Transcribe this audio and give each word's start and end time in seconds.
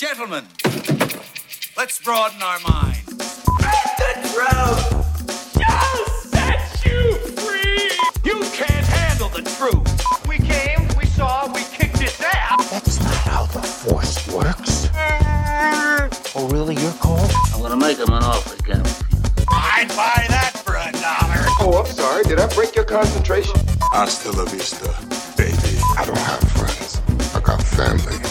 Gentlemen, 0.00 0.46
let's 1.76 2.00
broaden 2.02 2.40
our 2.40 2.58
minds. 2.60 3.04
The 3.04 4.14
truth 4.32 5.60
shall 5.60 6.06
set 6.24 6.86
you 6.86 7.18
free. 7.36 7.90
You 8.24 8.40
can't 8.50 8.86
handle 8.86 9.28
the 9.28 9.42
truth. 9.58 10.26
We 10.26 10.38
came, 10.38 10.88
we 10.96 11.04
saw, 11.04 11.52
we 11.52 11.60
kicked 11.64 12.00
its 12.00 12.18
ass. 12.18 12.70
That's 12.70 12.98
not 13.00 13.14
how 13.14 13.44
the 13.44 13.60
Force 13.60 14.26
works. 14.32 14.88
Oh, 16.34 16.48
really? 16.50 16.76
You're 16.76 16.92
cold? 16.92 17.30
I'm 17.52 17.60
gonna 17.60 17.76
make 17.76 17.98
him 17.98 18.08
an 18.08 18.22
offer 18.22 18.54
again. 18.54 18.82
I'd 19.50 19.88
buy 19.88 20.24
that 20.30 20.52
for 20.64 20.76
a 20.76 20.90
dollar. 20.92 21.44
Oh, 21.60 21.78
I'm 21.78 21.92
sorry. 21.92 22.24
Did 22.24 22.40
I 22.40 22.46
break 22.54 22.74
your 22.74 22.86
concentration? 22.86 23.60
Hasta 23.92 24.32
la 24.32 24.46
vista, 24.46 24.94
baby. 25.36 25.78
I 25.98 26.06
don't 26.06 26.16
have 26.16 26.40
friends. 26.52 27.02
I 27.34 27.40
got 27.40 27.62
family. 27.62 28.29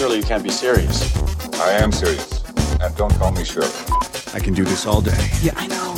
Surely 0.00 0.16
you 0.16 0.22
can't 0.22 0.42
be 0.42 0.48
serious. 0.48 1.14
I 1.60 1.72
am 1.72 1.92
serious. 1.92 2.42
And 2.80 2.96
don't 2.96 3.12
call 3.16 3.32
me 3.32 3.44
Shirley. 3.44 3.68
I 4.32 4.40
can 4.40 4.54
do 4.54 4.64
this 4.64 4.86
all 4.86 5.02
day. 5.02 5.28
Yeah, 5.42 5.52
I 5.56 5.66
know. 5.66 5.89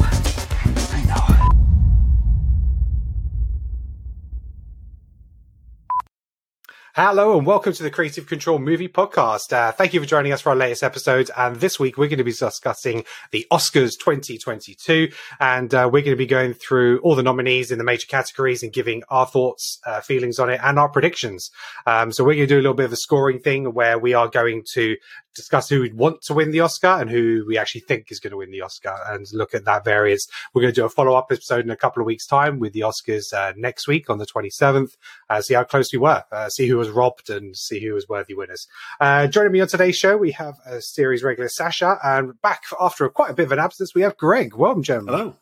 Hello 7.05 7.37
and 7.37 7.45
welcome 7.45 7.73
to 7.73 7.83
the 7.83 7.91
Creative 7.91 8.29
Control 8.29 8.61
Movie 8.61 8.87
Podcast. 8.87 9.53
Uh, 9.53 9.73
thank 9.73 9.93
you 9.93 9.99
for 9.99 10.07
joining 10.07 10.33
us 10.33 10.41
for 10.41 10.51
our 10.51 10.55
latest 10.55 10.85
episode. 10.85 11.33
And 11.37 11.57
this 11.57 11.81
week 11.81 11.99
we're 11.99 12.07
going 12.07 12.19
to 12.19 12.23
be 12.23 12.31
discussing 12.31 13.05
the 13.33 13.45
Oscars 13.51 13.99
2022, 13.99 15.09
and 15.41 15.75
uh, 15.75 15.91
we're 15.93 16.03
going 16.03 16.13
to 16.13 16.17
be 16.17 16.27
going 16.27 16.55
through 16.55 17.01
all 17.01 17.17
the 17.17 17.25
nominees 17.25 17.73
in 17.73 17.79
the 17.79 17.83
major 17.83 18.07
categories 18.07 18.63
and 18.63 18.73
giving 18.73 19.03
our 19.09 19.27
thoughts, 19.27 19.81
uh, 19.85 20.01
feelings 20.01 20.39
on 20.39 20.49
it, 20.49 20.61
and 20.63 20.79
our 20.79 20.89
predictions. 20.89 21.51
Um, 21.87 22.13
so 22.13 22.23
we're 22.23 22.37
going 22.37 22.47
to 22.47 22.55
do 22.55 22.61
a 22.61 22.63
little 22.63 22.73
bit 22.73 22.87
of 22.87 22.93
a 22.93 22.97
scoring 22.97 23.41
thing 23.41 23.75
where 23.75 23.99
we 23.99 24.15
are 24.15 24.29
going 24.29 24.63
to 24.75 24.97
discuss 25.35 25.69
who 25.69 25.81
we'd 25.81 25.95
want 25.95 26.23
to 26.23 26.35
win 26.35 26.51
the 26.51 26.61
Oscar 26.61 26.89
and 27.01 27.11
who 27.11 27.45
we 27.47 27.59
actually 27.59 27.83
think 27.83 28.11
is 28.11 28.21
going 28.21 28.31
to 28.33 28.37
win 28.37 28.51
the 28.51 28.61
Oscar, 28.61 28.97
and 29.09 29.27
look 29.33 29.55
at 29.55 29.65
that 29.65 29.85
variance. 29.85 30.27
We're 30.53 30.63
going 30.63 30.75
to 30.75 30.81
do 30.81 30.85
a 30.85 30.91
follow 30.91 31.15
up 31.15 31.29
episode 31.31 31.65
in 31.65 31.71
a 31.71 31.77
couple 31.77 32.01
of 32.01 32.07
weeks' 32.07 32.27
time 32.27 32.59
with 32.59 32.73
the 32.73 32.81
Oscars 32.81 33.33
uh, 33.33 33.53
next 33.57 33.87
week 33.87 34.11
on 34.11 34.19
the 34.19 34.27
27th. 34.27 34.97
Uh, 35.29 35.41
see 35.41 35.55
how 35.55 35.65
close 35.65 35.93
we 35.93 35.99
were, 35.99 36.25
uh, 36.33 36.49
see 36.49 36.69
who 36.69 36.77
was 36.77 36.91
robbed, 36.91 37.31
and 37.31 37.57
see 37.57 37.85
who 37.85 37.95
was 37.95 38.09
worthy 38.09 38.35
winners. 38.35 38.67
Uh, 39.01 39.27
joining 39.27 39.53
me 39.53 39.61
on 39.61 39.69
today's 39.69 39.97
show, 39.97 40.17
we 40.17 40.33
have 40.33 40.55
a 40.67 40.81
series 40.81 41.23
regular 41.23 41.49
Sacha, 41.49 41.99
and 42.03 42.41
back 42.43 42.63
after 42.81 43.09
quite 43.09 43.31
a 43.31 43.35
bit 43.35 43.47
of 43.47 43.53
an 43.53 43.59
absence, 43.59 43.95
we 43.95 44.03
have 44.03 44.17
Greg. 44.17 44.55
Welcome, 44.55 44.83
gentlemen. 44.83 45.15
Hello. 45.15 45.37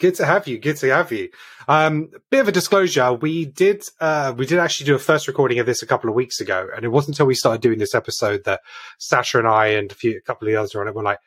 Good 0.00 0.14
to 0.14 0.24
have 0.24 0.48
you. 0.48 0.58
Good 0.58 0.78
to 0.78 0.88
have 0.88 1.12
you. 1.12 1.28
Um, 1.68 2.08
bit 2.30 2.40
of 2.40 2.48
a 2.48 2.52
disclosure. 2.52 3.12
We 3.12 3.44
did, 3.44 3.84
uh, 4.00 4.32
we 4.36 4.46
did 4.46 4.58
actually 4.58 4.86
do 4.86 4.94
a 4.94 4.98
first 4.98 5.28
recording 5.28 5.58
of 5.58 5.66
this 5.66 5.82
a 5.82 5.86
couple 5.86 6.08
of 6.08 6.16
weeks 6.16 6.40
ago. 6.40 6.68
And 6.74 6.86
it 6.86 6.88
wasn't 6.88 7.16
until 7.16 7.26
we 7.26 7.34
started 7.34 7.60
doing 7.60 7.78
this 7.78 7.94
episode 7.94 8.44
that 8.46 8.62
Sacha 8.98 9.38
and 9.38 9.46
I 9.46 9.66
and 9.66 9.92
a 9.92 9.94
few, 9.94 10.16
a 10.16 10.22
couple 10.22 10.48
of 10.48 10.52
the 10.52 10.58
others 10.58 10.74
on 10.74 10.88
it 10.88 10.94
were 10.94 11.02
like, 11.02 11.18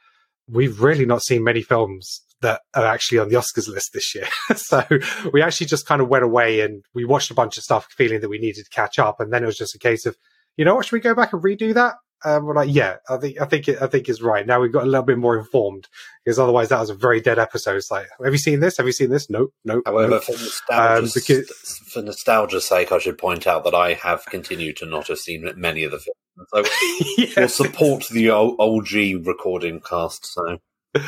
we've 0.49 0.81
really 0.81 1.05
not 1.05 1.21
seen 1.21 1.43
many 1.43 1.61
films 1.61 2.23
that 2.41 2.61
are 2.73 2.85
actually 2.85 3.19
on 3.19 3.29
the 3.29 3.35
Oscars 3.35 3.69
list 3.69 3.91
this 3.93 4.15
year. 4.15 4.27
so 4.55 4.83
we 5.31 5.43
actually 5.43 5.67
just 5.67 5.85
kind 5.85 6.01
of 6.01 6.09
went 6.09 6.25
away 6.25 6.61
and 6.61 6.83
we 6.95 7.05
watched 7.05 7.29
a 7.29 7.35
bunch 7.35 7.57
of 7.57 7.63
stuff 7.63 7.87
feeling 7.95 8.21
that 8.21 8.29
we 8.29 8.39
needed 8.39 8.65
to 8.65 8.69
catch 8.71 8.97
up. 8.97 9.19
And 9.19 9.31
then 9.31 9.43
it 9.43 9.45
was 9.45 9.57
just 9.57 9.75
a 9.75 9.79
case 9.79 10.07
of, 10.07 10.17
you 10.57 10.65
know 10.65 10.73
what, 10.73 10.85
should 10.85 10.95
we 10.95 10.99
go 10.99 11.13
back 11.13 11.31
and 11.31 11.43
redo 11.43 11.75
that? 11.75 11.93
Um, 12.25 12.45
we're 12.45 12.55
like, 12.55 12.69
yeah, 12.71 12.97
I 13.09 13.17
think, 13.17 13.41
I 13.41 13.45
think, 13.45 13.67
it, 13.67 13.81
I 13.81 13.87
think 13.87 14.07
it's 14.07 14.21
right. 14.21 14.45
Now 14.47 14.59
we've 14.61 14.71
got 14.71 14.83
a 14.83 14.87
little 14.87 15.05
bit 15.05 15.17
more 15.17 15.37
informed 15.37 15.87
because 16.23 16.39
otherwise 16.39 16.69
that 16.69 16.79
was 16.79 16.89
a 16.89 16.95
very 16.95 17.19
dead 17.21 17.37
episode. 17.39 17.75
It's 17.75 17.91
like, 17.91 18.07
have 18.23 18.31
you 18.33 18.37
seen 18.37 18.59
this? 18.59 18.77
Have 18.77 18.85
you 18.85 18.91
seen 18.91 19.09
this? 19.09 19.29
Nope, 19.29 19.53
nope. 19.65 19.83
However, 19.85 20.09
nope. 20.11 20.23
for, 20.23 20.31
nostalgia's, 20.31 21.15
Um, 21.15 21.21
because- 21.21 21.79
for 21.91 22.01
nostalgia's 22.01 22.65
sake, 22.65 22.91
I 22.91 22.99
should 22.99 23.17
point 23.17 23.45
out 23.47 23.63
that 23.65 23.75
I 23.75 23.93
have 23.93 24.25
continued 24.25 24.77
to 24.77 24.85
not 24.85 25.07
have 25.07 25.19
seen 25.19 25.51
many 25.55 25.83
of 25.83 25.91
the 25.91 25.99
films. 25.99 26.49
So 26.49 27.33
we'll 27.37 27.47
support 27.49 28.07
the 28.09 28.29
OG 28.31 29.25
recording 29.27 29.79
cast. 29.81 30.25
So 30.25 30.57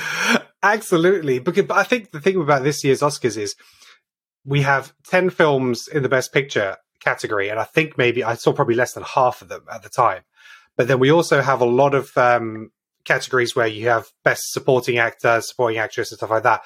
Absolutely. 0.63 1.39
Because 1.39 1.65
but 1.65 1.77
I 1.77 1.83
think 1.83 2.11
the 2.11 2.21
thing 2.21 2.39
about 2.39 2.63
this 2.63 2.83
year's 2.83 3.01
Oscars 3.01 3.37
is 3.37 3.55
we 4.43 4.61
have 4.61 4.93
10 5.07 5.29
films 5.29 5.87
in 5.87 6.03
the 6.03 6.09
best 6.09 6.33
picture 6.33 6.77
category. 6.99 7.49
And 7.49 7.59
I 7.59 7.63
think 7.63 7.97
maybe 7.97 8.23
I 8.23 8.35
saw 8.35 8.51
probably 8.53 8.75
less 8.75 8.93
than 8.93 9.03
half 9.03 9.41
of 9.41 9.47
them 9.49 9.63
at 9.71 9.83
the 9.83 9.89
time. 9.89 10.21
But 10.77 10.87
then 10.87 10.99
we 10.99 11.11
also 11.11 11.41
have 11.41 11.61
a 11.61 11.65
lot 11.65 11.93
of 11.93 12.15
um, 12.17 12.71
categories 13.05 13.55
where 13.55 13.67
you 13.67 13.87
have 13.87 14.07
best 14.23 14.51
supporting 14.51 14.97
actor, 14.97 15.39
supporting 15.41 15.77
actress, 15.77 16.11
and 16.11 16.17
stuff 16.17 16.29
like 16.29 16.43
that. 16.43 16.61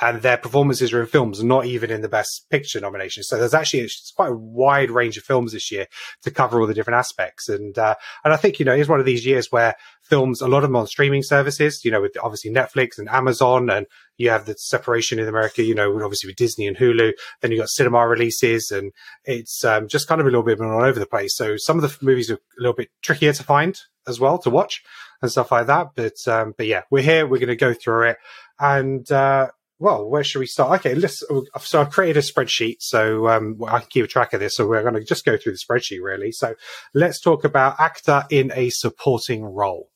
And 0.00 0.22
their 0.22 0.38
performances 0.38 0.92
are 0.92 1.00
in 1.02 1.06
films, 1.06 1.44
not 1.44 1.66
even 1.66 1.90
in 1.90 2.00
the 2.00 2.08
best 2.08 2.46
picture 2.50 2.80
nomination. 2.80 3.22
So 3.22 3.36
there's 3.36 3.54
actually 3.54 3.80
it's 3.80 4.12
quite 4.16 4.30
a 4.30 4.36
wide 4.36 4.90
range 4.90 5.18
of 5.18 5.24
films 5.24 5.52
this 5.52 5.70
year 5.70 5.86
to 6.22 6.30
cover 6.30 6.60
all 6.60 6.66
the 6.66 6.74
different 6.74 6.98
aspects. 6.98 7.48
And 7.48 7.76
uh, 7.78 7.94
and 8.24 8.32
I 8.32 8.36
think 8.36 8.58
you 8.58 8.64
know 8.64 8.72
it's 8.72 8.88
one 8.88 9.00
of 9.00 9.06
these 9.06 9.26
years 9.26 9.52
where 9.52 9.74
films, 10.12 10.40
a 10.40 10.48
lot 10.48 10.58
of 10.58 10.68
them 10.68 10.76
on 10.76 10.86
streaming 10.86 11.22
services, 11.22 11.84
you 11.84 11.90
know, 11.90 12.00
with 12.00 12.16
obviously 12.22 12.50
Netflix 12.50 12.98
and 12.98 13.08
Amazon, 13.08 13.70
and 13.70 13.86
you 14.18 14.30
have 14.30 14.46
the 14.46 14.54
separation 14.54 15.18
in 15.18 15.28
America, 15.28 15.62
you 15.62 15.74
know, 15.74 15.94
obviously 16.02 16.28
with 16.28 16.36
Disney 16.36 16.66
and 16.66 16.76
Hulu. 16.76 17.12
Then 17.40 17.50
you 17.50 17.58
got 17.58 17.70
cinema 17.70 18.06
releases, 18.06 18.70
and 18.70 18.92
it's 19.24 19.64
um, 19.64 19.88
just 19.88 20.08
kind 20.08 20.20
of 20.20 20.26
a 20.26 20.30
little 20.30 20.42
bit 20.42 20.60
all 20.60 20.82
over 20.82 20.98
the 20.98 21.06
place. 21.06 21.36
So 21.36 21.56
some 21.56 21.78
of 21.78 21.82
the 21.82 22.04
movies 22.04 22.30
are 22.30 22.34
a 22.34 22.60
little 22.60 22.74
bit 22.74 22.90
trickier 23.02 23.32
to 23.32 23.42
find 23.42 23.78
as 24.06 24.18
well 24.20 24.38
to 24.38 24.50
watch 24.50 24.82
and 25.22 25.30
stuff 25.30 25.52
like 25.52 25.66
that. 25.68 25.88
But 25.94 26.28
um, 26.28 26.54
but 26.56 26.66
yeah, 26.66 26.82
we're 26.90 27.02
here. 27.02 27.26
We're 27.26 27.38
going 27.38 27.48
to 27.48 27.56
go 27.56 27.72
through 27.72 28.10
it, 28.10 28.16
and 28.60 29.10
uh, 29.10 29.48
well, 29.82 30.08
where 30.08 30.22
should 30.22 30.38
we 30.38 30.46
start? 30.46 30.80
Okay, 30.80 30.94
let's. 30.94 31.24
So 31.60 31.80
I've 31.80 31.90
created 31.90 32.16
a 32.16 32.20
spreadsheet 32.20 32.76
so 32.78 33.28
um, 33.28 33.58
I 33.66 33.80
can 33.80 33.88
keep 33.90 34.08
track 34.08 34.32
of 34.32 34.38
this. 34.38 34.54
So 34.54 34.66
we're 34.66 34.82
going 34.82 34.94
to 34.94 35.02
just 35.02 35.24
go 35.24 35.36
through 35.36 35.52
the 35.52 35.58
spreadsheet 35.58 36.00
really. 36.00 36.30
So 36.30 36.54
let's 36.94 37.20
talk 37.20 37.42
about 37.42 37.80
actor 37.80 38.24
in 38.30 38.52
a 38.54 38.70
supporting 38.70 39.44
role. 39.44 39.90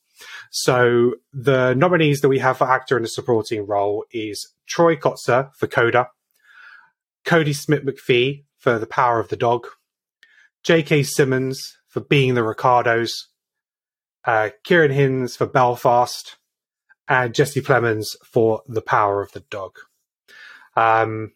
So 0.51 1.13
the 1.31 1.73
nominees 1.73 2.19
that 2.19 2.27
we 2.27 2.39
have 2.39 2.57
for 2.57 2.69
actor 2.69 2.97
in 2.97 3.05
a 3.05 3.07
supporting 3.07 3.65
role 3.65 4.03
is 4.11 4.53
Troy 4.65 4.97
Kotsur 4.97 5.53
for 5.55 5.67
Coda, 5.67 6.09
Kodi 7.25 7.55
Smit-McPhee 7.55 8.43
for 8.57 8.79
The 8.79 8.87
Power 8.87 9.21
of 9.21 9.29
the 9.29 9.37
Dog, 9.37 9.67
J.K. 10.63 11.03
Simmons 11.03 11.77
for 11.87 12.01
Being 12.01 12.33
the 12.33 12.43
Ricardos, 12.43 13.27
uh, 14.25 14.49
Kieran 14.65 14.91
Hinds 14.91 15.37
for 15.37 15.45
Belfast, 15.45 16.35
and 17.07 17.33
Jesse 17.33 17.61
Plemons 17.61 18.15
for 18.25 18.61
The 18.67 18.81
Power 18.81 19.21
of 19.21 19.31
the 19.31 19.41
Dog. 19.41 19.77
Um, 20.75 21.33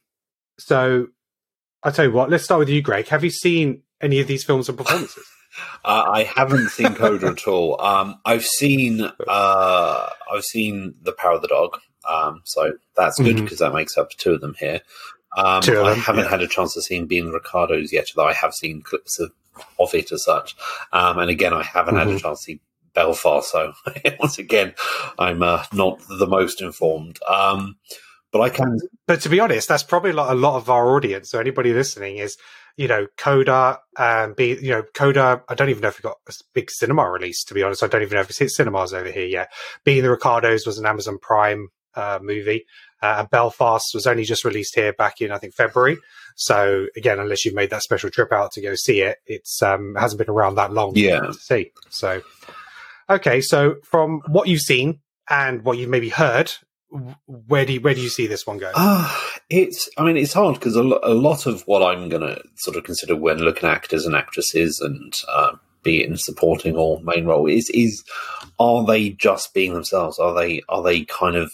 so 0.57 1.07
I'll 1.83 1.91
tell 1.91 2.05
you 2.05 2.11
what, 2.11 2.29
let's 2.29 2.43
start 2.43 2.59
with 2.59 2.69
you, 2.69 2.81
Greg. 2.81 3.07
Have 3.07 3.23
you 3.23 3.29
seen 3.31 3.83
any 4.01 4.19
of 4.19 4.27
these 4.27 4.43
films 4.43 4.69
and 4.69 4.77
performances? 4.77 5.25
uh, 5.85 6.03
I 6.11 6.23
haven't 6.23 6.69
seen 6.69 6.93
Coda 6.93 7.27
at 7.27 7.47
all. 7.47 7.81
Um, 7.81 8.19
I've 8.25 8.45
seen 8.45 9.01
uh, 9.01 10.09
I've 10.31 10.43
seen 10.43 10.95
The 11.01 11.13
Power 11.13 11.33
of 11.33 11.41
the 11.41 11.47
Dog. 11.47 11.79
Um, 12.07 12.41
so 12.45 12.73
that's 12.95 13.19
good 13.19 13.35
because 13.37 13.59
that 13.59 13.73
makes 13.73 13.97
up 13.97 14.09
two 14.11 14.33
of 14.33 14.41
them 14.41 14.55
here. 14.59 14.81
Um, 15.37 15.61
Two 15.61 15.77
of 15.77 15.85
I 15.85 15.93
haven't 15.93 16.25
yeah. 16.25 16.29
had 16.31 16.41
a 16.41 16.47
chance 16.47 16.73
to 16.73 16.81
see 16.81 17.01
Being 17.03 17.29
Ricardos 17.31 17.93
yet, 17.93 18.07
though 18.15 18.27
I 18.27 18.33
have 18.33 18.53
seen 18.53 18.81
clips 18.81 19.19
of, 19.19 19.31
of 19.79 19.93
it 19.95 20.11
as 20.11 20.25
such. 20.25 20.55
Um, 20.91 21.19
and 21.19 21.29
again, 21.29 21.53
I 21.53 21.63
haven't 21.63 21.95
had 21.95 22.07
a 22.09 22.15
Mhm. 22.15 22.21
chance 22.21 22.39
to 22.39 22.43
see 22.43 22.59
Belfast, 22.93 23.51
so 23.51 23.73
once 24.19 24.37
again, 24.37 24.73
I'm 25.19 25.43
uh, 25.43 25.63
not 25.73 25.99
the 26.07 26.27
most 26.27 26.61
informed. 26.61 27.19
Um, 27.27 27.77
but 28.31 28.41
I 28.41 28.49
can 28.49 28.79
But 29.07 29.21
to 29.21 29.29
be 29.29 29.39
honest, 29.39 29.67
that's 29.67 29.83
probably 29.83 30.13
like 30.13 30.31
a 30.31 30.35
lot 30.35 30.55
of 30.55 30.69
our 30.69 30.95
audience. 30.95 31.29
So 31.29 31.39
anybody 31.39 31.73
listening 31.73 32.17
is, 32.17 32.37
you 32.77 32.87
know, 32.87 33.07
Coda, 33.17 33.79
um, 33.97 34.33
be, 34.33 34.57
you 34.61 34.69
know, 34.71 34.83
Coda. 34.93 35.43
I 35.49 35.53
don't 35.55 35.69
even 35.69 35.81
know 35.81 35.89
if 35.89 35.99
it 35.99 36.03
got 36.03 36.17
a 36.27 36.33
big 36.53 36.71
cinema 36.71 37.09
release. 37.09 37.43
To 37.45 37.53
be 37.53 37.61
honest, 37.63 37.83
I 37.83 37.87
don't 37.87 38.01
even 38.01 38.15
know 38.15 38.21
if 38.21 38.29
it's 38.29 38.39
hit 38.39 38.51
cinemas 38.51 38.93
over 38.93 39.11
here 39.11 39.25
yet. 39.25 39.51
Being 39.83 40.03
the 40.03 40.09
Ricardos 40.09 40.65
was 40.65 40.77
an 40.77 40.85
Amazon 40.85 41.17
Prime 41.21 41.67
uh, 41.95 42.19
movie. 42.21 42.65
Uh, 43.01 43.15
and 43.19 43.29
Belfast 43.29 43.93
was 43.93 44.07
only 44.07 44.23
just 44.23 44.45
released 44.45 44.75
here 44.75 44.93
back 44.93 45.19
in 45.21 45.31
I 45.31 45.37
think 45.37 45.53
February. 45.53 45.97
So 46.35 46.87
again, 46.95 47.19
unless 47.19 47.43
you've 47.43 47.55
made 47.55 47.71
that 47.71 47.83
special 47.83 48.09
trip 48.09 48.31
out 48.31 48.53
to 48.53 48.61
go 48.61 48.75
see 48.75 49.01
it, 49.01 49.17
it's 49.25 49.61
um, 49.61 49.95
hasn't 49.99 50.19
been 50.19 50.29
around 50.29 50.55
that 50.55 50.71
long 50.71 50.93
Yeah. 50.95 51.19
to 51.19 51.33
see. 51.33 51.71
So 51.89 52.21
okay, 53.15 53.41
so 53.41 53.75
from 53.83 54.21
what 54.27 54.47
you've 54.47 54.61
seen 54.61 54.99
and 55.29 55.63
what 55.63 55.77
you've 55.77 55.89
maybe 55.89 56.09
heard, 56.09 56.51
where 57.25 57.65
do 57.65 57.73
you, 57.73 57.81
where 57.81 57.93
do 57.93 58.01
you 58.01 58.09
see 58.09 58.27
this 58.27 58.45
one 58.45 58.57
going? 58.57 58.73
Uh, 58.75 59.13
it's, 59.49 59.89
I 59.97 60.03
mean, 60.03 60.17
it's 60.17 60.33
hard 60.33 60.55
because 60.55 60.75
a, 60.75 60.83
lo- 60.83 60.99
a 61.03 61.13
lot 61.13 61.45
of 61.45 61.61
what 61.61 61.81
I'm 61.81 62.09
going 62.09 62.21
to 62.21 62.41
sort 62.55 62.75
of 62.75 62.83
consider 62.83 63.15
when 63.15 63.37
looking 63.39 63.69
at 63.69 63.75
actors 63.75 64.05
and 64.05 64.15
actresses 64.15 64.79
and 64.81 65.13
uh, 65.29 65.53
be 65.83 66.01
it 66.01 66.09
in 66.09 66.17
supporting 66.17 66.75
or 66.75 67.01
main 67.01 67.25
role 67.25 67.47
is, 67.47 67.69
is 67.69 68.03
are 68.59 68.85
they 68.85 69.09
just 69.09 69.53
being 69.53 69.73
themselves? 69.73 70.19
Are 70.19 70.33
they, 70.33 70.61
are 70.67 70.83
they 70.83 71.05
kind 71.05 71.37
of 71.37 71.53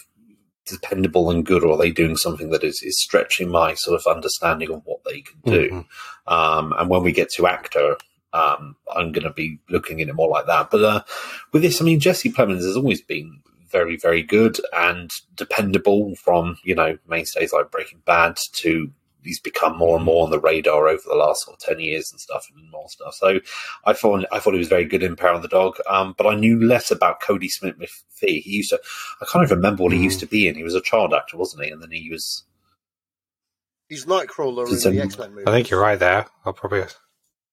dependable 0.65 1.30
and 1.30 1.45
good 1.45 1.63
or 1.63 1.74
are 1.74 1.77
they 1.77 1.92
doing 1.92 2.18
something 2.18 2.50
that 2.50 2.63
is, 2.63 2.81
is 2.81 3.00
stretching 3.00 3.50
my 3.50 3.74
sort 3.75 4.00
of 4.00 4.12
understanding 4.12 4.71
of 4.71 4.81
what 4.86 5.00
they 5.06 5.21
can 5.21 5.39
do? 5.45 5.69
Mhm. 5.69 5.86
Um, 6.31 6.74
and 6.77 6.89
when 6.89 7.03
we 7.03 7.12
get 7.12 7.30
to 7.33 7.48
actor, 7.48 7.98
um, 8.38 8.75
I'm 8.94 9.12
going 9.12 9.24
to 9.24 9.34
be 9.34 9.60
looking 9.69 10.01
at 10.01 10.10
it 10.10 10.13
more 10.16 10.30
like 10.30 10.45
that. 10.48 10.69
But 10.72 10.84
uh, 10.84 11.04
with 11.51 11.62
this, 11.62 11.81
I 11.81 11.86
mean, 11.86 12.00
Jesse 12.00 12.31
Plemons 12.31 12.66
has 12.66 12.78
always 12.78 13.01
been 13.01 13.42
very, 13.69 13.98
very 13.98 14.24
good 14.24 14.60
and 14.74 15.12
dependable 15.36 16.16
from, 16.16 16.57
you 16.63 16.75
know, 16.75 16.98
mainstays 17.07 17.54
like 17.54 17.72
Breaking 17.72 18.01
Bad 18.06 18.38
to 18.54 18.92
he's 19.24 19.39
become 19.39 19.78
more 19.78 19.98
and 19.98 20.06
more 20.06 20.24
on 20.24 20.31
the 20.31 20.39
radar 20.39 20.88
over 20.88 21.01
the 21.06 21.16
last 21.16 21.44
sort 21.44 21.57
of 21.57 21.60
ten 21.60 21.80
years 21.80 22.12
and 22.12 22.19
stuff 22.19 22.48
and 22.56 22.72
more 22.72 22.88
stuff. 22.89 23.13
So 23.13 23.39
I 23.86 23.94
thought 23.94 24.25
I 24.31 24.39
thought 24.39 24.54
he 24.54 24.60
was 24.60 24.69
very 24.69 24.86
good 24.86 25.04
in 25.04 25.16
Power 25.16 25.34
of 25.34 25.42
the 25.42 25.48
Dog, 25.50 25.78
um, 25.89 26.16
but 26.18 26.28
I 26.28 26.36
knew 26.36 26.63
less 26.66 26.92
about 26.92 27.22
Kodi 27.22 27.50
Smit-McPhee. 27.51 28.42
He 28.42 28.51
used 28.51 28.69
to 28.69 28.80
I 29.22 29.25
can't 29.25 29.44
even 29.44 29.57
remember 29.57 29.84
what 29.84 29.92
he 29.94 30.01
used 30.01 30.22
to 30.22 30.28
be 30.28 30.48
in. 30.48 30.56
He 30.56 30.63
was 30.63 30.75
a 30.75 30.81
child 30.81 31.13
actor, 31.13 31.38
wasn't 31.38 31.66
he? 31.66 31.72
And 31.72 31.81
then 31.81 31.92
he 31.92 32.10
was 32.10 32.45
He's 33.89 34.06
Nightcrawler 34.06 34.72
It's 34.72 34.86
in 34.86 34.95
the 34.95 35.01
a- 35.01 35.06
X 35.06 35.18
Men 35.18 35.31
movie. 35.31 35.48
I 35.48 35.51
think 35.51 35.69
you're 35.69 35.81
right 35.81 36.00
there. 36.00 36.28
I'll 36.45 36.54
probably. 36.54 36.84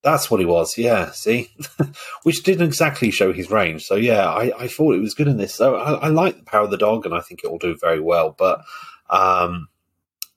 That's 0.05 0.31
what 0.31 0.39
he 0.39 0.47
was, 0.47 0.77
yeah. 0.77 1.11
See, 1.13 1.51
which 2.23 2.43
didn't 2.45 2.67
exactly 2.67 3.11
show 3.11 3.33
his 3.33 3.51
range. 3.51 3.85
So 3.85 3.95
yeah, 3.97 4.29
I, 4.29 4.53
I 4.57 4.69
thought 4.69 4.95
it 4.95 5.01
was 5.01 5.15
good 5.15 5.29
in 5.29 5.39
this. 5.39 5.55
So 5.55 5.77
I, 5.77 5.95
I 5.95 6.09
like 6.09 6.37
the 6.37 6.45
power 6.45 6.65
of 6.65 6.71
the 6.71 6.77
dog, 6.77 7.07
and 7.07 7.15
I 7.15 7.21
think 7.21 7.43
it 7.43 7.51
will 7.51 7.59
do 7.59 7.77
very 7.81 8.01
well. 8.01 8.35
But 8.39 8.63
um, 9.09 9.69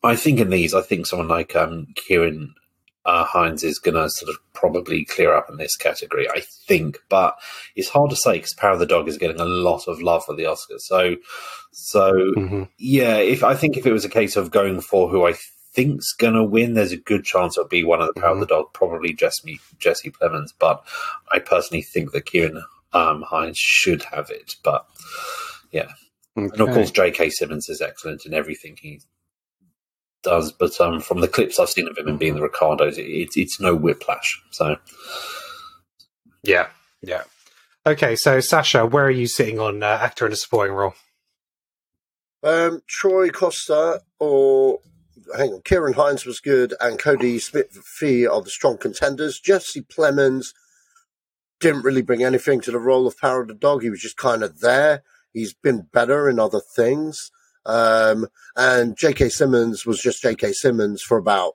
I 0.04 0.16
think 0.16 0.40
in 0.40 0.50
these, 0.50 0.74
I 0.74 0.81
think 0.81 1.06
someone 1.06 1.28
like 1.28 1.54
um, 1.56 1.88
Kieran 1.96 2.56
uh, 3.06 3.25
Hinds 3.25 3.64
is 3.64 3.78
going 3.80 3.96
to 3.96 4.10
sort 4.10 4.30
of 4.30 4.38
probably 4.54 5.04
clear 5.06 5.34
up 5.36 5.50
in 5.50 5.58
this 5.58 5.75
category. 5.75 6.30
I 6.30 6.42
think, 6.68 7.00
but 7.10 7.38
it's 7.75 7.90
hard 7.90 8.10
to 8.12 8.16
say 8.16 8.34
because 8.34 8.54
Power 8.54 8.72
of 8.72 8.80
the 8.80 8.86
Dog 8.86 9.08
is 9.10 9.18
getting 9.18 9.40
a 9.40 9.46
lot 9.46 9.88
of 9.88 10.02
love 10.02 10.24
for 10.25 10.36
the 10.36 10.44
Oscars. 10.44 10.81
So, 10.81 11.16
so 11.74 12.13
Mhm. 12.38 12.70
yeah, 12.78 13.18
if 13.18 13.44
I 13.44 13.54
think 13.56 13.75
if 13.78 13.86
it 13.86 13.94
was 13.94 14.06
a 14.06 14.10
case 14.10 14.36
of 14.38 14.50
going 14.52 14.80
for 14.81 15.10
who 15.10 15.25
I 15.28 15.34
think's 15.77 16.12
gonna 16.13 16.44
win, 16.44 16.74
there's 16.74 16.91
a 16.91 16.97
good 16.97 17.24
chance 17.24 17.56
it'll 17.56 17.68
be 17.68 17.83
one 17.83 18.01
of 18.01 18.07
the 18.07 18.19
Power 18.19 18.33
of 18.33 18.39
the 18.39 18.47
Dog, 18.47 18.74
probably 18.74 19.13
Jesse 19.13 19.59
Jesse 19.77 20.09
Plemons. 20.09 20.51
But 20.57 20.83
I 21.31 21.38
personally 21.38 21.83
think 21.83 22.12
that 22.12 22.25
Kieran 22.25 22.63
um, 22.94 23.21
Hinds 23.21 23.59
should 23.59 24.01
have 24.06 24.31
it. 24.31 24.56
But 24.63 24.88
yeah, 25.71 25.91
and 26.35 26.59
of 26.59 26.69
course 26.71 26.89
J.K. 26.89 27.29
Simmons 27.29 27.69
is 27.69 27.79
excellent 27.79 28.25
in 28.25 28.33
everything 28.33 28.75
he 28.81 29.01
does. 30.24 30.51
But 30.51 30.81
um, 30.81 31.00
from 31.00 31.21
the 31.21 31.27
clips 31.27 31.59
I've 31.59 31.69
seen 31.69 31.88
of 31.88 31.95
him 31.95 32.07
and 32.07 32.18
being 32.18 32.33
the 32.33 32.41
Ricardos, 32.41 32.97
it, 32.97 33.03
it's 33.03 33.38
it's 33.38 33.59
no 33.59 33.75
whiplash. 33.75 34.41
So 34.50 34.77
Yeah, 36.41 36.69
yeah. 37.03 37.24
Okay, 37.85 38.15
so 38.15 38.39
Sacha, 38.39 38.83
where 38.88 39.06
are 39.06 39.12
you 39.12 39.27
sitting 39.27 39.59
on 39.59 39.83
uh, 39.83 40.00
actor 40.01 40.25
in 40.25 40.33
a 40.33 40.35
supporting 40.35 40.74
role? 40.74 40.95
Um, 42.41 42.81
Troy 42.88 43.29
Costa 43.29 44.01
or 44.19 44.79
hang 45.35 45.53
on, 45.53 45.62
Kieran 45.62 45.94
Hinds 45.94 46.25
was 46.25 46.39
good, 46.39 46.74
and 46.79 47.00
Cody 47.00 47.39
Smith 47.39 47.71
Fee 47.83 48.27
are 48.27 48.41
the 48.41 48.50
strong 48.50 48.77
contenders. 48.77 49.39
Jesse 49.39 49.81
Plemons 49.81 50.53
didn't 51.59 51.83
really 51.83 52.01
bring 52.01 52.24
anything 52.24 52.62
to 52.62 52.71
the 52.71 52.79
role 52.79 53.07
of 53.07 53.18
Power 53.18 53.41
of 53.41 53.47
the 53.47 53.53
Dog. 53.53 53.81
He 53.81 53.89
was 53.89 54.01
just 54.01 54.18
kind 54.18 54.44
of 54.44 54.59
there. 54.59 55.03
He's 55.33 55.53
been 55.53 55.88
better 55.91 56.29
in 56.29 56.39
other 56.39 56.59
things. 56.59 57.31
Um, 57.65 58.27
and 58.56 58.97
J.K. 58.97 59.29
Simmons 59.29 59.85
was 59.85 60.01
just 60.01 60.21
J.K. 60.21 60.53
Simmons 60.53 61.01
for 61.01 61.18
about 61.18 61.53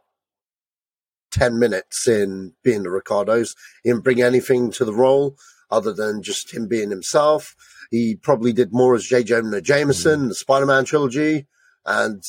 10 1.30 1.58
minutes 1.58 2.06
in 2.06 2.52
being 2.62 2.82
the 2.82 2.90
Ricardos. 2.90 3.54
He 3.82 3.90
didn't 3.90 4.04
bring 4.04 4.20
anything 4.20 4.70
to 4.72 4.84
the 4.84 4.92
role 4.92 5.36
other 5.70 5.92
than 5.92 6.22
just 6.22 6.52
him 6.52 6.68
being 6.68 6.90
himself. 6.90 7.56
He 7.90 8.14
probably 8.16 8.52
did 8.52 8.72
more 8.72 8.94
as 8.94 9.04
J. 9.04 9.24
Jonah 9.24 9.60
Jameson, 9.60 10.28
the 10.28 10.34
Spider-Man 10.34 10.84
trilogy, 10.84 11.46
and 11.86 12.22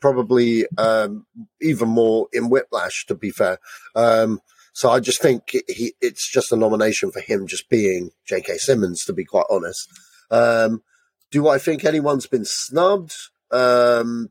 probably 0.00 0.66
um, 0.78 1.26
even 1.60 1.88
more 1.88 2.28
in 2.32 2.48
Whiplash, 2.50 3.06
to 3.06 3.14
be 3.14 3.30
fair. 3.30 3.58
Um, 3.94 4.40
so 4.72 4.90
I 4.90 5.00
just 5.00 5.22
think 5.22 5.50
he, 5.68 5.94
it's 6.00 6.30
just 6.30 6.52
a 6.52 6.56
nomination 6.56 7.10
for 7.10 7.20
him 7.20 7.46
just 7.46 7.68
being 7.70 8.10
J.K. 8.26 8.58
Simmons, 8.58 9.04
to 9.04 9.12
be 9.12 9.24
quite 9.24 9.46
honest. 9.48 9.88
Um, 10.30 10.82
do 11.30 11.48
I 11.48 11.58
think 11.58 11.84
anyone's 11.84 12.26
been 12.26 12.44
snubbed? 12.44 13.14
Um, 13.50 14.30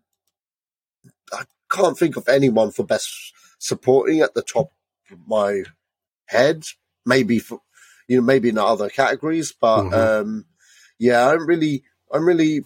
I 1.33 1.43
can't 1.71 1.97
think 1.97 2.15
of 2.15 2.27
anyone 2.27 2.71
for 2.71 2.85
best 2.85 3.09
supporting 3.59 4.21
at 4.21 4.33
the 4.35 4.43
top 4.43 4.71
of 5.11 5.17
my 5.27 5.63
head. 6.25 6.63
Maybe 7.05 7.39
for 7.39 7.59
you 8.07 8.17
know, 8.17 8.23
maybe 8.23 8.49
in 8.49 8.57
other 8.59 8.89
categories, 8.89 9.51
but 9.59 9.85
Mhm. 9.85 9.93
um, 10.21 10.45
yeah, 10.99 11.27
I'm 11.27 11.47
really, 11.47 11.83
I'm 12.13 12.23
really, 12.25 12.63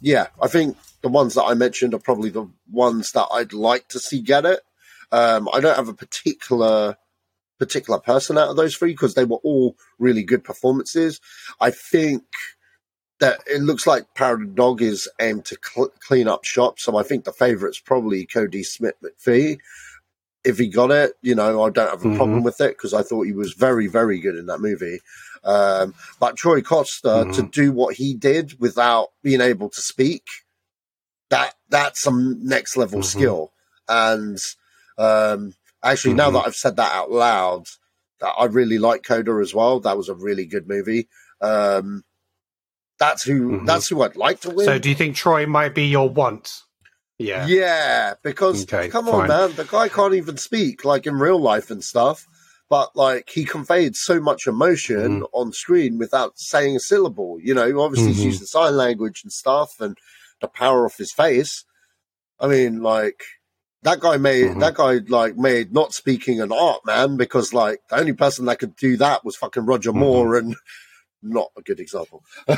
yeah, 0.00 0.26
I 0.42 0.48
think 0.48 0.76
the 1.02 1.08
ones 1.08 1.34
that 1.34 1.44
I 1.44 1.54
mentioned 1.54 1.94
are 1.94 1.98
probably 1.98 2.30
the 2.30 2.48
ones 2.70 3.12
that 3.12 3.26
I'd 3.32 3.52
like 3.52 3.88
to 3.88 3.98
see 3.98 4.20
get 4.20 4.44
it. 4.46 4.60
Um, 5.10 5.48
I 5.52 5.60
don't 5.60 5.76
have 5.76 5.88
a 5.88 5.94
particular 5.94 6.96
particular 7.58 8.00
person 8.00 8.36
out 8.38 8.48
of 8.48 8.56
those 8.56 8.74
three 8.76 8.92
because 8.92 9.14
they 9.14 9.24
were 9.24 9.36
all 9.44 9.76
really 9.98 10.24
good 10.24 10.42
performances. 10.42 11.20
I 11.60 11.70
think 11.70 12.24
that 13.20 13.40
it 13.46 13.62
looks 13.62 13.86
like 13.86 14.06
of 14.18 14.54
Dog 14.56 14.82
is 14.82 15.08
aimed 15.20 15.44
to 15.44 15.56
cl- 15.62 15.92
clean 16.00 16.26
up 16.26 16.44
shop, 16.44 16.80
so 16.80 16.96
I 16.96 17.04
think 17.04 17.24
the 17.24 17.32
favourite's 17.32 17.78
probably 17.78 18.26
Kodi 18.26 18.64
Smit-McPhee. 18.64 19.58
If 20.42 20.58
he 20.58 20.66
got 20.66 20.90
it, 20.90 21.12
you 21.22 21.36
know, 21.36 21.62
I 21.62 21.70
don't 21.70 21.88
have 21.90 22.04
a 22.04 22.08
Mhm. 22.08 22.16
problem 22.16 22.42
with 22.42 22.60
it 22.60 22.76
because 22.76 22.92
I 22.92 23.02
thought 23.02 23.26
he 23.26 23.32
was 23.32 23.52
very, 23.52 23.86
very 23.86 24.18
good 24.18 24.34
in 24.34 24.46
that 24.46 24.58
movie. 24.60 25.00
Um, 25.44 25.94
but 26.18 26.36
Troy 26.36 26.62
Costa 26.62 27.28
to 27.34 27.42
Mhm. 27.44 27.50
do 27.52 27.70
what 27.72 27.94
he 27.94 28.12
did 28.14 28.58
without 28.58 29.10
being 29.22 29.40
able 29.40 29.68
to 29.68 29.80
speak, 29.80 30.24
that 31.32 31.54
that's 31.70 32.00
some 32.02 32.38
next 32.44 32.76
level 32.76 33.00
Mhm. 33.00 33.04
skill. 33.04 33.52
And 33.88 34.38
um, 34.98 35.54
actually, 35.82 36.14
now 36.14 36.28
Mhm. 36.30 36.34
that 36.34 36.46
I've 36.46 36.54
said 36.54 36.76
that 36.76 36.92
out 36.94 37.10
loud, 37.10 37.64
that 38.20 38.34
I 38.38 38.44
really 38.44 38.78
like 38.78 39.02
Coda 39.02 39.32
as 39.40 39.54
well. 39.54 39.80
That 39.80 39.96
was 39.96 40.08
a 40.10 40.14
really 40.14 40.44
good 40.46 40.68
movie. 40.68 41.08
Um, 41.40 42.04
that's 42.98 43.22
who 43.24 43.50
Mhm. 43.50 43.66
that's 43.66 43.88
who 43.88 44.02
I'd 44.02 44.14
like 44.16 44.40
to 44.42 44.50
win. 44.50 44.66
So, 44.66 44.78
do 44.78 44.88
you 44.88 44.94
think 44.94 45.16
Troy 45.16 45.46
might 45.46 45.74
be 45.74 45.86
your 45.86 46.08
want? 46.08 46.52
Yeah. 47.18 47.46
Yeah, 47.46 48.14
because 48.22 48.62
Okay, 48.64 48.88
come 48.88 49.06
fine. 49.06 49.22
on, 49.22 49.28
man, 49.28 49.56
the 49.56 49.64
guy 49.64 49.88
can't 49.88 50.14
even 50.14 50.36
speak 50.36 50.84
like 50.84 51.06
in 51.06 51.14
real 51.18 51.40
life 51.40 51.70
and 51.70 51.82
stuff. 51.82 52.26
But 52.68 52.94
like 52.96 53.28
he 53.30 53.44
conveyed 53.44 53.96
so 53.96 54.20
much 54.20 54.46
emotion 54.46 55.20
Mm-hmm. 55.20 55.24
on 55.34 55.52
screen 55.52 55.98
without 55.98 56.38
saying 56.38 56.76
a 56.76 56.80
syllable. 56.80 57.38
You 57.42 57.54
know, 57.54 57.80
obviously 57.80 58.12
he's 58.12 58.24
using 58.24 58.46
sign 58.46 58.76
language 58.76 59.20
and 59.24 59.32
stuff, 59.32 59.80
and 59.80 59.96
the 60.42 60.48
power 60.48 60.84
of 60.84 60.94
his 60.96 61.12
face. 61.12 61.64
I 62.38 62.46
mean, 62.48 62.82
like 62.82 63.22
that 63.82 64.00
guy 64.00 64.16
made 64.18 64.48
Mhm. 64.50 64.60
that 64.60 64.74
guy 64.74 65.00
like 65.08 65.36
made 65.36 65.72
not 65.72 65.94
speaking 65.94 66.40
an 66.40 66.52
art, 66.52 66.80
man, 66.84 67.16
because 67.16 67.54
like 67.54 67.80
the 67.88 67.98
only 67.98 68.12
person 68.12 68.44
that 68.46 68.58
could 68.58 68.76
do 68.76 68.96
that 68.98 69.24
was 69.24 69.36
fucking 69.36 69.64
Roger 69.64 69.90
Mm-hmm. 69.90 69.98
Moore, 70.00 70.36
and 70.36 70.54
not 71.22 71.50
a 71.56 71.62
good 71.62 71.80
example. 71.80 72.22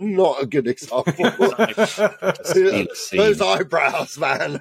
not 0.00 0.42
a 0.42 0.46
good 0.48 0.66
example. 0.68 1.12
those 3.12 3.40
eyebrows, 3.40 4.18
man. 4.18 4.60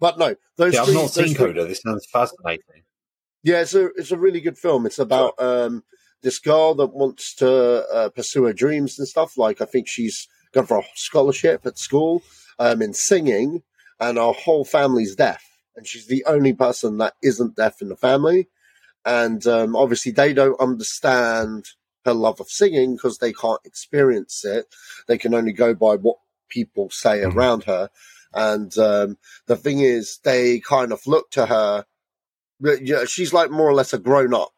but 0.00 0.18
no, 0.18 0.34
those 0.56 0.74
yeah, 0.74 0.82
I've 0.82 0.94
not 0.94 1.10
seen 1.10 1.26
three- 1.26 1.34
Coda. 1.34 1.64
This 1.66 1.80
sounds 1.82 2.06
fascinating. 2.06 2.82
yeah, 3.42 3.60
it's 3.60 3.74
a 3.74 3.86
it's 3.96 4.10
a 4.12 4.16
really 4.18 4.40
good 4.40 4.58
film. 4.58 4.86
It's 4.86 4.98
about 4.98 5.34
um, 5.40 5.84
this 6.24 6.40
girl 6.40 6.74
that 6.74 6.88
wants 6.94 7.34
to 7.36 7.86
uh, 7.94 8.08
pursue 8.08 8.44
her 8.44 8.52
dreams 8.52 8.98
and 8.98 9.06
stuff. 9.06 9.38
Like 9.38 9.60
I 9.60 9.66
think 9.66 9.86
she's 9.86 10.26
gone 10.52 10.66
for 10.66 10.78
a 10.78 10.84
scholarship 10.96 11.64
at 11.66 11.78
school 11.78 12.22
um, 12.58 12.82
in 12.82 12.94
singing, 12.94 13.62
and 14.00 14.18
our 14.18 14.32
whole 14.34 14.64
family's 14.64 15.14
deaf, 15.14 15.44
and 15.76 15.86
she's 15.86 16.08
the 16.08 16.24
only 16.26 16.52
person 16.52 16.98
that 16.98 17.14
isn't 17.22 17.56
deaf 17.56 17.80
in 17.80 17.88
the 17.88 17.96
family. 17.96 18.48
And 19.04 19.46
um, 19.46 19.76
obviously, 19.76 20.12
they 20.12 20.32
don't 20.32 20.60
understand 20.60 21.66
her 22.04 22.14
love 22.14 22.40
of 22.40 22.48
singing 22.48 22.96
because 22.96 23.18
they 23.18 23.32
can't 23.32 23.60
experience 23.64 24.44
it. 24.44 24.66
They 25.06 25.18
can 25.18 25.34
only 25.34 25.52
go 25.52 25.74
by 25.74 25.96
what 25.96 26.16
people 26.48 26.90
say 26.90 27.18
Mhm. 27.20 27.34
around 27.34 27.64
her. 27.64 27.90
And 28.32 28.76
um, 28.78 29.18
the 29.46 29.56
thing 29.56 29.80
is, 29.80 30.18
they 30.24 30.60
kind 30.60 30.90
of 30.92 31.06
look 31.06 31.30
to 31.32 31.46
her 31.46 31.84
she's 33.06 33.32
like 33.32 33.50
more 33.50 33.68
or 33.68 33.74
less 33.74 33.92
a 33.92 33.98
grown 33.98 34.34
up, 34.34 34.54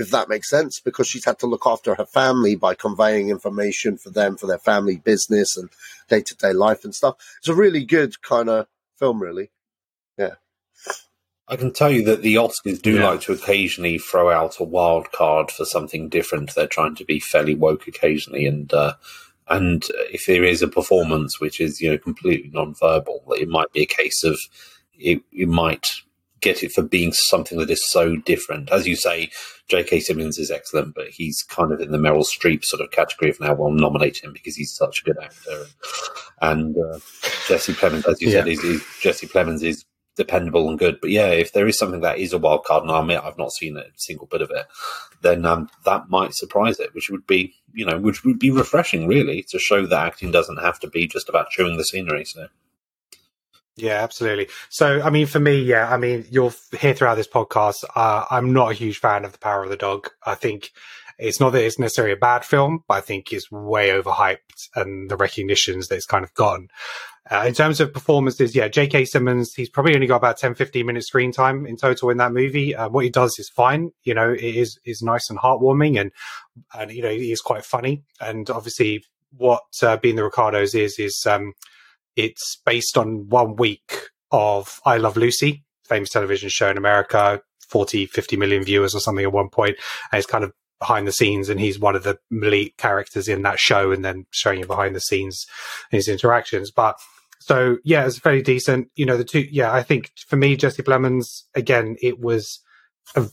if 0.00 0.10
that 0.10 0.28
makes 0.28 0.48
sense, 0.48 0.80
because 0.80 1.06
she's 1.08 1.24
had 1.24 1.38
to 1.40 1.46
look 1.46 1.66
after 1.66 1.94
her 1.94 2.06
family 2.06 2.54
by 2.54 2.74
conveying 2.74 3.28
information 3.30 3.96
for 3.96 4.10
them, 4.10 4.36
for 4.36 4.46
their 4.46 4.58
family 4.58 4.96
business 4.96 5.56
and 5.56 5.68
day 6.08 6.20
to 6.22 6.36
day 6.36 6.52
life 6.52 6.84
and 6.84 6.94
stuff. 6.94 7.16
It's 7.38 7.48
a 7.48 7.54
really 7.54 7.84
good 7.84 8.20
kind 8.22 8.48
of 8.48 8.66
film, 8.96 9.20
really. 9.22 9.50
Yeah. 10.18 10.34
I 11.48 11.56
can 11.56 11.72
tell 11.72 11.90
you 11.90 12.04
that 12.04 12.22
the 12.22 12.36
Oscars 12.36 12.80
do 12.80 12.94
Yeah. 12.94 13.08
like 13.10 13.22
to 13.22 13.32
occasionally 13.32 13.98
throw 13.98 14.30
out 14.30 14.60
a 14.60 14.64
wild 14.64 15.10
card 15.10 15.50
for 15.50 15.64
something 15.64 16.08
different. 16.08 16.54
They're 16.54 16.66
trying 16.68 16.94
to 16.96 17.04
be 17.04 17.18
fairly 17.18 17.54
woke 17.56 17.88
occasionally, 17.88 18.46
and 18.46 18.72
uh, 18.72 18.94
and 19.48 19.84
if 20.12 20.26
there 20.26 20.44
is 20.44 20.62
a 20.62 20.68
performance 20.68 21.40
which 21.40 21.60
is 21.60 21.80
you 21.80 21.90
know 21.90 21.98
completely 21.98 22.50
non-verbal, 22.52 23.24
it 23.36 23.48
might 23.48 23.72
be 23.72 23.82
a 23.82 23.86
case 23.86 24.22
of 24.22 24.38
it, 24.94 25.22
you 25.32 25.48
might 25.48 26.02
get 26.40 26.62
it 26.62 26.72
for 26.72 26.82
being 26.82 27.12
something 27.12 27.58
that 27.58 27.70
is 27.70 27.88
so 27.88 28.16
different. 28.16 28.70
As 28.70 28.86
you 28.86 28.96
say, 28.96 29.30
J.K. 29.68 30.00
Simmons 30.00 30.38
is 30.38 30.50
excellent, 30.50 30.94
but 30.94 31.08
he's 31.08 31.42
kind 31.42 31.72
of 31.72 31.80
in 31.80 31.92
the 31.92 31.98
Meryl 31.98 32.24
Streep 32.24 32.64
sort 32.64 32.82
of 32.82 32.90
category 32.90 33.30
of 33.30 33.40
now. 33.40 33.54
We'll 33.54 33.70
nominate 33.70 34.22
him 34.22 34.32
because 34.32 34.56
he's 34.56 34.74
such 34.74 35.00
a 35.02 35.04
good 35.04 35.18
actor, 35.22 35.66
and 36.40 36.76
uh, 36.76 36.98
Jesse 37.48 37.72
Plemons, 37.74 38.06
as 38.08 38.20
you 38.20 38.30
said, 38.30 38.46
Yeah. 38.46 38.52
is, 38.52 38.64
is 38.64 38.84
Jesse 39.00 39.26
Plemons 39.28 39.62
is 39.62 39.84
dependable 40.16 40.68
and 40.68 40.78
good. 40.78 40.98
But 41.00 41.10
yeah, 41.10 41.28
if 41.28 41.52
there 41.52 41.68
is 41.68 41.78
something 41.78 42.00
that 42.00 42.18
is 42.18 42.32
a 42.32 42.38
wild 42.38 42.64
card, 42.64 42.82
and 42.82 42.92
I 42.92 43.00
admit 43.00 43.20
I've 43.22 43.38
not 43.38 43.52
seen 43.52 43.76
a 43.76 43.84
single 43.96 44.26
bit 44.26 44.42
of 44.42 44.50
it, 44.50 44.66
then 45.22 45.46
um, 45.46 45.70
that 45.84 46.08
might 46.08 46.34
surprise 46.34 46.80
it, 46.80 46.94
which 46.94 47.10
would 47.10 47.26
be, 47.26 47.54
you 47.72 47.86
know, 47.86 47.98
which 47.98 48.24
would 48.24 48.38
be 48.38 48.50
refreshing, 48.50 49.06
really, 49.06 49.42
to 49.44 49.58
show 49.58 49.86
that 49.86 50.06
acting 50.06 50.30
doesn't 50.30 50.58
have 50.58 50.80
to 50.80 50.88
be 50.88 51.06
just 51.06 51.28
about 51.28 51.50
chewing 51.50 51.76
the 51.76 51.84
scenery. 51.84 52.24
So 52.24 52.48
Yeah, 53.76 54.02
absolutely. 54.02 54.48
So, 54.68 55.00
I 55.00 55.10
mean, 55.10 55.26
for 55.26 55.40
me, 55.40 55.60
yeah, 55.62 55.88
I 55.90 55.96
mean, 55.96 56.26
you'll 56.30 56.52
hear 56.78 56.92
throughout 56.92 57.14
this 57.14 57.28
podcast, 57.28 57.84
uh, 57.94 58.26
I'm 58.30 58.52
not 58.52 58.70
a 58.70 58.74
huge 58.74 58.98
fan 58.98 59.24
of 59.24 59.32
The 59.32 59.38
Power 59.38 59.62
of 59.64 59.70
the 59.70 59.76
Dog. 59.76 60.10
I 60.24 60.34
think 60.34 60.70
it's 61.18 61.40
not 61.40 61.50
that 61.50 61.64
it's 61.64 61.78
necessarily 61.78 62.12
a 62.12 62.16
bad 62.16 62.44
film, 62.44 62.84
but 62.88 62.94
I 62.94 63.00
think 63.00 63.32
it's 63.32 63.50
way 63.50 63.90
overhyped 63.90 64.68
and 64.74 65.10
the 65.10 65.16
recognitions 65.16 65.88
that 65.88 65.96
it's 65.96 66.06
kind 66.06 66.24
of 66.24 66.34
gotten. 66.34 66.68
Uh, 67.30 67.44
in 67.46 67.54
terms 67.54 67.80
of 67.80 67.92
performances, 67.92 68.56
yeah, 68.56 68.66
J.K. 68.66 69.04
Simmons, 69.04 69.54
he's 69.54 69.68
probably 69.68 69.94
only 69.94 70.06
got 70.06 70.16
about 70.16 70.36
10, 70.38 70.54
15 70.54 70.84
minutes 70.84 71.06
screen 71.06 71.30
time 71.30 71.64
in 71.64 71.76
total 71.76 72.10
in 72.10 72.16
that 72.16 72.32
movie. 72.32 72.74
Uh, 72.74 72.88
what 72.88 73.04
he 73.04 73.10
does 73.10 73.38
is 73.38 73.48
fine. 73.48 73.92
You 74.02 74.14
know, 74.14 74.32
it 74.32 74.42
is, 74.42 74.80
is 74.84 75.00
nice 75.00 75.30
and 75.30 75.38
heartwarming 75.38 76.00
and, 76.00 76.10
and, 76.74 76.90
you 76.90 77.02
know, 77.02 77.10
he 77.10 77.30
is 77.30 77.40
quite 77.40 77.64
funny. 77.64 78.02
And 78.20 78.50
obviously 78.50 79.04
what, 79.36 79.62
uh, 79.82 79.96
Being 79.98 80.16
the 80.16 80.24
Ricardos 80.24 80.74
is, 80.74 80.98
is, 80.98 81.24
um, 81.24 81.52
it's 82.16 82.60
based 82.64 82.96
on 82.98 83.28
one 83.28 83.56
week 83.56 84.08
of 84.30 84.80
I 84.84 84.96
Love 84.96 85.16
Lucy, 85.16 85.64
famous 85.84 86.10
television 86.10 86.48
show 86.48 86.70
in 86.70 86.78
America, 86.78 87.42
40, 87.68 88.06
50 88.06 88.36
million 88.36 88.64
viewers 88.64 88.94
or 88.94 89.00
something 89.00 89.24
at 89.24 89.32
one 89.32 89.48
point. 89.48 89.76
And 90.12 90.18
it's 90.18 90.30
kind 90.30 90.44
of 90.44 90.52
behind 90.78 91.06
the 91.06 91.12
scenes 91.12 91.48
and 91.48 91.60
he's 91.60 91.78
one 91.78 91.94
of 91.94 92.02
the 92.02 92.18
lead 92.30 92.76
characters 92.78 93.28
in 93.28 93.42
that 93.42 93.60
show 93.60 93.92
and 93.92 94.04
then 94.04 94.26
showing 94.30 94.60
you 94.60 94.66
behind 94.66 94.96
the 94.96 95.00
scenes 95.00 95.46
his 95.90 96.08
interactions. 96.08 96.70
But 96.70 96.96
so 97.38 97.78
yeah, 97.84 98.06
it's 98.06 98.18
very 98.18 98.42
decent. 98.42 98.88
You 98.96 99.06
know, 99.06 99.16
the 99.16 99.24
two, 99.24 99.46
yeah, 99.50 99.72
I 99.72 99.82
think 99.82 100.10
for 100.26 100.36
me, 100.36 100.56
Jesse 100.56 100.82
Plemons, 100.82 101.42
again, 101.54 101.96
it 102.02 102.18
was 102.18 102.60
a, 103.14 103.26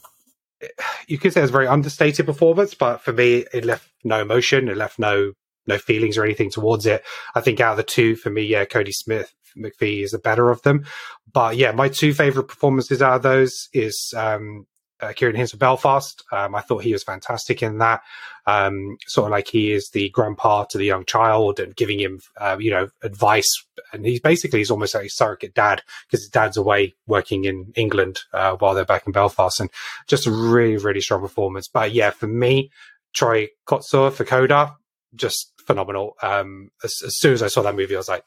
you 1.07 1.17
could 1.17 1.33
say 1.33 1.39
it 1.39 1.43
was 1.43 1.51
a 1.51 1.53
very 1.53 1.67
understated 1.67 2.25
performance, 2.25 2.73
but 2.73 3.01
for 3.01 3.13
me, 3.13 3.45
it 3.53 3.63
left 3.63 3.89
no 4.03 4.21
emotion. 4.21 4.67
It 4.67 4.77
left 4.77 4.99
no 4.99 5.33
no 5.67 5.77
feelings 5.77 6.17
or 6.17 6.23
anything 6.23 6.49
towards 6.49 6.85
it. 6.85 7.03
I 7.35 7.41
think 7.41 7.59
out 7.59 7.71
of 7.71 7.77
the 7.77 7.83
two, 7.83 8.15
for 8.15 8.29
me, 8.29 8.43
yeah, 8.43 8.65
Cody 8.65 8.91
Smith 8.91 9.33
McPhee 9.57 10.03
is 10.03 10.11
the 10.11 10.19
better 10.19 10.49
of 10.49 10.61
them. 10.61 10.85
But 11.31 11.57
yeah, 11.57 11.71
my 11.71 11.89
two 11.89 12.13
favorite 12.13 12.47
performances 12.47 13.01
out 13.01 13.15
of 13.15 13.23
those 13.23 13.69
is 13.73 14.13
um, 14.15 14.65
uh, 14.99 15.13
Kieran 15.13 15.35
Hinds 15.35 15.51
for 15.51 15.57
Belfast. 15.57 16.23
Um, 16.31 16.55
I 16.55 16.61
thought 16.61 16.83
he 16.83 16.93
was 16.93 17.03
fantastic 17.03 17.61
in 17.61 17.77
that. 17.79 18.01
Um, 18.45 18.97
sort 19.07 19.25
of 19.25 19.31
like 19.31 19.49
he 19.49 19.73
is 19.73 19.89
the 19.89 20.09
grandpa 20.09 20.63
to 20.65 20.77
the 20.77 20.85
young 20.85 21.03
child 21.03 21.59
and 21.59 21.75
giving 21.75 21.99
him, 21.99 22.21
uh, 22.37 22.57
you 22.59 22.71
know, 22.71 22.87
advice. 23.03 23.49
And 23.91 24.05
he's 24.05 24.21
basically 24.21 24.59
he's 24.59 24.71
almost 24.71 24.95
like 24.95 25.05
a 25.05 25.09
surrogate 25.09 25.53
dad 25.53 25.83
because 26.07 26.23
his 26.23 26.29
dad's 26.29 26.55
away 26.55 26.95
working 27.07 27.43
in 27.43 27.73
England 27.75 28.21
uh, 28.33 28.55
while 28.55 28.73
they're 28.73 28.85
back 28.85 29.05
in 29.05 29.11
Belfast. 29.11 29.59
And 29.59 29.69
just 30.07 30.27
a 30.27 30.31
really, 30.31 30.77
really 30.77 31.01
strong 31.01 31.21
performance. 31.21 31.67
But 31.67 31.91
yeah, 31.91 32.11
for 32.11 32.27
me, 32.27 32.71
Troy 33.13 33.49
Kotsur 33.67 34.13
for 34.13 34.23
Coda, 34.23 34.75
just 35.13 35.51
phenomenal. 35.67 36.15
Um, 36.21 36.69
as, 36.83 36.95
as, 37.05 37.19
soon 37.19 37.33
as 37.33 37.43
I 37.43 37.47
saw 37.47 37.61
that 37.61 37.75
movie, 37.75 37.95
I 37.95 37.99
was 37.99 38.09
like, 38.09 38.23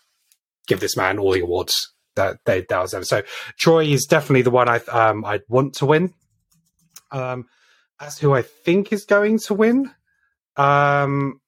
give 0.67 0.81
this 0.81 0.97
man 0.97 1.19
all 1.19 1.33
the 1.33 1.41
awards 1.41 1.93
that 2.17 2.39
they 2.45 2.65
that 2.69 2.81
was 2.81 2.93
them. 2.93 3.05
So 3.05 3.23
Troy 3.59 3.87
is 3.87 4.07
definitely 4.07 4.43
the 4.43 4.51
one 4.51 4.69
I 4.69 4.77
um 4.91 5.25
I'd 5.25 5.43
want 5.49 5.75
to 5.75 5.87
win. 5.87 6.15
Um, 7.11 7.47
as 8.01 8.19
who 8.19 8.35
I 8.35 8.43
think 8.43 8.93
is 8.93 9.05
going 9.05 9.39
to 9.41 9.55
win. 9.55 9.91
Um, 10.57 11.41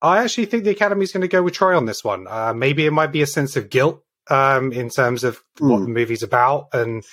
I 0.00 0.22
actually 0.22 0.46
think 0.46 0.64
the 0.64 0.70
Academy 0.70 1.04
is 1.04 1.12
going 1.12 1.22
to 1.22 1.28
go 1.28 1.42
with 1.42 1.54
Troy 1.54 1.76
on 1.76 1.86
this 1.86 2.02
one. 2.02 2.26
Uh, 2.28 2.52
maybe 2.52 2.86
it 2.86 2.90
might 2.90 3.12
be 3.12 3.22
a 3.22 3.26
sense 3.26 3.56
of 3.56 3.70
guilt 3.70 4.02
um, 4.28 4.72
in 4.72 4.90
terms 4.90 5.22
of 5.22 5.40
mm. 5.58 5.70
what 5.70 5.80
the 5.82 5.88
movie's 5.88 6.24
about, 6.24 6.68
and 6.72 7.04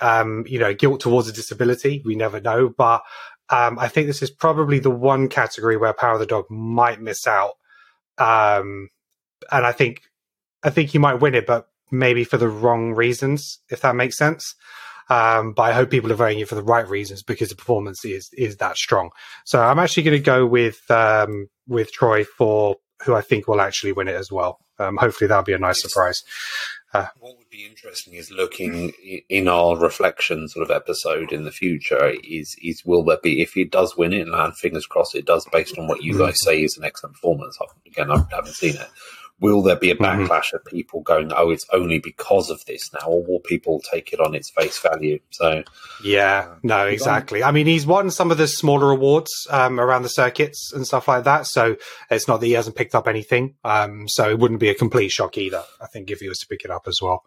um, 0.00 0.44
you 0.46 0.58
know, 0.58 0.74
guilt 0.74 1.00
towards 1.00 1.28
a 1.28 1.32
disability. 1.32 2.02
We 2.04 2.14
never 2.14 2.40
know, 2.40 2.68
but 2.68 3.02
um, 3.48 3.78
I 3.78 3.88
think 3.88 4.06
this 4.06 4.22
is 4.22 4.30
probably 4.30 4.78
the 4.78 4.90
one 4.90 5.28
category 5.28 5.76
where 5.76 5.92
Power 5.92 6.14
of 6.14 6.20
the 6.20 6.26
Dog 6.26 6.46
might 6.50 7.00
miss 7.00 7.26
out. 7.26 7.52
Um, 8.18 8.88
and 9.50 9.66
I 9.66 9.72
think 9.72 10.00
I 10.62 10.70
think 10.70 10.90
he 10.90 10.98
might 10.98 11.20
win 11.20 11.34
it, 11.34 11.46
but 11.46 11.66
maybe 11.90 12.24
for 12.24 12.36
the 12.36 12.48
wrong 12.48 12.92
reasons, 12.92 13.58
if 13.70 13.80
that 13.80 13.96
makes 13.96 14.16
sense. 14.16 14.54
Um, 15.10 15.52
but 15.52 15.62
I 15.62 15.72
hope 15.72 15.90
people 15.90 16.10
are 16.12 16.16
voting 16.16 16.38
it 16.38 16.48
for 16.48 16.54
the 16.54 16.62
right 16.62 16.88
reasons 16.88 17.22
because 17.22 17.50
the 17.50 17.56
performance 17.56 18.04
is 18.04 18.30
is 18.32 18.56
that 18.58 18.76
strong. 18.76 19.10
So 19.44 19.60
I'm 19.60 19.78
actually 19.78 20.04
going 20.04 20.18
to 20.18 20.24
go 20.24 20.46
with 20.46 20.90
um, 20.90 21.48
with 21.66 21.92
Troy 21.92 22.24
for 22.24 22.76
who 23.04 23.14
I 23.14 23.20
think 23.20 23.48
will 23.48 23.60
actually 23.60 23.92
win 23.92 24.08
it 24.08 24.14
as 24.14 24.30
well. 24.30 24.58
Um, 24.78 24.96
hopefully 24.96 25.28
that'll 25.28 25.44
be 25.44 25.52
a 25.52 25.58
nice 25.58 25.82
surprise. 25.82 26.22
Uh, 26.94 27.06
what 27.18 27.36
be 27.52 27.66
interesting 27.66 28.14
is 28.14 28.30
looking 28.30 28.92
in 29.28 29.46
our 29.46 29.76
reflection 29.76 30.48
sort 30.48 30.62
of 30.62 30.74
episode 30.74 31.32
in 31.32 31.44
the 31.44 31.50
future 31.50 32.14
is 32.24 32.56
is 32.62 32.82
will 32.86 33.04
there 33.04 33.18
be 33.22 33.42
if 33.42 33.52
he 33.52 33.62
does 33.62 33.94
win 33.94 34.14
it 34.14 34.26
and 34.26 34.56
fingers 34.56 34.86
crossed 34.86 35.14
it 35.14 35.26
does 35.26 35.46
based 35.52 35.76
on 35.78 35.86
what 35.86 36.02
you 36.02 36.16
guys 36.16 36.34
mm. 36.34 36.44
say 36.44 36.62
is 36.62 36.78
an 36.78 36.84
excellent 36.84 37.14
performance. 37.14 37.58
Again, 37.86 38.10
I 38.10 38.24
haven't 38.30 38.54
seen 38.54 38.76
it 38.76 38.88
will 39.42 39.60
there 39.60 39.76
be 39.76 39.90
a 39.90 39.96
mm-hmm. 39.96 40.24
backlash 40.24 40.54
of 40.54 40.64
people 40.64 41.02
going, 41.02 41.32
"Oh, 41.36 41.50
it's 41.50 41.66
only 41.72 41.98
because 41.98 42.48
of 42.48 42.64
this 42.64 42.90
now," 42.94 43.06
or 43.08 43.22
will 43.22 43.40
people 43.40 43.82
take 43.92 44.12
it 44.12 44.20
on 44.20 44.34
its 44.34 44.50
face 44.50 44.78
value? 44.78 45.18
So, 45.30 45.64
yeah, 46.02 46.46
uh, 46.48 46.54
no, 46.62 46.86
exactly. 46.86 47.42
I 47.42 47.50
mean, 47.50 47.66
he's 47.66 47.84
won 47.84 48.10
some 48.10 48.30
of 48.30 48.38
the 48.38 48.46
smaller 48.46 48.90
awards 48.90 49.30
um, 49.50 49.78
around 49.78 50.02
the 50.02 50.08
circuits 50.08 50.72
and 50.72 50.86
stuff 50.86 51.08
like 51.08 51.24
that, 51.24 51.46
so 51.46 51.76
it's 52.10 52.28
not 52.28 52.40
that 52.40 52.46
he 52.46 52.52
hasn't 52.52 52.76
picked 52.76 52.94
up 52.94 53.08
anything. 53.08 53.56
Um, 53.64 54.08
so 54.08 54.30
it 54.30 54.38
wouldn't 54.38 54.60
be 54.60 54.70
a 54.70 54.74
complete 54.74 55.10
shock 55.10 55.36
either. 55.36 55.64
I 55.80 55.86
think 55.88 56.10
if 56.10 56.20
he 56.20 56.28
was 56.28 56.38
to 56.38 56.46
pick 56.46 56.64
it 56.64 56.70
up 56.70 56.86
as 56.86 57.00
well. 57.02 57.24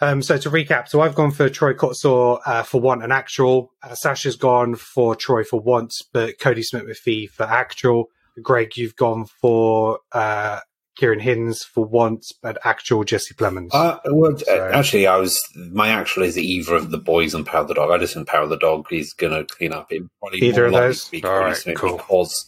Um, 0.00 0.22
so 0.22 0.38
to 0.38 0.50
recap, 0.50 0.88
so 0.88 1.00
I've 1.00 1.14
gone 1.14 1.32
for 1.32 1.48
Troy 1.48 1.74
Kotsur 1.74 2.40
uh, 2.46 2.62
for 2.62 2.80
want 2.80 3.02
and 3.02 3.12
actual. 3.12 3.72
Uh, 3.82 3.94
Sacha's 3.94 4.36
gone 4.36 4.76
for 4.76 5.16
Troy 5.16 5.42
for 5.42 5.60
once, 5.60 6.02
but 6.12 6.38
Kodi 6.38 6.62
Smit-McPhee 6.62 7.30
for 7.30 7.42
actual. 7.44 8.10
Greg, 8.40 8.76
you've 8.76 8.94
gone 8.94 9.26
for 9.26 9.98
uh, 10.12 10.60
Kieran 10.96 11.20
Hinds 11.20 11.64
for 11.64 11.84
once, 11.84 12.32
but 12.32 12.58
actual 12.64 13.04
Jesse 13.04 13.34
Plemons. 13.34 13.70
Uh, 13.72 13.98
well, 14.06 14.36
so. 14.36 14.70
actually, 14.72 15.06
I 15.06 15.16
was 15.16 15.40
my 15.54 15.88
actual 15.88 16.24
is 16.24 16.38
either 16.38 16.74
of 16.74 16.90
the 16.90 16.98
boys 16.98 17.34
and 17.34 17.46
Power 17.46 17.62
of 17.62 17.68
the 17.68 17.74
Dog. 17.74 17.90
I 17.90 17.98
just 17.98 18.14
think 18.14 18.28
Power 18.28 18.42
of 18.42 18.50
the 18.50 18.56
Dog 18.56 18.92
is 18.92 19.12
going 19.12 19.32
to 19.32 19.44
clean 19.44 19.72
up. 19.72 19.92
It 19.92 20.02
either 20.34 20.66
of 20.66 20.72
those. 20.72 21.10
All 21.24 21.38
right, 21.38 21.56
cool. 21.76 21.96
Because 21.96 22.46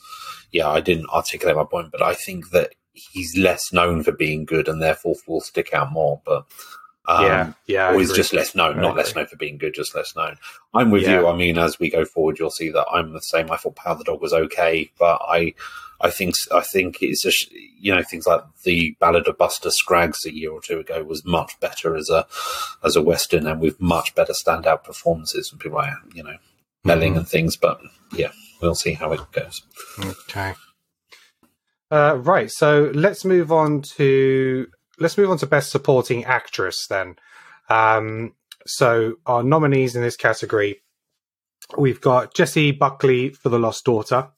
yeah, 0.53 0.69
I 0.69 0.81
didn't 0.81 1.09
articulate 1.11 1.57
my 1.57 1.65
point, 1.65 1.93
but 1.93 2.03
I 2.03 2.15
think 2.15 2.51
that 2.51 2.75
he's 2.93 3.37
less 3.37 3.73
known 3.73 4.03
for 4.03 4.13
being 4.13 4.45
good 4.45 4.69
and 4.69 4.83
therefore 4.83 5.15
will 5.27 5.41
stick 5.41 5.73
out 5.73 5.93
more. 5.93 6.21
But 6.25 6.45
um, 7.11 7.25
yeah, 7.25 7.53
yeah, 7.67 7.95
or 7.95 8.05
just 8.05 8.33
less 8.33 8.55
known, 8.55 8.81
not 8.81 8.97
less 8.97 9.15
known 9.15 9.27
for 9.27 9.37
being 9.37 9.59
good, 9.59 9.75
just 9.75 9.95
less 9.95 10.15
known. 10.15 10.37
I'm 10.75 10.91
with 10.91 11.03
yeah. 11.03 11.21
you. 11.21 11.27
I 11.27 11.35
mean, 11.35 11.59
as 11.59 11.81
we 11.81 11.91
go 11.91 12.05
forward, 12.05 12.39
you'll 12.39 12.51
see 12.51 12.71
that 12.71 12.87
I'm 12.93 13.13
the 13.13 13.21
same. 13.21 13.51
I 13.51 13.57
thought 13.57 13.75
Power 13.75 13.97
the 13.97 14.05
Dog 14.05 14.23
was 14.23 14.33
okay, 14.33 14.91
but 14.99 15.21
I 15.27 15.55
I 16.01 16.11
think 16.11 16.37
I 16.53 16.61
think 16.61 16.99
it's 17.03 17.23
just 17.23 17.51
you 17.51 17.95
know 17.95 18.03
things 18.03 18.27
like 18.27 18.43
the 18.65 18.97
Ballad 19.01 19.27
of 19.27 19.39
Buster 19.39 19.71
Scruggs 19.71 20.25
a 20.25 20.33
year 20.33 20.53
or 20.53 20.61
two 20.61 20.79
ago 20.79 21.03
was 21.03 21.25
much 21.25 21.59
better 21.59 21.97
as 21.97 22.11
a 22.11 22.27
as 22.85 22.95
a 22.95 23.03
western 23.03 23.47
and 23.47 23.61
with 23.61 23.81
much 23.81 24.15
better 24.15 24.33
standout 24.33 24.85
performances 24.85 25.49
from 25.49 25.59
people 25.59 25.79
like 25.79 25.95
you 26.15 26.23
know 26.23 26.37
Melling 26.85 27.11
mm-hmm. 27.11 27.19
and 27.19 27.29
things. 27.29 27.57
But 27.57 27.81
yeah, 28.13 28.31
we'll 28.63 28.75
see 28.75 28.93
how 28.93 29.13
it 29.13 29.21
goes. 29.33 29.63
Okay. 29.99 30.55
Uh, 31.91 32.17
right, 32.19 32.51
so 32.53 32.93
let's 32.95 33.25
move 33.25 33.51
on 33.51 33.83
to 33.83 34.69
let's 35.01 35.19
move 35.19 35.31
on 35.31 35.39
to 35.39 35.47
best 35.47 35.71
supporting 35.71 36.25
actress 36.25 36.87
then. 36.89 37.17
Um, 37.69 38.35
so 38.67 39.15
our 39.27 39.43
nominees 39.43 39.97
in 39.97 40.03
this 40.03 40.17
category, 40.17 40.83
we've 41.77 42.01
got 42.01 42.35
Jessie 42.35 42.73
Buckley 42.73 43.31
for 43.31 43.49
The 43.49 43.59
Lost 43.59 43.85
Daughter. 43.85 44.29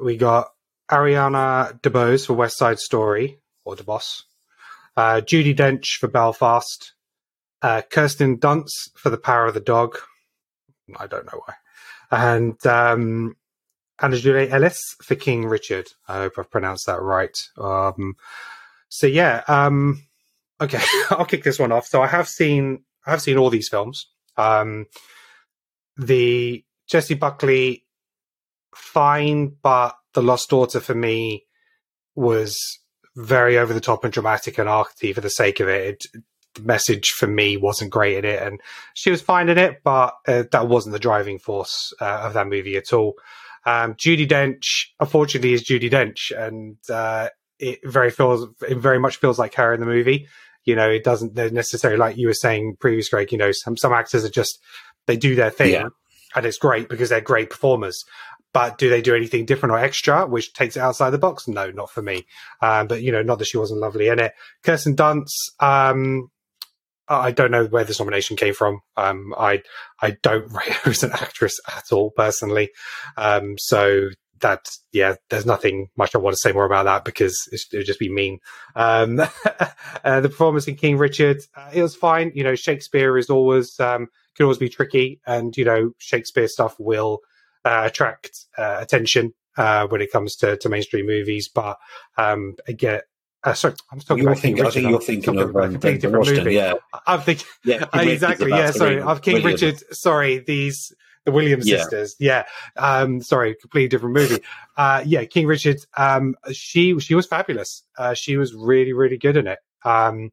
We 0.00 0.16
got 0.16 0.48
Ariana 0.90 1.80
DeBose 1.80 2.26
for 2.26 2.34
West 2.34 2.56
Side 2.56 2.78
Story 2.78 3.40
or 3.64 3.76
DeBoss, 3.76 4.22
uh, 4.96 5.20
Judi 5.20 5.54
Dench 5.54 5.98
for 6.00 6.08
Belfast, 6.08 6.94
uh, 7.60 7.82
Kirsten 7.90 8.38
Dunst 8.38 8.96
for 8.96 9.10
The 9.10 9.18
Power 9.18 9.46
of 9.46 9.54
the 9.54 9.60
Dog. 9.60 9.98
I 10.98 11.06
don't 11.06 11.26
know 11.26 11.42
why. 11.44 11.54
And 12.10 12.66
um, 12.66 13.36
Aunjanue 14.00 14.50
Ellis 14.50 14.80
for 15.02 15.16
King 15.16 15.46
Richard. 15.46 15.88
I 16.06 16.18
hope 16.18 16.38
I've 16.38 16.50
pronounced 16.50 16.86
that 16.86 17.02
right. 17.02 17.36
Um, 17.58 18.14
so 18.88 19.06
yeah, 19.06 19.42
um, 19.48 20.02
okay, 20.60 20.80
I'll 21.10 21.24
kick 21.24 21.44
this 21.44 21.58
one 21.58 21.72
off. 21.72 21.86
So 21.86 22.02
I 22.02 22.06
have 22.06 22.28
seen 22.28 22.84
I 23.06 23.10
have 23.10 23.22
seen 23.22 23.38
all 23.38 23.50
these 23.50 23.68
films. 23.68 24.06
Um, 24.36 24.86
the 25.96 26.64
Jessie 26.88 27.14
Buckley, 27.14 27.84
fine, 28.74 29.56
but 29.62 29.96
the 30.14 30.22
Lost 30.22 30.50
Daughter 30.50 30.80
for 30.80 30.94
me 30.94 31.46
was 32.14 32.56
very 33.16 33.58
over 33.58 33.72
the 33.72 33.80
top 33.80 34.04
and 34.04 34.12
dramatic 34.12 34.58
and 34.58 34.68
arty 34.68 35.12
for 35.12 35.20
the 35.20 35.30
sake 35.30 35.60
of 35.60 35.68
it. 35.68 36.06
it. 36.14 36.22
The 36.54 36.62
message 36.62 37.10
for 37.10 37.26
me 37.26 37.56
wasn't 37.56 37.90
great 37.90 38.16
in 38.16 38.24
it, 38.24 38.42
and 38.42 38.60
she 38.94 39.10
was 39.10 39.20
fine 39.20 39.48
in 39.48 39.58
it, 39.58 39.80
but 39.84 40.14
uh, 40.26 40.44
that 40.50 40.66
wasn't 40.66 40.92
the 40.92 40.98
driving 40.98 41.38
force 41.38 41.92
uh, 42.00 42.22
of 42.24 42.32
that 42.34 42.48
movie 42.48 42.76
at 42.76 42.92
all. 42.92 43.14
Um, 43.66 43.94
Judi 43.94 44.26
Dench, 44.26 44.86
unfortunately, 44.98 45.52
is 45.52 45.62
Judi 45.62 45.90
Dench, 45.90 46.32
and 46.36 46.78
uh, 46.90 47.28
it 47.58 47.80
very 47.84 48.10
feels 48.10 48.48
it 48.68 48.78
very 48.78 48.98
much 48.98 49.16
feels 49.16 49.38
like 49.38 49.54
her 49.54 49.72
in 49.72 49.80
the 49.80 49.86
movie. 49.86 50.28
You 50.64 50.76
know, 50.76 50.90
it 50.90 51.04
doesn't 51.04 51.34
necessarily 51.34 51.98
like 51.98 52.16
you 52.16 52.26
were 52.26 52.34
saying 52.34 52.76
previous, 52.80 53.08
Greg. 53.08 53.32
You 53.32 53.38
know, 53.38 53.52
some 53.52 53.76
some 53.76 53.92
actors 53.92 54.24
are 54.24 54.30
just 54.30 54.58
they 55.06 55.16
do 55.16 55.34
their 55.34 55.50
thing, 55.50 55.72
yeah. 55.72 55.88
and 56.34 56.44
it's 56.46 56.58
great 56.58 56.88
because 56.88 57.08
they're 57.08 57.20
great 57.20 57.50
performers 57.50 58.04
but 58.52 58.78
do 58.78 58.88
they 58.88 59.02
do 59.02 59.14
anything 59.14 59.44
different 59.44 59.72
or 59.72 59.78
extra, 59.78 60.26
which 60.26 60.52
takes 60.52 60.76
it 60.76 60.80
outside 60.80 61.10
the 61.10 61.18
box? 61.18 61.48
No, 61.48 61.70
not 61.70 61.90
for 61.90 62.02
me. 62.02 62.26
Um, 62.62 62.86
but 62.86 63.02
you 63.02 63.12
know, 63.12 63.22
not 63.22 63.38
that 63.38 63.46
she 63.46 63.58
wasn't 63.58 63.80
lovely 63.80 64.08
in 64.08 64.18
it. 64.18 64.32
Kirsten 64.62 64.96
Dunst, 64.96 65.34
um, 65.60 66.30
I 67.08 67.30
don't 67.30 67.50
know 67.50 67.66
where 67.66 67.84
this 67.84 67.98
nomination 67.98 68.36
came 68.36 68.54
from. 68.54 68.80
Um, 68.96 69.34
I 69.38 69.62
I 70.00 70.16
don't 70.22 70.52
rate 70.52 70.72
her 70.72 70.90
as 70.90 71.02
an 71.02 71.12
actress 71.12 71.58
at 71.68 71.92
all 71.92 72.10
personally. 72.10 72.70
Um, 73.16 73.56
so 73.58 74.08
that 74.40 74.68
yeah, 74.92 75.14
there's 75.30 75.46
nothing 75.46 75.88
much 75.96 76.14
I 76.14 76.18
want 76.18 76.34
to 76.34 76.38
say 76.40 76.52
more 76.52 76.64
about 76.64 76.84
that 76.84 77.04
because 77.04 77.48
it 77.52 77.76
would 77.76 77.86
just 77.86 77.98
be 77.98 78.10
mean. 78.12 78.38
Um, 78.76 79.20
uh, 80.04 80.20
the 80.20 80.28
performance 80.28 80.68
in 80.68 80.76
King 80.76 80.96
Richard, 80.98 81.42
uh, 81.56 81.70
it 81.72 81.82
was 81.82 81.96
fine. 81.96 82.32
You 82.34 82.44
know, 82.44 82.54
Shakespeare 82.54 83.16
is 83.18 83.30
always 83.30 83.78
um, 83.80 84.08
can 84.36 84.44
always 84.44 84.58
be 84.58 84.68
tricky, 84.68 85.20
and 85.26 85.56
you 85.56 85.64
know, 85.64 85.92
Shakespeare 85.98 86.48
stuff 86.48 86.76
will 86.78 87.20
uh, 87.64 87.82
attract 87.86 88.46
uh, 88.56 88.78
attention 88.80 89.34
uh, 89.56 89.86
when 89.88 90.00
it 90.00 90.12
comes 90.12 90.36
to, 90.36 90.56
to 90.58 90.68
mainstream 90.68 91.06
movies. 91.06 91.48
But 91.48 91.78
um, 92.16 92.54
again, 92.66 93.00
uh, 93.44 93.54
sorry, 93.54 93.74
I'm 93.92 94.00
talking 94.00 94.22
You're 94.24 94.32
about 94.32 94.42
King 94.42 94.56
thinking, 94.56 94.64
I 94.64 94.66
Richard. 94.66 94.80
think 94.80 94.90
you're 94.90 95.00
thinking 95.00 95.38
of 95.38 95.56
um, 95.56 95.72
completely 95.72 95.98
different 95.98 96.18
Washington, 96.18 96.44
movie. 96.44 96.56
yeah. 96.56 96.74
I'm 97.06 97.20
thinking 97.20 97.46
Yeah, 97.64 97.84
exactly. 97.94 98.50
Yeah, 98.50 98.70
sorry. 98.72 99.00
Of 99.00 99.22
King. 99.22 99.44
Richard. 99.44 99.78
Sorry, 99.94 100.38
these 100.38 100.92
the 101.24 101.32
Williams 101.32 101.68
Yeah. 101.68 101.78
sisters. 101.78 102.16
Yeah. 102.18 102.44
Um, 102.76 103.20
sorry, 103.20 103.54
completely 103.60 103.88
different 103.88 104.14
movie. 104.14 104.42
Uh, 104.76 105.02
yeah, 105.04 105.24
King 105.24 105.46
Richard. 105.46 105.78
Um, 105.96 106.34
she 106.52 106.98
she 107.00 107.14
was 107.14 107.26
fabulous. 107.26 107.82
Uh, 107.96 108.14
she 108.14 108.36
was 108.36 108.54
really 108.54 108.92
really 108.92 109.18
good 109.18 109.36
in 109.36 109.46
it. 109.46 109.58
Um, 109.84 110.30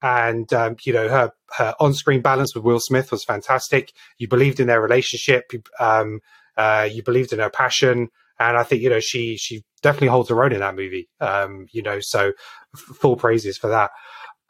and 0.00 0.52
um, 0.52 0.76
you 0.82 0.92
know 0.92 1.08
her 1.08 1.32
her 1.56 1.74
on 1.80 1.92
screen 1.94 2.20
balance 2.22 2.54
with 2.54 2.64
Will 2.64 2.80
Smith 2.80 3.10
was 3.10 3.24
fantastic. 3.24 3.92
You 4.18 4.28
believed 4.28 4.60
in 4.60 4.66
their 4.68 4.80
relationship. 4.80 5.52
You, 5.52 5.62
Um, 5.80 6.20
uh, 6.56 6.88
you 6.90 7.02
believed 7.02 7.32
in 7.32 7.38
her 7.40 7.50
passion, 7.50 8.08
and 8.38 8.56
I 8.56 8.62
think 8.62 8.82
you 8.82 8.90
know 8.90 9.00
she 9.00 9.36
she 9.36 9.64
definitely 9.82 10.08
holds 10.08 10.28
her 10.30 10.42
own 10.44 10.52
in 10.52 10.60
that 10.60 10.74
movie. 10.76 11.08
Um, 11.20 11.66
you 11.72 11.82
know, 11.82 12.00
so 12.00 12.32
f- 12.74 12.80
full 12.80 13.16
praises 13.16 13.56
for 13.58 13.68
that. 13.68 13.90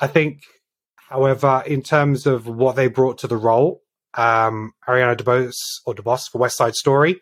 I 0.00 0.07
think, 0.07 0.42
however, 1.09 1.62
in 1.66 1.83
terms 1.83 2.26
of 2.26 2.47
what 2.47 2.76
they 2.76 2.88
brought 2.88 3.18
to 3.18 3.26
the 3.26 3.37
role, 3.37 3.83
um, 4.14 4.72
Ariana 4.86 5.16
DeBose 5.16 5.54
or 5.86 5.94
DeBoss 5.94 6.30
for 6.30 6.38
West 6.38 6.56
Side 6.56 6.74
Story 6.74 7.20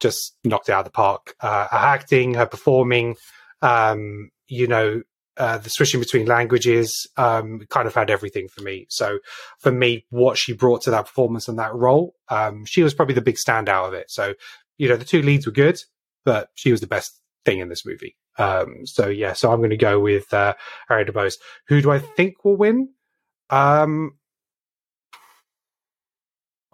just 0.00 0.36
knocked 0.44 0.68
it 0.68 0.72
out 0.72 0.80
of 0.80 0.84
the 0.84 0.90
park. 0.90 1.34
Uh, 1.40 1.66
her 1.68 1.76
acting, 1.76 2.34
her 2.34 2.46
performing, 2.46 3.16
um, 3.62 4.30
you 4.48 4.66
know, 4.66 5.02
uh, 5.36 5.58
the 5.58 5.70
switching 5.70 6.00
between 6.00 6.26
languages, 6.26 7.08
um, 7.16 7.60
kind 7.68 7.88
of 7.88 7.94
had 7.94 8.10
everything 8.10 8.48
for 8.48 8.62
me. 8.62 8.86
So 8.88 9.18
for 9.58 9.72
me, 9.72 10.04
what 10.10 10.38
she 10.38 10.52
brought 10.52 10.82
to 10.82 10.90
that 10.90 11.06
performance 11.06 11.48
and 11.48 11.58
that 11.58 11.74
role, 11.74 12.14
um, 12.28 12.64
she 12.66 12.82
was 12.82 12.94
probably 12.94 13.14
the 13.14 13.20
big 13.20 13.36
standout 13.36 13.88
of 13.88 13.94
it. 13.94 14.10
So, 14.10 14.34
you 14.78 14.88
know, 14.88 14.96
the 14.96 15.04
two 15.04 15.22
leads 15.22 15.46
were 15.46 15.52
good, 15.52 15.78
but 16.24 16.50
she 16.54 16.70
was 16.70 16.80
the 16.80 16.86
best 16.86 17.20
thing 17.44 17.58
in 17.58 17.68
this 17.68 17.84
movie. 17.84 18.16
Um, 18.38 18.86
so 18.86 19.08
yeah, 19.08 19.32
so 19.32 19.52
I'm 19.52 19.58
going 19.58 19.70
to 19.70 19.76
go 19.76 19.98
with, 20.00 20.32
uh, 20.32 20.54
Ariana 20.90 21.10
DeBose. 21.10 21.34
Who 21.68 21.80
do 21.80 21.90
I 21.90 21.98
think 21.98 22.44
will 22.44 22.56
win? 22.56 22.90
Um, 23.50 24.18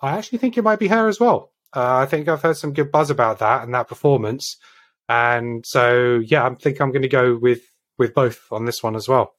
I 0.03 0.17
actually 0.17 0.39
think 0.39 0.57
it 0.57 0.65
might 0.65 0.79
be 0.79 0.89
her 0.89 1.09
as 1.09 1.21
well. 1.21 1.53
Uh, 1.75 1.99
I 1.99 2.07
think 2.07 2.29
I've 2.29 2.43
heard 2.43 2.57
some 2.57 2.73
good 2.73 2.91
buzz 2.91 3.11
about 3.11 3.39
that 3.39 3.63
and 3.63 3.75
that 3.75 3.89
performance, 3.89 4.57
and 5.09 5.65
so 5.67 6.21
yeah, 6.25 6.47
I 6.47 6.55
think 6.55 6.81
I'm 6.81 6.91
going 6.91 7.03
to 7.03 7.09
go 7.09 7.37
with 7.37 7.61
with 7.99 8.15
both 8.15 8.41
on 8.51 8.65
this 8.65 8.83
one 8.83 8.97
as 8.97 9.09
well. 9.09 9.35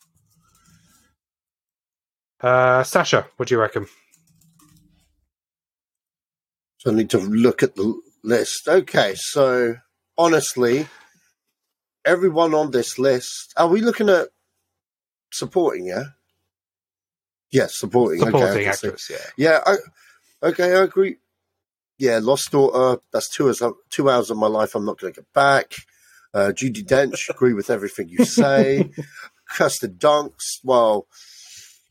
Uh, 2.40 2.84
Sacha, 2.84 3.28
what 3.38 3.50
do 3.50 3.56
you 3.56 3.62
reckon? 3.62 3.88
So 6.78 6.92
I 6.92 6.96
need 6.96 7.10
to 7.12 7.20
look 7.20 7.62
at 7.62 7.76
the 7.76 8.00
list. 8.24 8.68
Okay, 8.68 9.14
so 9.16 9.76
honestly, 10.18 10.88
everyone 12.06 12.54
on 12.54 12.72
this 12.72 12.98
list, 12.98 13.54
are 13.58 13.68
we 13.68 13.82
looking 13.82 14.10
at 14.10 14.30
supporting, 15.32 15.86
yeah? 15.86 16.06
Yes, 17.52 17.78
supporting. 17.78 18.20
Supporting 18.20 18.64
can 18.64 18.74
see. 18.74 18.88
actress, 18.88 19.10
yeah. 19.12 19.18
Yeah, 19.38 19.60
I, 19.66 19.76
okay, 20.44 20.76
I 20.76 20.84
agree. 20.84 21.18
Yeah, 21.98 22.20
Lost 22.22 22.52
Daughter, 22.52 23.02
that's 23.14 23.30
two 23.30 23.48
hours, 23.48 23.62
two 23.90 24.10
hours 24.10 24.30
of 24.30 24.38
my 24.38 24.48
life 24.48 24.74
I'm 24.74 24.86
not 24.86 25.00
going 25.00 25.14
to 25.14 25.22
get 25.22 25.34
back. 25.34 25.74
Uh, 26.34 26.52
Judi 26.56 26.84
Dench, 26.84 27.30
agree 27.30 27.54
with 27.54 27.70
everything 27.70 28.10
you 28.10 28.26
say. 28.26 28.90
Kirsten 29.50 29.96
Dunks, 29.96 30.60
well, 30.64 31.08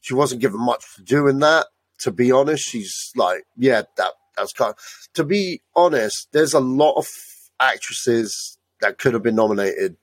she 0.01 0.15
wasn't 0.15 0.41
given 0.41 0.61
much 0.61 0.85
to 0.97 1.03
do 1.03 1.29
in 1.29 1.39
that. 1.41 1.67
To 2.01 2.11
be 2.11 2.33
honest, 2.33 2.65
she's 2.65 3.13
like, 3.15 3.45
yeah, 3.57 3.83
that 3.97 4.13
that's 4.37 4.53
kind. 4.53 4.71
Of, 4.71 5.09
to 5.15 5.25
be 5.25 5.61
honest, 5.77 6.29
there's 6.33 6.55
a 6.55 6.61
lot 6.61 6.95
of 6.95 7.07
actresses 7.61 8.59
that 8.81 8.99
could 8.99 9.13
have 9.13 9.23
been 9.23 9.35
nominated. 9.35 9.97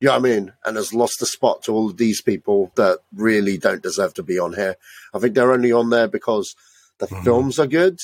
You 0.00 0.08
know 0.08 0.12
what 0.12 0.26
I 0.26 0.34
mean? 0.34 0.52
And 0.64 0.76
has 0.76 0.94
lost 0.94 1.20
the 1.20 1.26
spot 1.26 1.62
to 1.64 1.72
all 1.72 1.90
of 1.90 1.96
these 1.96 2.22
people 2.22 2.72
that 2.76 3.00
really 3.14 3.58
don't 3.58 3.82
deserve 3.82 4.14
to 4.14 4.22
be 4.22 4.38
on 4.38 4.52
here. 4.52 4.76
I 5.14 5.18
think 5.18 5.34
they're 5.34 5.52
only 5.52 5.72
on 5.72 5.90
there 5.90 6.08
because 6.08 6.54
the 7.00 7.06
films 7.24 7.58
are 7.58 7.66
good. 7.66 7.98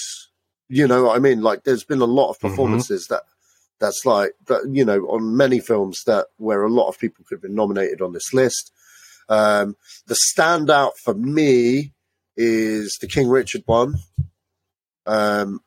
You 0.68 0.88
know 0.88 1.04
what 1.04 1.16
I 1.16 1.20
mean? 1.20 1.42
Like, 1.42 1.62
there's 1.64 1.84
been 1.84 2.00
a 2.00 2.06
lot 2.06 2.30
of 2.30 2.40
performances 2.40 3.06
that 3.08 3.22
that's 3.78 4.04
like 4.04 4.32
that. 4.48 4.62
You 4.70 4.84
know, 4.84 5.02
on 5.08 5.36
many 5.36 5.60
films 5.60 6.02
that 6.06 6.26
where 6.38 6.62
a 6.64 6.70
lot 6.70 6.88
of 6.88 6.98
people 6.98 7.24
could 7.28 7.36
have 7.36 7.42
been 7.42 7.54
nominated 7.54 8.00
on 8.02 8.12
this 8.12 8.34
list. 8.34 8.72
Um, 9.28 9.76
the 10.06 10.16
standout 10.36 10.92
for 11.04 11.14
me 11.14 11.92
is 12.36 12.98
the 13.00 13.06
King 13.06 13.28
Richard 13.28 13.62
one. 13.66 13.96
Um, 15.06 15.60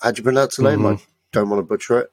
how'd 0.00 0.16
you 0.18 0.24
pronounce 0.24 0.56
the 0.56 0.62
name? 0.64 0.80
Mhm. 0.80 0.98
I 0.98 1.02
don't 1.32 1.50
want 1.50 1.60
to 1.60 1.64
butcher 1.66 1.98
it. 2.00 2.12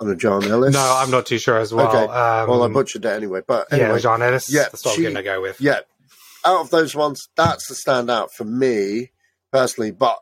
On 0.00 0.10
a 0.10 0.16
John 0.16 0.44
Ellis. 0.44 0.74
No, 0.74 0.80
I'm 0.98 1.10
not 1.10 1.24
too 1.26 1.38
sure 1.38 1.56
as 1.58 1.72
well. 1.72 1.86
Okay. 1.88 2.12
Um, 2.12 2.48
well, 2.50 2.64
I 2.64 2.68
butchered 2.68 3.04
it 3.04 3.08
anyway. 3.10 3.42
But 3.46 3.72
anyway, 3.72 3.90
yeah, 3.90 3.98
John 3.98 4.22
Ellis. 4.22 4.52
yeah, 4.52 4.62
that's 4.64 4.84
what 4.84 4.96
she- 4.96 5.06
I'm 5.06 5.12
going 5.12 5.24
to 5.24 5.30
go 5.30 5.40
with. 5.40 5.60
yeah, 5.60 5.80
out 6.44 6.60
of 6.60 6.70
those 6.70 6.94
ones, 6.94 7.28
that's 7.36 7.68
the 7.68 7.74
standout 7.74 8.30
for 8.30 8.44
me 8.44 9.10
personally. 9.52 9.90
But 9.90 10.18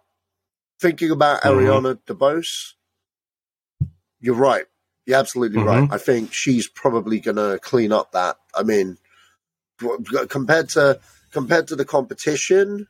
thinking 0.81 1.11
about 1.11 1.43
Mhm. 1.43 1.51
Ariana 1.53 1.99
DeBose, 2.07 2.75
you're 4.21 4.35
right. 4.35 4.67
You're 5.07 5.19
absolutely 5.19 5.61
right. 5.63 5.89
Mhm. 5.89 5.93
I 5.93 5.99
think 5.99 6.33
she's 6.33 6.69
probably 6.69 7.19
going 7.21 7.37
to 7.37 7.59
clean 7.61 7.93
up 7.93 8.13
that. 8.13 8.37
I 8.55 8.63
mean, 8.63 8.99
compared 10.29 10.69
to 10.71 11.01
compared 11.33 11.67
to 11.69 11.75
the 11.77 11.85
competition, 11.85 12.87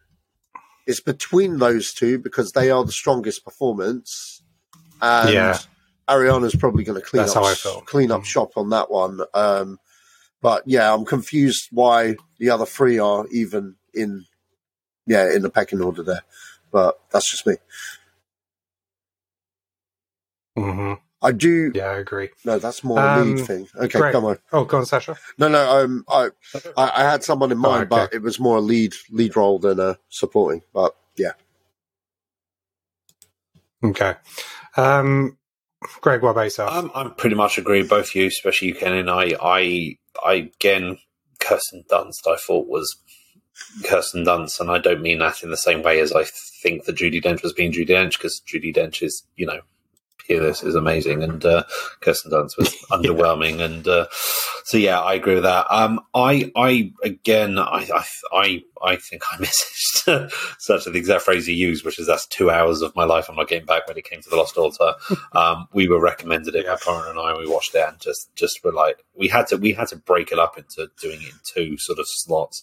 it's 0.87 1.01
between 1.01 1.59
those 1.59 1.95
two 1.95 2.19
because 2.19 2.53
they 2.53 2.71
are 2.71 2.85
the 2.85 2.93
strongest 2.93 3.45
performance. 3.45 4.43
And 5.01 5.33
Yeah. 5.33 5.59
Ariana's 6.09 6.57
probably 6.57 6.83
going 6.85 7.01
to 7.01 7.07
clean 7.07 7.23
That's 7.23 7.37
up 7.37 7.45
how 7.45 7.49
I 7.49 7.55
feel. 7.55 7.81
clean 7.83 8.11
up 8.11 8.25
shop 8.25 8.53
on 8.57 8.71
that 8.71 8.91
one. 8.91 9.21
Um, 9.33 9.79
but 10.43 10.65
yeah, 10.67 10.95
I'm 10.95 11.07
confused 11.07 11.69
why 11.73 12.17
the 12.39 12.51
other 12.51 12.67
three 12.67 12.99
are 13.01 13.27
even 13.33 13.77
in 13.95 14.27
yeah 15.07 15.33
in 15.35 15.43
the 15.43 15.51
pecking 15.51 15.83
order 15.83 16.03
there. 16.05 16.23
But 16.73 17.01
that's 17.13 17.31
just 17.31 17.47
me. 17.47 17.57
hmm 20.57 20.95
I 21.23 21.33
do. 21.33 21.73
Yeah, 21.75 21.87
I 21.87 21.99
agree. 21.99 22.31
No, 22.45 22.59
that's 22.59 22.85
more 22.85 23.07
a 23.07 23.09
Um, 23.09 23.35
lead 23.35 23.39
thing. 23.41 23.69
Okay, 23.77 24.01
great. 24.01 24.13
come 24.13 24.25
on. 24.27 24.39
Oh, 24.53 24.65
go 24.65 24.79
on, 24.79 24.87
Sacha. 24.87 25.17
No, 25.39 25.49
no. 25.49 25.85
Um, 25.85 26.05
I, 26.09 26.31
I, 26.77 26.93
I 26.97 27.11
had 27.11 27.25
someone 27.25 27.53
in 27.53 27.59
mind, 27.59 27.89
Oh, 27.93 27.99
okay. 27.99 28.09
but 28.11 28.15
it 28.15 28.23
was 28.23 28.41
more 28.41 28.59
a 28.59 28.61
lead 28.63 28.95
lead 29.11 29.37
role 29.37 29.59
than 29.61 29.81
a 29.81 29.99
supporting. 30.09 30.63
But 30.75 30.97
yeah, 31.17 31.33
Okay. 33.85 34.15
Um, 34.77 35.39
Greg, 36.01 36.23
what 36.23 36.31
about 36.31 36.43
yourself? 36.43 36.71
I'm, 36.73 36.91
I'm 36.95 37.15
pretty 37.15 37.37
much 37.37 37.59
agree 37.59 37.83
both 37.83 38.09
of 38.09 38.15
you, 38.15 38.27
especially 38.27 38.69
you, 38.69 38.75
Ken. 38.75 38.93
And 38.93 39.11
I, 39.11 39.35
I, 39.43 39.97
I 40.25 40.33
again, 40.35 40.99
Kirsten 41.41 41.85
Dunst, 41.91 42.27
I 42.27 42.37
thought 42.37 42.69
was 42.69 42.97
Kirsten 43.85 44.25
Dunst, 44.25 44.61
and 44.61 44.71
I 44.71 44.79
don't 44.79 45.03
mean 45.03 45.19
that 45.19 45.43
in 45.43 45.51
the 45.51 45.57
same 45.57 45.83
way 45.83 46.01
as 46.01 46.13
I 46.13 46.25
think 46.63 46.85
that 46.85 46.97
Judi 46.97 47.23
Dench 47.23 47.43
was 47.43 47.53
being 47.53 47.73
Judi 47.73 47.91
Dench, 47.91 48.13
because 48.13 48.43
Judi 48.47 48.75
Dench 48.75 49.03
is, 49.03 49.25
you 49.37 49.47
know, 49.47 49.61
Peerless 50.27 50.63
is 50.63 50.75
amazing, 50.75 51.23
and 51.23 51.45
uh, 51.45 51.65
Kirsten 52.01 52.31
Dunst 52.31 52.57
was 52.57 52.75
underwhelming, 52.91 53.61
and 53.61 53.87
uh, 53.87 54.07
so 54.65 54.79
yeah, 54.79 55.01
I 55.01 55.15
agree 55.15 55.35
with 55.35 55.45
that. 55.45 55.67
Um, 55.71 56.01
I, 56.15 56.51
I 56.57 56.93
again, 57.03 57.59
I, 57.59 57.89
I, 57.95 58.05
I, 58.33 58.65
I 58.83 58.97
think 58.97 59.23
I 59.33 59.37
messaged 59.43 60.33
such 60.59 60.85
the 60.85 60.93
exact 60.93 61.23
phrase 61.23 61.49
you 61.49 61.55
used, 61.55 61.85
which 61.85 61.99
is 61.99 62.07
that's 62.07 62.27
two 62.27 62.51
hours 62.51 62.83
of 62.83 62.95
my 62.97 63.05
life 63.05 63.29
I'm 63.29 63.37
not 63.37 63.49
getting 63.49 63.67
back 63.67 63.87
when 63.87 63.97
it 63.97 64.05
came 64.05 64.21
to 64.21 64.31
the 64.31 64.37
Lost 64.37 64.57
Altar. 64.57 64.95
um, 65.33 65.69
we 65.73 65.89
were 65.89 66.01
recommended 66.01 66.55
it 66.55 66.67
by 66.67 66.77
Corin 66.77 67.11
and 67.11 67.19
I, 67.19 67.31
and 67.31 67.39
we 67.39 67.49
watched 67.49 67.75
it, 67.75 67.85
and 67.87 67.99
just 68.01 68.35
just 68.37 68.63
were 68.65 68.73
like, 68.73 69.05
we 69.15 69.29
had 69.29 69.47
to 69.49 69.57
we 69.57 69.73
had 69.73 69.89
to 69.89 69.97
break 69.97 70.33
it 70.33 70.39
up 70.39 70.59
into 70.59 70.91
doing 71.01 71.21
it 71.23 71.29
in 71.29 71.41
two 71.45 71.77
sort 71.79 71.99
of 71.99 72.07
slots, 72.09 72.63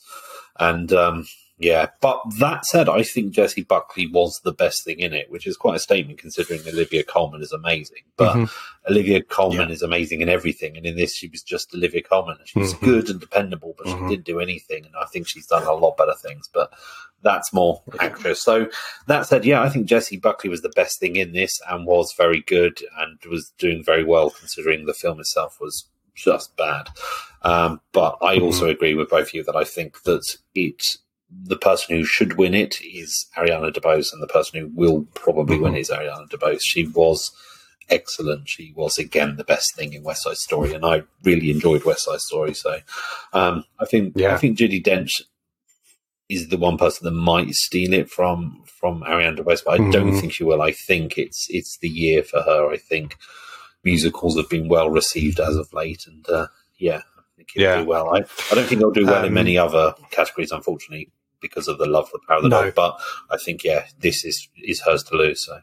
and 0.60 0.92
um, 0.94 1.26
Yeah, 1.62 1.88
but 2.00 2.22
that 2.40 2.66
said, 2.66 2.88
I 2.88 3.04
think 3.04 3.34
Jessie 3.34 3.64
Buckley 3.64 4.08
was 4.08 4.40
the 4.46 4.54
best 4.54 4.86
thing 4.86 5.00
in 5.00 5.14
it, 5.14 5.30
which 5.30 5.46
is 5.46 5.58
quite 5.58 5.76
a 5.76 5.80
statement 5.80 6.18
considering 6.18 6.62
Olivia 6.66 7.04
Colman 7.04 7.42
is 7.42 7.52
amazing. 7.52 8.04
But 8.16 8.36
Mhm. 8.36 8.52
Olivia 8.90 9.22
Colman 9.22 9.70
is 9.70 9.82
amazing 9.82 10.22
in 10.22 10.30
everything, 10.30 10.78
and 10.78 10.86
in 10.86 10.96
this, 10.96 11.14
she 11.14 11.28
was 11.28 11.44
just 11.44 11.76
Olivia 11.76 12.02
Colman. 12.02 12.38
She 12.46 12.60
was 12.60 12.74
Mhm. 12.76 12.80
good 12.80 13.10
and 13.10 13.20
dependable, 13.20 13.76
but 13.78 13.88
Mhm. 13.88 14.00
she 14.10 14.16
didn't 14.16 14.26
do 14.26 14.40
anything. 14.40 14.86
And 14.86 14.96
I 14.96 15.06
think 15.06 15.28
she's 15.28 15.48
done 15.48 15.64
a 15.64 15.74
lot 15.74 15.98
better 15.98 16.16
things. 16.16 16.50
But 16.52 16.72
that's 17.22 17.52
more 17.52 17.84
actress. 18.00 18.42
So 18.42 18.70
that 19.08 19.28
said, 19.28 19.44
yeah, 19.44 19.62
I 19.62 19.68
think 19.68 19.86
Jessie 19.86 20.16
Buckley 20.16 20.50
was 20.50 20.62
the 20.62 20.70
best 20.70 20.98
thing 21.02 21.18
in 21.18 21.34
this 21.34 21.60
and 21.70 21.86
was 21.86 22.14
very 22.14 22.42
good 22.42 22.82
and 22.98 23.20
was 23.30 23.52
doing 23.58 23.84
very 23.84 24.06
well 24.06 24.30
considering 24.30 24.86
the 24.86 24.94
film 24.94 25.20
itself 25.20 25.58
was 25.60 25.90
just 26.16 26.56
bad. 26.56 26.88
Um, 27.42 27.82
but 27.92 28.18
I 28.22 28.38
also 28.40 28.70
agree 28.70 28.94
with 28.94 29.10
both 29.10 29.28
of 29.28 29.34
you 29.34 29.44
that 29.44 29.58
I 29.58 29.66
think 29.66 30.04
that 30.04 30.38
it 30.56 30.98
the 31.32 31.58
person 31.58 31.96
who 31.96 32.04
should 32.06 32.38
win 32.38 32.54
it 32.54 32.82
is 32.82 33.28
Ariana 33.38 33.72
DeBose, 33.72 34.12
and 34.14 34.22
the 34.22 34.28
person 34.28 34.60
who 34.60 34.68
will 34.74 35.06
probably 35.14 35.60
win 35.60 35.76
it 35.76 35.82
is 35.82 35.90
Ariana 35.90 36.28
DeBose. 36.30 36.62
She 36.64 36.88
was 36.88 37.32
excellent. 37.90 38.48
She 38.50 38.72
was 38.76 38.98
again 38.98 39.36
the 39.38 39.44
best 39.44 39.76
thing 39.76 39.94
in 39.94 40.04
West 40.04 40.24
Side 40.24 40.38
Story, 40.38 40.74
and 40.74 40.86
I 40.86 41.04
really 41.24 41.52
enjoyed 41.52 41.84
West 41.86 42.06
Side 42.06 42.20
Story. 42.22 42.54
So 42.54 42.80
um, 43.34 43.64
I 43.80 43.86
think 43.86 44.14
Yeah. 44.16 44.34
I 44.34 44.38
think 44.38 44.58
Judi 44.58 44.84
Dench 44.84 45.22
is 46.30 46.50
the 46.50 46.58
one 46.58 46.78
person 46.78 47.06
that 47.06 47.12
might 47.12 47.54
steal 47.54 47.94
it 47.94 48.10
from 48.10 48.64
from 48.80 49.02
Ariana 49.04 49.38
DeBose, 49.38 49.64
but 49.66 49.74
I 49.74 49.90
don't 49.92 50.12
Mhm. 50.14 50.20
think 50.22 50.34
she 50.34 50.44
will. 50.44 50.62
I 50.62 50.72
think 50.72 51.18
it's 51.18 51.48
it's 51.50 51.78
the 51.80 51.90
year 51.90 52.24
for 52.24 52.42
her. 52.42 52.70
I 52.72 52.78
think 52.78 53.18
musicals 53.84 54.38
have 54.38 54.50
been 54.50 54.68
well 54.68 54.90
received 54.90 55.40
as 55.40 55.56
of 55.56 55.74
late, 55.74 56.06
and 56.08 56.28
uh, 56.30 56.48
yeah, 56.78 57.02
I 57.18 57.22
think 57.38 57.50
it'll 57.56 57.64
Yeah. 57.64 57.82
do 57.82 57.86
well. 57.88 58.10
I, 58.16 58.20
I 58.20 58.56
don't 58.56 58.68
think 58.68 58.82
it'll 58.82 58.92
do 58.92 59.06
well 59.06 59.24
in 59.24 59.30
Um, 59.30 59.34
many 59.34 59.58
other 59.58 59.96
categories, 60.12 60.52
unfortunately, 60.52 61.10
because 61.42 61.68
of 61.68 61.78
the 61.78 61.86
love 61.86 62.10
for 62.10 62.20
Power 62.28 62.38
of 62.38 62.44
the 62.44 62.50
No. 62.50 62.64
Dog. 62.66 62.76
But 62.76 63.00
I 63.30 63.38
think 63.38 63.64
yeah, 63.64 63.86
this 64.00 64.24
is 64.26 64.48
is 64.64 64.82
hers 64.82 65.04
to 65.04 65.16
lose. 65.16 65.46
So 65.46 65.60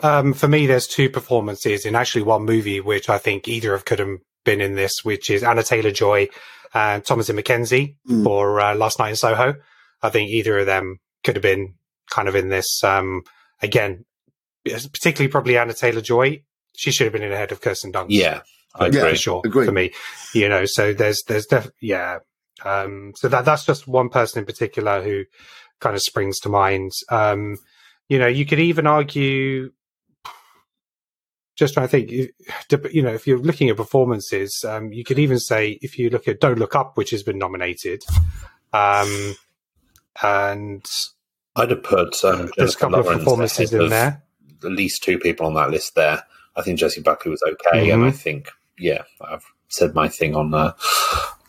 Um, 0.00 0.32
for 0.32 0.46
me, 0.48 0.66
there's 0.66 0.86
two 0.86 1.10
performances 1.10 1.84
in 1.84 1.96
actually 1.96 2.22
one 2.22 2.44
movie, 2.44 2.80
which 2.80 3.08
I 3.08 3.18
think 3.18 3.48
either 3.48 3.74
of 3.74 3.84
could 3.84 3.98
have 3.98 4.18
been 4.44 4.60
in 4.60 4.74
this, 4.74 5.04
which 5.04 5.28
is 5.28 5.42
Anya 5.42 5.64
Taylor-Joy 5.64 6.28
and 6.72 7.02
Thomasin 7.02 7.38
McKenzie 7.40 7.96
Mm. 8.08 8.22
for 8.24 8.60
uh, 8.60 8.74
Last 8.76 8.98
Night 8.98 9.10
in 9.10 9.16
Soho. 9.16 9.54
I 10.02 10.10
think 10.10 10.30
either 10.30 10.58
of 10.60 10.66
them 10.66 11.00
could 11.24 11.34
have 11.34 11.42
been 11.42 11.74
kind 12.10 12.28
of 12.28 12.36
in 12.36 12.48
this. 12.48 12.82
Um, 12.84 13.22
again, 13.60 14.04
particularly 14.64 15.30
probably 15.30 15.58
Anya 15.58 15.74
Taylor-Joy. 15.74 16.42
She 16.76 16.92
should 16.92 17.04
have 17.06 17.12
been 17.12 17.24
in 17.24 17.32
ahead 17.32 17.50
of 17.50 17.60
Kirsten 17.60 17.92
Dunst. 17.92 18.06
yeah, 18.10 18.42
I 18.76 18.84
Yeah. 18.84 18.98
agree. 19.00 19.10
for 19.10 19.16
sure 19.16 19.42
Agreed. 19.44 19.66
for 19.66 19.72
me. 19.72 19.92
You 20.32 20.48
know, 20.48 20.64
so 20.64 20.92
there's 20.94 21.24
there's 21.26 21.46
def- 21.46 21.70
yeah. 21.80 22.18
Um, 22.64 23.12
so 23.16 23.28
that 23.28 23.44
that's 23.44 23.64
just 23.64 23.86
one 23.86 24.08
person 24.08 24.40
in 24.40 24.46
particular 24.46 25.02
who 25.02 25.24
kind 25.80 25.94
of 25.94 26.02
springs 26.02 26.40
to 26.40 26.48
mind. 26.48 26.92
Um, 27.08 27.56
you 28.08 28.18
know, 28.18 28.26
you 28.26 28.46
could 28.46 28.58
even 28.60 28.86
argue. 28.86 29.70
Just 31.56 31.74
trying 31.74 31.86
to 31.86 31.90
think, 31.90 32.10
you- 32.12 33.02
know, 33.02 33.12
if 33.12 33.26
you're 33.26 33.38
looking 33.38 33.68
at 33.68 33.76
performances, 33.76 34.64
um, 34.64 34.92
you 34.92 35.02
could 35.04 35.18
even 35.18 35.40
say 35.40 35.78
if 35.82 35.98
you 35.98 36.08
look 36.08 36.28
at 36.28 36.38
"Don't 36.40 36.58
Look 36.58 36.76
Up," 36.76 36.96
which 36.96 37.10
has 37.10 37.24
been 37.24 37.36
nominated, 37.38 38.04
um, 38.72 39.34
and 40.22 40.84
I'd 41.56 41.70
have 41.70 41.82
put 41.82 42.22
um, 42.24 42.50
there's 42.56 42.74
a 42.74 42.78
couple 42.78 43.00
of 43.00 43.06
performances 43.06 43.72
in 43.72 43.88
there. 43.88 44.22
At 44.64 44.70
least 44.70 45.02
two 45.02 45.18
people 45.18 45.46
on 45.46 45.54
that 45.54 45.70
list 45.70 45.96
there. 45.96 46.22
I 46.54 46.62
think 46.62 46.78
Jessie 46.78 47.00
Buckley 47.02 47.30
was 47.32 47.42
okay, 47.42 47.90
and 47.90 48.02
Mhm. 48.02 48.08
I 48.08 48.10
think 48.12 48.50
yeah, 48.78 49.02
I've 49.20 49.44
said 49.68 49.94
my 49.94 50.08
thing 50.08 50.36
on 50.36 50.54
uh, 50.54 50.74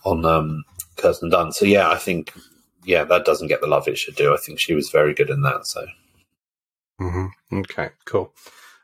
on 0.06 0.26
um, 0.26 0.64
Kirsten 1.00 1.32
Dunst. 1.32 1.56
So 1.56 1.66
yeah, 1.66 1.90
I 1.90 1.98
think 1.98 2.34
yeah, 2.84 3.04
that 3.06 3.26
doesn't 3.26 3.48
get 3.48 3.62
the 3.62 3.68
love 3.68 3.88
it 3.88 3.98
should 3.98 4.16
do. 4.16 4.34
I 4.34 4.38
think 4.38 4.60
she 4.60 4.74
was 4.74 4.90
very 4.90 5.14
good 5.14 5.30
in 5.30 5.42
that. 5.42 5.66
So 5.66 5.86
hmm 7.00 7.28
Okay, 7.52 7.90
cool. 8.06 8.34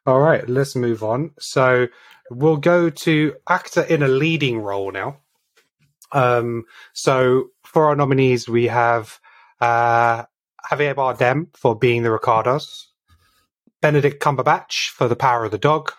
All 0.05 0.19
right, 0.19 0.47
let's 0.47 0.75
move 0.75 1.03
on. 1.03 1.31
So 1.39 1.87
we'll 2.29 2.57
go 2.57 2.89
to 2.89 3.35
actor 3.47 3.81
in 3.81 4.03
a 4.03 4.07
leading 4.07 4.59
role 4.59 4.91
now. 4.91 5.17
Um, 6.11 6.65
so 6.93 7.47
for 7.63 7.85
our 7.85 7.95
nominees, 7.95 8.47
we 8.47 8.67
have 8.67 9.19
uh, 9.59 10.23
Javier 10.71 10.95
Bardem 10.95 11.47
for 11.57 11.75
being 11.77 12.03
the 12.03 12.11
Ricardos, 12.11 12.87
Benedict 13.81 14.21
Cumberbatch 14.21 14.89
for 14.91 15.07
The 15.07 15.15
Power 15.15 15.45
of 15.45 15.51
the 15.51 15.57
Dog, 15.57 15.91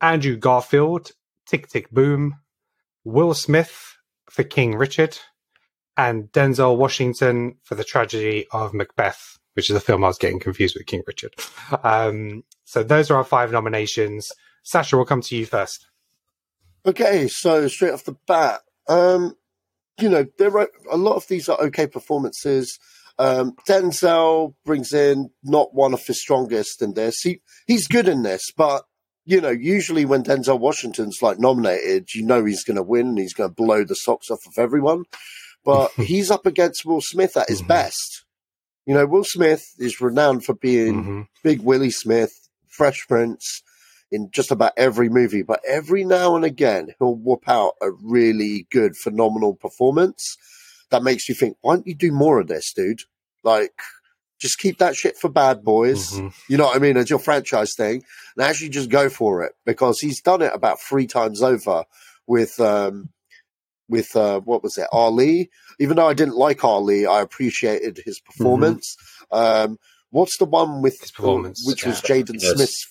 Andrew 0.00 0.36
Garfield, 0.36 1.12
Tick 1.46 1.68
Tick 1.68 1.90
Boom, 1.90 2.36
Will 3.04 3.34
Smith 3.34 3.93
for 4.34 4.42
King 4.42 4.74
Richard, 4.74 5.16
and 5.96 6.24
Denzel 6.32 6.76
Washington 6.76 7.54
for 7.62 7.76
The 7.76 7.84
Tragedy 7.84 8.46
of 8.50 8.74
Macbeth, 8.74 9.38
which 9.52 9.70
is 9.70 9.76
a 9.76 9.80
film 9.80 10.02
I 10.02 10.08
was 10.08 10.18
getting 10.18 10.40
confused 10.40 10.74
with 10.76 10.86
King 10.86 11.02
Richard. 11.06 11.34
Um, 11.84 12.42
so 12.64 12.82
those 12.82 13.12
are 13.12 13.16
our 13.16 13.24
five 13.24 13.52
nominations. 13.52 14.28
Sacha, 14.64 14.96
we'll 14.96 15.04
come 15.04 15.20
to 15.20 15.36
you 15.36 15.46
first. 15.46 15.86
Okay, 16.84 17.28
so 17.28 17.68
straight 17.68 17.92
off 17.92 18.04
the 18.04 18.16
bat, 18.26 18.62
um, 18.88 19.36
you 20.00 20.08
know, 20.08 20.26
there 20.36 20.58
are 20.58 20.68
a 20.90 20.96
lot 20.96 21.14
of 21.14 21.28
these 21.28 21.48
are 21.48 21.60
okay 21.60 21.86
performances. 21.86 22.78
Um, 23.20 23.54
Denzel 23.68 24.54
brings 24.64 24.92
in 24.92 25.30
not 25.44 25.72
one 25.72 25.94
of 25.94 26.04
his 26.04 26.20
strongest 26.20 26.82
in 26.82 26.94
this. 26.94 27.20
He 27.20 27.40
he's 27.68 27.86
good 27.86 28.08
in 28.08 28.22
this, 28.22 28.50
but 28.56 28.82
you 29.24 29.40
know, 29.40 29.50
usually 29.50 30.04
when 30.04 30.22
Denzel 30.24 30.58
Washington's 30.60 31.18
like 31.22 31.38
nominated, 31.38 32.14
you 32.14 32.24
know 32.24 32.44
he's 32.44 32.64
going 32.64 32.76
to 32.76 32.82
win 32.82 33.08
and 33.08 33.18
he's 33.18 33.34
going 33.34 33.50
to 33.50 33.54
blow 33.54 33.84
the 33.84 33.94
socks 33.96 34.30
off 34.30 34.46
of 34.46 34.58
everyone. 34.58 35.04
But 35.64 35.90
he's 35.96 36.30
up 36.30 36.46
against 36.46 36.84
Will 36.84 37.00
Smith 37.00 37.36
at 37.36 37.48
his 37.48 37.62
Mhm. 37.62 37.68
best. 37.68 38.24
You 38.86 38.94
know, 38.94 39.06
Will 39.06 39.24
Smith 39.24 39.64
is 39.78 40.00
renowned 40.00 40.44
for 40.44 40.54
being 40.54 41.04
Mhm. 41.04 41.26
Big 41.42 41.60
Willie 41.60 41.90
Smith, 41.90 42.32
Fresh 42.68 43.06
Prince, 43.08 43.62
in 44.12 44.30
just 44.30 44.50
about 44.50 44.72
every 44.76 45.08
movie, 45.08 45.42
but 45.42 45.60
every 45.66 46.04
now 46.04 46.36
and 46.36 46.44
again 46.44 46.94
he'll 46.98 47.14
whoop 47.16 47.48
out 47.48 47.74
a 47.80 47.90
really 47.90 48.66
good, 48.70 48.94
phenomenal 48.96 49.54
performance 49.54 50.36
that 50.90 51.02
makes 51.02 51.28
you 51.28 51.34
think, 51.34 51.56
why 51.62 51.74
don't 51.74 51.86
you 51.86 51.94
do 51.94 52.12
more 52.12 52.38
of 52.38 52.46
this, 52.46 52.72
dude? 52.74 53.00
Like, 53.42 53.72
just 54.44 54.58
keep 54.58 54.76
that 54.78 54.94
shit 54.94 55.16
for 55.16 55.30
bad 55.30 55.64
boys. 55.64 56.12
Mhm. 56.12 56.32
You 56.50 56.56
know 56.58 56.66
what 56.66 56.76
I 56.76 56.78
mean? 56.78 56.96
It's 56.98 57.08
your 57.08 57.18
franchise 57.18 57.72
thing. 57.74 58.04
And 58.36 58.44
actually 58.46 58.68
just 58.68 58.90
go 58.90 59.08
for 59.08 59.42
it 59.42 59.52
because 59.64 59.98
he's 60.00 60.20
done 60.20 60.42
it 60.42 60.52
about 60.54 60.80
three 60.80 61.06
times 61.06 61.42
over 61.42 61.84
with, 62.26 62.60
um, 62.60 63.08
with, 63.88 64.14
uh, 64.14 64.40
what 64.40 64.62
was 64.62 64.76
it? 64.76 64.86
Ali. 64.92 65.50
Even 65.80 65.96
though 65.96 66.06
I 66.08 66.14
didn't 66.14 66.36
like 66.36 66.62
Ali, 66.62 67.06
I 67.06 67.20
appreciated 67.22 68.00
his 68.04 68.20
performance. 68.20 68.96
Um, 69.32 69.78
what's 70.10 70.36
the 70.38 70.44
one 70.44 70.82
with, 70.82 71.00
His 71.00 71.10
performance, 71.10 71.62
which 71.66 71.86
was. 71.86 72.00
Jaden. 72.02 72.38
Smith's 72.40 72.86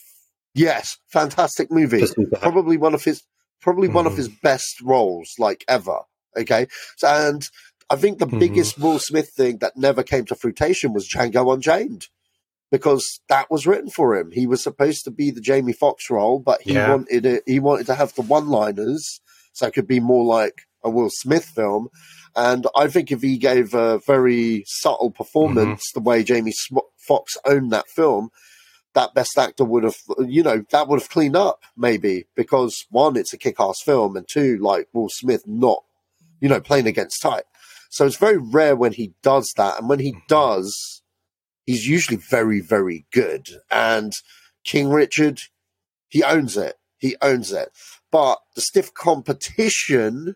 Yes, 0.56 0.98
fantastic 1.12 1.72
movie. 1.72 2.06
Probably 2.42 2.78
one 2.78 2.94
of 2.94 3.04
his 3.04 3.24
probably 3.62 3.88
one 3.88 4.06
of 4.06 4.14
Mhm. 4.14 4.18
his 4.18 4.30
best 4.30 4.82
roles 4.82 5.30
like 5.40 5.64
ever. 5.68 6.00
Okay. 6.38 6.68
So 6.98 7.08
and 7.08 7.48
I 7.90 7.96
think 7.96 8.20
the 8.20 8.28
Mhm. 8.28 8.40
biggest 8.40 8.80
Will 8.80 9.00
Smith 9.00 9.30
thing 9.30 9.58
that 9.60 9.78
never 9.78 10.04
came 10.04 10.26
to 10.26 10.36
fruition 10.36 10.94
was 10.94 11.08
Django 11.08 11.54
Unchained. 11.54 12.08
Because 12.72 13.20
that 13.30 13.52
was 13.52 13.68
written 13.68 13.92
for 13.92 14.16
him. 14.16 14.32
He 14.32 14.48
was 14.48 14.64
supposed 14.64 15.04
to 15.04 15.12
be 15.12 15.30
the 15.30 15.42
Jamie 15.42 15.74
Foxx 15.74 16.10
role, 16.10 16.40
but 16.40 16.64
he 16.64 16.74
Yeah. 16.74 16.90
wanted 16.90 17.24
it 17.26 17.44
he 17.46 17.60
wanted 17.60 17.86
to 17.88 17.94
have 17.96 18.16
the 18.16 18.24
one 18.24 18.48
liners 18.50 19.22
so 19.52 19.68
it 19.68 19.74
could 19.76 19.86
be 19.88 20.00
more 20.00 20.26
like 20.26 20.62
a 20.84 20.90
Will 20.90 21.12
Smith 21.12 21.46
film. 21.46 21.90
And 22.36 22.66
I 22.76 22.88
think 22.88 23.12
if 23.12 23.22
he 23.22 23.38
gave 23.38 23.76
a 23.76 24.00
very 24.00 24.64
subtle 24.66 25.12
performance, 25.12 25.92
the 25.94 26.00
way 26.00 26.24
Jamie 26.24 26.52
Sm- 26.52 26.80
Foxx 26.98 27.38
owned 27.46 27.72
that 27.72 27.88
film, 27.90 28.32
that 28.96 29.14
best 29.14 29.38
actor 29.38 29.66
would 29.66 29.84
have, 29.84 29.98
you 30.28 30.42
know, 30.42 30.66
that 30.72 30.88
would 30.88 31.00
have 31.00 31.10
cleaned 31.12 31.36
up 31.36 31.62
maybe 31.78 32.26
because 32.36 32.86
one, 32.90 33.16
it's 33.18 33.34
a 33.34 33.38
kick-ass 33.38 33.82
film, 33.86 34.16
and 34.18 34.28
two, 34.28 34.58
like 34.58 34.88
Will 34.94 35.10
Smith 35.10 35.46
not, 35.46 35.84
you 36.42 36.50
know, 36.50 36.60
playing 36.60 36.88
against 36.88 37.22
type. 37.22 37.46
So 37.94 38.08
it's 38.08 38.16
very 38.16 38.40
rare 38.40 38.76
when 38.76 38.94
he 38.94 39.14
does 39.22 39.54
that, 39.56 39.78
and 39.78 39.88
when 39.88 40.00
he 40.00 40.16
does, 40.28 41.04
he's 41.68 41.88
usually 41.88 42.18
very, 42.18 42.60
very 42.60 43.06
good. 43.14 43.48
And 43.70 44.14
King 44.64 44.90
Richard, 44.90 45.42
he 46.10 46.24
owns 46.24 46.58
it. 46.58 46.78
He 46.98 47.16
owns 47.22 47.52
it. 47.52 47.70
But 48.12 48.40
the 48.56 48.62
stiff 48.62 48.96
competition 48.96 50.36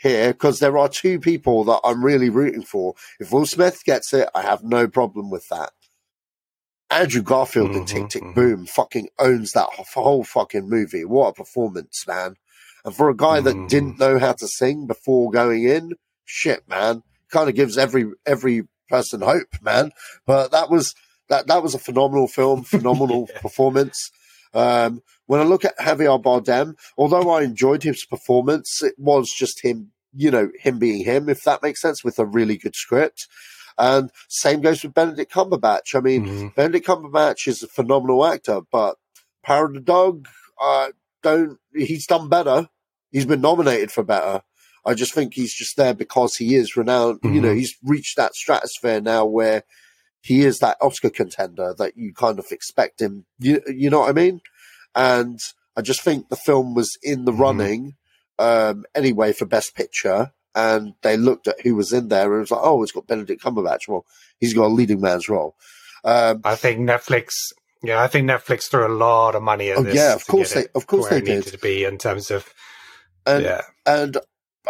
here, 0.00 0.34
because 0.34 0.58
there 0.58 0.76
are 0.76 0.90
two 0.90 1.18
people 1.18 1.64
that 1.64 1.80
I'm 1.82 2.04
really 2.04 2.28
rooting 2.28 2.62
for. 2.62 2.94
If 3.18 3.32
Will 3.32 3.46
Smith 3.46 3.84
gets 3.86 4.12
it, 4.12 4.28
I 4.34 4.42
have 4.42 4.62
no 4.62 4.86
problem 4.86 5.30
with 5.30 5.48
that. 5.48 5.70
Andrew 6.90 7.22
Garfield 7.22 7.74
in 7.74 7.86
Tick 7.86 8.10
Tick 8.10 8.22
mhm. 8.22 8.34
Boom 8.34 8.66
fucking 8.66 9.08
owns 9.18 9.52
that 9.52 9.70
whole 9.94 10.24
fucking 10.24 10.68
movie. 10.68 11.06
What 11.06 11.28
a 11.28 11.32
performance, 11.32 12.04
man. 12.06 12.36
And 12.84 12.94
for 12.94 13.08
a 13.08 13.16
guy 13.16 13.40
that 13.40 13.56
Mhm. 13.56 13.68
didn't 13.70 13.98
know 13.98 14.18
how 14.18 14.34
to 14.34 14.46
sing 14.46 14.86
before 14.86 15.30
going 15.30 15.64
in, 15.64 15.94
shit, 16.32 16.68
man. 16.68 17.02
Kind 17.30 17.48
of 17.48 17.54
gives 17.54 17.78
every 17.78 18.06
every 18.26 18.64
person 18.88 19.20
hope, 19.20 19.48
man. 19.62 19.92
But 20.26 20.50
that 20.52 20.70
was 20.70 20.94
that 21.28 21.46
that 21.46 21.62
was 21.62 21.74
a 21.74 21.78
phenomenal 21.78 22.28
film, 22.28 22.62
phenomenal 22.76 23.28
performance. 23.40 24.10
Um, 24.54 25.02
when 25.26 25.40
I 25.40 25.44
look 25.44 25.64
at 25.64 25.78
Javier 25.78 26.22
Bardem, 26.22 26.74
although 26.98 27.30
I 27.30 27.42
enjoyed 27.42 27.82
his 27.82 28.04
performance, 28.04 28.82
it 28.82 28.94
was 28.98 29.32
just 29.32 29.64
him 29.64 29.92
you 30.14 30.30
know, 30.30 30.50
him 30.60 30.78
being 30.78 31.04
him, 31.04 31.28
if 31.28 31.42
that 31.44 31.62
makes 31.62 31.80
sense, 31.80 32.04
with 32.04 32.18
a 32.18 32.26
really 32.26 32.58
good 32.58 32.76
script. 32.76 33.28
And 33.78 34.10
same 34.28 34.60
goes 34.60 34.82
with 34.82 34.92
Benedict 34.92 35.32
Cumberbatch. 35.32 35.94
I 35.94 36.00
mean, 36.00 36.26
Mm-hmm. 36.26 36.48
Benedict 36.54 36.86
Cumberbatch 36.86 37.48
is 37.48 37.62
a 37.62 37.66
phenomenal 37.68 38.24
actor, 38.26 38.60
but 38.70 38.96
Power 39.42 39.66
of 39.66 39.74
the 39.74 39.80
Dog, 39.80 40.28
uh, 40.60 40.88
don't, 41.22 41.58
he's 41.74 42.06
done 42.06 42.28
better. 42.28 42.68
He's 43.10 43.24
been 43.24 43.40
nominated 43.40 43.90
for 43.90 44.02
better. 44.04 44.42
I 44.84 44.94
just 44.94 45.14
think 45.14 45.34
he's 45.34 45.54
just 45.54 45.76
there 45.76 45.94
because 45.94 46.36
he 46.36 46.54
is 46.56 46.76
renowned. 46.76 47.20
You 47.22 47.40
know, 47.40 47.48
Mhm. 47.52 47.56
he's 47.58 47.74
reached 47.84 48.16
that 48.16 48.34
stratosphere 48.34 49.00
now 49.00 49.24
where 49.24 49.62
he 50.20 50.42
is 50.44 50.58
that 50.60 50.76
Oscar 50.80 51.10
contender 51.10 51.74
that 51.78 51.96
you 51.96 52.12
kind 52.14 52.38
of 52.38 52.46
expect 52.50 53.00
him. 53.00 53.24
You, 53.38 53.60
you 53.66 53.90
know 53.90 54.00
what 54.00 54.10
I 54.10 54.12
mean? 54.12 54.40
And 54.94 55.38
I 55.76 55.82
just 55.82 56.02
think 56.02 56.28
the 56.28 56.36
film 56.36 56.74
was 56.74 56.96
in 57.02 57.24
the 57.24 57.32
Mhm. 57.32 57.38
running 57.40 57.96
um, 58.38 58.84
anyway 58.94 59.32
for 59.32 59.44
Best 59.46 59.74
Picture. 59.76 60.32
And 60.54 60.94
they 61.02 61.16
looked 61.16 61.46
at 61.48 61.60
who 61.60 61.76
was 61.76 61.92
in 61.92 62.08
there 62.08 62.24
and 62.32 62.38
it 62.38 62.40
was 62.40 62.50
like, 62.50 62.60
oh, 62.62 62.82
it's 62.82 62.90
got 62.92 63.06
Benedict 63.06 63.42
Cumberbatch. 63.42 63.86
Well, 63.88 64.04
he's 64.40 64.52
got 64.54 64.64
a 64.64 64.74
leading 64.74 65.00
man's 65.00 65.28
role. 65.28 65.54
Um, 66.04 66.40
I 66.44 66.56
think 66.56 66.80
Netflix. 66.80 67.34
Yeah, 67.84 68.02
I 68.02 68.08
think 68.08 68.28
Netflix 68.28 68.68
threw 68.68 68.86
a 68.86 68.88
lot 68.92 69.34
of 69.34 69.42
money 69.42 69.70
at 69.70 69.78
Oh, 69.78 69.82
this. 69.82 69.94
yeah, 69.94 70.14
of 70.14 70.26
course 70.26 70.54
they- 70.54 70.66
of 70.74 70.86
course 70.86 71.08
they 71.08 71.20
did. 71.20 71.46
to 71.46 71.58
be 71.58 71.84
in 71.84 71.98
terms 71.98 72.30
of 72.30 72.52
and 73.26 73.44
yeah. 73.44 73.62
And 73.86 74.18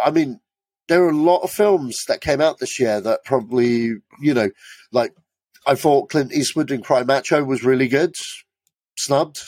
I 0.03 0.11
mean, 0.11 0.39
there 0.87 1.03
are 1.03 1.09
a 1.09 1.17
lot 1.17 1.39
of 1.41 1.51
films 1.51 2.05
that 2.07 2.21
came 2.21 2.41
out 2.41 2.59
this 2.59 2.79
year 2.79 2.99
that 3.01 3.23
probably, 3.25 3.95
you 4.21 4.33
know, 4.33 4.49
like 4.91 5.13
I 5.65 5.75
thought 5.75 6.09
Clint 6.09 6.33
Eastwood 6.33 6.71
in 6.71 6.81
Cry 6.81 7.03
Macho 7.03 7.43
was 7.43 7.63
really 7.63 7.87
good, 7.87 8.15
snubbed. 8.97 9.41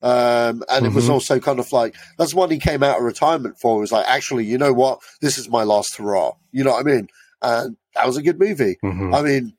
Um, 0.00 0.64
and 0.68 0.84
it 0.86 0.92
was 0.92 1.06
Mhm. 1.06 1.10
also 1.10 1.38
kind 1.38 1.60
of 1.60 1.70
like, 1.72 1.94
that's 2.18 2.34
one 2.34 2.50
he 2.50 2.58
came 2.58 2.82
out 2.82 2.98
of 2.98 3.04
retirement 3.04 3.60
for. 3.60 3.76
It 3.76 3.80
was 3.82 3.92
like, 3.92 4.06
actually, 4.08 4.44
you 4.44 4.58
know 4.58 4.72
what? 4.72 5.00
This 5.20 5.38
is 5.38 5.48
my 5.48 5.62
last 5.62 5.96
hurrah. 5.96 6.32
You 6.50 6.64
know 6.64 6.72
what 6.72 6.80
I 6.86 6.90
mean? 6.90 7.08
And 7.40 7.76
that 7.94 8.06
was 8.06 8.16
a 8.16 8.22
good 8.22 8.38
movie. 8.40 8.78
Mhm. 8.82 9.14
I 9.14 9.22
mean, 9.22 9.52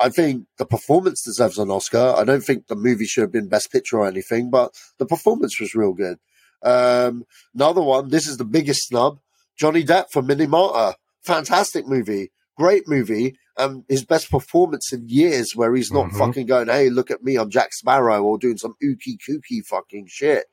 I 0.00 0.10
think 0.10 0.46
the 0.58 0.66
performance 0.66 1.22
deserves 1.22 1.58
an 1.58 1.70
Oscar. 1.70 2.14
I 2.16 2.24
don't 2.24 2.44
think 2.44 2.66
the 2.66 2.74
movie 2.76 3.06
should 3.06 3.22
have 3.22 3.32
been 3.32 3.48
Best 3.48 3.70
Picture 3.70 3.98
or 4.00 4.06
anything, 4.06 4.50
but 4.50 4.74
the 4.98 5.06
performance 5.06 5.58
was 5.60 5.74
real 5.74 5.92
good. 5.92 6.18
Um, 6.62 7.24
another 7.54 7.80
one, 7.82 8.08
this 8.08 8.26
is 8.26 8.36
the 8.36 8.44
biggest 8.44 8.88
snub 8.88 9.20
Johnny 9.58 9.84
Depp 9.84 10.06
for 10.10 10.22
Minamata. 10.22 10.94
Fantastic 11.22 11.86
movie. 11.86 12.30
Great 12.56 12.86
movie. 12.88 13.36
Um, 13.56 13.84
his 13.88 14.04
best 14.04 14.30
performance 14.30 14.92
in 14.92 15.08
years 15.08 15.52
where 15.54 15.74
he's 15.74 15.92
not 15.92 16.06
Mhm. 16.10 16.18
fucking 16.18 16.46
going, 16.46 16.66
hey, 16.68 16.90
look 16.90 17.10
at 17.10 17.22
me, 17.22 17.36
I'm 17.36 17.50
Jack 17.50 17.72
Sparrow, 17.72 18.22
or 18.22 18.36
doing 18.38 18.56
some 18.58 18.74
ooky 18.82 19.16
kooky 19.28 19.64
fucking 19.64 20.06
shit. 20.08 20.46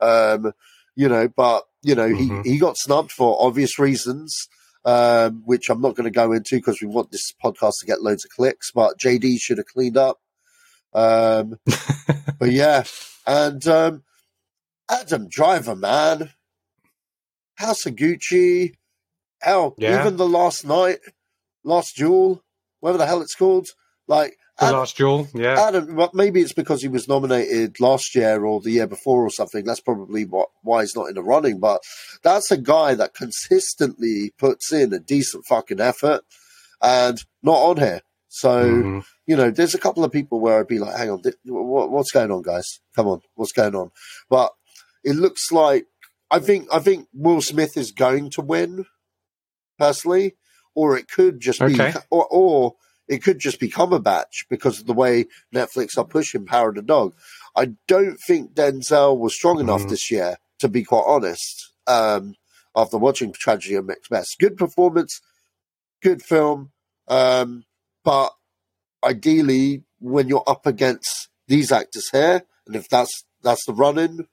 Um, 0.00 0.52
you 0.96 1.08
know, 1.08 1.28
but, 1.28 1.64
you 1.82 1.94
know, 1.94 2.08
Mhm. 2.08 2.44
he, 2.44 2.52
he 2.52 2.58
got 2.58 2.76
snubbed 2.76 3.12
for 3.12 3.36
obvious 3.40 3.78
reasons 3.78 4.48
um, 4.86 5.42
which 5.44 5.68
I'm 5.68 5.82
not 5.82 5.94
going 5.94 6.04
to 6.04 6.10
go 6.10 6.32
into 6.32 6.56
because 6.56 6.80
we 6.80 6.86
want 6.88 7.10
this 7.10 7.34
podcast 7.44 7.74
to 7.80 7.86
get 7.86 8.00
loads 8.00 8.24
of 8.24 8.30
clicks. 8.30 8.70
But 8.74 8.98
JD 8.98 9.36
should 9.38 9.58
have 9.58 9.66
cleaned 9.66 9.98
up. 9.98 10.20
Um, 10.94 11.58
but 12.38 12.50
yeah, 12.50 12.84
and 13.26 13.66
um, 13.68 14.04
Adam 14.90 15.28
Driver, 15.28 15.76
man, 15.76 16.30
House 17.60 17.84
of 17.86 17.94
Gucci, 17.94 18.74
hell, 19.40 19.74
Yeah. 19.78 20.00
even 20.00 20.16
the 20.16 20.28
last 20.28 20.64
night, 20.64 20.98
Last 21.64 21.96
Duel, 21.96 22.42
whatever 22.80 22.98
the 22.98 23.06
hell 23.06 23.20
it's 23.22 23.34
called, 23.34 23.68
like. 24.08 24.36
The 24.58 24.66
Ad- 24.66 24.72
Last 24.74 24.96
Jewel. 24.96 25.26
Yeah. 25.34 25.58
Adam, 25.58 25.96
well, 25.96 26.10
maybe 26.12 26.42
it's 26.42 26.52
because 26.52 26.82
he 26.82 26.88
was 26.88 27.08
nominated 27.08 27.80
last 27.80 28.14
year 28.14 28.44
or 28.44 28.60
the 28.60 28.70
year 28.72 28.86
before 28.86 29.24
or 29.24 29.30
something. 29.30 29.64
That's 29.64 29.80
probably 29.80 30.26
what, 30.26 30.48
why 30.62 30.82
he's 30.82 30.94
not 30.94 31.08
in 31.08 31.14
the 31.14 31.22
running. 31.22 31.60
But 31.60 31.80
that's 32.22 32.50
a 32.50 32.58
guy 32.58 32.94
that 32.94 33.14
consistently 33.14 34.34
puts 34.38 34.70
in 34.70 34.92
a 34.92 34.98
decent 34.98 35.44
fucking 35.46 35.80
effort 35.80 36.22
and 36.82 37.18
not 37.42 37.56
on 37.56 37.76
here. 37.78 38.02
So, 38.28 38.64
Mhm. 38.70 39.04
you 39.26 39.34
know, 39.36 39.50
there's 39.50 39.74
a 39.74 39.78
couple 39.78 40.04
of 40.04 40.12
people 40.12 40.40
where 40.40 40.60
I'd 40.60 40.66
be 40.66 40.78
like, 40.78 40.94
hang 40.96 41.10
on, 41.10 41.22
th- 41.22 41.36
what, 41.44 41.90
what's 41.90 42.12
going 42.12 42.30
on, 42.30 42.42
guys? 42.42 42.80
Come 42.94 43.08
on, 43.08 43.20
what's 43.36 43.52
going 43.52 43.74
on? 43.74 43.90
But 44.28 44.52
it 45.04 45.16
looks 45.16 45.50
like, 45.50 45.86
I 46.30 46.38
think, 46.38 46.68
I 46.72 46.78
think 46.78 47.08
Will 47.12 47.40
Smith 47.40 47.76
is 47.76 47.90
going 47.92 48.30
to 48.30 48.40
win 48.42 48.86
personally, 49.78 50.36
or 50.74 50.96
it 50.96 51.08
could 51.08 51.40
just 51.40 51.60
be, 51.60 51.74
Okay. 51.80 51.92
or, 52.10 52.26
or 52.30 52.74
it 53.08 53.22
could 53.22 53.38
just 53.38 53.58
be 53.58 53.68
Cumberbatch 53.68 54.46
because 54.48 54.78
of 54.80 54.86
the 54.86 54.92
way 54.92 55.26
Netflix 55.54 55.98
are 55.98 56.04
pushing 56.04 56.46
Power 56.46 56.68
of 56.68 56.76
the 56.76 56.82
Dog. 56.82 57.14
I 57.56 57.72
don't 57.88 58.16
think 58.18 58.54
Denzel 58.54 59.18
was 59.18 59.34
strong 59.34 59.58
enough 59.58 59.82
Mhm. 59.82 59.88
this 59.90 60.10
year, 60.10 60.36
to 60.60 60.68
be 60.68 60.84
quite 60.84 61.04
honest. 61.06 61.72
Um, 61.86 62.36
after 62.76 62.98
watching 62.98 63.32
Tragedy 63.32 63.74
of 63.74 63.86
Macbeth, 63.86 64.28
good 64.38 64.56
performance, 64.56 65.20
good 66.02 66.22
film, 66.22 66.70
um, 67.08 67.64
but 68.04 68.32
ideally, 69.02 69.82
when 69.98 70.28
you're 70.28 70.44
up 70.46 70.66
against 70.66 71.28
these 71.48 71.72
actors 71.72 72.10
here, 72.10 72.44
and 72.66 72.76
if 72.76 72.88
that's 72.88 73.24
that's 73.42 73.64
the 73.66 73.72
running, 73.72 74.28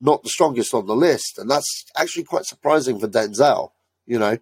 not 0.00 0.22
the 0.22 0.28
strongest 0.30 0.74
on 0.74 0.86
the 0.86 0.96
list, 0.96 1.38
and 1.38 1.50
that's 1.50 1.84
actually 1.96 2.24
quite 2.24 2.44
surprising 2.46 2.98
for 2.98 3.08
Denzel, 3.08 3.70
you 4.06 4.18
know. 4.18 4.38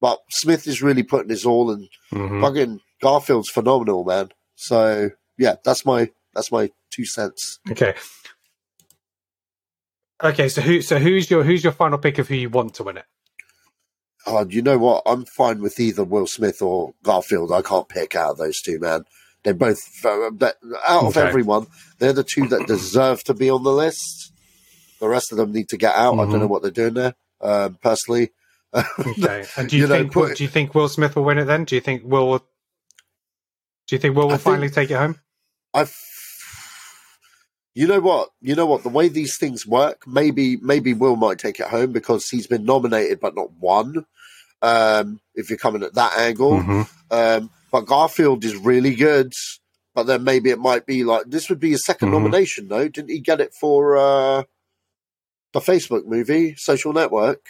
But 0.00 0.20
Smith 0.30 0.66
is 0.66 0.82
really 0.82 1.02
putting 1.02 1.30
his 1.30 1.46
all, 1.46 1.70
and 1.70 1.88
Mhm. 2.12 2.40
fucking 2.40 2.80
Garfield's 3.02 3.50
phenomenal, 3.50 4.04
man. 4.04 4.30
So 4.56 5.10
yeah, 5.38 5.56
that's 5.64 5.84
my 5.86 6.10
that's 6.34 6.50
my 6.52 6.70
two 6.90 7.04
cents. 7.06 7.60
Okay. 7.70 7.94
Okay, 10.22 10.48
so 10.48 10.62
who 10.62 10.80
so 10.80 10.98
who's 10.98 11.30
your 11.30 11.44
who's 11.44 11.62
your 11.62 11.72
final 11.72 11.98
pick 11.98 12.18
of 12.18 12.28
who 12.28 12.34
you 12.34 12.48
want 12.50 12.74
to 12.74 12.84
win 12.84 12.96
it? 12.96 13.04
Oh, 14.26 14.44
you 14.48 14.62
know 14.62 14.78
what? 14.78 15.02
I'm 15.06 15.24
fine 15.24 15.60
with 15.60 15.78
either 15.78 16.02
Will 16.02 16.26
Smith 16.26 16.60
or 16.60 16.94
Garfield. 17.04 17.52
I 17.52 17.62
can't 17.62 17.88
pick 17.88 18.16
out 18.16 18.32
of 18.32 18.38
those 18.38 18.60
two, 18.60 18.78
man. 18.80 19.04
They're 19.44 19.54
both 19.54 19.78
uh, 20.04 20.30
out 20.88 21.04
of 21.04 21.16
Okay. 21.16 21.28
everyone. 21.28 21.66
They're 21.98 22.12
the 22.12 22.24
two 22.24 22.48
that 22.48 22.66
deserve 22.66 23.22
to 23.24 23.34
be 23.34 23.48
on 23.50 23.62
the 23.62 23.72
list. 23.72 24.32
The 25.00 25.08
rest 25.08 25.32
of 25.32 25.38
them 25.38 25.52
need 25.52 25.68
to 25.70 25.76
get 25.76 25.94
out. 25.94 26.14
I 26.14 26.24
Mhm. 26.24 26.30
don't 26.30 26.40
know 26.40 26.46
what 26.46 26.62
they're 26.62 26.70
doing 26.70 26.94
there. 26.94 27.14
Um, 27.40 27.78
personally, 27.82 28.30
Okay. 28.74 29.44
And 29.56 29.68
do 29.70 29.76
you, 29.76 29.82
You 29.84 29.88
know, 29.88 29.94
think 29.96 30.12
put- 30.12 30.36
do 30.36 30.44
you 30.44 30.50
think 30.50 30.74
Will 30.74 30.88
Smith 30.88 31.16
will 31.16 31.24
win 31.24 31.38
it 31.38 31.44
then? 31.44 31.64
Do 31.64 31.74
you 31.74 31.80
think 31.80 32.02
Will 32.04 32.28
will- 32.28 32.38
do 33.88 33.94
you 33.94 33.98
think 33.98 34.14
Will 34.16 34.24
will 34.26 34.34
I 34.34 34.36
think- 34.36 34.42
finally 34.44 34.70
take 34.70 34.90
it 34.90 34.96
home? 34.96 35.18
I, 35.72 35.86
you 37.74 37.86
know 37.86 38.00
what, 38.00 38.30
you 38.40 38.54
know 38.54 38.66
what, 38.66 38.82
the 38.82 38.88
way 38.88 39.08
these 39.08 39.36
things 39.36 39.66
work, 39.66 40.06
maybe 40.06 40.56
maybe 40.56 40.94
Will 40.94 41.16
might 41.16 41.38
take 41.38 41.60
it 41.60 41.66
home 41.68 41.92
because 41.92 42.28
he's 42.28 42.46
been 42.46 42.64
nominated 42.64 43.20
but 43.20 43.34
not 43.34 43.52
won. 43.52 44.06
Um, 44.62 45.20
if 45.34 45.50
you're 45.50 45.58
coming 45.58 45.82
at 45.82 45.94
that 45.94 46.16
angle, 46.18 46.52
Mhm. 46.60 46.88
um, 47.10 47.50
but 47.70 47.82
Garfield 47.82 48.44
is 48.44 48.56
really 48.56 48.94
good. 48.94 49.32
But 49.94 50.06
then 50.06 50.24
maybe 50.24 50.50
it 50.50 50.58
might 50.58 50.84
be 50.86 51.04
like 51.04 51.24
this 51.26 51.48
would 51.48 51.60
be 51.60 51.70
his 51.70 51.84
2nd 51.86 52.08
Mhm. 52.08 52.12
nomination, 52.12 52.68
though. 52.68 52.88
Didn't 52.88 53.10
he 53.10 53.20
get 53.20 53.40
it 53.40 53.52
for 53.54 53.96
uh, 53.96 54.42
the 55.64 55.72
Facebook 55.72 56.04
movie, 56.06 56.54
Social 56.56 56.92
Network? 56.92 57.44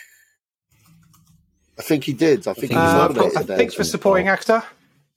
I 1.79 1.83
think 1.83 2.05
he 2.05 2.13
did. 2.13 2.47
I 2.49 2.55
think 2.55 2.71
he 2.73 2.77
was 2.77 2.95
Uh, 2.95 3.05
I've 3.05 3.15
nominated 3.15 3.37
I 3.39 3.43
there. 3.43 3.57
think 3.59 3.73
for 3.75 3.85
supporting 3.85 4.29
actor. 4.29 4.63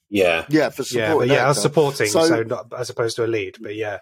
Yeah. 0.10 0.46
yeah, 0.50 0.70
for 0.70 0.84
supporting 0.84 1.30
but 1.30 1.36
yeah, 1.36 1.46
I 1.46 1.50
was 1.50 1.62
supporting, 1.62 2.08
So- 2.08 2.26
so, 2.28 2.44
not 2.44 2.74
as 2.78 2.90
opposed 2.90 3.16
to 3.18 3.26
a 3.26 3.28
lead. 3.28 3.58
But 3.62 3.76
yeah, 3.76 4.00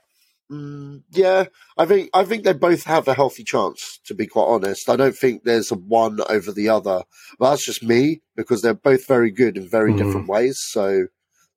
Mm, 0.49 1.03
yeah, 1.11 1.47
I 1.77 1.85
think 1.85 2.09
I 2.13 2.23
think 2.23 2.45
they 2.45 2.53
both 2.53 2.85
have 2.85 3.05
a 3.09 3.13
healthy 3.13 3.43
chance. 3.43 3.99
To 4.05 4.13
be 4.13 4.27
quite 4.27 4.45
honest, 4.45 4.87
I 4.89 4.95
don't 4.95 5.13
think 5.17 5.43
there's 5.43 5.73
a 5.73 5.75
one 5.75 6.21
over 6.29 6.53
the 6.53 6.69
other. 6.69 7.03
But 7.37 7.49
that's 7.49 7.65
just 7.65 7.83
me 7.83 8.21
because 8.37 8.61
they're 8.61 8.73
both 8.73 9.05
very 9.07 9.29
good 9.29 9.57
in 9.57 9.67
very 9.67 9.91
Mhm. 9.91 9.97
different 9.97 10.27
ways. 10.29 10.57
So 10.65 11.07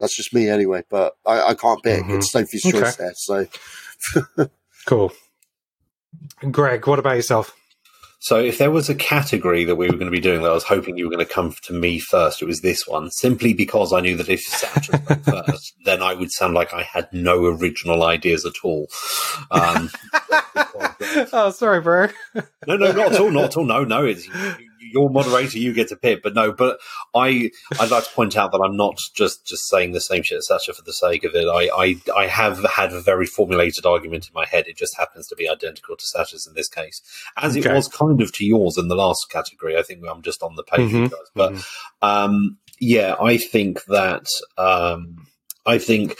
that's 0.01 0.16
just 0.16 0.35
me 0.35 0.49
anyway. 0.49 0.83
But 0.90 1.14
I, 1.25 1.51
I 1.51 1.55
can't 1.55 1.81
pick. 1.85 2.03
Mhm. 2.03 2.16
It's 2.16 2.33
Sophie's 2.33 2.66
Okay. 2.66 2.81
choice 2.81 2.97
there. 2.97 3.12
So 3.14 3.47
cool. 4.87 5.12
Greg, 6.51 6.87
what 6.87 6.99
about 6.99 7.16
yourself? 7.16 7.55
So 8.23 8.38
if 8.38 8.59
there 8.59 8.70
was 8.70 8.90
a 8.90 8.94
category 8.94 9.64
that 9.64 9.77
we 9.77 9.87
were 9.87 9.96
going 9.96 10.05
to 10.05 10.11
be 10.11 10.20
doing 10.20 10.42
that 10.42 10.51
I 10.51 10.55
was 10.55 10.64
hoping 10.64 10.99
you 10.99 11.07
were 11.07 11.11
going 11.11 11.27
to 11.27 11.33
come 11.33 11.55
to 11.62 11.73
me 11.73 11.99
first, 11.99 12.42
it 12.42 12.44
was 12.44 12.61
this 12.61 12.87
one, 12.87 13.11
simply 13.11 13.55
because 13.55 13.94
I 13.94 14.01
knew 14.01 14.14
that 14.18 14.29
if 14.29 14.42
Satchel 14.42 15.01
went 15.09 15.25
first, 15.25 15.75
then 15.87 16.03
I 16.03 16.12
would 16.12 16.31
sound 16.31 16.53
like 16.53 16.75
I 16.75 16.83
had 16.83 17.09
no 17.12 17.46
original 17.46 18.03
ideas 18.03 18.44
at 18.44 18.53
all. 18.62 18.88
Um, 19.51 19.90
oh, 21.33 21.51
sorry, 21.51 21.81
bro. 21.81 22.09
no, 22.66 22.77
no, 22.77 22.92
not 22.92 23.12
at 23.12 23.20
all, 23.20 23.31
not 23.31 23.44
at 23.44 23.57
all. 23.57 23.64
No, 23.64 23.85
no, 23.85 24.05
it's 24.05 24.29
you're 24.92 25.09
moderator, 25.09 25.59
you 25.59 25.72
get 25.72 25.88
to 25.88 25.96
pick. 25.96 26.22
But 26.22 26.35
no, 26.35 26.53
but 26.53 26.79
I, 27.14 27.50
I'd 27.79 27.90
like 27.90 28.05
to 28.05 28.11
point 28.11 28.37
out 28.37 28.53
that 28.53 28.61
I'm 28.61 28.76
not 28.76 28.98
just 29.14 29.46
just 29.46 29.68
saying 29.68 29.92
the 29.92 30.00
same 30.00 30.22
shit 30.22 30.38
as 30.38 30.48
Sacha 30.48 30.72
for 30.72 30.83
the 30.83 30.92
sake 30.92 31.24
of 31.24 31.35
it. 31.35 31.46
I, 31.46 31.68
I, 31.74 32.00
I 32.16 32.26
have 32.26 32.64
had 32.64 32.92
a 32.92 33.00
very 33.00 33.26
formulated 33.26 33.87
argument 33.87 34.29
in 34.29 34.35
my 34.35 34.46
head. 34.46 34.66
It 34.66 34.76
just 34.76 34.96
happens 34.96 35.26
to 35.29 35.37
be 35.37 35.48
identical 35.48 35.96
to 35.96 36.05
Sacha's 36.05 36.46
in 36.46 36.55
this 36.55 36.68
case, 36.68 37.03
as 37.37 37.57
it 37.57 37.66
was 37.66 37.88
kind 37.88 38.20
of 38.20 38.33
to 38.35 38.44
yours 38.44 38.76
in 38.79 38.88
the 38.88 38.94
last 38.96 39.26
category. 39.31 39.76
I 39.76 39.83
think 39.83 40.05
I'm 40.09 40.22
just 40.22 40.42
on 40.42 40.57
the 40.57 40.64
page, 40.64 40.90
Mhm, 40.90 41.11
guys. 41.11 41.31
But 41.35 41.66
um, 42.03 42.59
yeah, 42.79 43.14
I 43.20 43.37
think 43.37 43.85
that 43.87 44.26
um, 44.57 45.26
I 45.66 45.79
think 45.79 46.16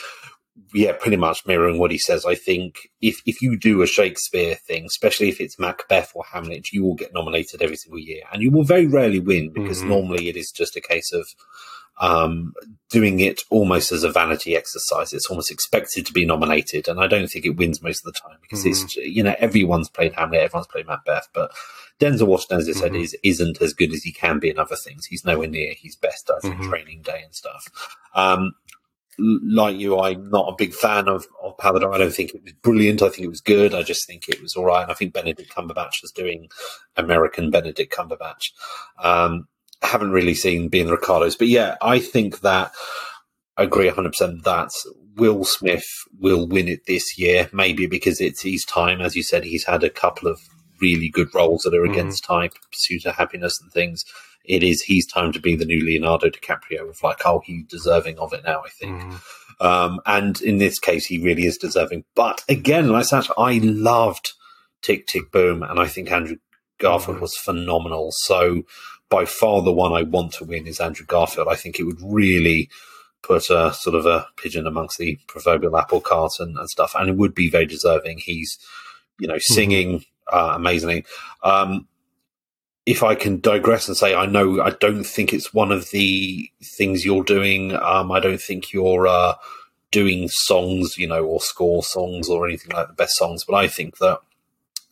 yeah, 0.73 0.93
pretty 0.93 1.17
much 1.17 1.47
mirroring 1.47 1.79
what 1.79 1.91
he 1.91 1.99
says. 1.99 2.25
I 2.25 2.35
think 2.35 2.89
if 3.01 3.21
if 3.27 3.43
you 3.43 3.59
do 3.59 3.83
a 3.83 3.87
Shakespeare 3.87 4.55
thing, 4.55 4.85
especially 4.87 5.29
if 5.29 5.41
it's 5.41 5.59
Macbeth 5.59 6.13
or 6.15 6.25
Hamlet, 6.33 6.73
you 6.73 6.83
will 6.85 6.95
get 6.95 7.13
nominated 7.15 7.63
every 7.63 7.77
single 7.77 7.99
year, 8.01 8.23
and 8.33 8.43
you 8.43 8.51
will 8.51 8.65
very 8.65 8.87
rarely 8.87 9.21
win 9.21 9.51
because 9.51 9.83
Mhm. 9.83 9.89
normally 9.89 10.29
it 10.29 10.37
is 10.37 10.51
just 10.51 10.77
a 10.77 10.81
case 10.81 11.13
of 11.13 11.27
um, 12.03 12.55
doing 12.89 13.21
it 13.21 13.43
almost 13.51 13.93
as 13.93 14.05
a 14.05 14.11
vanity 14.11 14.57
exercise. 14.57 15.13
It's 15.13 15.27
almost 15.27 15.51
expected 15.51 16.07
to 16.07 16.15
be 16.15 16.25
nominated, 16.25 16.89
and 16.89 16.99
I 16.99 17.07
don't 17.07 17.29
think 17.29 17.45
it 17.45 17.57
wins 17.57 17.83
most 17.83 18.07
of 18.07 18.13
the 18.13 18.19
time 18.19 18.39
because 18.41 18.65
it's 18.65 18.97
you 18.97 19.23
know 19.23 19.35
everyone's 19.39 19.91
played 19.91 20.15
Hamlet, 20.15 20.41
everyone's 20.41 20.67
played 20.69 20.87
Macbeth, 20.87 21.29
but 21.35 21.51
Denzel 22.01 22.27
Washington, 22.27 22.61
as 22.61 22.69
I 22.71 22.73
said, 22.73 22.93
Mhm. 22.93 23.03
is 23.03 23.17
isn't 23.23 23.61
as 23.61 23.75
good 23.75 23.93
as 23.93 24.03
he 24.03 24.13
can 24.13 24.39
be 24.39 24.49
in 24.49 24.59
other 24.59 24.77
things. 24.77 25.05
He's 25.07 25.27
nowhere 25.27 25.49
near 25.49 25.75
his 25.79 25.95
best. 25.97 26.31
I 26.35 26.41
think 26.41 26.57
Mhm. 26.57 26.71
Training 26.71 27.03
Day 27.03 27.21
and 27.23 27.35
stuff. 27.35 27.69
Um, 28.15 28.53
like 29.21 29.79
you, 29.79 29.99
I'm 29.99 30.31
not 30.31 30.49
a 30.49 30.57
big 30.57 30.73
fan 30.75 31.09
of, 31.09 31.27
of 31.43 31.57
Paladin. 31.59 31.91
I 31.93 31.99
don't 31.99 32.13
think 32.15 32.35
it 32.35 32.43
was 32.43 32.53
brilliant. 32.63 33.03
I 33.03 33.09
think 33.09 33.25
it 33.25 33.29
was 33.29 33.41
good. 33.41 33.75
I 33.75 33.83
just 33.83 34.07
think 34.07 34.29
it 34.29 34.41
was 34.43 34.57
all 34.57 34.65
right. 34.65 34.83
And 34.83 34.91
I 34.91 34.95
think 34.95 35.13
Benedict 35.13 35.55
Cumberbatch 35.55 36.03
was 36.03 36.13
doing 36.15 36.49
American 36.97 37.51
Benedict 37.51 37.93
Cumberbatch. 37.95 38.53
Um, 38.99 39.47
haven't 39.83 40.11
really 40.13 40.35
seen 40.35 40.69
Being 40.69 40.87
the 40.87 40.93
Ricardos, 40.93 41.37
but 41.37 41.49
yeah, 41.49 41.77
I 41.81 41.99
think 41.99 42.41
that 42.41 42.73
I 43.57 43.63
agree 43.65 43.91
100% 43.91 44.43
that 44.43 44.71
Will 45.17 45.45
Smith 45.45 45.87
will 46.19 46.47
win 46.47 46.69
it 46.69 46.87
this 46.87 47.19
year, 47.19 47.49
maybe 47.53 47.87
because 47.87 48.21
it's 48.21 48.43
his 48.43 48.65
time. 48.65 49.01
As 49.01 49.17
you 49.17 49.23
said, 49.23 49.45
he's 49.45 49.65
had 49.65 49.83
a 49.85 49.91
couple 49.91 50.29
of 50.29 50.41
really 50.81 51.09
good 51.11 51.29
roles 51.35 51.63
that 51.63 51.75
are 51.75 51.87
Mhm. 51.87 51.93
against 51.93 52.25
type, 52.25 52.55
Pursuit 52.73 53.05
of 53.07 53.17
Happiness 53.17 53.61
and 53.61 53.71
things. 53.73 54.05
It 54.45 54.63
is 54.63 54.83
his 54.83 55.07
time 55.07 55.33
to 55.33 55.41
be 55.41 55.55
the 55.57 55.65
new 55.65 55.85
Leonardo 55.85 56.29
DiCaprio 56.29 56.89
of 56.89 57.03
like, 57.03 57.21
oh, 57.25 57.43
he's 57.45 57.65
deserving 57.67 58.19
of 58.19 58.33
it 58.33 58.43
now, 58.45 58.63
I 58.65 58.71
think. 58.71 59.01
Mhm. 59.01 59.21
Um, 59.61 60.01
and 60.07 60.41
in 60.41 60.59
this 60.59 60.79
case, 60.79 61.07
he 61.07 61.19
really 61.19 61.45
is 61.45 61.59
deserving. 61.59 62.05
But 62.15 62.43
again, 62.49 62.89
like 62.89 63.09
that, 63.11 63.29
I 63.37 63.59
loved 63.63 64.33
Tick 64.83 65.07
Tick 65.07 65.31
Boom, 65.31 65.63
and 65.63 65.79
I 65.79 65.87
think 65.87 66.11
Andrew 66.11 66.37
Garfield 66.79 67.19
Mhm. 67.19 67.21
was 67.21 67.37
phenomenal. 67.37 68.11
So 68.13 68.63
by 69.11 69.27
far, 69.27 69.61
the 69.61 69.73
one 69.73 69.93
I 69.93 70.03
want 70.03 70.33
to 70.35 70.45
win 70.45 70.67
is 70.67 70.81
Andrew 70.81 71.05
Garfield. 71.05 71.49
I 71.51 71.57
think 71.57 71.79
it 71.79 71.83
would 71.85 72.01
really 72.03 72.71
put 73.23 73.51
a 73.51 73.75
sort 73.75 73.95
of 73.95 74.07
a 74.07 74.27
pigeon 74.39 74.67
amongst 74.67 74.97
the 74.97 75.19
proverbial 75.27 75.77
apple 75.77 76.01
cart 76.01 76.33
and, 76.41 76.57
and 76.57 76.71
stuff, 76.71 76.95
and 76.99 77.11
it 77.11 77.17
would 77.17 77.35
be 77.35 77.51
very 77.51 77.67
deserving. 77.67 78.19
He's, 78.19 78.59
you 79.19 79.29
know, 79.29 79.37
singing 79.39 80.07
uh, 80.33 80.53
amazingly. 80.55 81.05
Um, 81.43 81.87
if 82.91 83.03
I 83.05 83.15
can 83.15 83.41
digress 83.41 83.87
and 83.87 83.97
say, 83.97 84.15
I 84.15 84.27
know 84.27 84.61
I 84.61 84.71
don't 84.71 85.05
think 85.05 85.33
it's 85.33 85.55
one 85.55 85.71
of 85.71 85.91
the 85.91 86.51
things 86.79 87.05
you're 87.05 87.23
doing. 87.37 87.73
Um, 87.77 88.11
I 88.11 88.19
don't 88.21 88.41
think 88.41 88.73
you're 88.73 89.07
uh, 89.07 89.35
doing 89.93 90.29
songs, 90.29 90.99
you 90.99 91.07
know, 91.07 91.25
or 91.25 91.41
score 91.41 91.83
songs 91.85 92.29
or 92.29 92.49
anything 92.49 92.73
like 92.73 92.89
the 92.89 92.95
best 93.03 93.17
songs. 93.17 93.45
But 93.45 93.55
I 93.55 93.69
think 93.69 93.99
that 93.99 94.19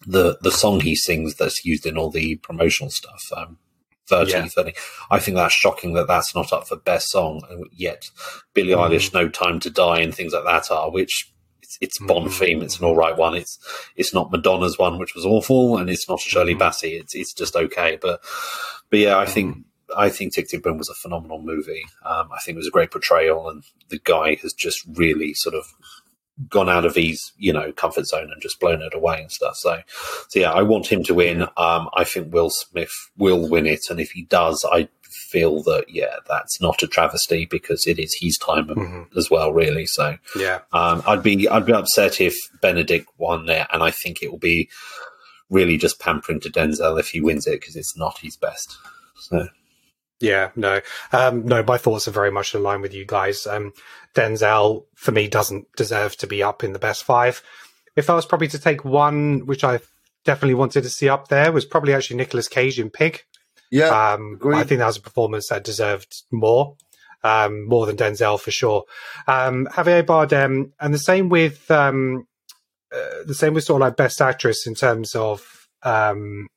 the 0.06 0.38
the 0.42 0.52
song 0.52 0.80
he 0.80 0.94
sings 0.94 1.34
that's 1.34 1.64
used 1.64 1.86
in 1.86 1.98
all 1.98 2.10
the 2.10 2.36
promotional 2.36 2.90
stuff, 2.90 3.24
um, 3.36 3.58
30, 4.06 4.30
Yeah. 4.30 4.46
30, 4.46 4.72
I 5.10 5.18
think 5.18 5.36
that's 5.36 5.54
shocking 5.54 5.94
that 5.94 6.06
that's 6.06 6.34
not 6.36 6.52
up 6.52 6.68
for 6.68 6.76
best 6.76 7.10
song. 7.10 7.42
And 7.50 7.66
yet, 7.72 8.10
Billie 8.54 8.74
Mm. 8.74 8.90
Eilish, 8.90 9.12
"No 9.12 9.28
Time 9.28 9.58
to 9.60 9.70
Die" 9.70 10.00
and 10.00 10.14
things 10.14 10.32
like 10.32 10.44
that 10.44 10.70
are, 10.70 10.90
which 10.90 11.32
it's, 11.68 11.78
it's 11.80 11.98
Bond 11.98 12.28
Mm. 12.28 12.32
theme. 12.38 12.62
It's 12.62 12.78
an 12.78 12.86
all 12.86 12.96
right 12.96 13.16
one. 13.16 13.34
It's 13.34 13.58
it's 13.96 14.14
not 14.14 14.30
Madonna's 14.32 14.78
one, 14.78 14.98
which 14.98 15.14
was 15.14 15.26
awful, 15.26 15.76
and 15.76 15.90
it's 15.90 16.08
not 16.08 16.20
Shirley 16.20 16.54
Mhm. 16.54 16.60
Bassey. 16.60 16.98
It's 16.98 17.14
it's 17.14 17.34
just 17.34 17.54
okay. 17.54 17.98
But 18.00 18.20
but 18.90 18.98
yeah, 19.00 19.18
I 19.18 19.26
Mm. 19.26 19.30
think 19.30 19.56
I 19.96 20.08
think 20.10 20.34
Tick 20.34 20.48
Tick 20.48 20.62
Boom 20.62 20.78
was 20.78 20.88
a 20.88 20.94
phenomenal 20.94 21.40
movie. 21.42 21.84
Um, 22.04 22.28
I 22.32 22.38
think 22.40 22.56
it 22.56 22.58
was 22.58 22.66
a 22.68 22.70
great 22.70 22.90
portrayal, 22.90 23.48
and 23.48 23.64
the 23.88 23.98
guy 24.02 24.34
has 24.42 24.52
just 24.52 24.80
really 24.94 25.34
sort 25.34 25.54
of 25.54 25.66
gone 26.48 26.68
out 26.68 26.84
of 26.84 26.94
his 26.94 27.32
you 27.36 27.52
know 27.52 27.72
comfort 27.72 28.06
zone 28.06 28.30
and 28.32 28.40
just 28.40 28.60
blown 28.60 28.80
it 28.80 28.94
away 28.94 29.20
and 29.20 29.32
stuff. 29.32 29.56
So 29.56 29.80
so 30.28 30.40
yeah, 30.40 30.52
I 30.52 30.62
want 30.62 30.86
him 30.86 31.02
to 31.04 31.14
win. 31.14 31.42
Um, 31.56 31.90
I 31.94 32.04
think 32.04 32.32
Will 32.32 32.50
Smith 32.50 32.92
will 33.16 33.48
win 33.48 33.66
it, 33.66 33.86
and 33.90 33.98
if 34.00 34.12
he 34.12 34.22
does, 34.22 34.64
I 34.70 34.88
feel 35.30 35.62
that 35.64 35.84
yeah, 35.88 36.16
that's 36.28 36.60
not 36.60 36.82
a 36.82 36.86
travesty 36.86 37.46
because 37.46 37.86
it 37.86 37.98
is 37.98 38.16
his 38.20 38.38
time 38.38 38.66
Mhm. 38.68 39.06
as 39.16 39.30
well, 39.30 39.52
really. 39.52 39.86
So 39.86 40.16
Yeah. 40.36 40.60
um, 40.72 41.02
I'd 41.06 41.22
be 41.22 41.48
I'd 41.48 41.66
be 41.66 41.72
upset 41.72 42.20
if 42.20 42.36
Benedict 42.62 43.06
won 43.18 43.46
there, 43.46 43.66
and 43.72 43.82
I 43.82 43.90
think 43.90 44.22
it 44.22 44.30
will 44.30 44.38
be 44.38 44.68
really 45.50 45.76
just 45.78 45.98
pampering 46.00 46.40
to 46.40 46.50
Denzel 46.50 46.98
if 47.00 47.08
he 47.08 47.20
wins 47.20 47.46
it 47.46 47.60
because 47.60 47.76
it's 47.76 47.96
not 47.96 48.18
his 48.18 48.36
best. 48.36 48.76
So 49.20 49.48
Yeah, 50.20 50.50
no, 50.56 50.80
um, 51.12 51.46
no. 51.46 51.62
My 51.62 51.78
thoughts 51.78 52.08
are 52.08 52.12
very 52.12 52.30
much 52.32 52.54
in 52.54 52.62
line 52.62 52.80
with 52.80 52.92
you 52.92 53.04
guys. 53.06 53.46
Um, 53.46 53.72
Denzel, 54.16 54.84
for 54.96 55.12
me, 55.12 55.28
doesn't 55.28 55.68
deserve 55.76 56.16
to 56.16 56.26
be 56.26 56.42
up 56.42 56.64
in 56.64 56.72
the 56.72 56.78
best 56.80 57.04
five. 57.04 57.40
If 57.94 58.10
I 58.10 58.14
was 58.14 58.26
probably 58.26 58.48
to 58.48 58.58
take 58.58 58.84
one, 58.84 59.46
which 59.46 59.62
I 59.62 59.78
definitely 60.24 60.54
wanted 60.54 60.82
to 60.82 60.90
see 60.90 61.08
up 61.08 61.28
there, 61.28 61.52
was 61.52 61.64
probably 61.64 61.94
actually 61.94 62.16
Nicolas 62.16 62.48
Cage 62.48 62.80
in 62.80 62.90
Pig. 62.90 63.22
Yeah, 63.70 64.12
Um. 64.12 64.38
I 64.44 64.64
think 64.64 64.78
that 64.78 64.86
was 64.86 64.96
a 64.96 65.02
performance 65.02 65.48
that 65.48 65.64
deserved 65.64 66.22
more, 66.30 66.76
um, 67.22 67.66
more 67.66 67.86
than 67.86 67.96
Denzel 67.96 68.40
for 68.40 68.50
sure. 68.50 68.84
Um, 69.26 69.66
Javier 69.72 70.04
Bardem, 70.04 70.72
and 70.80 70.94
the 70.94 70.98
same 70.98 71.28
with 71.28 71.70
um, 71.70 72.26
uh, 72.94 73.24
the 73.26 73.34
same 73.34 73.54
with 73.54 73.64
sort 73.64 73.82
of 73.82 73.88
like 73.88 73.96
best 73.96 74.20
actress 74.20 74.66
in 74.66 74.74
terms 74.74 75.14
of 75.14 75.68
um, 75.82 76.48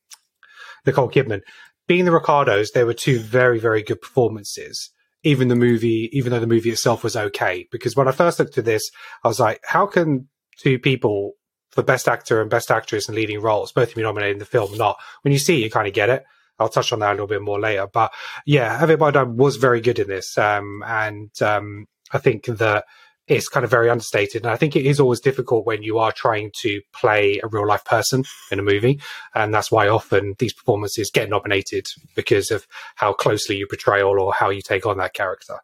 Nicole 0.86 1.10
Kidman. 1.10 1.42
Being 1.86 2.04
the 2.04 2.12
Ricardos, 2.12 2.70
there 2.70 2.86
were 2.86 2.94
two 2.94 3.18
very 3.18 3.58
very 3.58 3.82
good 3.82 4.00
performances. 4.00 4.90
Even 5.24 5.48
the 5.48 5.54
movie, 5.54 6.08
even 6.12 6.32
though 6.32 6.40
the 6.40 6.48
movie 6.48 6.70
itself 6.70 7.04
was 7.04 7.16
okay, 7.16 7.68
because 7.70 7.94
when 7.94 8.08
I 8.08 8.12
first 8.12 8.40
looked 8.40 8.58
at 8.58 8.64
this, 8.64 8.90
I 9.22 9.28
was 9.28 9.38
like, 9.38 9.60
how 9.64 9.86
can 9.86 10.28
two 10.58 10.80
people 10.80 11.34
for 11.70 11.82
best 11.82 12.08
actor 12.08 12.40
and 12.40 12.50
best 12.50 12.72
actress 12.72 13.06
and 13.08 13.14
leading 13.14 13.40
roles 13.40 13.70
both 13.70 13.94
be 13.94 14.02
nominated 14.02 14.34
in 14.34 14.38
the 14.40 14.44
film 14.44 14.76
not? 14.76 14.98
When 15.22 15.30
you 15.30 15.38
see 15.38 15.60
it, 15.60 15.64
you 15.64 15.70
kind 15.70 15.86
of 15.86 15.94
get 15.94 16.08
it. 16.10 16.24
I'll 16.58 16.68
touch 16.68 16.92
on 16.92 17.00
that 17.00 17.10
a 17.10 17.12
little 17.12 17.26
bit 17.26 17.42
more 17.42 17.60
later. 17.60 17.86
But 17.92 18.12
yeah, 18.46 18.78
Javier 18.78 18.96
Bardem 18.96 19.34
was 19.34 19.56
very 19.56 19.80
good 19.80 19.98
in 19.98 20.08
this. 20.08 20.36
Um, 20.38 20.82
and 20.86 21.30
um, 21.42 21.86
I 22.12 22.18
think 22.18 22.46
that 22.46 22.84
it's 23.28 23.48
kind 23.48 23.64
of 23.64 23.70
very 23.70 23.88
understated. 23.88 24.42
And 24.42 24.52
I 24.52 24.56
think 24.56 24.74
it 24.74 24.84
is 24.84 24.98
always 24.98 25.20
difficult 25.20 25.64
when 25.64 25.82
you 25.82 25.98
are 25.98 26.12
trying 26.12 26.50
to 26.60 26.80
play 26.92 27.40
a 27.42 27.48
real 27.48 27.66
life 27.66 27.84
person 27.84 28.24
in 28.50 28.58
a 28.58 28.62
movie. 28.62 29.00
And 29.34 29.54
that's 29.54 29.70
why 29.70 29.88
often 29.88 30.34
these 30.38 30.52
performances 30.52 31.10
get 31.10 31.30
nominated 31.30 31.86
because 32.14 32.50
of 32.50 32.66
how 32.96 33.12
closely 33.12 33.56
you 33.56 33.66
portray 33.66 34.02
or 34.02 34.32
how 34.32 34.50
you 34.50 34.60
take 34.60 34.86
on 34.86 34.98
that 34.98 35.14
character. 35.14 35.58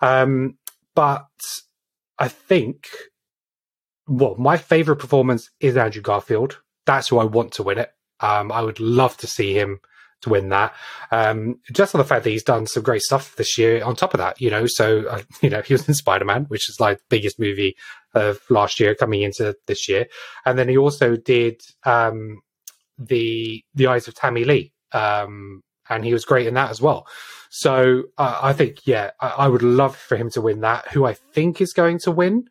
Um, 0.00 0.56
but 0.94 1.26
I 2.18 2.28
think, 2.28 2.88
well, 4.06 4.36
my 4.38 4.56
favorite 4.56 4.96
performance 4.96 5.50
is 5.60 5.76
Andrew 5.76 6.02
Garfield. 6.02 6.60
That's 6.86 7.08
who 7.08 7.18
I 7.18 7.24
want 7.24 7.52
to 7.54 7.62
win 7.62 7.78
it. 7.78 7.90
Um, 8.20 8.52
I 8.52 8.62
would 8.62 8.80
love 8.80 9.16
to 9.18 9.26
see 9.26 9.54
him 9.54 9.80
to 10.22 10.30
win 10.30 10.48
that. 10.50 10.74
Um, 11.10 11.60
just 11.72 11.94
on 11.94 11.98
the 11.98 12.04
fact 12.04 12.24
that 12.24 12.30
he's 12.30 12.42
done 12.42 12.66
some 12.66 12.82
great 12.82 13.02
stuff 13.02 13.36
this 13.36 13.58
year 13.58 13.82
on 13.82 13.96
top 13.96 14.14
of 14.14 14.18
that, 14.18 14.40
you 14.40 14.50
know, 14.50 14.66
so, 14.66 15.06
uh, 15.06 15.22
you 15.42 15.50
know, 15.50 15.62
he 15.62 15.74
was 15.74 15.88
in 15.88 15.94
Spider-Man, 15.94 16.44
which 16.44 16.68
is 16.68 16.80
like 16.80 16.98
the 16.98 17.04
biggest 17.08 17.38
movie 17.38 17.76
of 18.14 18.40
last 18.50 18.80
year 18.80 18.94
coming 18.94 19.22
into 19.22 19.54
this 19.66 19.88
year. 19.88 20.06
And 20.44 20.58
then 20.58 20.68
he 20.68 20.76
also 20.76 21.16
did, 21.16 21.60
um, 21.84 22.40
the, 22.98 23.64
the 23.74 23.86
eyes 23.86 24.08
of 24.08 24.14
Tammy 24.14 24.44
Lee. 24.44 24.72
Um, 24.92 25.62
and 25.88 26.04
he 26.04 26.12
was 26.12 26.24
great 26.24 26.46
in 26.46 26.54
that 26.54 26.70
as 26.70 26.80
well. 26.80 27.06
So 27.50 28.04
uh, 28.16 28.38
I 28.42 28.52
think, 28.52 28.86
yeah, 28.86 29.10
I, 29.20 29.28
I 29.28 29.48
would 29.48 29.62
love 29.62 29.96
for 29.96 30.16
him 30.16 30.30
to 30.30 30.40
win 30.40 30.60
that. 30.60 30.88
Who 30.88 31.04
I 31.04 31.14
think 31.14 31.60
is 31.60 31.72
going 31.72 31.98
to 32.00 32.12
win, 32.12 32.44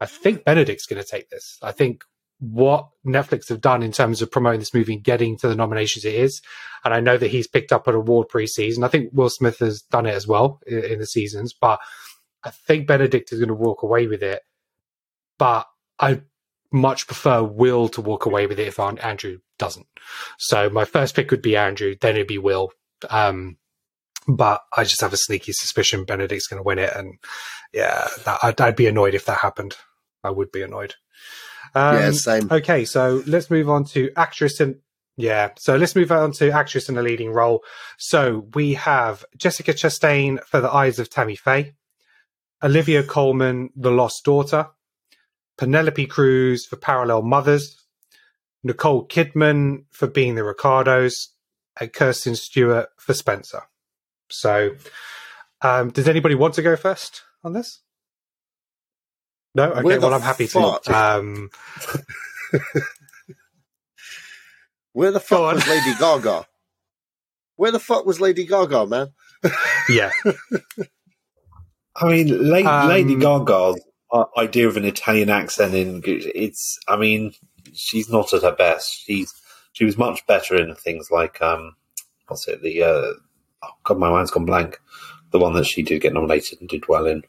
I 0.00 0.06
think 0.06 0.44
Benedict's 0.44 0.86
going 0.86 1.02
to 1.02 1.08
take 1.08 1.30
this. 1.30 1.58
I 1.62 1.72
think 1.72 2.02
what 2.40 2.88
Netflix 3.06 3.48
have 3.48 3.60
done 3.60 3.82
in 3.82 3.92
terms 3.92 4.22
of 4.22 4.30
promoting 4.30 4.60
this 4.60 4.74
movie 4.74 4.94
and 4.94 5.04
getting 5.04 5.36
to 5.38 5.48
the 5.48 5.54
nominations 5.54 6.04
it 6.04 6.14
is. 6.14 6.42
And 6.84 6.92
I 6.94 7.00
know 7.00 7.16
that 7.16 7.30
he's 7.30 7.46
picked 7.46 7.72
up 7.72 7.86
an 7.86 7.94
award 7.94 8.28
pre-season. 8.28 8.82
I 8.82 8.88
think 8.88 9.10
Will 9.12 9.30
Smith 9.30 9.58
has 9.58 9.82
done 9.82 10.06
it 10.06 10.14
as 10.14 10.26
well 10.26 10.60
in, 10.66 10.84
in 10.84 10.98
the 10.98 11.06
seasons, 11.06 11.52
but 11.52 11.78
I 12.42 12.50
think 12.50 12.86
Benedict 12.86 13.32
is 13.32 13.38
going 13.38 13.48
to 13.48 13.54
walk 13.54 13.82
away 13.82 14.06
with 14.06 14.22
it. 14.22 14.42
But 15.38 15.66
I 15.98 16.22
much 16.72 17.06
prefer 17.06 17.42
Will 17.42 17.88
to 17.90 18.00
walk 18.00 18.26
away 18.26 18.46
with 18.46 18.58
it 18.58 18.68
if 18.68 18.78
An- 18.78 18.98
Andrew 18.98 19.38
doesn't. 19.58 19.86
So 20.38 20.70
my 20.70 20.84
first 20.84 21.14
pick 21.14 21.30
would 21.30 21.42
be 21.42 21.56
Andrew, 21.56 21.94
then 22.00 22.16
it'd 22.16 22.26
be 22.26 22.38
Will. 22.38 22.72
Um, 23.08 23.58
but 24.28 24.62
I 24.76 24.84
just 24.84 25.00
have 25.00 25.12
a 25.12 25.18
sneaky 25.18 25.52
suspicion 25.52 26.04
Benedict's 26.04 26.46
going 26.46 26.58
to 26.58 26.66
win 26.66 26.78
it, 26.78 26.94
and 26.94 27.18
yeah, 27.72 28.08
that, 28.24 28.38
I'd, 28.42 28.60
I'd 28.60 28.76
be 28.76 28.86
annoyed 28.86 29.14
if 29.14 29.24
that 29.26 29.38
happened. 29.38 29.76
I 30.22 30.30
would 30.30 30.52
be 30.52 30.62
annoyed. 30.62 30.94
Um, 31.74 31.96
yeah, 31.96 32.10
same. 32.12 32.48
Okay, 32.50 32.84
so 32.84 33.22
let's 33.26 33.50
move 33.50 33.68
on 33.68 33.84
to 33.86 34.10
actress 34.16 34.60
and 34.60 34.76
yeah, 35.16 35.50
so 35.56 35.76
let's 35.76 35.94
move 35.94 36.10
on 36.10 36.32
to 36.32 36.50
actress 36.50 36.88
in 36.88 36.96
a 36.96 37.02
leading 37.02 37.30
role. 37.30 37.62
So 37.98 38.46
we 38.54 38.74
have 38.74 39.24
Jessica 39.36 39.72
Chastain 39.72 40.42
for 40.44 40.60
The 40.60 40.72
Eyes 40.72 40.98
of 40.98 41.10
Tammy 41.10 41.36
Faye, 41.36 41.74
Olivia 42.62 43.02
Colman, 43.02 43.70
The 43.76 43.90
Lost 43.90 44.24
Daughter, 44.24 44.68
Penelope 45.58 46.06
Cruz 46.06 46.64
for 46.64 46.76
Parallel 46.76 47.22
Mothers, 47.22 47.84
Nicole 48.62 49.06
Kidman 49.06 49.84
for 49.90 50.06
Being 50.06 50.36
the 50.36 50.44
Ricardos, 50.44 51.34
and 51.78 51.92
Kirsten 51.92 52.34
Stewart 52.34 52.88
for 52.96 53.12
Spencer. 53.12 53.62
So, 54.30 54.76
um, 55.60 55.90
does 55.90 56.08
anybody 56.08 56.34
want 56.34 56.54
to 56.54 56.62
go 56.62 56.76
first 56.76 57.22
on 57.44 57.52
this? 57.52 57.80
No, 59.54 59.72
okay. 59.72 59.82
Where 59.82 59.98
the 59.98 60.06
Well, 60.06 60.14
I'm 60.14 60.20
happy 60.20 60.46
fuck? 60.46 60.84
to. 60.84 60.96
Um, 60.96 61.50
Where 64.92 65.10
the 65.12 65.20
fuck 65.20 65.40
on. 65.40 65.54
was 65.56 65.68
Lady 65.68 65.94
Gaga? 65.98 66.46
Where 67.56 67.70
the 67.72 67.78
fuck 67.80 68.06
was 68.06 68.20
Lady 68.20 68.46
Gaga, 68.46 68.86
man? 68.86 69.08
yeah, 69.88 70.10
I 71.96 72.08
mean, 72.08 72.50
Lady, 72.50 72.66
Um, 72.68 72.88
Lady 72.88 73.14
Gaga's 73.16 73.80
uh, 74.12 74.24
idea 74.36 74.68
of 74.68 74.76
an 74.76 74.84
Italian 74.84 75.30
accent 75.30 75.74
in 75.74 76.02
it's. 76.04 76.78
I 76.88 76.96
mean, 76.96 77.32
she's 77.72 78.08
not 78.10 78.32
at 78.34 78.42
her 78.42 78.52
best. 78.54 79.02
She's 79.04 79.32
she 79.72 79.84
was 79.84 79.96
much 79.96 80.26
better 80.26 80.56
in 80.56 80.74
things 80.74 81.10
like 81.10 81.40
um, 81.40 81.74
what's 82.28 82.46
it? 82.48 82.62
The 82.62 82.82
uh, 82.82 83.12
oh 83.62 83.70
god, 83.84 83.98
my 83.98 84.10
mind's 84.10 84.30
gone 84.30 84.44
blank. 84.44 84.78
The 85.30 85.38
one 85.38 85.54
that 85.54 85.66
she 85.66 85.82
did 85.82 86.02
get 86.02 86.12
nominated 86.12 86.60
and 86.60 86.68
did 86.68 86.88
well 86.88 87.06
in. 87.06 87.22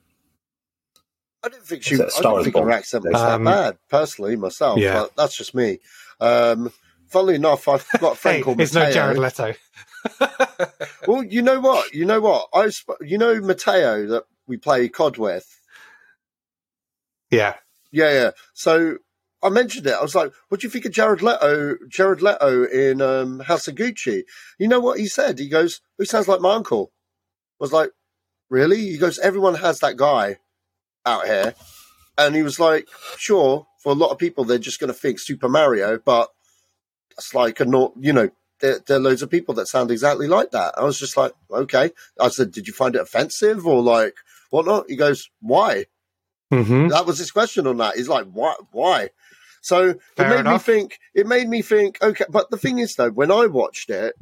I 1.43 1.49
didn't 1.49 1.65
think 1.65 1.83
she. 1.83 1.95
Is 1.95 2.01
I 2.01 2.03
that 2.05 2.11
Star 2.11 2.31
didn't 2.33 2.39
is 2.47 2.53
think 2.53 2.65
her 2.65 2.71
accent 2.71 3.03
was 3.05 3.21
Um, 3.21 3.43
that 3.43 3.51
bad, 3.51 3.77
personally, 3.89 4.35
myself. 4.35 4.79
yeah. 4.79 4.93
But 5.01 5.15
that's 5.15 5.35
just 5.35 5.55
me. 5.55 5.79
Um, 6.19 6.71
funnily 7.07 7.35
enough, 7.35 7.67
I've 7.67 7.87
got 7.99 8.13
a 8.13 8.15
friend 8.15 8.37
hey, 8.37 8.43
called 8.43 8.61
it's 8.61 8.73
no 8.73 8.81
Matteo. 8.81 8.93
Jared 8.93 9.17
Leto. 9.17 9.53
Well, 11.07 11.23
you 11.23 11.41
know 11.41 11.59
what? 11.59 11.93
You 11.93 12.05
know 12.05 12.21
what? 12.21 12.47
I, 12.53 12.69
sp- 12.69 13.01
you 13.01 13.17
know 13.17 13.39
Matteo 13.41 14.05
that 14.07 14.23
we 14.47 14.57
play 14.57 14.87
COD 14.87 15.17
with. 15.17 15.47
yeah, 17.31 17.55
Yeah, 17.91 18.11
yeah. 18.11 18.31
So 18.53 18.97
I 19.43 19.49
mentioned 19.49 19.87
it. 19.87 19.93
I 19.93 20.01
was 20.01 20.13
like, 20.15 20.31
"What 20.49 20.61
do 20.61 20.67
you 20.67 20.71
think 20.71 20.85
of 20.85 20.91
Jared 20.91 21.21
Leto? 21.23 21.75
Jared 21.89 22.21
Leto 22.21 22.65
in 22.65 23.01
um, 23.01 23.39
House 23.39 23.67
of 23.67 23.75
Gucci?" 23.75 24.23
You 24.59 24.67
know 24.67 24.79
what 24.79 24.99
he 24.99 25.07
said? 25.07 25.39
He 25.39 25.49
goes, 25.49 25.81
"He 25.97 26.05
sounds 26.05 26.27
like 26.27 26.41
my 26.41 26.53
uncle." 26.53 26.91
I 27.59 27.63
was 27.63 27.73
like, 27.73 27.89
"Really?" 28.49 28.77
He 28.77 28.97
goes, 28.97 29.17
"Everyone 29.19 29.55
has 29.55 29.79
that 29.79 29.97
guy 29.97 30.37
out 31.05 31.25
here," 31.25 31.55
and 32.17 32.35
he 32.35 32.43
was 32.43 32.59
like, 32.59 32.87
"Sure, 33.17 33.67
for 33.81 33.91
a 33.91 33.95
lot 33.95 34.11
of 34.11 34.17
people, 34.17 34.43
they're 34.43 34.57
just 34.57 34.79
going 34.79 34.93
to 34.93 34.99
think 34.99 35.19
Super 35.19 35.49
Mario, 35.49 35.97
but 35.97 36.29
it's 37.17 37.33
like 37.33 37.59
a 37.59 37.65
not, 37.65 37.93
you 37.99 38.13
know." 38.13 38.29
There, 38.59 38.77
there 38.85 38.97
are 38.97 38.99
loads 39.01 39.23
of 39.23 39.31
people 39.31 39.55
that 39.55 39.65
sound 39.67 39.89
exactly 39.89 40.27
like 40.27 40.51
that. 40.51 40.75
I 40.77 40.83
was 40.83 40.99
just 40.99 41.17
like, 41.17 41.33
okay. 41.49 41.89
I 42.19 42.27
said, 42.27 42.51
did 42.51 42.67
you 42.67 42.73
find 42.73 42.95
it 42.95 43.01
offensive 43.01 43.65
or 43.65 43.81
like 43.81 44.13
whatnot? 44.51 44.85
He 44.87 44.95
goes, 44.95 45.31
why? 45.39 45.85
hmm 46.51 46.89
That 46.89 47.07
was 47.07 47.17
his 47.17 47.31
question 47.31 47.65
on 47.65 47.77
that. 47.77 47.95
He's 47.95 48.07
like, 48.07 48.27
why? 48.31 48.53
Why? 48.71 49.09
So 49.61 49.95
Fair 50.15 50.25
it 50.25 50.29
made 50.29 50.39
enough. 50.41 50.67
me 50.67 50.73
think. 50.73 50.99
It 51.15 51.25
made 51.25 51.49
me 51.49 51.63
think. 51.63 51.97
Okay, 52.03 52.25
but 52.29 52.51
the 52.51 52.57
thing 52.57 52.77
is, 52.77 52.93
though, 52.95 53.09
when 53.09 53.31
I 53.31 53.47
watched 53.47 53.89
it, 53.89 54.15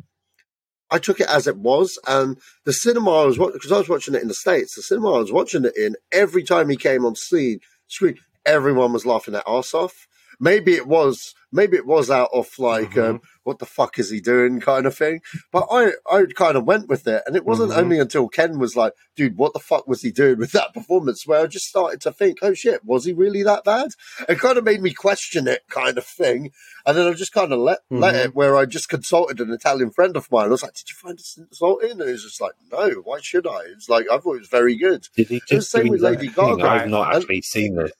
I 0.92 1.00
took 1.00 1.20
it 1.20 1.28
as 1.28 1.48
it 1.48 1.58
was, 1.58 2.00
and 2.08 2.38
the 2.66 2.74
cinema 2.74 3.12
I 3.12 3.26
was 3.26 3.38
because 3.38 3.72
I 3.72 3.78
was 3.78 3.90
watching 3.90 4.16
it 4.16 4.22
in 4.22 4.28
the 4.28 4.34
states. 4.34 4.76
The 4.76 4.82
cinema 4.82 5.14
I 5.14 5.20
was 5.20 5.32
watching 5.32 5.66
it 5.66 5.78
in, 5.78 5.96
every 6.12 6.44
time 6.44 6.70
he 6.70 6.76
came 6.76 7.06
on 7.06 7.16
screen, 7.16 7.60
screen, 7.88 8.16
everyone 8.46 8.94
was 8.94 9.06
laughing 9.06 9.34
their 9.34 9.44
ass 9.48 9.74
off. 9.74 10.08
Maybe 10.40 10.74
it 10.76 10.88
was, 10.88 11.34
maybe 11.52 11.76
it 11.78 11.86
was 11.86 12.10
out 12.10 12.30
of 12.34 12.48
like, 12.58 12.92
Mm-hmm. 12.92 13.16
um, 13.16 13.22
what 13.44 13.60
the 13.60 13.66
fuck 13.66 13.98
is 13.98 14.12
he 14.12 14.22
doing, 14.22 14.60
kind 14.60 14.86
of 14.86 14.96
thing. 14.96 15.22
But 15.52 15.66
I, 15.72 15.94
I 16.10 16.26
kind 16.36 16.56
of 16.56 16.66
went 16.66 16.88
with 16.88 17.08
it, 17.08 17.24
and 17.26 17.36
it 17.36 17.44
wasn't 17.46 17.72
Mhm. 17.72 17.78
only 17.78 18.00
until 18.00 18.28
Ken 18.30 18.60
was 18.60 18.76
like, 18.76 18.94
"Dude, 19.16 19.38
what 19.38 19.54
the 19.54 19.60
fuck 19.60 19.88
was 19.88 20.02
he 20.04 20.12
doing 20.12 20.38
with 20.38 20.52
that 20.52 20.72
performance?" 20.74 21.26
Where 21.26 21.42
I 21.42 21.48
just 21.48 21.66
started 21.66 22.00
to 22.02 22.12
think, 22.12 22.38
"Oh 22.44 22.54
shit, 22.54 22.86
was 22.86 23.06
he 23.06 23.14
really 23.14 23.42
that 23.44 23.64
bad?" 23.64 23.90
It 24.28 24.38
kind 24.40 24.58
of 24.60 24.64
made 24.66 24.82
me 24.84 24.94
question 24.94 25.48
it, 25.48 25.64
kind 25.70 25.98
of 25.98 26.06
thing. 26.06 26.52
And 26.86 26.96
then 26.96 27.08
I 27.08 27.14
just 27.14 27.34
kind 27.34 27.52
of 27.52 27.60
let 27.60 27.80
let 27.90 28.14
Mhm. 28.14 28.26
it. 28.26 28.36
Where 28.36 28.56
I 28.56 28.66
just 28.66 28.88
consulted 28.88 29.40
an 29.40 29.52
Italian 29.52 29.90
friend 29.92 30.16
of 30.16 30.32
mine. 30.32 30.46
I 30.46 30.50
was 30.50 30.62
like, 30.64 30.76
"Did 30.76 30.90
you 30.90 30.96
find 31.02 31.18
this 31.18 31.38
insulting?" 31.38 31.92
And 31.92 32.02
he 32.02 32.12
was 32.12 32.24
just 32.24 32.40
like, 32.42 32.54
"No, 32.72 32.90
why 33.04 33.20
should 33.22 33.48
I?" 33.48 33.62
It's 33.76 33.90
like 33.90 34.06
I 34.12 34.20
thought 34.20 34.36
it 34.36 34.42
was 34.42 34.48
very 34.50 34.78
good. 34.78 35.08
Did 35.18 35.28
he 35.30 35.38
It 35.38 35.42
was 35.50 35.50
just 35.50 35.72
the 35.74 35.80
same 35.80 35.88
with 35.90 36.02
Lady? 36.02 36.28
Gaga. 36.28 36.64
I've 36.64 36.88
not 36.90 37.08
And- 37.16 37.24
actually 37.24 37.42
seen 37.42 37.76
this. 37.76 37.92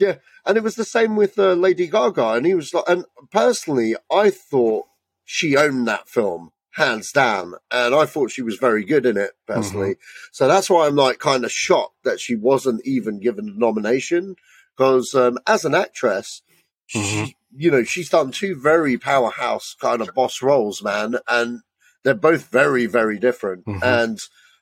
And 0.00 0.56
it 0.56 0.62
was 0.62 0.74
the 0.74 0.84
same 0.84 1.16
with 1.16 1.38
uh, 1.38 1.54
Lady 1.54 1.86
Gaga, 1.86 2.32
and 2.32 2.46
he 2.46 2.54
was 2.54 2.72
like, 2.74 2.84
and 2.88 3.04
personally, 3.30 3.96
I 4.12 4.30
thought 4.30 4.86
she 5.24 5.56
owned 5.56 5.88
that 5.88 6.08
film 6.08 6.50
hands 6.74 7.10
down, 7.10 7.54
and 7.70 7.94
I 7.94 8.04
thought 8.04 8.30
she 8.30 8.42
was 8.42 8.56
very 8.56 8.84
good 8.84 9.06
in 9.06 9.16
it 9.16 9.32
personally. 9.46 9.96
So 10.32 10.46
that's 10.46 10.68
why 10.68 10.86
I'm 10.86 10.96
like 10.96 11.18
kind 11.18 11.44
of 11.44 11.50
shocked 11.50 11.96
that 12.04 12.20
she 12.20 12.36
wasn't 12.36 12.82
even 12.86 13.18
given 13.20 13.48
a 13.48 13.58
nomination 13.58 14.36
because 14.76 15.14
um, 15.14 15.38
as 15.46 15.64
an 15.64 15.74
actress, 15.74 16.42
she, 16.86 17.36
you 17.56 17.70
know, 17.70 17.82
she's 17.82 18.10
done 18.10 18.30
two 18.30 18.54
very 18.54 18.98
powerhouse 18.98 19.74
kind 19.80 20.02
of 20.02 20.14
boss 20.14 20.42
roles, 20.42 20.82
man, 20.82 21.16
and 21.28 21.60
they're 22.04 22.14
both 22.14 22.48
very, 22.48 22.84
very 22.86 23.18
different. 23.18 23.64
Mhm. 23.64 23.82
And 23.82 24.18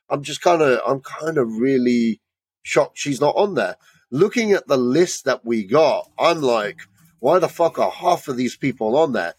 I'm 0.09 0.23
just 0.23 0.41
kind 0.41 0.63
of, 0.63 0.81
I'm 0.87 1.01
kind 1.01 1.37
of 1.37 1.59
really 1.59 2.21
shocked 2.63 2.97
she's 2.97 3.21
not 3.21 3.35
on 3.37 3.55
there. 3.55 3.77
Looking 4.15 4.53
at 4.53 4.69
the 4.69 4.77
list 4.77 5.25
that 5.25 5.45
we 5.45 5.65
got, 5.65 6.09
I'm 6.17 6.41
like, 6.41 6.83
why 7.19 7.41
the 7.41 7.49
fuck 7.49 7.81
are 7.81 7.91
half 7.91 8.29
of 8.29 8.37
these 8.37 8.55
people 8.57 8.97
on 8.97 9.13
there? 9.13 9.35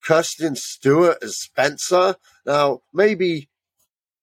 Kirsten 0.00 0.54
Stewart 0.54 1.18
as 1.24 1.36
Spencer. 1.36 2.14
Now, 2.46 2.82
maybe 2.94 3.48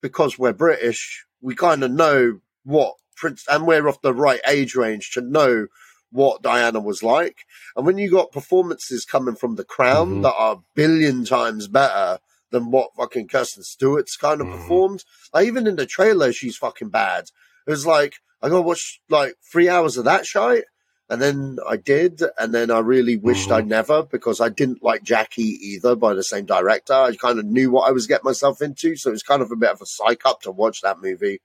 because 0.02 0.39
we're 0.39 0.54
British, 0.54 1.26
we 1.41 1.54
kind 1.54 1.84
of 1.84 1.91
know 1.91 2.39
what 2.64 2.93
Prince, 3.18 3.43
and 3.52 3.68
we're 3.68 3.88
of 3.89 4.00
the 4.02 4.14
right 4.14 4.39
age 4.47 4.74
range 4.74 5.12
to 5.16 5.22
know 5.22 5.68
what 6.12 6.41
Diana 6.41 6.80
was 6.80 7.04
like. 7.04 7.39
And 7.76 7.86
when 7.86 7.97
you 7.97 8.10
got 8.10 8.32
performances 8.32 9.04
coming 9.04 9.36
from 9.36 9.56
The 9.56 9.66
Crown 9.66 10.20
Mhm. 10.20 10.22
that 10.22 10.36
are 10.38 10.54
a 10.54 10.64
billion 10.76 11.26
times 11.26 11.68
better 11.68 12.20
than 12.52 12.72
what 12.72 12.95
fucking 12.95 13.28
Kirsten 13.28 13.64
Stewart's 13.64 14.16
kind 14.16 14.39
of 14.39 14.47
Mhm. 14.47 14.52
performed, 14.62 15.04
like 15.34 15.45
even 15.45 15.68
in 15.68 15.76
the 15.76 15.86
trailer, 15.86 16.32
she's 16.32 16.56
fucking 16.56 16.88
bad. 16.88 17.26
It 17.68 17.72
was 17.72 17.86
like 17.86 18.22
I 18.42 18.50
gotta 18.50 18.62
watch 18.62 19.02
like 19.10 19.36
three 19.52 19.70
hours 19.70 19.98
of 19.98 20.06
that 20.06 20.26
shite. 20.26 20.64
And 21.12 21.20
then 21.20 21.58
I 21.68 21.76
did, 21.76 22.22
and 22.38 22.54
then 22.54 22.70
I 22.70 22.80
really 22.80 23.18
wished 23.18 23.50
Mhm. 23.50 23.56
I'd 23.56 23.68
never 23.68 24.04
because 24.04 24.40
I 24.40 24.50
didn't 24.50 24.84
like 24.84 25.02
Jackie 25.02 25.58
either 25.72 25.96
by 25.96 26.14
the 26.14 26.24
same 26.24 26.46
director. 26.46 26.94
I 26.94 27.16
kind 27.16 27.40
of 27.40 27.46
knew 27.46 27.72
what 27.72 27.88
I 27.90 27.92
was 27.92 28.06
getting 28.06 28.26
myself 28.26 28.62
into, 28.62 28.96
so 28.96 29.10
it 29.10 29.14
was 29.14 29.24
kind 29.24 29.42
of 29.42 29.50
a 29.52 29.56
bit 29.56 29.72
of 29.72 29.82
a 29.82 29.88
psych 29.88 30.22
up 30.26 30.42
to 30.42 30.52
watch 30.52 30.82
that 30.82 31.02
movie. 31.02 31.42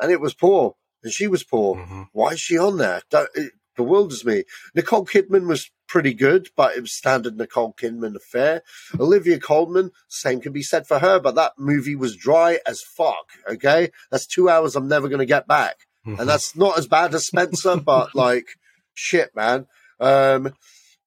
And 0.00 0.10
it 0.10 0.22
was 0.22 0.32
poor, 0.32 0.76
and 1.02 1.12
she 1.12 1.26
was 1.26 1.44
poor. 1.44 1.76
Mhm. 1.76 2.08
Why 2.12 2.30
is 2.30 2.40
she 2.40 2.56
on 2.56 2.78
there? 2.78 3.02
Don't, 3.10 3.28
it 3.34 3.52
bewilders 3.76 4.24
me. 4.24 4.44
Nicole 4.74 5.04
Kidman 5.04 5.46
was 5.48 5.70
pretty 5.86 6.14
good, 6.14 6.48
but 6.56 6.74
it 6.74 6.80
was 6.80 6.92
standard 6.92 7.36
Nicole 7.36 7.74
Kidman 7.74 8.16
affair. 8.16 8.62
Olivia 8.98 9.38
Colman, 9.38 9.90
same 10.08 10.40
can 10.40 10.52
be 10.52 10.62
said 10.62 10.86
for 10.86 11.00
her, 11.00 11.20
but 11.20 11.34
that 11.34 11.58
movie 11.58 11.94
was 11.94 12.16
dry 12.16 12.58
as 12.66 12.80
fuck. 12.80 13.32
Okay, 13.46 13.90
that's 14.10 14.26
two 14.26 14.48
hours 14.48 14.74
I'm 14.76 14.88
never 14.88 15.08
going 15.08 15.18
to 15.18 15.26
get 15.26 15.46
back. 15.46 15.76
And 16.04 16.28
that's 16.28 16.56
not 16.56 16.78
as 16.78 16.86
bad 16.86 17.14
as 17.14 17.26
Spencer, 17.26 17.76
but 17.84 18.14
like 18.14 18.46
shit, 18.94 19.34
man. 19.34 19.66
Um, 20.00 20.54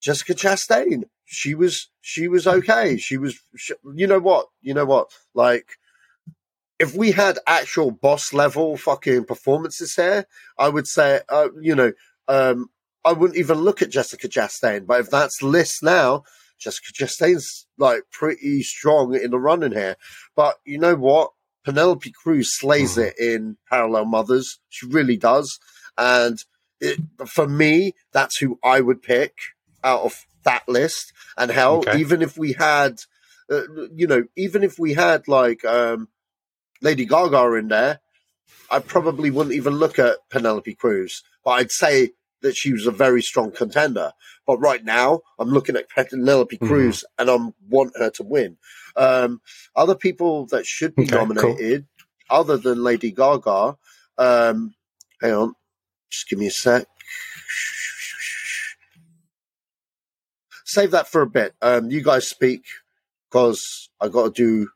Jessica 0.02 0.34
Chastain, 0.34 1.04
she 1.26 1.56
was 1.56 1.90
she 2.02 2.28
was 2.28 2.48
okay. 2.48 2.98
She 2.98 3.18
was, 3.18 3.40
sh 3.56 3.72
you 3.94 4.08
know 4.08 4.20
what, 4.20 4.48
you 4.62 4.74
know 4.74 4.86
what, 4.86 5.12
like. 5.34 5.78
If 6.80 6.94
we 6.94 7.10
had 7.10 7.40
actual 7.48 7.90
boss 7.90 8.34
level 8.34 8.78
fucking 8.78 9.26
performances 9.26 9.96
here, 9.96 10.28
I 10.60 10.70
would 10.70 10.86
say, 10.86 11.22
uh, 11.28 11.48
you 11.60 11.74
know, 11.74 11.92
um, 12.28 12.70
I 13.04 13.14
wouldn't 13.14 13.40
even 13.40 13.58
look 13.58 13.82
at 13.82 13.90
Jessica 13.90 14.28
Chastain. 14.28 14.86
But 14.86 15.00
if 15.00 15.10
that's 15.10 15.42
list 15.42 15.82
now, 15.82 16.22
Jessica 16.60 16.92
Chastain's 16.94 17.66
like 17.78 18.04
pretty 18.12 18.64
strong 18.64 19.16
in 19.16 19.32
the 19.32 19.40
running 19.40 19.72
here. 19.72 19.96
But 20.36 20.58
you 20.66 20.78
know 20.78 20.96
what? 20.96 21.32
Penelope 21.68 22.14
Cruz 22.24 22.58
slays 22.58 22.96
Mhm. 22.96 23.08
it 23.08 23.20
in 23.20 23.58
Parallel 23.70 24.06
Mothers. 24.06 24.58
She 24.70 24.86
really 24.88 25.18
does. 25.18 25.60
And 25.98 26.38
it, 26.80 26.98
for 27.28 27.46
me, 27.46 27.94
that's 28.14 28.38
who 28.38 28.58
I 28.64 28.80
would 28.80 29.02
pick 29.02 29.34
out 29.84 30.04
of 30.04 30.26
that 30.46 30.64
list. 30.70 31.12
And 31.38 31.52
hell, 31.52 31.80
Okay. 31.80 32.00
even 32.00 32.22
if 32.22 32.38
we 32.38 32.54
had, 32.54 33.02
uh, 33.52 33.64
you 33.94 34.08
know, 34.08 34.24
even 34.38 34.64
if 34.64 34.80
we 34.80 34.94
had 34.94 35.28
like 35.28 35.66
um, 35.66 36.08
Lady 36.82 37.04
Gaga 37.06 37.56
in 37.56 37.68
there, 37.68 38.00
I 38.72 38.80
probably 38.80 39.30
wouldn't 39.30 39.56
even 39.56 39.74
look 39.76 40.00
at 40.00 40.20
Penelope 40.30 40.74
Cruz. 40.76 41.22
But 41.44 41.52
I'd 41.52 41.72
say 41.72 42.12
that 42.42 42.56
she 42.56 42.74
was 42.74 42.86
a 42.86 42.92
very 42.92 43.22
strong 43.22 43.52
contender. 43.52 44.14
But 44.46 44.60
right 44.60 44.84
now, 44.84 45.22
I'm 45.40 45.50
looking 45.50 45.76
at 45.76 45.90
Penelope 45.90 46.58
Mhm. 46.58 46.68
Cruz 46.68 47.04
and 47.18 47.30
I 47.30 47.38
want 47.70 47.98
her 47.98 48.10
to 48.12 48.24
win. 48.24 48.58
Um, 48.96 49.42
other 49.76 49.96
people 49.96 50.46
that 50.48 50.66
should 50.66 50.96
be 50.96 51.04
Okay, 51.04 51.12
cool. 51.12 51.26
nominated, 51.28 51.88
other 52.30 52.58
than 52.58 52.84
Lady 52.84 53.12
Gaga, 53.12 53.78
um, 54.18 54.74
hang 55.22 55.34
on, 55.34 55.56
just 56.12 56.30
give 56.30 56.40
me 56.40 56.48
a 56.48 56.52
sec. 56.52 56.88
Save 60.66 60.92
that 60.92 61.08
for 61.08 61.22
a 61.22 61.28
bit. 61.28 61.56
Um, 61.62 61.90
you 61.90 62.04
guys 62.04 62.28
speak 62.28 62.64
because 63.30 63.90
I 64.02 64.10
got 64.10 64.36
to 64.36 64.44
do 64.44 64.70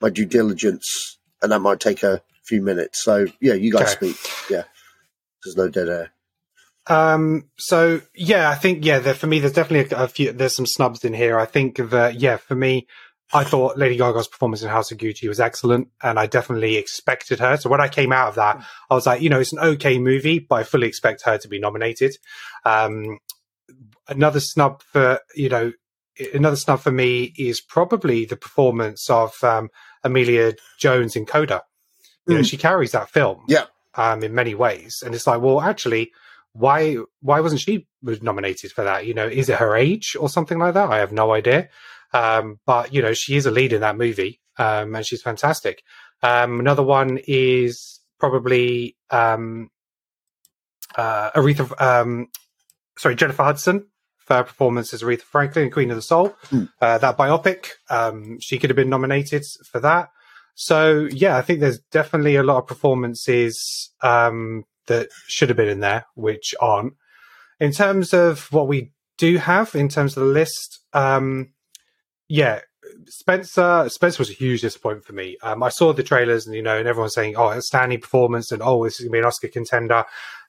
my 0.00 0.10
due 0.10 0.26
diligence, 0.26 1.18
and 1.42 1.50
that 1.52 1.60
might 1.60 1.80
take 1.80 2.02
a 2.02 2.22
few 2.44 2.62
minutes. 2.62 3.02
So 3.02 3.26
yeah, 3.40 3.54
you 3.54 3.72
guys 3.72 3.92
Okay. 3.94 4.12
speak. 4.12 4.16
Yeah, 4.50 4.64
there's 5.44 5.56
no 5.56 5.68
dead 5.68 5.88
air. 5.88 6.12
Um, 6.88 7.44
so 7.58 8.00
yeah, 8.14 8.48
I 8.50 8.54
think 8.54 8.84
yeah, 8.84 8.98
there, 8.98 9.14
for 9.14 9.26
me, 9.26 9.38
there's 9.40 9.52
definitely 9.52 9.94
a, 9.96 10.04
a 10.04 10.08
few. 10.08 10.32
There's 10.32 10.56
some 10.56 10.66
snubs 10.66 11.04
in 11.04 11.12
here. 11.12 11.38
I 11.38 11.44
think 11.46 11.76
that 11.90 12.14
yeah, 12.20 12.36
for 12.38 12.54
me, 12.54 12.86
I 13.32 13.44
thought 13.44 13.76
Lady 13.76 13.96
Gaga's 13.96 14.28
performance 14.28 14.62
in 14.62 14.68
House 14.70 14.90
of 14.90 14.98
Gucci 14.98 15.28
was 15.28 15.38
excellent, 15.40 15.88
and 16.02 16.18
I 16.18 16.26
definitely 16.26 16.76
expected 16.76 17.40
her. 17.40 17.56
So 17.58 17.68
when 17.68 17.80
I 17.80 17.88
came 17.88 18.12
out 18.12 18.28
of 18.30 18.34
that, 18.36 18.64
I 18.90 18.94
was 18.94 19.06
like, 19.06 19.20
you 19.20 19.28
know, 19.28 19.40
it's 19.40 19.52
an 19.52 19.58
okay 19.58 19.98
movie, 19.98 20.38
but 20.38 20.54
I 20.56 20.62
fully 20.64 20.88
expect 20.88 21.22
her 21.26 21.36
to 21.38 21.48
be 21.48 21.58
nominated. 21.58 22.16
Um, 22.64 23.18
another 24.08 24.40
snub 24.40 24.82
for 24.82 25.20
you 25.34 25.50
know, 25.50 25.72
another 26.32 26.56
snub 26.56 26.80
for 26.80 26.90
me 26.90 27.34
is 27.36 27.60
probably 27.60 28.24
the 28.24 28.36
performance 28.36 29.10
of 29.10 29.34
um, 29.44 29.68
Emilia 30.04 30.54
Jones 30.78 31.16
in 31.16 31.26
Coda. 31.26 31.62
You 32.26 32.34
know, 32.34 32.40
Mm. 32.40 32.48
she 32.50 32.56
carries 32.58 32.92
that 32.92 33.08
film 33.10 33.42
Yeah. 33.48 33.64
um, 33.94 34.22
in 34.22 34.34
many 34.34 34.54
ways, 34.54 35.02
and 35.04 35.14
it's 35.14 35.26
like, 35.26 35.40
well, 35.42 35.60
actually, 35.60 36.12
why 36.52 36.96
why 37.20 37.40
wasn't 37.40 37.60
she 37.60 37.86
nominated 38.02 38.72
for 38.72 38.84
that? 38.84 39.06
You 39.06 39.14
know, 39.14 39.26
is 39.26 39.48
it 39.48 39.56
her 39.58 39.76
age 39.76 40.16
or 40.18 40.28
something 40.28 40.58
like 40.58 40.74
that? 40.74 40.90
I 40.90 40.98
have 40.98 41.12
no 41.12 41.32
idea. 41.32 41.68
Um, 42.12 42.58
but 42.66 42.92
you 42.92 43.02
know, 43.02 43.14
she 43.14 43.36
is 43.36 43.46
a 43.46 43.50
lead 43.50 43.72
in 43.72 43.82
that 43.82 43.96
movie, 43.96 44.40
um, 44.58 44.94
and 44.94 45.06
she's 45.06 45.22
fantastic. 45.22 45.82
Um, 46.22 46.58
another 46.60 46.82
one 46.82 47.18
is 47.26 48.00
probably 48.18 48.96
um, 49.10 49.70
uh, 50.96 51.30
Aretha, 51.32 51.80
um, 51.80 52.28
sorry, 52.96 53.14
Jennifer 53.14 53.44
Hudson 53.44 53.86
for 54.18 54.34
her 54.34 54.44
performance 54.44 54.92
as 54.92 55.02
Aretha 55.02 55.22
Franklin 55.22 55.66
in 55.66 55.70
Queen 55.70 55.90
of 55.90 55.96
the 55.96 56.02
Soul. 56.02 56.34
Mm. 56.50 56.68
Uh, 56.80 56.98
that 56.98 57.16
biopic, 57.16 57.68
um, 57.88 58.38
she 58.40 58.58
could 58.58 58.70
have 58.70 58.76
been 58.76 58.90
nominated 58.90 59.44
for 59.70 59.80
that. 59.80 60.10
So 60.54 61.08
yeah, 61.12 61.36
I 61.36 61.42
think 61.42 61.60
there's 61.60 61.78
definitely 61.78 62.36
a 62.36 62.42
lot 62.42 62.58
of 62.58 62.66
performances 62.66 63.90
um, 64.02 64.64
that 64.88 65.08
should 65.26 65.48
have 65.48 65.56
been 65.56 65.68
in 65.68 65.80
there, 65.80 66.06
which 66.14 66.54
aren't. 66.60 66.94
In 67.60 67.72
terms 67.72 68.12
of 68.12 68.52
what 68.52 68.68
we 68.68 68.92
do 69.16 69.36
have, 69.38 69.74
in 69.74 69.88
terms 69.88 70.16
of 70.16 70.24
the 70.24 70.30
list, 70.30 70.80
um, 70.92 71.52
yeah, 72.28 72.60
Spencer 73.06 73.88
Spencer 73.88 74.20
was 74.20 74.30
a 74.30 74.34
huge 74.34 74.60
disappointment 74.60 75.04
for 75.04 75.12
me. 75.12 75.36
Um, 75.42 75.62
I 75.62 75.68
saw 75.68 75.92
the 75.92 76.02
trailers, 76.02 76.46
and 76.46 76.54
you 76.54 76.62
know, 76.62 76.78
and 76.78 76.88
everyone's 76.88 77.14
saying, 77.14 77.34
"Oh, 77.36 77.58
Stanley 77.60 77.98
performance," 77.98 78.52
and 78.52 78.62
"Oh, 78.62 78.84
this 78.84 78.98
is 78.98 79.06
gonna 79.06 79.12
be 79.12 79.18
an 79.18 79.24
Oscar 79.24 79.48
contender." 79.48 80.04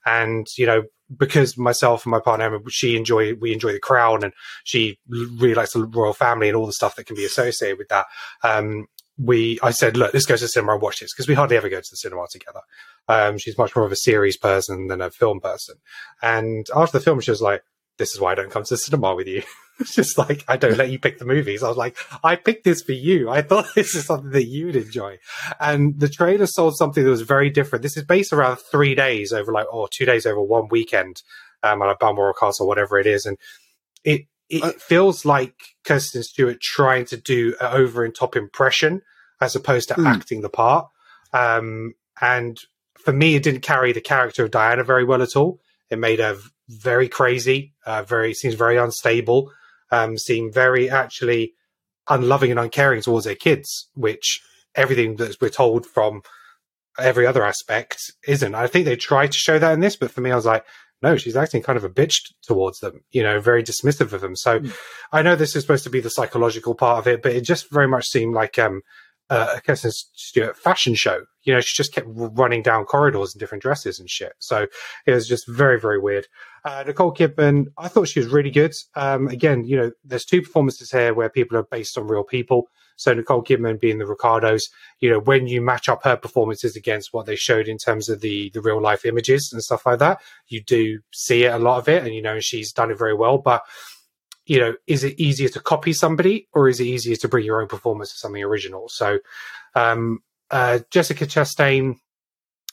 And 0.06 0.46
you 0.56 0.66
know, 0.66 0.84
because 1.16 1.58
myself 1.58 2.04
and 2.04 2.10
my 2.10 2.20
partner 2.20 2.58
she 2.68 2.96
enjoy 2.96 3.34
we 3.34 3.52
enjoy 3.52 3.72
the 3.72 3.80
Crown, 3.80 4.24
and 4.24 4.32
she 4.64 4.98
really 5.08 5.54
likes 5.54 5.72
the 5.72 5.84
royal 5.84 6.12
family 6.12 6.48
and 6.48 6.56
all 6.56 6.66
the 6.66 6.72
stuff 6.72 6.96
that 6.96 7.04
can 7.04 7.16
be 7.16 7.24
associated 7.24 7.78
with 7.78 7.88
that. 7.88 8.06
Um, 8.42 8.86
we, 9.22 9.58
I 9.62 9.70
said, 9.70 9.96
look, 9.96 10.14
let's 10.14 10.26
go 10.26 10.36
to 10.36 10.44
the 10.44 10.48
cinema 10.48 10.72
and 10.74 10.82
watch 10.82 11.00
this 11.00 11.12
because 11.12 11.28
we 11.28 11.34
hardly 11.34 11.56
ever 11.56 11.68
go 11.68 11.80
to 11.80 11.90
the 11.90 11.96
cinema 11.96 12.26
together. 12.30 12.60
Um, 13.08 13.38
she's 13.38 13.58
much 13.58 13.76
more 13.76 13.84
of 13.84 13.92
a 13.92 13.96
series 13.96 14.36
person 14.36 14.86
than 14.86 15.00
a 15.00 15.10
film 15.10 15.40
person. 15.40 15.76
And 16.22 16.66
after 16.74 16.98
the 16.98 17.04
film, 17.04 17.20
she 17.20 17.30
was 17.30 17.42
like, 17.42 17.62
this 17.98 18.14
is 18.14 18.20
why 18.20 18.32
I 18.32 18.34
don't 18.34 18.50
come 18.50 18.64
to 18.64 18.74
the 18.74 18.78
cinema 18.78 19.14
with 19.14 19.26
you. 19.26 19.42
it's 19.80 19.94
just 19.94 20.16
like, 20.16 20.42
I 20.48 20.56
don't 20.56 20.78
let 20.78 20.90
you 20.90 20.98
pick 20.98 21.18
the 21.18 21.26
movies. 21.26 21.62
I 21.62 21.68
was 21.68 21.76
like, 21.76 21.98
I 22.24 22.36
picked 22.36 22.64
this 22.64 22.82
for 22.82 22.92
you. 22.92 23.28
I 23.28 23.42
thought 23.42 23.66
this 23.74 23.94
is 23.94 24.06
something 24.06 24.30
that 24.30 24.46
you'd 24.46 24.76
enjoy. 24.76 25.18
And 25.58 26.00
the 26.00 26.08
trailer 26.08 26.46
sold 26.46 26.76
something 26.76 27.04
that 27.04 27.10
was 27.10 27.22
very 27.22 27.50
different. 27.50 27.82
This 27.82 27.98
is 27.98 28.04
based 28.04 28.32
around 28.32 28.56
three 28.70 28.94
days 28.94 29.32
over 29.32 29.52
like, 29.52 29.72
or 29.72 29.88
two 29.88 30.06
days 30.06 30.24
over 30.24 30.42
one 30.42 30.68
weekend, 30.70 31.22
um, 31.62 31.82
at 31.82 31.90
a 31.90 31.96
Balmoral 32.00 32.32
Castle, 32.32 32.66
whatever 32.66 32.98
it 32.98 33.06
is. 33.06 33.26
And 33.26 33.36
it, 34.02 34.22
it 34.48 34.62
Uh, 34.62 34.72
feels 34.72 35.26
like 35.26 35.54
Kirsten 35.84 36.22
Stewart 36.22 36.60
trying 36.62 37.04
to 37.06 37.18
do 37.18 37.54
an 37.60 37.66
over 37.72 38.02
and 38.02 38.14
top 38.14 38.34
impression 38.34 39.02
as 39.40 39.56
opposed 39.56 39.88
to 39.88 39.94
Hmm. 39.94 40.06
acting 40.06 40.40
the 40.42 40.48
part. 40.48 40.88
Um, 41.32 41.94
and 42.20 42.58
for 42.98 43.12
me, 43.12 43.34
it 43.34 43.42
didn't 43.42 43.62
carry 43.62 43.92
the 43.92 44.00
character 44.00 44.44
of 44.44 44.50
Diana 44.50 44.84
very 44.84 45.04
well 45.04 45.22
at 45.22 45.36
all. 45.36 45.60
It 45.90 45.98
made 45.98 46.18
her 46.18 46.36
very 46.68 47.08
crazy, 47.08 47.74
uh, 47.86 48.02
very 48.02 48.34
seems 48.34 48.54
very 48.54 48.76
unstable, 48.76 49.50
um, 49.90 50.18
seemed 50.18 50.54
very 50.54 50.88
actually 50.90 51.54
unloving 52.08 52.50
and 52.50 52.60
uncaring 52.60 53.00
towards 53.02 53.26
her 53.26 53.34
kids, 53.34 53.88
which 53.94 54.40
everything 54.74 55.16
that 55.16 55.36
we're 55.40 55.48
told 55.48 55.86
from 55.86 56.22
every 56.98 57.26
other 57.26 57.44
aspect 57.44 57.98
isn't. 58.26 58.54
I 58.54 58.66
think 58.66 58.84
they 58.84 58.96
tried 58.96 59.32
to 59.32 59.38
show 59.38 59.58
that 59.58 59.72
in 59.72 59.80
this, 59.80 59.96
but 59.96 60.10
for 60.10 60.20
me, 60.20 60.30
I 60.30 60.36
was 60.36 60.46
like, 60.46 60.64
no, 61.02 61.16
she's 61.16 61.36
acting 61.36 61.62
kind 61.62 61.78
of 61.78 61.84
a 61.84 61.88
bitch 61.88 62.30
towards 62.42 62.80
them, 62.80 63.00
you 63.10 63.22
know, 63.22 63.40
very 63.40 63.62
dismissive 63.62 64.12
of 64.12 64.20
them. 64.20 64.36
So 64.36 64.60
I 65.12 65.22
know 65.22 65.34
this 65.34 65.56
is 65.56 65.62
supposed 65.62 65.84
to 65.84 65.90
be 65.90 66.00
the 66.00 66.10
psychological 66.10 66.74
part 66.74 66.98
of 66.98 67.06
it, 67.06 67.22
but 67.22 67.32
it 67.32 67.40
just 67.42 67.70
very 67.70 67.88
much 67.88 68.06
seemed 68.06 68.34
like 68.34 68.58
um, 68.58 68.82
uh, 69.30 69.54
a 69.56 69.60
Kirsten 69.60 69.92
Stewart 69.92 70.56
fashion 70.56 70.94
show. 70.94 71.22
You 71.42 71.54
know, 71.54 71.60
she 71.60 71.74
just 71.74 71.94
kept 71.94 72.06
running 72.10 72.62
down 72.62 72.84
corridors 72.84 73.34
in 73.34 73.38
different 73.38 73.62
dresses 73.62 73.98
and 73.98 74.10
shit. 74.10 74.32
So 74.40 74.66
it 75.06 75.12
was 75.12 75.26
just 75.26 75.48
very, 75.48 75.80
very 75.80 75.98
weird. 75.98 76.26
Uh, 76.64 76.84
Nicole 76.86 77.14
Kidman, 77.14 77.66
I 77.78 77.88
thought 77.88 78.08
she 78.08 78.20
was 78.20 78.28
really 78.28 78.50
good. 78.50 78.74
Um, 78.96 79.28
again, 79.28 79.64
you 79.64 79.76
know, 79.76 79.92
there's 80.04 80.26
two 80.26 80.42
performances 80.42 80.90
here 80.90 81.14
where 81.14 81.30
people 81.30 81.56
are 81.56 81.62
based 81.62 81.96
on 81.96 82.08
real 82.08 82.24
people. 82.24 82.68
So 82.96 83.14
Nicole 83.14 83.42
Kidman 83.42 83.80
being 83.80 83.96
the 83.96 84.04
Ricardos, 84.04 84.68
you 84.98 85.08
know, 85.08 85.20
when 85.20 85.46
you 85.46 85.62
match 85.62 85.88
up 85.88 86.04
her 86.04 86.16
performances 86.16 86.76
against 86.76 87.14
what 87.14 87.24
they 87.24 87.36
showed 87.36 87.66
in 87.66 87.78
terms 87.78 88.10
of 88.10 88.20
the 88.20 88.50
the 88.52 88.60
real 88.60 88.82
life 88.82 89.06
images 89.06 89.50
and 89.54 89.62
stuff 89.62 89.86
like 89.86 90.00
that, 90.00 90.20
you 90.48 90.62
do 90.62 90.98
see 91.10 91.44
it 91.44 91.54
a 91.54 91.58
lot 91.58 91.78
of 91.78 91.88
it, 91.88 92.04
and 92.04 92.14
you 92.14 92.20
know, 92.20 92.40
she's 92.40 92.72
done 92.72 92.90
it 92.90 92.98
very 92.98 93.14
well. 93.14 93.38
But 93.38 93.62
you 94.50 94.58
know, 94.58 94.74
is 94.88 95.04
it 95.04 95.20
easier 95.20 95.48
to 95.48 95.60
copy 95.60 95.92
somebody 95.92 96.48
or 96.52 96.68
is 96.68 96.80
it 96.80 96.84
easier 96.84 97.14
to 97.14 97.28
bring 97.28 97.44
your 97.44 97.62
own 97.62 97.68
performance 97.68 98.10
to 98.10 98.18
something 98.18 98.42
original? 98.42 98.88
So, 98.88 99.20
um, 99.76 100.24
uh, 100.50 100.80
Jessica 100.90 101.24
Chastain, 101.24 102.00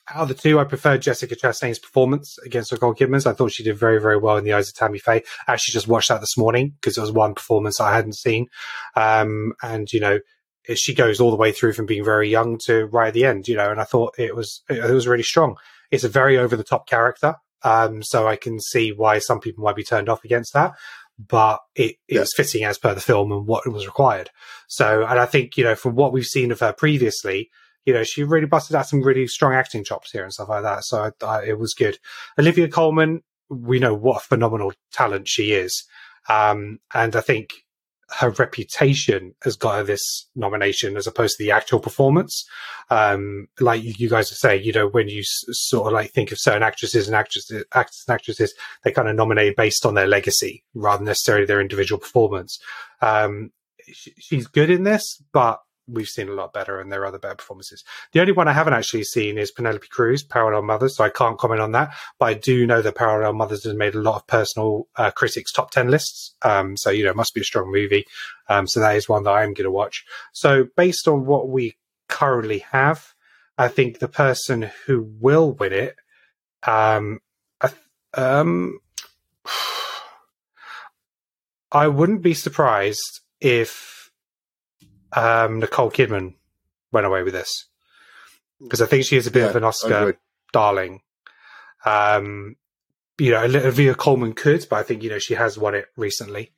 out 0.09 0.23
of 0.23 0.28
the 0.30 0.34
two, 0.34 0.59
I 0.59 0.63
preferred 0.63 1.03
Jessica 1.03 1.36
Chastain's 1.36 1.78
performance 1.78 2.39
against 2.43 2.71
Nicole 2.71 2.95
Kidman's. 2.95 3.28
I 3.28 3.34
thought 3.34 3.51
she 3.51 3.61
did 3.61 3.78
very, 3.78 4.01
very 4.01 4.17
well 4.17 4.38
in 4.38 4.43
the 4.43 4.53
eyes 4.53 4.69
of 4.69 4.73
Tammy 4.73 4.97
Faye. 4.97 5.21
I 5.47 5.53
actually 5.53 5.73
just 5.73 5.88
watched 5.88 6.09
that 6.09 6.19
this 6.19 6.36
morning 6.36 6.73
because 6.82 6.97
it 6.97 7.01
was 7.01 7.11
one 7.11 7.36
performance 7.36 7.80
I 7.80 7.93
hadn't 7.93 8.15
seen. 8.15 8.47
Um, 8.95 9.53
and, 9.61 9.88
you 9.93 9.99
know, 9.99 10.17
she 10.73 10.95
goes 10.95 11.19
all 11.19 11.30
the 11.30 11.38
way 11.38 11.51
through 11.51 11.73
from 11.73 11.86
being 11.86 12.03
very 12.03 12.28
young 12.28 12.57
to 12.65 12.88
right 12.88 13.09
at 13.09 13.13
the 13.13 13.25
end, 13.25 13.47
you 13.47 13.55
know, 13.55 13.69
and 13.69 13.80
I 13.80 13.84
thought 13.84 14.15
it 14.17 14.36
was, 14.36 14.63
it 14.67 14.91
was 14.91 15.07
really 15.07 15.21
strong. 15.21 15.57
It's 15.91 16.03
a 16.03 16.09
very 16.09 16.39
over 16.39 16.55
the 16.55 16.63
top 16.63 16.89
character. 16.89 17.36
Um, 17.63 18.01
so 18.01 18.28
I 18.28 18.36
can 18.36 18.59
see 18.59 18.91
why 18.91 19.19
some 19.19 19.39
people 19.39 19.63
might 19.63 19.75
be 19.75 19.84
turned 19.84 20.09
off 20.09 20.23
against 20.23 20.53
that 20.53 20.73
but 21.20 21.59
it, 21.76 21.95
it 22.07 22.15
Yeah. 22.15 22.20
was 22.22 22.34
fitting 22.36 22.63
as 22.63 22.78
per 22.78 22.93
the 22.93 23.01
film 23.01 23.32
and 23.32 23.47
what 23.47 23.68
was 23.72 23.86
required. 23.86 24.30
So, 24.68 25.05
and 25.05 25.20
I 25.20 25.26
think, 25.26 25.57
you 25.57 25.63
know, 25.63 25.76
from 25.76 25.95
what 25.95 26.13
we've 26.13 26.26
seen 26.26 26.51
of 26.51 26.59
her 26.59 26.74
previously, 26.74 27.49
you 27.86 27.93
know, 27.93 28.03
she 28.03 28.24
really 28.24 28.45
busted 28.45 28.76
out 28.76 28.88
some 28.88 29.01
really 29.01 29.28
strong 29.28 29.53
acting 29.53 29.84
chops 29.84 30.11
here 30.11 30.24
and 30.24 30.34
stuff 30.34 30.49
like 30.49 30.63
that. 30.63 30.84
So 30.84 31.11
I, 31.22 31.26
I, 31.26 31.43
it 31.45 31.59
was 31.59 31.74
good. 31.74 31.97
Olivia 32.38 32.68
Colman, 32.68 33.22
we 33.49 33.80
know 33.80 33.93
what 33.93 34.18
a 34.18 34.28
phenomenal 34.28 34.74
talent 34.91 35.28
she 35.28 35.53
is. 35.53 35.86
Um, 36.30 36.80
and 36.93 37.15
I 37.15 37.22
think 37.22 37.51
her 38.12 38.30
reputation 38.32 39.36
has 39.43 39.55
got 39.55 39.78
her 39.78 39.84
this 39.84 40.28
nomination 40.36 40.95
as 40.95 41.08
opposed 41.08 41.38
to 41.38 41.43
the 41.43 41.51
actual 41.51 41.80
performance. 41.80 42.45
Um, 42.89 43.47
like 43.60 43.82
you 43.84 44.10
guys 44.10 44.32
are 44.32 44.36
saying, 44.36 44.64
you 44.64 44.72
know, 44.72 44.88
when 44.88 45.10
you 45.10 45.20
s- 45.20 45.43
sort 45.51 45.88
of 45.88 45.93
like 45.93 46.12
think 46.12 46.32
of 46.32 46.39
certain 46.39 46.64
actresses 46.64 47.08
and 47.08 47.16
actresses, 47.16 47.66
actors 47.74 48.05
and 48.08 48.14
actresses, 48.16 48.53
they 48.84 48.91
kind 48.91 49.10
of 49.10 49.16
nominate 49.16 49.58
based 49.58 49.86
on 49.86 49.93
their 49.95 50.08
legacy 50.08 50.64
rather 50.74 50.99
than 50.99 51.05
necessarily 51.08 51.45
their 51.45 51.60
individual 51.60 51.99
performance. 51.99 52.60
Um, 53.01 53.51
sh- 53.91 54.10
she's 54.18 54.47
good 54.47 54.70
in 54.70 54.84
this, 54.84 55.22
but 55.34 55.60
we've 55.88 56.08
seen 56.08 56.30
a 56.30 56.34
lot 56.34 56.54
better 56.54 56.80
and 56.80 56.92
there 56.92 57.02
are 57.02 57.08
other 57.08 57.20
better 57.20 57.36
performances. 57.36 57.84
The 58.12 58.20
only 58.20 58.34
one 58.34 58.48
I 58.48 58.54
haven't 58.54 58.74
actually 58.74 59.04
seen 59.04 59.38
is 59.38 59.52
Penelope 59.52 59.88
Cruz, 59.90 60.24
Parallel 60.24 60.64
Mothers, 60.64 60.98
so 60.98 61.04
I 61.04 61.10
can't 61.10 61.38
comment 61.38 61.62
on 61.62 61.72
that. 61.72 61.94
But 62.20 62.26
I 62.26 62.34
do 62.34 62.68
know 62.68 62.82
that 62.82 62.96
Parallel 62.96 63.34
Mothers 63.34 63.64
has 63.64 63.76
made 63.76 63.96
a 63.96 64.02
lot 64.02 64.16
of 64.16 64.28
personal 64.28 64.88
uh, 64.96 65.12
critics' 65.12 65.52
top 65.52 65.72
10 65.72 65.90
lists. 65.90 66.36
Um, 66.42 66.78
so, 66.78 66.90
you 66.90 67.04
know, 67.04 67.12
it 67.12 67.16
must 67.16 67.34
be 67.34 67.42
a 67.42 67.46
strong 67.46 67.72
movie. 67.72 68.06
Um, 68.50 68.68
so 68.68 68.80
that 68.80 68.96
is 68.96 69.10
one 69.10 69.24
that 69.24 69.32
I'm 69.32 69.54
going 69.54 69.66
to 69.66 69.72
watch. 69.72 70.06
So, 70.34 70.68
based 70.76 71.08
on 71.08 71.26
what 71.26 71.50
we 71.50 71.78
currently 72.10 72.60
have, 72.72 73.14
I 73.58 73.68
think 73.68 74.00
the 74.00 74.08
person 74.08 74.70
who 74.86 75.10
will 75.20 75.54
win 75.54 75.74
it, 75.74 75.96
um, 76.64 77.20
I, 77.62 77.72
um, 78.14 78.80
I 81.72 81.88
wouldn't 81.88 82.22
be 82.22 82.34
surprised 82.34 83.22
if 83.42 83.97
um, 85.18 85.59
Nicole 85.59 85.91
Kidman 85.91 86.36
went 86.91 87.07
away 87.07 87.24
with 87.24 87.34
this 87.34 87.65
because 88.61 88.82
I 88.82 88.86
think 88.86 89.05
she 89.05 89.18
is 89.18 89.28
a 89.28 89.32
bit 89.32 89.43
Yeah, 89.43 89.49
of 89.49 89.55
an 89.55 89.63
Oscar 89.63 90.18
darling. 90.53 91.01
Um, 91.86 92.55
you 93.18 93.32
know, 93.32 93.43
Olivia 93.43 93.95
Colman 93.95 94.34
could, 94.34 94.65
but 94.70 94.78
I 94.78 94.84
think 94.84 95.03
you 95.03 95.09
know 95.09 95.20
she 95.20 95.34
has 95.34 95.57
won 95.57 95.76
it 95.76 95.88
recently. 95.95 96.53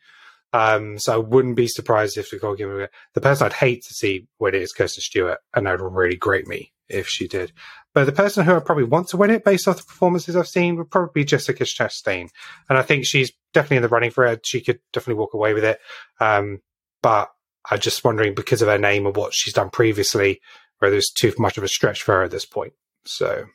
Um, 0.52 0.98
so 0.98 1.14
I 1.14 1.18
wouldn't 1.18 1.56
be 1.56 1.68
surprised 1.68 2.18
if 2.18 2.34
Nicole 2.34 2.58
Kidman. 2.58 2.90
The 3.14 3.22
person 3.22 3.46
I'd 3.46 3.54
hate 3.54 3.84
to 3.86 3.94
see 3.94 4.28
win 4.40 4.56
it 4.56 4.62
is 4.62 4.74
Kirsten 4.74 5.02
Stewart, 5.02 5.40
and 5.54 5.66
that 5.66 5.80
would 5.80 5.94
really 5.94 6.18
grate 6.18 6.48
me 6.48 6.74
if 6.90 7.08
she 7.08 7.28
did. 7.28 7.54
But 7.94 8.06
the 8.06 8.12
person 8.12 8.46
who 8.46 8.56
I 8.56 8.60
probably 8.60 8.84
want 8.84 9.08
to 9.10 9.18
win 9.18 9.30
it 9.30 9.46
based 9.46 9.68
off 9.68 9.78
the 9.78 9.84
performances 9.84 10.36
I've 10.36 10.48
seen 10.48 10.76
would 10.76 10.92
probably 10.92 11.22
be 11.22 11.26
Jessica 11.26 11.64
Chastain, 11.64 12.30
and 12.68 12.78
I 12.78 12.82
think 12.82 13.06
she's 13.06 13.32
definitely 13.54 13.78
in 13.78 13.84
the 13.84 13.90
running 13.90 14.12
for 14.12 14.26
it. 14.26 14.46
She 14.46 14.60
could 14.60 14.80
definitely 14.92 15.20
walk 15.20 15.34
away 15.34 15.54
with 15.54 15.64
it. 15.64 15.80
Um, 16.20 16.62
but 17.02 17.32
I'm 17.70 17.80
just 17.80 18.04
wondering 18.04 18.34
because 18.36 18.62
of 18.62 18.68
her 18.68 18.78
name 18.78 19.06
and 19.06 19.16
what 19.16 19.34
she's 19.34 19.54
done 19.54 19.70
previously, 19.70 20.42
whether 20.80 20.96
it's 20.96 21.12
too 21.12 21.34
much 21.38 21.58
of 21.58 21.64
a 21.64 21.68
stretch 21.68 22.02
for 22.04 22.14
her 22.16 22.24
at 22.24 22.32
this 22.32 22.46
point. 22.46 22.74
So 23.06 23.46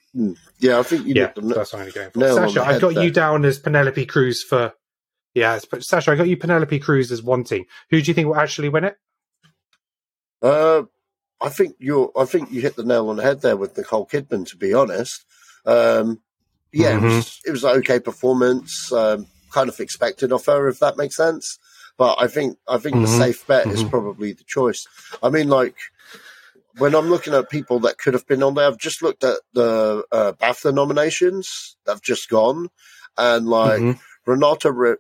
Yeah, 0.59 0.79
I 0.79 0.83
think 0.83 1.07
you 1.07 1.15
yeah, 1.15 1.33
n- 1.37 1.49
that's 1.49 1.73
what 1.73 1.83
I'm 1.83 1.91
going 1.91 2.11
for. 2.11 2.21
Sacha, 2.53 2.63
I 2.63 2.73
head 2.73 2.81
got 2.81 2.95
there. 2.95 3.05
you 3.05 3.11
down 3.11 3.45
as 3.45 3.59
Penelope 3.59 4.07
Cruz 4.07 4.43
for. 4.43 4.73
Yeah, 5.35 5.57
it's- 5.57 5.87
Sacha, 5.89 6.13
I 6.13 6.17
got 6.17 6.29
you 6.29 6.37
Penelope 6.37 6.79
Cruz 6.81 7.11
as 7.13 7.23
wanting. 7.23 7.67
Who 7.91 8.01
do 8.01 8.09
you 8.11 8.15
think 8.15 8.27
will 8.29 8.37
actually 8.37 8.69
win 8.69 8.85
it? 8.85 8.97
Uh, 10.43 10.83
I 11.41 11.49
think 11.49 11.77
you 11.79 12.13
I 12.17 12.25
think 12.25 12.51
you 12.53 12.61
hit 12.61 12.77
the 12.77 12.85
nail 12.85 13.09
on 13.09 13.17
the 13.17 13.23
head 13.23 13.41
there 13.43 13.57
with 13.57 13.77
Nicole 13.77 14.07
Kidman. 14.07 14.47
To 14.49 14.57
be 14.57 14.73
honest, 14.75 15.25
um, 15.67 16.21
yeah, 16.73 16.93
Mm-hmm. 16.97 17.07
it, 17.07 17.17
was, 17.17 17.41
it 17.47 17.51
was 17.51 17.65
an 17.65 17.71
okay 17.79 18.01
performance. 18.01 18.93
Um, 18.93 19.27
kind 19.53 19.69
of 19.69 19.79
expected 19.81 20.33
of 20.33 20.45
her, 20.47 20.69
if 20.69 20.81
that 20.81 20.97
makes 20.97 21.17
sense. 21.17 21.59
But 21.97 22.17
I 22.21 22.27
think 22.27 22.59
I 22.69 22.79
think 22.79 22.97
the 22.97 23.03
Mhm. 23.09 23.19
safe 23.19 23.47
bet 23.47 23.67
is 23.69 23.83
Mhm. 23.85 23.91
probably 23.91 24.33
the 24.33 24.45
choice. 24.45 24.87
I 25.23 25.29
mean, 25.31 25.49
like 25.49 25.77
when 26.79 26.95
I'm 26.95 27.09
looking 27.09 27.35
at 27.35 27.51
people 27.51 27.79
that 27.81 27.99
could 27.99 28.15
have 28.15 28.27
been 28.27 28.43
on 28.43 28.55
there, 28.55 28.67
I've 28.67 28.79
just 28.79 29.01
looked 29.03 29.23
at 29.25 29.39
the 29.53 30.05
uh, 30.11 30.33
BAFTA 30.33 30.75
nominations 30.75 31.77
that 31.85 31.93
have 31.93 32.03
just 32.03 32.29
gone, 32.29 32.69
and 33.17 33.47
like 33.49 33.81
Mhm. 33.81 34.01
Renata 34.27 34.73
Re- 34.73 34.97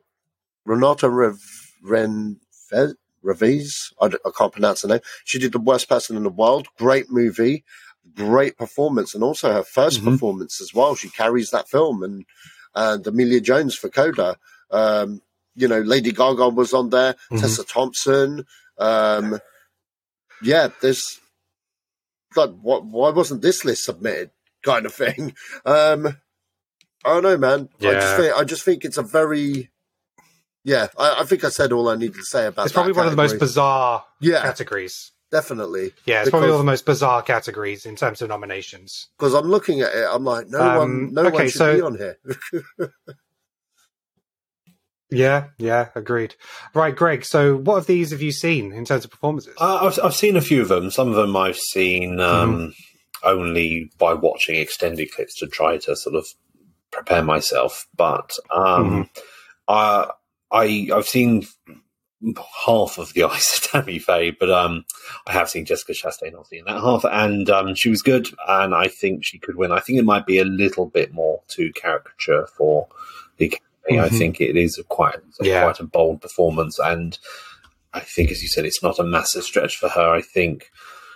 Renata 0.64 1.08
Rev- 1.10 1.72
Ren- 1.82 2.40
Reviz, 3.24 3.92
I, 4.00 4.06
I 4.06 4.30
can't 4.36 4.52
pronounce 4.52 4.82
her 4.82 4.88
name. 4.88 5.00
She 5.24 5.38
did 5.38 5.52
the 5.52 5.58
worst 5.58 5.88
person 5.88 6.16
in 6.16 6.22
the 6.24 6.28
world. 6.30 6.68
Great 6.78 7.10
movie, 7.10 7.64
great 8.14 8.56
performance, 8.58 9.14
and 9.14 9.24
also 9.24 9.52
her 9.52 9.62
1st 9.64 10.00
Mhm. 10.02 10.04
performance 10.12 10.60
as 10.60 10.74
well. 10.74 10.94
She 10.94 11.08
carries 11.08 11.50
that 11.50 11.68
film, 11.68 12.02
and 12.02 12.24
and 12.76 13.06
Emilia 13.06 13.40
Jones 13.40 13.74
for 13.76 13.88
Coda. 13.88 14.36
Um, 14.70 15.22
you 15.54 15.68
know, 15.68 15.80
Lady 15.80 16.12
Gaga 16.12 16.48
was 16.48 16.72
on 16.74 16.90
there. 16.90 17.14
Mhm. 17.30 17.40
Tessa 17.40 17.64
Thompson. 17.64 18.44
Um, 18.78 19.38
yeah, 20.42 20.68
there's 20.82 21.20
like, 22.36 22.50
what, 22.60 22.84
why 22.84 23.10
wasn't 23.10 23.42
this 23.42 23.64
list 23.64 23.84
submitted? 23.84 24.30
Kind 24.64 24.86
of 24.86 24.94
thing. 24.94 25.34
Um, 25.66 26.18
I 27.06 27.10
don't 27.14 27.22
know, 27.22 27.36
man. 27.36 27.68
I 27.82 27.92
just 27.92 28.16
think 28.16 28.34
I 28.36 28.44
just 28.44 28.62
think 28.64 28.84
it's 28.84 28.96
a 28.96 29.02
very 29.02 29.70
yeah. 30.64 30.86
I, 30.98 31.16
I 31.20 31.24
think 31.24 31.44
I 31.44 31.50
said 31.50 31.70
all 31.72 31.88
I 31.90 31.96
needed 31.96 32.14
to 32.16 32.22
say 32.24 32.46
about. 32.46 32.64
It's 32.64 32.72
probably 32.72 32.92
one 32.92 33.04
of 33.04 33.10
the 33.12 33.16
most 33.18 33.38
bizarre 33.38 34.04
Yeah. 34.20 34.40
categories. 34.40 35.12
definitely. 35.30 35.92
Yeah, 36.06 36.22
it's 36.22 36.30
probably 36.30 36.48
one 36.48 36.54
of 36.60 36.64
the 36.64 36.70
most 36.72 36.86
bizarre 36.86 37.20
categories 37.22 37.84
in 37.86 37.94
terms 37.96 38.22
of 38.22 38.28
nominations. 38.30 39.08
because 39.18 39.34
I'm 39.34 39.46
looking 39.50 39.80
at 39.82 39.92
it. 39.94 40.06
I'm 40.10 40.24
like, 40.24 40.48
no 40.48 40.60
Um, 40.60 40.76
one, 40.78 41.12
no 41.14 41.22
okay, 41.26 41.30
one 41.34 41.44
should 41.48 41.58
so- 41.58 41.74
be 41.74 41.80
on 41.82 41.96
here. 41.98 42.18
Yeah, 45.14 45.46
yeah, 45.58 45.88
agreed. 45.94 46.34
Right, 46.74 46.94
Greg. 46.94 47.24
So, 47.24 47.56
what 47.56 47.76
of 47.76 47.86
these 47.86 48.10
have 48.10 48.22
you 48.22 48.32
seen 48.32 48.72
in 48.72 48.84
terms 48.84 49.04
of 49.04 49.10
performances? 49.10 49.54
Uh, 49.60 49.86
I've, 49.86 49.98
I've 50.02 50.14
seen 50.14 50.36
a 50.36 50.40
few 50.40 50.62
of 50.62 50.68
them. 50.68 50.90
Some 50.90 51.08
of 51.08 51.16
them 51.16 51.36
I've 51.36 51.58
seen 51.58 52.20
um, 52.20 52.74
only 53.22 53.90
by 53.98 54.14
watching 54.14 54.56
extended 54.56 55.12
clips 55.12 55.38
to 55.38 55.46
try 55.46 55.78
to 55.78 55.96
sort 55.96 56.16
of 56.16 56.26
prepare 56.90 57.22
myself. 57.22 57.86
But 57.96 58.36
um, 58.50 59.10
I, 59.68 60.10
I, 60.50 60.88
I've 60.94 61.08
seen 61.08 61.46
half 62.66 62.98
of 62.98 63.12
the 63.12 63.24
Eyes 63.30 63.58
of 63.58 63.70
Tammy 63.70 63.98
Faye, 63.98 64.30
but 64.30 64.50
um, 64.50 64.84
I 65.26 65.32
have 65.32 65.50
seen 65.50 65.64
Jessica 65.64 65.92
Chastain 65.92 66.32
not 66.32 66.46
seen 66.46 66.64
that 66.66 66.80
half, 66.80 67.04
and 67.04 67.48
um, 67.50 67.74
she 67.74 67.90
was 67.90 68.02
good, 68.02 68.28
and 68.48 68.74
I 68.74 68.88
think 68.88 69.24
she 69.24 69.38
could 69.38 69.56
win. 69.56 69.72
I 69.72 69.80
think 69.80 69.98
it 69.98 70.04
might 70.04 70.26
be 70.26 70.38
a 70.38 70.44
little 70.44 70.86
bit 70.86 71.12
more 71.12 71.42
to 71.48 71.72
caricature 71.72 72.46
for 72.46 72.88
the 73.36 73.52
Academy. 73.88 74.06
I 74.06 74.08
think 74.08 74.40
it 74.40 74.56
is 74.56 74.78
a 74.78 74.84
quite 74.84 75.16
a, 75.16 75.20
Yeah. 75.46 75.62
quite 75.64 75.80
a 75.80 75.84
bold 75.84 76.20
performance, 76.22 76.78
and 76.78 77.18
I 77.92 78.00
think, 78.00 78.30
as 78.30 78.42
you 78.42 78.48
said, 78.48 78.64
it's 78.64 78.82
not 78.82 78.98
a 78.98 79.04
massive 79.04 79.44
stretch 79.44 79.76
for 79.76 79.88
her. 79.88 80.10
I 80.14 80.20
think 80.20 80.70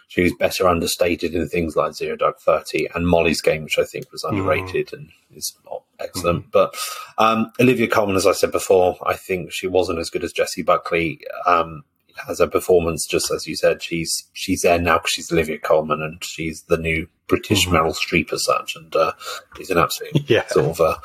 she 0.08 0.22
was 0.22 0.32
better 0.38 0.66
understated 0.68 1.34
in 1.34 1.48
things 1.48 1.76
like 1.76 1.92
Zero 1.94 2.16
Dark 2.16 2.40
Thirty 2.40 2.88
and 2.94 3.06
Molly's 3.06 3.42
Game, 3.42 3.64
which 3.64 3.78
I 3.78 3.84
think 3.84 4.10
was 4.12 4.24
underrated 4.24 4.92
and 4.92 5.10
is 5.34 5.54
not 5.66 5.82
excellent. 6.00 6.50
But 6.50 6.74
um, 7.18 7.52
Olivia 7.60 7.88
Colman, 7.88 8.16
as 8.16 8.26
I 8.26 8.32
said 8.32 8.52
before, 8.52 8.96
I 9.04 9.14
think 9.16 9.52
she 9.52 9.66
wasn't 9.66 9.98
as 9.98 10.08
good 10.08 10.24
as 10.24 10.32
Jessie 10.32 10.62
Buckley. 10.62 11.20
Um, 11.46 11.84
as 12.28 12.40
a 12.40 12.48
performance, 12.48 13.06
just 13.06 13.30
as 13.30 13.46
you 13.46 13.54
said, 13.54 13.80
she's 13.82 14.24
she's 14.32 14.62
there 14.62 14.78
now 14.80 14.98
because 14.98 15.12
she's 15.12 15.30
Olivia 15.30 15.58
Colman 15.58 16.02
and 16.02 16.22
she's 16.24 16.62
the 16.62 16.76
new 16.76 17.06
British 17.28 17.66
Meryl 17.68 17.94
Streep 17.94 18.32
as 18.32 18.44
such, 18.44 18.74
and 18.76 18.94
uh, 18.96 19.12
is 19.60 19.70
an 19.70 19.78
absolute 19.78 20.12
Yeah. 20.28 20.46
sort 20.48 20.66
of 20.66 20.80
a 20.80 20.96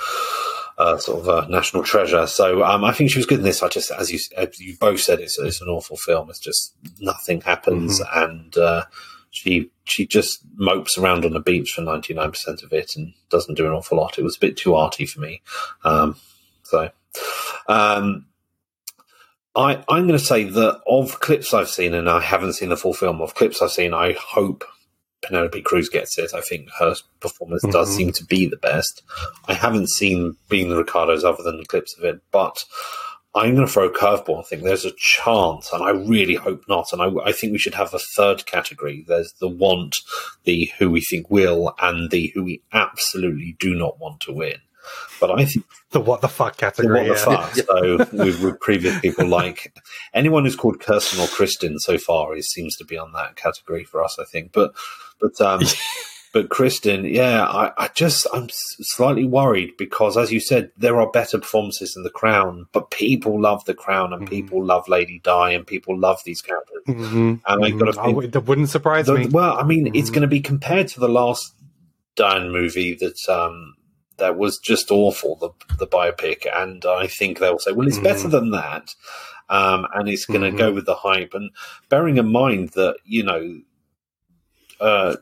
uh, 0.84 0.98
sort 0.98 1.26
of 1.26 1.28
a 1.28 1.50
national 1.50 1.84
treasure. 1.84 2.28
So 2.28 2.62
um, 2.64 2.84
I 2.84 2.92
think 2.92 3.10
she 3.10 3.20
was 3.20 3.26
good 3.26 3.40
in 3.40 3.46
this. 3.46 3.64
I 3.64 3.70
just, 3.70 3.90
as 3.92 4.12
you 4.12 4.20
as 4.36 4.60
you 4.60 4.76
both 4.78 5.00
said, 5.00 5.22
it's 5.22 5.40
it's 5.40 5.62
an 5.62 5.70
awful 5.70 5.96
film. 5.96 6.30
It's 6.30 6.40
just 6.40 6.76
nothing 7.00 7.40
happens, 7.42 8.02
and 8.14 8.56
uh, 8.58 8.84
she 9.32 9.72
she 9.86 10.06
just 10.06 10.42
mopes 10.56 10.98
around 10.98 11.24
on 11.24 11.32
the 11.32 11.40
beach 11.40 11.72
for 11.72 11.82
ninety 11.82 12.14
nine 12.14 12.32
percent 12.32 12.64
of 12.64 12.74
it 12.74 12.98
and 12.98 13.14
doesn't 13.30 13.56
do 13.56 13.66
an 13.66 13.72
awful 13.72 13.98
lot. 13.98 14.20
It 14.20 14.24
was 14.24 14.36
a 14.36 14.42
bit 14.42 14.58
too 14.58 14.76
arty 14.76 15.06
for 15.06 15.22
me. 15.22 15.42
Um, 15.84 16.18
so. 16.64 16.90
Um, 17.68 18.26
I, 19.56 19.84
I'm 19.88 20.08
going 20.08 20.18
to 20.18 20.20
say 20.20 20.46
that 20.46 20.82
of 20.88 21.20
clips 21.20 21.54
I've 21.54 21.70
seen, 21.70 21.94
and 21.94 22.10
I 22.10 22.22
haven't 22.22 22.54
seen 22.54 22.70
the 22.70 22.76
full 22.76 22.96
film, 22.96 23.22
of 23.22 23.36
clips 23.36 23.62
I've 23.62 23.72
seen, 23.72 23.94
I 23.94 24.14
hope 24.20 24.66
Penelope 25.24 25.62
Cruz 25.62 25.90
gets 25.90 26.18
it. 26.20 26.34
I 26.34 26.42
think 26.42 26.70
her 26.80 26.96
performance 27.20 27.64
does 27.72 27.90
Mhm. 27.92 27.96
seem 27.96 28.12
to 28.14 28.26
be 28.26 28.46
the 28.46 28.58
best. 28.58 29.02
I 29.48 29.54
haven't 29.54 29.90
seen 29.90 30.36
Being 30.50 30.70
the 30.70 30.78
Ricardos 30.78 31.24
other 31.24 31.42
than 31.44 31.64
clips 31.66 31.98
of 31.98 32.04
it, 32.04 32.22
but 32.32 32.64
I'm 33.36 33.56
going 33.56 33.66
to 33.66 33.72
throw 33.72 33.88
a 33.88 33.92
curveball. 33.92 34.40
I 34.40 34.44
think 34.44 34.62
there's 34.62 34.86
a 34.86 34.92
chance, 34.96 35.72
and 35.74 35.82
I 35.82 35.90
really 35.90 36.36
hope 36.36 36.64
not. 36.70 36.94
And 36.94 37.02
I, 37.02 37.10
I 37.26 37.32
think 37.32 37.52
we 37.52 37.58
should 37.58 37.74
have 37.74 37.92
a 37.94 38.00
third 38.00 38.46
category. 38.46 39.04
There's 39.08 39.34
the 39.40 39.48
want, 39.48 39.98
the 40.44 40.70
who 40.78 40.92
we 40.92 41.02
think 41.02 41.32
will, 41.32 41.74
and 41.82 42.12
the 42.12 42.28
who 42.36 42.44
we 42.44 42.62
absolutely 42.74 43.56
do 43.60 43.74
not 43.74 44.00
want 44.00 44.20
to 44.22 44.34
win. 44.34 44.58
But 45.20 45.32
I 45.40 45.46
think 45.46 45.66
The 45.92 46.00
what 46.00 46.22
the 46.22 46.28
fuck 46.28 46.56
so 46.56 46.60
category. 46.60 47.10
what 47.10 47.24
the 47.26 47.32
yeah. 47.32 47.46
fuck? 47.48 47.54
So 47.68 47.98
with, 47.98 48.42
with 48.42 48.60
previous 48.60 49.00
people 49.00 49.26
like 49.28 49.74
anyone 50.14 50.44
who's 50.44 50.56
called 50.56 50.80
Kirsten 50.80 51.20
or 51.20 51.28
Kristen 51.28 51.80
so 51.80 51.98
far 51.98 52.36
is 52.36 52.50
seems 52.52 52.76
to 52.78 52.86
be 52.86 52.98
on 52.98 53.14
that 53.14 53.36
category 53.36 53.84
for 53.84 54.04
us, 54.04 54.18
I 54.20 54.26
think. 54.26 54.52
But 54.52 54.74
but 55.22 55.40
um, 55.42 55.62
but 56.34 56.50
Kristen, 56.50 57.06
yeah, 57.06 57.44
I, 57.46 57.72
I 57.78 57.88
just 57.94 58.26
I'm 58.34 58.48
slightly 58.52 59.24
worried 59.26 59.74
because 59.78 60.18
as 60.18 60.32
you 60.32 60.40
said, 60.40 60.72
there 60.76 61.00
are 61.00 61.10
better 61.12 61.38
performances 61.38 61.96
in 61.96 62.02
The 62.04 62.10
Crown, 62.10 62.66
but 62.72 62.90
people 62.90 63.40
love 63.40 63.64
The 63.66 63.76
Crown 63.76 64.14
and 64.14 64.24
Mhm. 64.28 64.30
people 64.30 64.66
love 64.66 64.88
Lady 64.90 65.20
Di 65.24 65.52
and 65.52 65.66
people 65.66 65.98
love 65.98 66.20
these 66.26 66.42
characters. 66.42 66.84
Mhm, 66.88 67.40
And 67.46 67.66
I 67.66 67.70
mhm. 67.72 67.80
gotta 67.80 67.94
think- 67.94 68.18
would- 68.18 68.32
that 68.32 68.42
wouldn't 68.42 68.70
surprise 68.70 69.06
The- 69.06 69.14
me. 69.14 69.28
well, 69.28 69.58
I 69.60 69.64
mean, 69.64 69.96
it's 69.96 70.10
Mhm. 70.10 70.14
going 70.14 70.22
to 70.24 70.28
be 70.28 70.42
compared 70.42 70.88
to 70.90 71.00
the 71.00 71.08
last 71.08 71.54
Diane 72.16 72.52
movie 72.52 72.96
that 72.96 73.30
um, 73.30 73.76
that 74.18 74.38
was 74.38 74.58
just 74.60 74.92
awful, 74.92 75.36
the 75.38 75.50
the 75.78 75.88
biopic, 75.88 76.46
and 76.54 76.86
I 76.86 77.08
think 77.08 77.40
they'll 77.40 77.60
say, 77.60 77.72
well, 77.72 77.88
it's 77.88 77.98
Mhm. 78.00 78.04
better 78.04 78.28
than 78.28 78.52
that, 78.52 78.94
um, 79.50 79.88
and 79.94 80.08
it's 80.08 80.26
going 80.26 80.42
to 80.42 80.52
Mhm. 80.52 80.58
go 80.58 80.72
with 80.72 80.86
the 80.86 80.96
hype. 80.96 81.34
And 81.34 81.52
bearing 81.90 82.18
in 82.18 82.32
mind 82.32 82.70
that 82.70 82.98
you 83.06 83.24
know, 83.24 83.62
uh, 84.80 85.16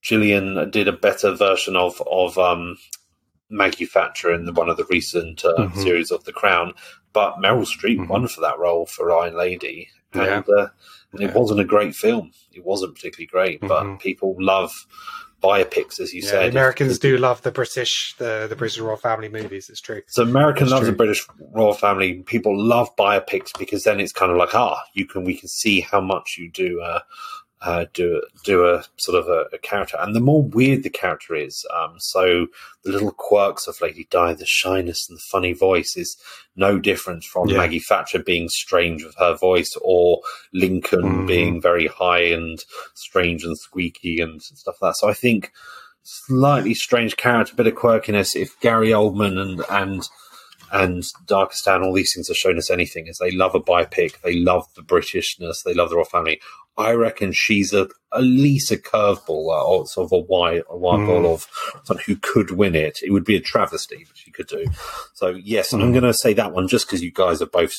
Gillian 0.00 0.70
did 0.70 0.88
a 0.88 0.92
better 0.92 1.32
version 1.32 1.76
of 1.76 2.00
of 2.10 2.38
um, 2.38 2.76
Maggie 3.50 3.86
Thatcher 3.86 4.32
in 4.32 4.52
one 4.54 4.68
of 4.68 4.76
the 4.76 4.86
recent 4.86 5.44
uh, 5.44 5.54
Mhm. 5.68 5.76
series 5.76 6.10
of 6.10 6.24
The 6.24 6.32
Crown, 6.32 6.72
but 7.12 7.36
Meryl 7.36 7.66
Streep 7.66 7.98
Mhm. 7.98 8.08
won 8.08 8.28
for 8.28 8.40
that 8.40 8.58
role 8.58 8.86
for 8.86 9.12
Iron 9.12 9.36
Lady, 9.36 9.88
and, 10.14 10.44
Yeah. 10.48 10.54
uh, 10.56 10.68
and 11.12 11.22
it 11.22 11.26
Yeah. 11.30 11.34
wasn't 11.38 11.60
a 11.60 11.64
great 11.64 11.94
film. 11.94 12.32
It 12.52 12.64
wasn't 12.64 12.94
particularly 12.94 13.26
great, 13.26 13.60
but 13.60 13.84
Mhm. 13.84 14.00
people 14.00 14.34
love 14.38 14.72
biopics, 15.42 16.00
as 16.00 16.12
you 16.14 16.22
Yeah, 16.22 16.30
said. 16.30 16.50
Americans 16.50 16.98
do 16.98 17.16
love 17.18 17.42
the 17.42 17.52
British, 17.52 18.14
the 18.18 18.46
the 18.48 18.56
British 18.56 18.78
royal 18.78 18.96
family 18.96 19.28
movies. 19.28 19.68
It's 19.68 19.80
true. 19.80 20.02
So 20.08 20.22
American 20.22 20.64
That's 20.64 20.72
loves 20.72 20.82
true. 20.84 20.92
the 20.92 20.96
British 20.96 21.26
royal 21.52 21.74
family. 21.74 22.22
People 22.22 22.56
love 22.58 22.94
biopics 22.96 23.50
because 23.58 23.84
then 23.84 24.00
it's 24.00 24.12
kind 24.12 24.30
of 24.30 24.38
like, 24.38 24.54
ah, 24.54 24.82
you 24.94 25.06
can 25.06 25.24
we 25.24 25.34
can 25.36 25.48
see 25.48 25.80
how 25.80 26.00
much 26.00 26.36
you 26.38 26.50
do 26.50 26.80
uh, 26.80 27.00
uh, 27.64 27.84
do 27.94 28.22
do 28.44 28.66
a 28.66 28.84
sort 28.98 29.18
of 29.18 29.28
a, 29.28 29.46
a 29.54 29.58
character, 29.58 29.96
and 30.00 30.14
the 30.16 30.20
more 30.20 30.42
weird 30.42 30.82
the 30.82 30.90
character 30.90 31.34
is, 31.34 31.64
um, 31.76 31.94
so 31.98 32.46
the 32.84 32.90
little 32.90 33.12
quirks 33.12 33.66
of 33.68 33.80
Lady 33.80 34.06
Di, 34.10 34.34
the 34.34 34.46
shyness 34.46 35.06
and 35.08 35.16
the 35.18 35.22
funny 35.30 35.52
voice 35.52 35.96
is 35.96 36.16
no 36.56 36.78
different 36.78 37.22
from 37.24 37.48
Yeah. 37.48 37.58
Maggie 37.58 37.78
Thatcher 37.78 38.18
being 38.22 38.48
strange 38.48 39.04
with 39.04 39.14
her 39.18 39.34
voice, 39.36 39.76
or 39.80 40.20
Lincoln 40.52 41.02
Mhm. 41.02 41.26
being 41.28 41.60
very 41.62 41.86
high 41.86 42.24
and 42.24 42.62
strange 42.94 43.44
and 43.44 43.56
squeaky 43.56 44.20
and 44.20 44.42
stuff 44.42 44.76
like 44.82 44.90
that. 44.90 44.96
So 44.98 45.08
I 45.08 45.14
think 45.14 45.52
slightly 46.02 46.74
strange 46.74 47.16
character, 47.16 47.54
bit 47.54 47.66
of 47.68 47.74
quirkiness. 47.74 48.34
If 48.34 48.58
Gary 48.60 48.88
Oldman 48.88 49.38
and 49.38 49.64
and 49.70 50.08
and 50.72 51.02
Darkistan, 51.26 51.82
all 51.84 51.92
these 51.92 52.12
things 52.14 52.28
have 52.28 52.36
shown 52.36 52.58
us 52.58 52.70
anything 52.70 53.06
is 53.06 53.18
they 53.18 53.30
love 53.30 53.54
a 53.54 53.60
biopic, 53.60 54.20
they 54.22 54.34
love 54.40 54.66
the 54.74 54.82
Britishness, 54.82 55.62
they 55.64 55.74
love 55.74 55.90
the 55.90 55.96
royal 55.96 56.04
family. 56.06 56.40
I 56.78 56.92
reckon 56.92 57.32
she's 57.32 57.74
a 57.74 57.88
at 58.14 58.22
least 58.22 58.70
a 58.72 58.76
curveball 58.76 59.50
uh, 59.50 59.64
or 59.66 59.86
sort 59.86 60.06
of 60.06 60.12
a 60.12 60.18
wide 60.18 60.62
a 60.70 60.76
wild 60.76 61.02
Mm. 61.02 61.06
ball 61.06 61.34
of 61.34 61.46
someone 61.84 62.02
who 62.06 62.16
could 62.16 62.50
win 62.52 62.74
it. 62.74 62.98
It 63.02 63.10
would 63.12 63.24
be 63.26 63.36
a 63.36 63.40
travesty, 63.40 64.04
but 64.08 64.16
she 64.16 64.30
could 64.30 64.46
do. 64.46 64.64
So 65.12 65.28
yes, 65.30 65.72
I'm 65.74 65.80
Mm. 65.80 65.92
going 65.92 66.02
to 66.04 66.14
say 66.14 66.32
that 66.32 66.52
one 66.52 66.68
just 66.68 66.86
because 66.86 67.02
you 67.02 67.12
guys 67.12 67.40
have 67.40 67.52
both 67.52 67.74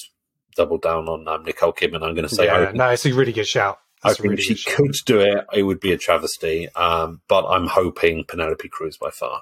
doubled 0.56 0.84
down 0.84 1.10
on 1.10 1.28
um, 1.28 1.44
Nicole 1.44 1.74
Kidman. 1.74 2.04
I'm 2.04 2.14
going 2.14 2.28
to 2.28 2.36
say 2.36 2.46
yeah, 2.46 2.72
no, 2.76 2.90
it's 2.90 3.06
a 3.08 3.14
really 3.14 3.34
good 3.34 3.48
shout. 3.48 3.80
I 4.04 4.10
That's 4.10 4.20
a 4.20 4.22
think 4.22 4.32
really 4.32 4.44
she 4.44 4.50
good 4.54 4.60
shout. 4.60 4.76
could 4.76 4.96
do 5.08 5.20
it. 5.22 5.46
It 5.54 5.64
would 5.64 5.80
be 5.80 5.92
a 5.94 5.98
travesty, 5.98 6.70
um, 6.76 7.22
but 7.28 7.48
I'm 7.48 7.66
hoping 7.66 8.26
Penelope 8.28 8.70
Cruz 8.70 8.98
by 8.98 9.10
far. 9.10 9.42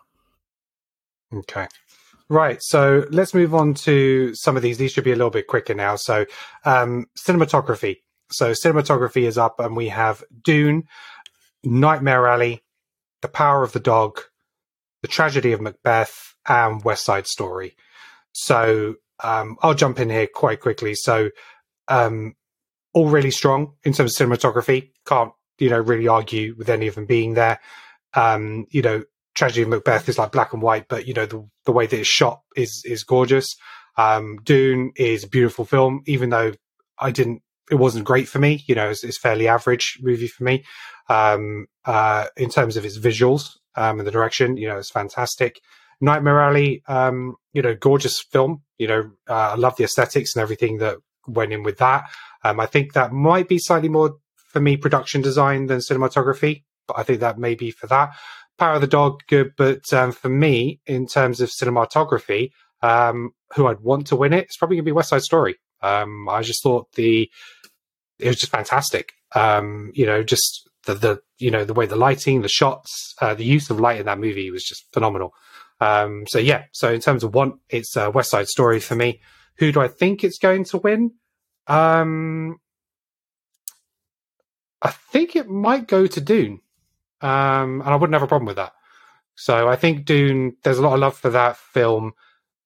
Okay. 1.34 1.68
Right. 2.32 2.64
So 2.64 3.06
let's 3.10 3.34
move 3.34 3.54
on 3.54 3.74
to 3.74 4.34
some 4.36 4.56
of 4.56 4.64
these. 4.64 4.78
These 4.78 4.94
should 4.94 5.04
be 5.04 5.12
a 5.12 5.18
little 5.18 5.32
bit 5.32 5.48
quicker 5.48 5.74
now. 5.74 5.98
So, 5.98 6.26
um, 6.64 7.08
cinematography. 7.20 7.98
So 8.32 8.52
cinematography 8.52 9.24
is 9.24 9.38
up, 9.38 9.60
and 9.60 9.76
we 9.76 9.90
have 9.90 10.24
Dune, 10.42 10.84
Nightmare 11.66 12.28
Alley, 12.28 12.64
The 13.22 13.28
Power 13.28 13.64
of 13.64 13.74
the 13.74 13.82
Dog, 13.82 14.22
The 15.02 15.10
Tragedy 15.10 15.52
of 15.52 15.60
Macbeth, 15.60 16.34
and 16.48 16.82
West 16.86 17.04
Side 17.04 17.28
Story. 17.28 17.76
So 18.32 18.96
um, 19.22 19.58
I'll 19.62 19.74
jump 19.74 20.00
in 20.00 20.10
here 20.10 20.30
quite 20.34 20.62
quickly. 20.62 20.96
So 20.96 21.32
um, 21.90 22.36
all 22.94 23.10
really 23.10 23.32
strong 23.32 23.74
in 23.84 23.92
terms 23.92 24.18
of 24.18 24.30
cinematography. 24.30 24.92
Can't 25.06 25.34
you 25.60 25.70
know 25.70 25.82
really 25.82 26.08
argue 26.08 26.56
with 26.58 26.70
any 26.70 26.88
of 26.88 26.96
them 26.96 27.08
being 27.08 27.34
there. 27.34 27.60
Um, 28.14 28.68
you 28.70 28.84
know, 28.84 29.04
Tragedy 29.36 29.62
of 29.62 29.70
Macbeth 29.70 30.10
is 30.10 30.18
like 30.18 30.32
black 30.32 30.54
and 30.54 30.62
white, 30.62 30.88
but 30.90 31.08
you 31.08 31.14
know 31.14 31.26
the 31.26 31.48
the 31.66 31.72
way 31.72 31.86
that 31.88 32.00
it's 32.00 32.08
shot 32.08 32.42
is 32.56 32.84
is 32.86 33.04
gorgeous. 33.04 33.56
Um, 33.98 34.40
Dune 34.44 34.92
is 34.96 35.24
a 35.24 35.30
beautiful 35.30 35.66
film, 35.66 36.02
even 36.06 36.30
though 36.30 36.54
I 37.00 37.12
didn't. 37.12 37.42
It 37.70 37.76
wasn't 37.76 38.06
great 38.06 38.28
for 38.28 38.40
me. 38.40 38.64
You 38.68 38.76
know, 38.76 38.90
it's, 38.90 39.04
it's 39.04 39.18
fairly 39.18 39.48
average 39.48 39.98
movie 40.02 40.28
for 40.28 40.44
me. 40.44 40.66
Um, 41.08 41.68
uh, 41.86 42.26
in 42.36 42.50
terms 42.50 42.76
of 42.76 42.84
its 42.84 42.98
visuals 42.98 43.52
um, 43.76 44.00
and 44.00 44.08
the 44.08 44.12
direction, 44.12 44.58
you 44.58 44.68
know, 44.68 44.78
it's 44.78 44.92
fantastic. 44.92 45.62
Nightmare 46.02 46.42
Alley, 46.42 46.84
um, 46.88 47.36
you 47.54 47.62
know, 47.62 47.76
gorgeous 47.76 48.20
film. 48.20 48.64
You 48.78 48.88
know, 48.88 49.12
uh, 49.30 49.52
I 49.52 49.56
love 49.56 49.78
the 49.78 49.84
aesthetics 49.84 50.36
and 50.36 50.42
everything 50.42 50.80
that 50.80 50.98
went 51.28 51.54
in 51.54 51.64
with 51.64 51.78
that. 51.78 52.04
Um, 52.44 52.60
I 52.60 52.66
think 52.66 52.94
that 52.94 53.14
might 53.14 53.48
be 53.48 53.60
slightly 53.60 53.90
more 53.90 54.18
for 54.36 54.60
me 54.60 54.76
production 54.76 55.22
design 55.22 55.68
than 55.68 55.80
cinematography, 55.80 56.64
but 56.88 56.98
I 56.98 57.04
think 57.04 57.20
that 57.20 57.40
may 57.40 57.56
be 57.56 57.72
for 57.72 57.88
that. 57.88 58.12
Power 58.58 58.76
of 58.76 58.82
the 58.82 58.88
Dog, 58.88 59.22
good, 59.28 59.54
but 59.58 59.92
um, 59.94 60.12
for 60.12 60.30
me, 60.30 60.80
in 60.86 61.08
terms 61.08 61.42
of 61.42 61.50
cinematography, 61.50 62.52
um, 62.82 63.32
who 63.54 63.68
I'd 63.68 63.80
want 63.80 64.08
to 64.08 64.16
win 64.16 64.34
it, 64.34 64.46
it's 64.46 64.58
probably 64.58 64.78
going 64.78 64.86
to 64.86 64.90
be 64.90 64.94
West 64.94 65.10
Side 65.10 65.24
Story. 65.24 65.56
Um, 65.82 66.30
I 66.30 66.42
just 66.42 66.62
thought 66.62 66.92
the 66.94 67.30
it 68.20 68.28
was 68.28 68.38
just 68.38 68.52
fantastic. 68.52 69.14
Um, 69.34 69.92
you 69.94 70.06
know, 70.06 70.24
just 70.24 70.70
the 70.86 70.94
the 70.94 71.22
you 71.38 71.52
know 71.52 71.66
the 71.66 71.74
way 71.74 71.86
the 71.86 71.96
lighting, 71.96 72.42
the 72.42 72.48
shots, 72.48 73.16
uh, 73.22 73.34
the 73.34 73.46
use 73.46 73.70
of 73.70 73.80
light 73.80 74.00
in 74.00 74.06
that 74.06 74.20
movie 74.20 74.52
was 74.52 74.64
just 74.64 74.86
phenomenal. 74.94 75.34
Um, 75.80 76.28
so 76.28 76.38
yeah, 76.38 76.66
so 76.72 76.94
in 76.94 77.02
terms 77.02 77.24
of 77.24 77.34
want, 77.34 77.56
it's 77.70 77.98
uh, 77.98 78.12
West 78.14 78.30
Side 78.32 78.48
Story 78.48 78.80
for 78.80 78.96
me. 78.96 79.22
Who 79.58 79.72
do 79.72 79.82
I 79.82 79.88
think 79.88 80.24
it's 80.24 80.38
going 80.38 80.66
to 80.66 80.78
win? 80.78 81.14
Um, 81.68 82.58
I 84.82 84.92
think 84.92 85.36
it 85.36 85.50
might 85.50 85.88
go 85.88 86.08
to 86.08 86.22
Dune, 86.22 86.62
um, 87.22 87.82
and 87.82 87.90
I 87.90 87.96
wouldn't 87.96 88.14
have 88.14 88.24
a 88.24 88.28
problem 88.28 88.48
with 88.48 88.58
that. 88.58 88.74
So 89.36 89.68
I 89.68 89.76
think 89.76 90.06
Dune. 90.06 90.56
There's 90.64 90.78
a 90.78 90.82
lot 90.82 90.94
of 90.94 91.00
love 91.00 91.18
for 91.18 91.30
that 91.30 91.58
film, 91.58 92.14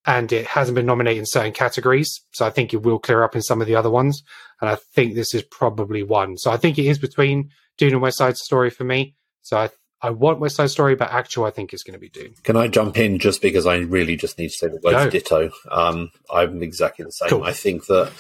and 0.06 0.32
it 0.32 0.46
hasn't 0.46 0.76
been 0.76 0.86
nominated 0.86 1.20
in 1.20 1.26
certain 1.26 1.54
categories. 1.54 2.22
So 2.34 2.46
I 2.46 2.50
think 2.50 2.74
it 2.74 2.84
will 2.84 3.00
clear 3.00 3.24
up 3.24 3.36
in 3.36 3.42
some 3.42 3.62
of 3.62 3.68
the 3.68 3.76
other 3.76 3.90
ones, 3.90 4.24
and 4.62 4.70
I 4.70 4.76
think 4.76 5.16
this 5.16 5.34
is 5.34 5.44
probably 5.44 6.04
one. 6.04 6.38
So 6.38 6.52
I 6.52 6.58
think 6.58 6.78
it 6.78 6.86
is 6.86 7.00
between 7.00 7.50
Dune 7.78 7.94
and 7.94 8.02
West 8.02 8.18
Side 8.18 8.38
Story 8.38 8.70
for 8.70 8.84
me. 8.84 9.16
So 9.42 9.58
I 9.58 9.70
I 10.02 10.10
want 10.10 10.40
West 10.40 10.58
Side 10.58 10.70
Story, 10.70 10.96
but 10.96 11.12
actual 11.12 11.46
I 11.46 11.52
think 11.52 11.74
is 11.74 11.84
going 11.84 11.94
to 11.94 12.00
be 12.00 12.10
Dune. 12.10 12.36
Can 12.44 12.58
I 12.58 12.68
jump 12.68 12.98
in 12.98 13.20
just 13.20 13.42
because 13.42 13.66
I 13.66 13.78
really 13.78 14.16
just 14.16 14.38
need 14.38 14.50
to 14.50 14.54
say 14.54 14.68
the 14.68 14.80
word 14.84 14.92
Go. 14.92 15.10
ditto? 15.10 15.52
Um, 15.72 16.12
I'm 16.32 16.62
exactly 16.62 17.06
the 17.06 17.12
same. 17.12 17.30
Cool. 17.30 17.44
I 17.44 17.54
think 17.54 17.86
that 17.88 18.12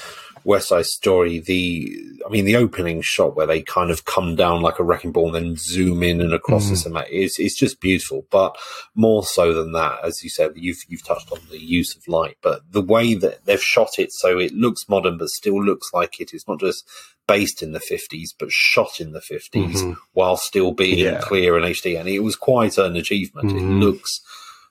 West 0.46 0.70
Side 0.70 0.86
Story, 0.86 1.40
the 1.40 1.92
I 2.26 2.30
mean, 2.30 2.46
the 2.46 2.56
opening 2.56 3.02
shot 3.02 3.36
where 3.36 3.48
they 3.48 3.62
kind 3.62 3.90
of 3.90 4.06
come 4.06 4.36
down 4.36 4.62
like 4.62 4.80
a 4.80 4.84
wrecking 4.84 5.12
ball 5.12 5.36
and 5.36 5.36
then 5.36 5.56
zoom 5.58 6.04
in 6.04 6.22
and 6.22 6.34
across 6.34 6.68
mm. 6.68 6.70
the 6.70 6.76
cinema 6.78 7.06
is 7.10 7.40
is 7.40 7.56
just 7.56 7.82
beautiful. 7.82 8.26
But 8.30 8.56
more 8.94 9.24
so 9.24 9.54
than 9.54 9.74
that, 9.74 10.00
as 10.04 10.24
you 10.24 10.30
said, 10.30 10.52
you've 10.56 10.84
you've 10.88 11.04
touched 11.04 11.32
on 11.32 11.40
the 11.50 11.62
use 11.62 11.96
of 11.96 12.08
light, 12.08 12.38
but 12.42 12.62
the 12.72 12.82
way 12.82 13.16
that 13.16 13.46
they've 13.46 13.62
shot 13.62 13.98
it 13.98 14.12
so 14.12 14.38
it 14.38 14.54
looks 14.54 14.88
modern 14.88 15.18
but 15.18 15.30
still 15.30 15.62
looks 15.64 15.92
like 15.94 16.22
it 16.22 16.34
is 16.34 16.48
not 16.48 16.60
just 16.60 16.88
based 17.28 17.64
in 17.64 17.72
the 17.72 17.80
50s 17.80 18.30
but 18.38 18.52
shot 18.52 19.00
in 19.00 19.12
the 19.12 19.20
50s 19.20 19.50
mm-hmm. 19.52 19.94
while 20.14 20.38
still 20.38 20.74
being 20.74 21.00
Yeah. 21.00 21.22
clear 21.22 21.58
and 21.58 21.66
HD. 21.66 22.00
And 22.00 22.08
it 22.08 22.20
was 22.20 22.36
quite 22.36 22.78
an 22.78 22.96
achievement. 22.96 23.52
It 23.52 23.56
mm-hmm. 23.56 23.80
looks 23.80 24.22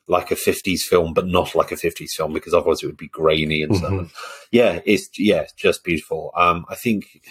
like 0.07 0.31
a 0.31 0.35
50s 0.35 0.81
film, 0.81 1.15
but 1.15 1.27
not 1.27 1.55
like 1.55 1.73
a 1.73 1.77
50s 1.77 2.11
film 2.11 2.33
because 2.33 2.53
otherwise 2.55 2.83
it 2.83 2.87
would 2.87 2.97
be 2.97 3.09
grainy 3.09 3.63
and 3.63 3.77
stuff. 3.77 4.47
Yeah, 4.51 4.81
it's 4.85 5.09
yeah, 5.19 5.47
just 5.57 5.83
beautiful. 5.83 6.31
Um, 6.37 6.67
I 6.69 6.75
think 6.75 7.23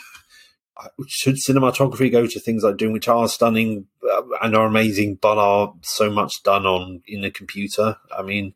should 1.07 1.36
cinematography 1.36 2.11
go 2.11 2.28
to 2.28 2.39
things 2.39 2.63
like 2.63 2.78
Dune, 2.78 2.93
which 2.93 3.07
are 3.07 3.28
stunning 3.28 3.86
uh, 4.11 4.24
and 4.41 4.55
are 4.55 4.65
amazing, 4.65 5.15
but 5.21 5.38
are 5.38 5.74
so 5.82 6.09
much 6.09 6.43
done 6.43 6.65
on 6.65 7.01
in 7.07 7.24
a 7.24 7.32
computer. 7.32 7.97
I 8.15 8.24
mean, 8.24 8.53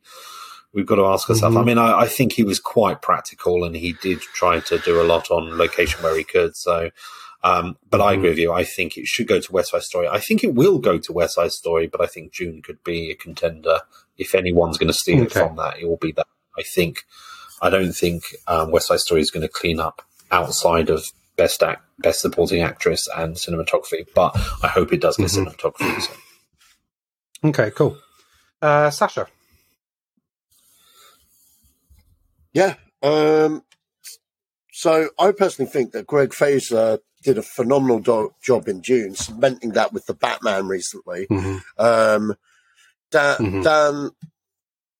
we've 0.73 0.85
got 0.85 0.95
to 0.95 1.05
ask 1.05 1.29
ourselves. 1.29 1.55
I 1.55 1.63
mean, 1.63 1.77
I, 1.77 2.01
I 2.01 2.07
think 2.07 2.33
he 2.33 2.43
was 2.43 2.59
quite 2.59 3.01
practical, 3.01 3.63
and 3.63 3.75
he 3.75 3.93
did 3.93 4.19
try 4.21 4.59
to 4.61 4.79
do 4.79 5.01
a 5.01 5.03
lot 5.03 5.29
on 5.31 5.57
location 5.57 6.01
where 6.03 6.17
he 6.17 6.23
could. 6.23 6.55
So. 6.55 6.91
Um, 7.43 7.77
but 7.89 8.01
I 8.01 8.13
agree 8.13 8.29
with 8.29 8.37
you. 8.37 8.51
I 8.51 8.63
think 8.63 8.97
it 8.97 9.07
should 9.07 9.27
go 9.27 9.39
to 9.39 9.51
West 9.51 9.71
Side 9.71 9.83
Story. 9.83 10.07
I 10.07 10.19
think 10.19 10.43
it 10.43 10.55
will 10.55 10.79
go 10.79 10.97
to 10.97 11.13
West 11.13 11.35
Side 11.35 11.51
Story, 11.51 11.87
but 11.87 12.01
I 12.01 12.07
think 12.07 12.33
Dune 12.33 12.61
could 12.61 12.83
be 12.83 13.11
a 13.11 13.15
contender. 13.15 13.81
If 14.17 14.33
anyone's 14.33 14.77
going 14.77 14.87
to 14.87 14.93
steal 14.93 15.23
it 15.23 15.31
from 15.31 15.55
that, 15.57 15.79
it 15.79 15.87
will 15.87 15.97
be 15.97 16.11
that. 16.13 16.27
I 16.57 16.63
think. 16.63 17.05
I 17.61 17.69
don't 17.71 17.93
think 17.93 18.35
um, 18.47 18.71
West 18.71 18.87
Side 18.87 18.99
Story 18.99 19.21
is 19.21 19.31
going 19.31 19.41
to 19.41 19.47
clean 19.47 19.79
up 19.79 20.03
outside 20.31 20.89
of 20.89 21.11
best 21.37 21.63
act, 21.63 21.83
best 21.99 22.21
supporting 22.21 22.61
actress 22.61 23.07
and 23.15 23.35
cinematography, 23.35 24.05
but 24.13 24.35
I 24.63 24.67
hope 24.67 24.91
it 24.91 25.01
does 25.01 25.17
get 25.17 25.27
cinematography. 25.27 26.01
So. 26.01 26.13
Okay, 27.45 27.71
cool. 27.71 27.97
Uh, 28.61 28.89
Sacha. 28.89 29.27
Yeah. 32.53 32.75
Um, 33.03 33.63
so 34.71 35.09
I 35.19 35.31
personally 35.31 35.69
think 35.69 35.91
that 35.91 36.07
Greig 36.07 36.33
Fraser 36.33 36.99
did 37.27 37.37
a 37.37 37.41
phenomenal 37.43 37.99
do- 37.99 38.33
job 38.41 38.69
in 38.69 38.79
Dune, 38.79 39.13
cementing 39.13 39.71
that 39.71 39.91
with 39.91 40.05
the 40.05 40.13
Batman 40.13 40.65
recently. 40.67 41.27
Um, 41.77 42.35
Dan, 43.11 43.37
Mhm. 43.37 43.63
Dan, 43.63 44.11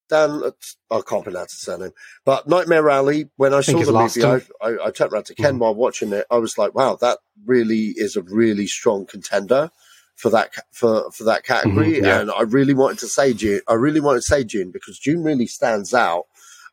Dan, 0.09 0.51
I 0.91 1.01
can't 1.07 1.23
pronounce 1.23 1.53
his 1.53 1.61
surname, 1.61 1.93
but 2.25 2.47
Nightmare 2.47 2.89
Alley. 2.89 3.29
When 3.37 3.53
I, 3.53 3.61
think 3.61 3.79
saw 3.85 3.91
the 3.91 3.97
movie, 3.99 4.43
I. 4.61 4.67
I, 4.67 4.87
I 4.87 4.91
turned 4.91 5.11
around 5.13 5.25
to 5.27 5.35
Ken 5.35 5.57
while 5.59 5.73
watching 5.75 6.11
it. 6.13 6.25
I 6.31 6.37
was 6.37 6.57
like, 6.57 6.73
"Wow, 6.75 6.95
that 7.01 7.19
really 7.45 7.93
is 7.95 8.15
a 8.17 8.21
really 8.21 8.67
strong 8.67 9.05
contender 9.05 9.69
for 10.15 10.29
that 10.31 10.51
for 10.71 11.09
for 11.11 11.23
that 11.25 11.43
category." 11.45 11.93
Mhm, 11.93 12.03
yeah. 12.05 12.19
And 12.21 12.31
I 12.31 12.41
really 12.43 12.73
wanted 12.73 12.99
to 12.99 13.07
say 13.07 13.31
Dune. 13.33 13.61
I 13.67 13.73
really 13.73 13.99
wanted 14.01 14.19
to 14.19 14.27
say 14.27 14.43
Dune 14.43 14.71
because 14.71 14.99
Dune 14.99 15.23
really 15.23 15.47
stands 15.47 15.93
out 15.93 16.25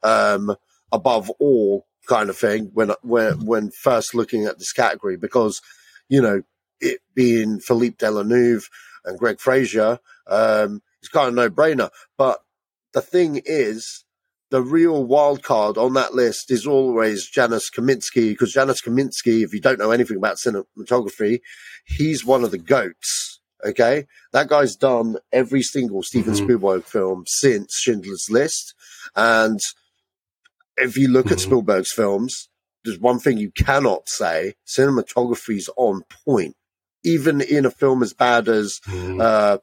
um, 0.04 0.54
above 0.92 1.30
all 1.40 1.86
kind 2.06 2.30
of 2.30 2.36
thing 2.36 2.70
when 2.74 2.92
when 3.02 3.44
when 3.44 3.70
first 3.70 4.14
looking 4.14 4.44
at 4.44 4.58
this 4.58 4.72
category 4.72 5.16
because 5.16 5.60
you 6.08 6.20
know 6.20 6.42
it 6.80 7.00
being 7.14 7.60
Philippe 7.60 7.96
Delanouve 7.96 8.64
and 9.04 9.18
Greig 9.18 9.40
Fraser, 9.40 9.98
um, 10.26 10.82
it's 11.00 11.08
kind 11.08 11.28
of 11.28 11.34
no 11.34 11.50
brainer. 11.50 11.90
But 12.16 12.40
the 12.92 13.00
thing 13.00 13.42
is, 13.44 14.04
the 14.50 14.62
real 14.62 15.04
wild 15.04 15.42
card 15.42 15.76
on 15.76 15.94
that 15.94 16.14
list 16.14 16.50
is 16.50 16.66
always 16.66 17.28
Janusz 17.28 17.70
Kaminski 17.70 18.30
because 18.30 18.52
Janusz 18.52 18.82
Kaminski, 18.82 19.42
if 19.42 19.52
you 19.52 19.60
don't 19.60 19.78
know 19.78 19.90
anything 19.90 20.16
about 20.16 20.36
cinematography, 20.36 21.40
he's 21.84 22.24
one 22.24 22.44
of 22.44 22.50
the 22.50 22.58
goats. 22.58 23.40
Okay, 23.64 24.06
that 24.32 24.48
guy's 24.48 24.76
done 24.76 25.16
every 25.32 25.62
single 25.62 26.02
Steven 26.02 26.34
Spielberg 26.34 26.84
film 26.84 27.24
since 27.26 27.74
Schindler's 27.74 28.26
List, 28.30 28.74
and 29.16 29.58
if 30.76 30.96
you 30.96 31.08
look 31.08 31.26
at 31.26 31.32
mm-hmm. 31.32 31.50
Spielberg's 31.50 31.92
films, 31.92 32.48
there's 32.84 32.98
one 32.98 33.18
thing 33.18 33.38
you 33.38 33.50
cannot 33.50 34.08
say: 34.08 34.54
cinematography's 34.66 35.68
on 35.76 36.02
point. 36.26 36.56
Even 37.02 37.40
in 37.42 37.66
a 37.66 37.70
film 37.70 38.02
as 38.02 38.14
bad 38.14 38.48
as 38.48 38.80
mm-hmm. 38.86 39.20
uh, 39.20 39.58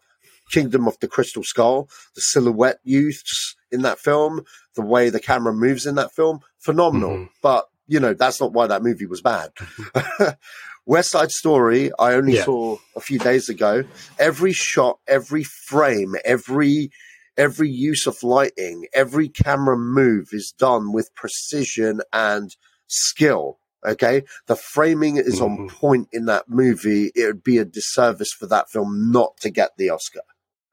Kingdom 0.51 0.87
of 0.87 0.99
the 0.99 1.07
Crystal 1.07 1.43
Skull, 1.43 1.89
the 2.13 2.21
silhouette 2.21 2.79
use 2.83 3.55
in 3.71 3.81
that 3.81 3.99
film, 3.99 4.41
the 4.75 4.81
way 4.83 5.09
the 5.09 5.19
camera 5.19 5.53
moves 5.53 5.85
in 5.85 5.95
that 5.95 6.13
film, 6.13 6.41
phenomenal. 6.59 7.11
Mm-hmm. 7.11 7.25
But 7.41 7.65
you 7.87 7.99
know 7.99 8.13
that's 8.13 8.39
not 8.39 8.53
why 8.53 8.67
that 8.67 8.83
movie 8.83 9.05
was 9.05 9.21
bad. 9.21 9.51
West 10.85 11.11
Side 11.11 11.31
Story, 11.31 11.91
I 11.99 12.13
only 12.13 12.35
Yeah. 12.35 12.45
saw 12.45 12.77
a 12.95 12.99
few 12.99 13.19
days 13.19 13.49
ago. 13.49 13.83
Every 14.17 14.51
shot, 14.51 14.99
every 15.07 15.43
frame, 15.43 16.15
every 16.25 16.91
every 17.37 17.69
use 17.69 18.07
of 18.07 18.23
lighting, 18.23 18.87
every 18.93 19.29
camera 19.29 19.77
move 19.77 20.29
is 20.31 20.53
done 20.57 20.91
with 20.91 21.13
precision 21.15 22.01
and 22.11 22.55
skill. 22.87 23.57
Okay. 23.85 24.23
The 24.45 24.55
framing 24.55 25.17
is 25.17 25.41
on 25.41 25.67
point 25.69 26.09
in 26.11 26.25
that 26.25 26.47
movie. 26.47 27.11
It 27.15 27.25
would 27.25 27.43
be 27.43 27.57
a 27.57 27.65
disservice 27.65 28.31
for 28.31 28.45
that 28.47 28.69
film 28.69 29.11
not 29.11 29.37
to 29.37 29.49
get 29.49 29.71
the 29.77 29.89
Oscar. 29.89 30.21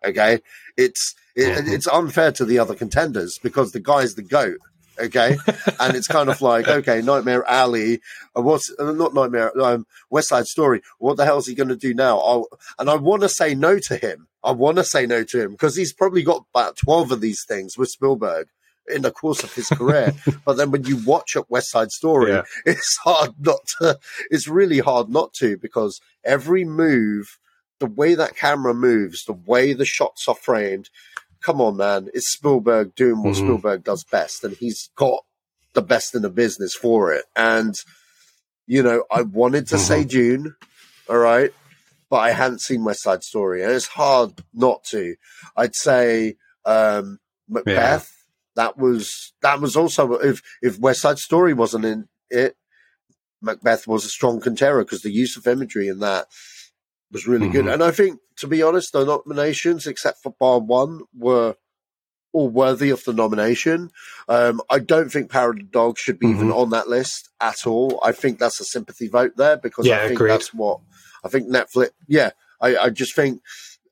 Okay. 0.05 0.41
It's, 0.77 1.15
it, 1.35 1.67
it's 1.69 1.87
unfair 1.87 2.33
to 2.33 2.45
the 2.45 2.59
other 2.59 2.75
contenders 2.75 3.39
because 3.43 3.73
the 3.73 3.81
guy's 3.81 4.15
the 4.15 4.23
GOAT. 4.23 4.59
Okay. 5.01 5.39
and 5.81 5.97
it's 5.97 6.09
kind 6.09 6.29
of 6.29 6.43
like, 6.43 6.69
okay, 6.69 7.01
Nightmare 7.01 7.49
Alley, 7.49 8.01
uh, 8.37 8.43
what's, 8.43 8.71
uh, 8.79 8.93
not 8.93 9.15
Nightmare, 9.15 9.59
um, 9.61 9.87
West 10.11 10.29
Side 10.29 10.47
Story. 10.47 10.83
What 10.99 11.17
the 11.17 11.25
hell 11.25 11.39
is 11.39 11.47
he 11.47 11.55
going 11.55 11.69
to 11.69 11.77
do 11.77 11.95
now? 11.95 12.19
I'll, 12.19 12.47
and 12.79 12.91
I 12.91 12.97
want 12.97 13.23
to 13.23 13.29
say 13.29 13.55
no 13.55 13.79
to 13.79 13.97
him. 13.97 14.28
I 14.45 14.53
want 14.53 14.78
to 14.78 14.84
say 14.84 15.07
no 15.07 15.24
to 15.24 15.41
him 15.43 15.51
because 15.53 15.76
he's 15.76 15.93
probably 15.93 16.22
got 16.22 16.45
about 16.55 16.76
12 16.76 17.12
of 17.12 17.20
these 17.20 17.45
things 17.47 17.76
with 17.76 17.89
Spielberg. 17.89 18.49
in 18.91 19.03
the 19.03 19.11
course 19.11 19.43
of 19.45 19.53
his 19.55 19.68
career. 19.68 20.14
but 20.47 20.57
then 20.57 20.70
when 20.70 20.82
you 20.84 20.97
watch 21.05 21.36
at 21.36 21.51
West 21.51 21.70
Side 21.70 21.91
Story, 21.91 22.32
Yeah. 22.32 22.43
it's 22.66 22.97
hard 23.05 23.34
not 23.39 23.61
to. 23.78 23.99
It's 24.30 24.49
really 24.49 24.78
hard 24.78 25.11
not 25.11 25.34
to 25.34 25.59
because 25.59 26.01
every 26.24 26.64
move, 26.64 27.39
the 27.80 27.86
way 27.86 28.14
that 28.14 28.34
camera 28.36 28.72
moves, 28.72 29.24
the 29.26 29.34
way 29.34 29.74
the 29.74 29.84
shots 29.84 30.26
are 30.26 30.34
framed. 30.34 30.89
Come 31.43 31.61
on, 31.61 31.76
man! 31.76 32.09
It's 32.14 32.32
Spielberg 32.32 32.95
doing 32.95 33.22
what 33.22 33.34
Mhm. 33.34 33.41
Spielberg 33.41 33.84
does 33.84 34.05
best, 34.05 34.43
and 34.43 34.57
he's 34.57 34.89
got 34.97 35.22
the 35.74 35.82
best 35.82 36.14
in 36.14 36.22
the 36.22 36.30
business 36.30 36.74
for 36.74 37.12
it. 37.12 37.26
And 37.36 37.74
you 38.66 38.82
know, 38.82 39.05
I 39.11 39.20
wanted 39.22 39.66
to 39.68 39.78
say 39.78 40.03
Dune, 40.05 40.55
all 41.11 41.18
right, 41.18 41.53
but 42.11 42.19
I 42.19 42.31
hadn't 42.33 42.61
seen 42.63 42.85
West 42.85 43.03
Side 43.03 43.23
Story, 43.23 43.63
and 43.63 43.73
it's 43.73 43.87
hard 43.89 44.43
not 44.55 44.85
to. 44.85 45.17
I'd 45.57 45.75
say 45.75 46.37
um, 46.65 47.19
Macbeth. 47.49 48.13
That 48.57 48.77
was 48.77 49.33
that 49.43 49.61
was 49.61 49.77
also 49.77 50.15
if 50.15 50.43
if 50.63 50.79
West 50.79 51.01
Side 51.03 51.19
Story 51.19 51.55
wasn't 51.55 51.85
in 51.85 52.09
it, 52.31 52.57
Macbeth 53.41 53.87
was 53.87 54.05
a 54.05 54.09
strong 54.09 54.41
contender 54.41 54.83
because 54.85 55.03
the 55.03 55.13
use 55.13 55.37
of 55.37 55.47
imagery 55.47 55.87
in 55.89 56.01
that 56.01 56.27
was 57.13 57.27
really 57.29 57.49
good. 57.49 57.65
Mhm. 57.67 57.75
And 57.75 57.85
I 57.85 57.91
think, 57.93 58.21
to 58.39 58.47
be 58.49 58.63
honest, 58.63 58.93
the 58.93 59.05
nominations, 59.05 59.87
except 59.87 60.23
for 60.23 60.35
bar 60.39 60.59
one, 60.59 61.03
were 61.17 61.55
all 62.33 62.51
worthy 62.51 62.91
of 62.91 63.03
the 63.05 63.13
nomination. 63.13 63.91
Um, 64.29 64.61
I 64.69 64.81
don't 64.81 65.11
think 65.11 65.31
the 65.31 65.67
Dog 65.71 65.97
should 65.99 66.19
be 66.19 66.27
even 66.27 66.49
Mhm. 66.49 66.57
on 66.59 66.71
that 66.71 66.89
list 66.89 67.31
at 67.41 67.67
all. 67.67 67.99
I 68.03 68.13
think 68.13 68.39
that's 68.39 68.61
a 68.61 68.65
sympathy 68.65 69.09
vote 69.09 69.37
there 69.37 69.57
because 69.57 69.87
Yeah, 69.87 69.97
I 69.99 70.09
think 70.09 70.13
agreed. 70.19 70.33
that's 70.33 70.53
what 70.53 70.81
I 71.25 71.29
think 71.29 71.49
Netflix. 71.49 71.91
Yeah, 72.07 72.31
I, 72.61 72.77
I 72.77 72.91
just 72.91 73.14
think 73.14 73.43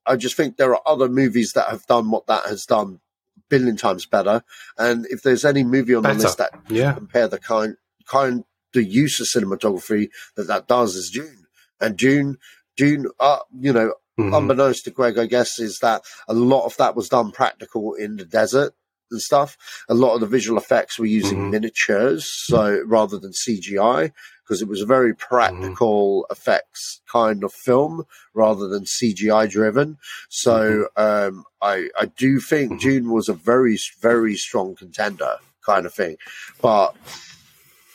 I 0.07 0.17
just 0.17 0.37
think 0.37 0.57
there 0.57 0.75
are 0.75 0.83
other 0.87 1.09
movies 1.09 1.53
that 1.55 1.69
have 1.69 1.85
done 1.87 2.11
what 2.11 2.27
that 2.27 2.45
has 2.47 2.65
done 2.67 3.01
a 3.37 3.41
billion 3.49 3.77
times 3.77 4.07
better. 4.07 4.43
And 4.79 5.07
if 5.11 5.23
there's 5.23 5.45
any 5.45 5.65
movie 5.65 5.95
on 5.95 6.03
Better. 6.03 6.17
the 6.19 6.23
list 6.25 6.39
that 6.39 6.53
Yeah. 6.69 6.93
compare 6.95 7.29
the 7.29 7.39
kind 7.39 7.77
kind 8.07 8.45
the 8.73 8.85
use 8.85 9.19
of 9.21 9.27
cinematography 9.27 10.11
that 10.37 10.47
that 10.49 10.69
does 10.69 10.95
is 10.95 11.11
Dune 11.11 11.47
and 11.81 11.97
Dune 11.97 12.39
Dune 12.77 13.07
uh 13.19 13.39
you 13.59 13.73
know 13.73 13.95
Mhm. 14.19 14.37
unbeknownst 14.37 14.85
to 14.85 14.91
Greg 14.91 15.19
I 15.19 15.27
guess 15.27 15.59
is 15.59 15.79
that 15.81 16.03
a 16.29 16.33
lot 16.35 16.65
of 16.67 16.77
that 16.79 16.95
was 16.97 17.09
done 17.09 17.33
practical 17.33 17.95
in 17.95 18.17
the 18.17 18.25
desert 18.25 18.75
and 19.11 19.21
stuff 19.21 19.57
a 19.89 19.95
lot 19.95 20.15
of 20.15 20.21
the 20.21 20.27
visual 20.27 20.57
effects 20.59 20.99
were 20.99 21.07
using 21.07 21.39
Mhm. 21.39 21.51
miniatures 21.51 22.27
so 22.27 22.83
rather 22.87 23.19
than 23.19 23.33
CGI 23.33 24.13
because 24.47 24.63
it 24.63 24.69
was 24.69 24.81
a 24.81 24.87
very 24.87 25.13
practical 25.15 26.27
effects 26.31 27.01
kind 27.11 27.43
of 27.43 27.53
film 27.53 28.05
rather 28.35 28.69
than 28.69 28.85
CGI 28.85 29.51
driven 29.51 29.99
so 30.29 30.87
um 30.97 31.45
I 31.61 31.89
I 31.99 32.07
do 32.07 32.39
think 32.39 32.81
Dune 32.81 33.11
was 33.11 33.29
a 33.29 33.35
very 33.35 33.77
very 34.01 34.37
strong 34.37 34.77
contender 34.77 35.37
kind 35.65 35.85
of 35.87 35.93
thing 35.95 36.17
but 36.63 36.95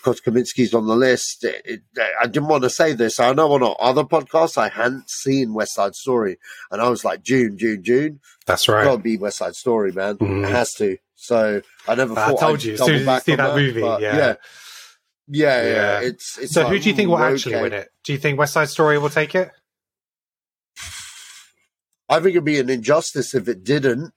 because 0.01 0.19
Kaminski's 0.19 0.73
on 0.73 0.87
the 0.87 0.95
list. 0.95 1.43
It, 1.43 1.61
it, 1.63 1.81
I 2.19 2.25
didn't 2.25 2.49
want 2.49 2.63
to 2.63 2.71
say 2.71 2.93
this. 2.93 3.19
I 3.19 3.33
know 3.33 3.51
on 3.51 3.75
other 3.79 4.03
podcasts 4.03 4.57
I 4.57 4.69
hadn't 4.69 5.09
seen 5.09 5.53
West 5.53 5.75
Side 5.75 5.93
Story, 5.93 6.37
and 6.71 6.81
I 6.81 6.89
was 6.89 7.05
like, 7.05 7.23
Dune, 7.23 7.55
Dune, 7.55 7.81
Dune. 7.81 8.19
That's 8.47 8.67
right. 8.67 8.83
Got 8.83 8.95
to 8.95 9.01
be 9.03 9.17
West 9.17 9.37
Side 9.37 9.55
Story, 9.55 9.91
man. 9.91 10.17
Mhm. 10.17 10.45
It 10.45 10.49
has 10.51 10.73
to. 10.73 10.97
So 11.15 11.61
I 11.87 11.95
never 11.95 12.13
I 12.17 12.29
thought 12.29 12.39
told 12.39 12.55
I'd 12.55 12.63
you, 12.63 12.73
as 12.73 12.79
double 12.79 12.97
soon 12.97 13.07
as 13.09 13.15
you 13.15 13.21
see 13.21 13.31
on 13.33 13.37
that 13.37 13.55
movie, 13.55 13.81
yeah. 13.81 13.97
yeah, 13.99 14.33
yeah, 15.27 15.61
yeah. 15.63 15.69
Yeah. 15.73 15.99
It's, 16.01 16.37
it's 16.37 16.53
so 16.53 16.61
like, 16.63 16.71
who 16.73 16.79
do 16.79 16.89
you 16.89 16.95
think 16.95 17.09
will 17.09 17.17
mm, 17.17 17.31
actually 17.31 17.61
win 17.61 17.73
it? 17.73 17.89
Do 18.03 18.13
you 18.13 18.19
think 18.19 18.37
West 18.39 18.53
Side 18.53 18.69
Story 18.69 18.97
will 18.97 19.09
take 19.09 19.35
it? 19.35 19.51
I 22.09 22.15
think 22.19 22.31
it'd 22.31 22.43
be 22.43 22.59
an 22.59 22.69
injustice 22.69 23.33
if 23.33 23.47
it 23.47 23.63
didn't. 23.63 24.13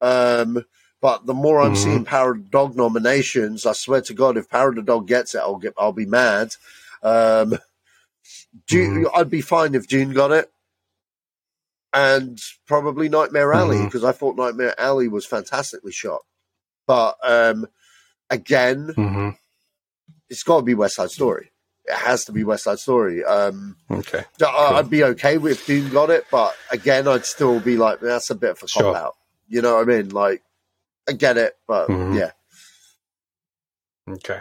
Um, 0.00 0.64
but 1.00 1.26
the 1.26 1.34
more 1.34 1.60
I'm 1.60 1.74
Mhm. 1.74 1.76
seeing 1.76 2.04
Power 2.04 2.34
Dog 2.34 2.76
nominations, 2.76 3.66
I 3.66 3.72
swear 3.72 4.00
to 4.02 4.14
God, 4.14 4.36
if 4.36 4.48
Power 4.48 4.72
Dog 4.72 5.06
gets 5.06 5.34
it, 5.34 5.38
I'll 5.38 5.56
get, 5.56 5.74
I'll 5.78 5.92
be 5.92 6.06
mad. 6.06 6.54
Um, 7.02 7.58
Dune, 8.66 9.06
I'd 9.14 9.30
be 9.30 9.40
fine 9.40 9.74
if 9.74 9.86
Dune 9.86 10.12
got 10.12 10.32
it, 10.32 10.50
and 11.92 12.40
probably 12.66 13.08
Nightmare 13.08 13.52
Alley 13.52 13.76
Mhm. 13.78 13.84
because 13.86 14.04
I 14.04 14.12
thought 14.12 14.36
Nightmare 14.36 14.74
Alley 14.78 15.08
was 15.08 15.26
fantastically 15.26 15.92
shot. 15.92 16.22
But 16.86 17.16
um, 17.22 17.66
again, 18.30 18.88
Mm-hmm. 18.96 19.30
It's 20.30 20.42
got 20.42 20.58
to 20.58 20.62
be 20.62 20.74
West 20.74 20.96
Side 20.96 21.10
Story. 21.10 21.50
It 21.84 21.94
has 21.96 22.24
to 22.26 22.32
be 22.32 22.44
West 22.44 22.64
Side 22.64 22.78
Story. 22.78 23.24
Um, 23.24 23.76
Okay. 23.90 24.24
I- 24.44 24.74
I'd 24.76 24.90
be 24.90 25.02
okay 25.04 25.38
with 25.38 25.64
Dune 25.66 25.90
got 25.90 26.10
it, 26.10 26.26
but 26.30 26.54
again, 26.70 27.08
I'd 27.08 27.24
still 27.24 27.60
be 27.60 27.76
like, 27.76 28.00
that's 28.00 28.28
a 28.30 28.34
bit 28.34 28.50
of 28.50 28.62
a 28.62 28.68
Sure. 28.68 28.92
cop 28.92 28.96
out. 28.96 29.16
You 29.48 29.62
know 29.62 29.76
what 29.76 29.82
I 29.88 29.96
mean? 29.96 30.10
Like, 30.10 30.42
I 31.08 31.12
get 31.12 31.38
it, 31.38 31.56
but 31.66 31.88
Mhm. 31.88 32.18
yeah. 32.18 32.32
Okay. 34.14 34.40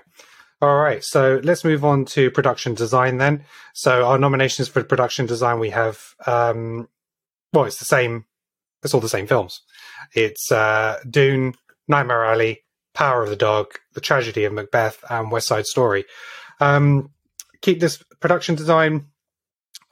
All 0.62 0.78
right. 0.78 1.04
So 1.04 1.40
let's 1.44 1.64
move 1.64 1.86
on 1.86 2.06
to 2.06 2.32
production 2.32 2.74
design 2.74 3.18
then. 3.18 3.46
So 3.74 4.06
our 4.06 4.18
nominations 4.18 4.68
for 4.68 4.84
production 4.84 5.26
design, 5.26 5.60
we 5.60 5.70
have, 5.70 6.16
um, 6.26 6.90
well, 7.54 7.66
it's 7.66 7.78
the 7.80 7.86
same. 7.86 8.26
It's 8.84 8.94
all 8.94 9.00
the 9.02 9.10
same 9.10 9.28
films. 9.28 9.62
It's 10.14 10.52
uh, 10.52 11.00
Dune, 11.10 11.56
Nightmare 11.88 12.26
Alley, 12.26 12.64
Power 12.98 13.22
of 13.22 13.30
the 13.30 13.36
Dog, 13.36 13.76
The 13.94 14.02
Tragedy 14.02 14.46
of 14.46 14.54
Macbeth, 14.54 15.04
and 15.08 15.30
West 15.30 15.48
Side 15.48 15.68
Story. 15.68 16.06
Um, 16.60 17.12
keep 17.62 17.80
this 17.80 18.02
production 18.20 18.56
design. 18.56 19.06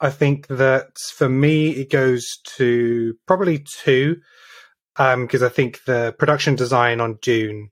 I 0.00 0.10
think 0.10 0.48
that 0.48 0.98
for 1.14 1.28
me, 1.28 1.68
it 1.68 1.88
goes 1.88 2.26
to 2.56 3.14
probably 3.28 3.60
two, 3.60 4.16
because 4.96 5.44
I 5.44 5.48
think 5.48 5.84
the 5.84 6.16
production 6.18 6.56
design 6.56 7.00
on 7.00 7.20
Dune 7.22 7.70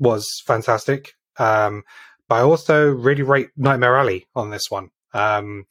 was 0.00 0.42
fantastic. 0.44 1.12
Um, 1.38 1.84
but 2.28 2.34
I 2.34 2.40
also 2.40 2.90
really 2.90 3.22
rate 3.22 3.50
Nightmare 3.56 3.96
Alley 3.96 4.26
on 4.34 4.50
this 4.50 4.68
one. 4.68 4.90
Um, 5.14 5.66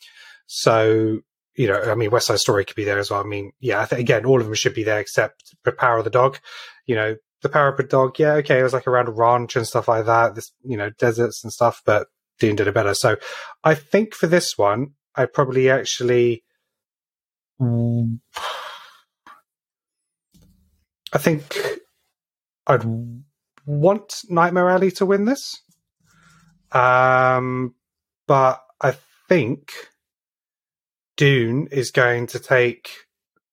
so, 0.48 1.20
you 1.56 1.68
know, 1.68 1.82
I 1.82 1.96
mean, 1.96 2.12
West 2.12 2.28
Side 2.28 2.40
Story 2.40 2.64
could 2.64 2.78
be 2.78 2.86
there 2.86 2.98
as 2.98 3.12
well. 3.12 3.20
I 3.20 3.26
mean, 3.26 3.52
yeah, 3.60 3.82
I 3.82 3.86
think 3.86 4.00
again, 4.00 4.26
all 4.26 4.40
of 4.40 4.46
them 4.46 4.56
should 4.56 4.74
be 4.74 4.84
there 4.84 5.02
except 5.02 5.54
Power 5.78 5.98
of 5.98 6.06
the 6.06 6.10
Dog. 6.10 6.40
You 6.86 6.96
know, 6.96 7.16
the 7.42 7.50
the 7.50 7.84
Dog, 7.84 8.20
yeah, 8.20 8.34
okay, 8.34 8.60
it 8.60 8.64
was 8.64 8.74
like 8.74 8.88
around 8.88 9.08
a 9.08 9.12
ranch 9.12 9.56
and 9.56 9.68
stuff 9.68 9.88
like 9.88 10.06
that, 10.06 10.36
this, 10.36 10.52
you 10.64 10.78
know, 10.78 10.90
deserts 10.92 11.44
and 11.44 11.52
stuff, 11.52 11.82
but 11.86 12.08
Dune 12.40 12.56
did 12.56 12.68
it 12.68 12.74
better. 12.74 12.94
So 12.94 13.18
I 13.64 13.76
think 13.76 14.14
for 14.14 14.28
this 14.28 14.58
one, 14.58 14.94
I 15.16 15.26
probably 15.26 15.70
actually. 15.70 16.44
I 21.14 21.18
think 21.18 21.60
I'd 22.66 22.84
want 23.66 24.22
Nightmare 24.30 24.70
Alley 24.70 24.92
to 24.92 25.06
win 25.06 25.26
this. 25.26 25.62
Um, 26.72 27.76
but 28.28 28.62
I 28.80 28.96
think 29.28 29.72
Dune 31.18 31.68
is 31.72 31.92
going 31.92 32.28
to 32.28 32.40
take 32.40 32.90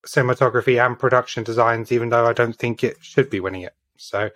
cinematography 0.06 0.82
and 0.82 0.98
production 0.98 1.42
designs, 1.44 1.92
even 1.92 2.08
though 2.08 2.26
I 2.26 2.32
don't 2.32 2.56
think 2.56 2.82
it 2.82 2.96
should 3.00 3.28
be 3.28 3.40
winning 3.40 3.62
it. 3.62 3.74
So 3.98 4.30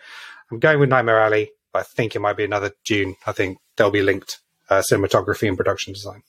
I'm 0.51 0.59
going 0.59 0.79
with 0.79 0.91
Nightmare 0.91 1.21
Alley, 1.21 1.53
but 1.73 1.81
I 1.81 1.83
think 1.83 2.15
it 2.15 2.21
might 2.21 2.37
be 2.37 2.45
another 2.45 2.73
Dune. 2.85 3.17
I 3.27 3.33
think 3.33 3.59
they'll 3.77 3.91
be 3.91 4.03
linked 4.03 4.41
uh, 4.69 4.83
cinematography 4.91 5.49
and 5.49 5.57
production 5.57 5.93
design. 5.93 6.23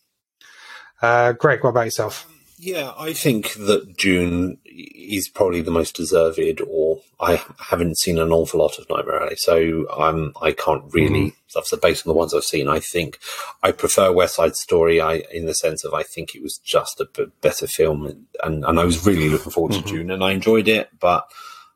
Uh, 1.01 1.33
Greg, 1.33 1.63
what 1.63 1.71
about 1.71 1.85
yourself? 1.85 2.29
Yeah, 2.57 2.93
I 2.97 3.11
think 3.11 3.55
that 3.55 3.97
Dune 3.97 4.57
is 4.63 5.27
probably 5.27 5.61
the 5.61 5.71
most 5.71 5.97
deserved, 5.97 6.39
or 6.65 7.01
I 7.19 7.43
haven't 7.59 7.97
seen 7.97 8.17
an 8.17 8.31
awful 8.31 8.61
lot 8.61 8.79
of 8.79 8.89
Nightmare 8.89 9.21
Alley, 9.21 9.35
so 9.35 9.85
um, 9.91 10.31
I 10.41 10.53
can't 10.53 10.83
really. 10.93 11.33
That's 11.53 11.71
the 11.71 11.77
based 11.77 12.07
on 12.07 12.13
the 12.13 12.17
ones 12.17 12.33
I've 12.33 12.45
seen. 12.45 12.69
I 12.69 12.79
think 12.79 13.19
I 13.61 13.73
prefer 13.73 14.13
West 14.13 14.35
Side 14.35 14.55
Story. 14.55 15.01
I, 15.01 15.23
in 15.33 15.45
the 15.45 15.53
sense 15.53 15.83
of, 15.83 15.93
I 15.93 16.03
think 16.03 16.35
it 16.35 16.41
was 16.41 16.57
just 16.57 17.01
a 17.01 17.05
b- 17.05 17.31
better 17.41 17.67
film, 17.67 18.25
and, 18.41 18.63
and 18.63 18.79
I 18.79 18.85
was 18.85 19.05
really 19.05 19.29
looking 19.29 19.51
forward 19.51 19.73
to 19.73 19.81
Dune, 19.81 20.09
and 20.09 20.23
I 20.23 20.31
enjoyed 20.31 20.69
it. 20.69 20.89
But 20.97 21.27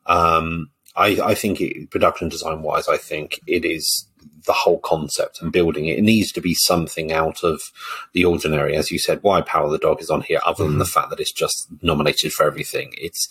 um, 0.06 0.70
I, 0.98 1.30
I 1.30 1.34
think 1.34 1.60
it, 1.60 1.90
production 1.90 2.28
design 2.28 2.62
wise, 2.62 2.88
I 2.88 2.96
think 2.96 3.40
it 3.46 3.64
is 3.64 4.06
the 4.46 4.52
whole 4.52 4.80
concept 4.80 5.40
and 5.40 5.52
building 5.52 5.86
it. 5.86 5.98
It 5.98 6.02
needs 6.02 6.32
to 6.32 6.40
be 6.40 6.54
something 6.54 7.12
out 7.12 7.44
of 7.44 7.70
the 8.14 8.24
ordinary. 8.24 8.76
As 8.76 8.90
you 8.90 8.98
said, 8.98 9.22
why 9.22 9.40
Power 9.42 9.70
the 9.70 9.78
Dog 9.78 10.00
is 10.00 10.10
on 10.10 10.22
here, 10.22 10.40
other 10.44 10.64
than 10.64 10.72
mm-hmm. 10.72 10.80
the 10.80 10.84
fact 10.86 11.10
that 11.10 11.20
it's 11.20 11.32
just 11.32 11.68
nominated 11.82 12.32
for 12.32 12.46
everything. 12.46 12.94
It's 12.98 13.28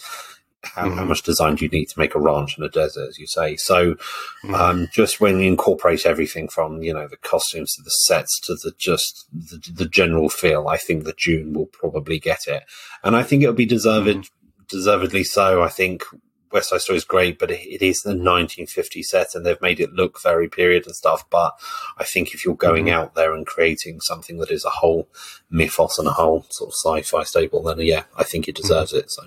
how, 0.63 0.83
how 0.83 0.89
mm-hmm. 0.89 1.09
much 1.09 1.23
design 1.23 1.55
do 1.55 1.65
you 1.65 1.71
need 1.71 1.89
to 1.89 1.99
make 1.99 2.15
a 2.15 2.19
ranch 2.19 2.57
in 2.57 2.63
a 2.63 2.69
desert, 2.69 3.09
as 3.09 3.17
you 3.17 3.27
say? 3.27 3.55
So, 3.55 3.95
mm-hmm. 3.95 4.55
um, 4.55 4.87
just 4.91 5.19
when 5.19 5.39
you 5.39 5.47
incorporate 5.47 6.05
everything 6.05 6.47
from, 6.47 6.83
you 6.83 6.93
know, 6.93 7.07
the 7.07 7.17
costumes 7.17 7.75
to 7.75 7.81
the 7.81 7.91
sets 7.91 8.39
to 8.41 8.55
the 8.55 8.73
just 8.77 9.27
the, 9.33 9.59
the 9.71 9.85
general 9.85 10.29
feel, 10.29 10.67
I 10.67 10.77
think 10.77 11.03
that 11.03 11.17
Dune 11.17 11.53
will 11.53 11.67
probably 11.67 12.19
get 12.19 12.47
it. 12.47 12.63
And 13.03 13.15
I 13.15 13.23
think 13.23 13.43
it'll 13.43 13.55
be 13.55 13.65
deserved, 13.65 14.29
deservedly 14.67 15.23
so. 15.23 15.63
I 15.63 15.69
think 15.69 16.03
West 16.51 16.69
Side 16.69 16.81
Story 16.81 16.97
is 16.97 17.03
great, 17.03 17.37
but 17.39 17.51
it, 17.51 17.61
it 17.67 17.81
is 17.81 18.01
the 18.01 18.09
1950 18.11 19.03
set 19.03 19.35
and 19.35 19.45
they've 19.45 19.61
made 19.61 19.79
it 19.79 19.93
look 19.93 20.21
very 20.21 20.47
period 20.49 20.85
and 20.85 20.95
stuff. 20.95 21.29
But 21.29 21.53
I 21.97 22.03
think 22.03 22.33
if 22.33 22.45
you're 22.45 22.55
going 22.55 22.89
out 22.89 23.15
there 23.15 23.33
and 23.33 23.45
creating 23.45 23.99
something 24.01 24.37
that 24.39 24.51
is 24.51 24.63
a 24.65 24.69
whole 24.69 25.07
mythos 25.49 25.99
and 25.99 26.07
a 26.07 26.11
whole 26.11 26.45
sort 26.49 26.69
of 26.69 26.73
sci-fi 27.03 27.23
staple, 27.23 27.63
then 27.63 27.79
yeah, 27.81 28.03
I 28.15 28.23
think 28.23 28.47
it 28.47 28.55
deserves 28.55 28.93
it. 28.93 29.11
So 29.11 29.23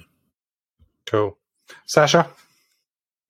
Cool. 1.06 1.36
Sacha? 1.86 2.28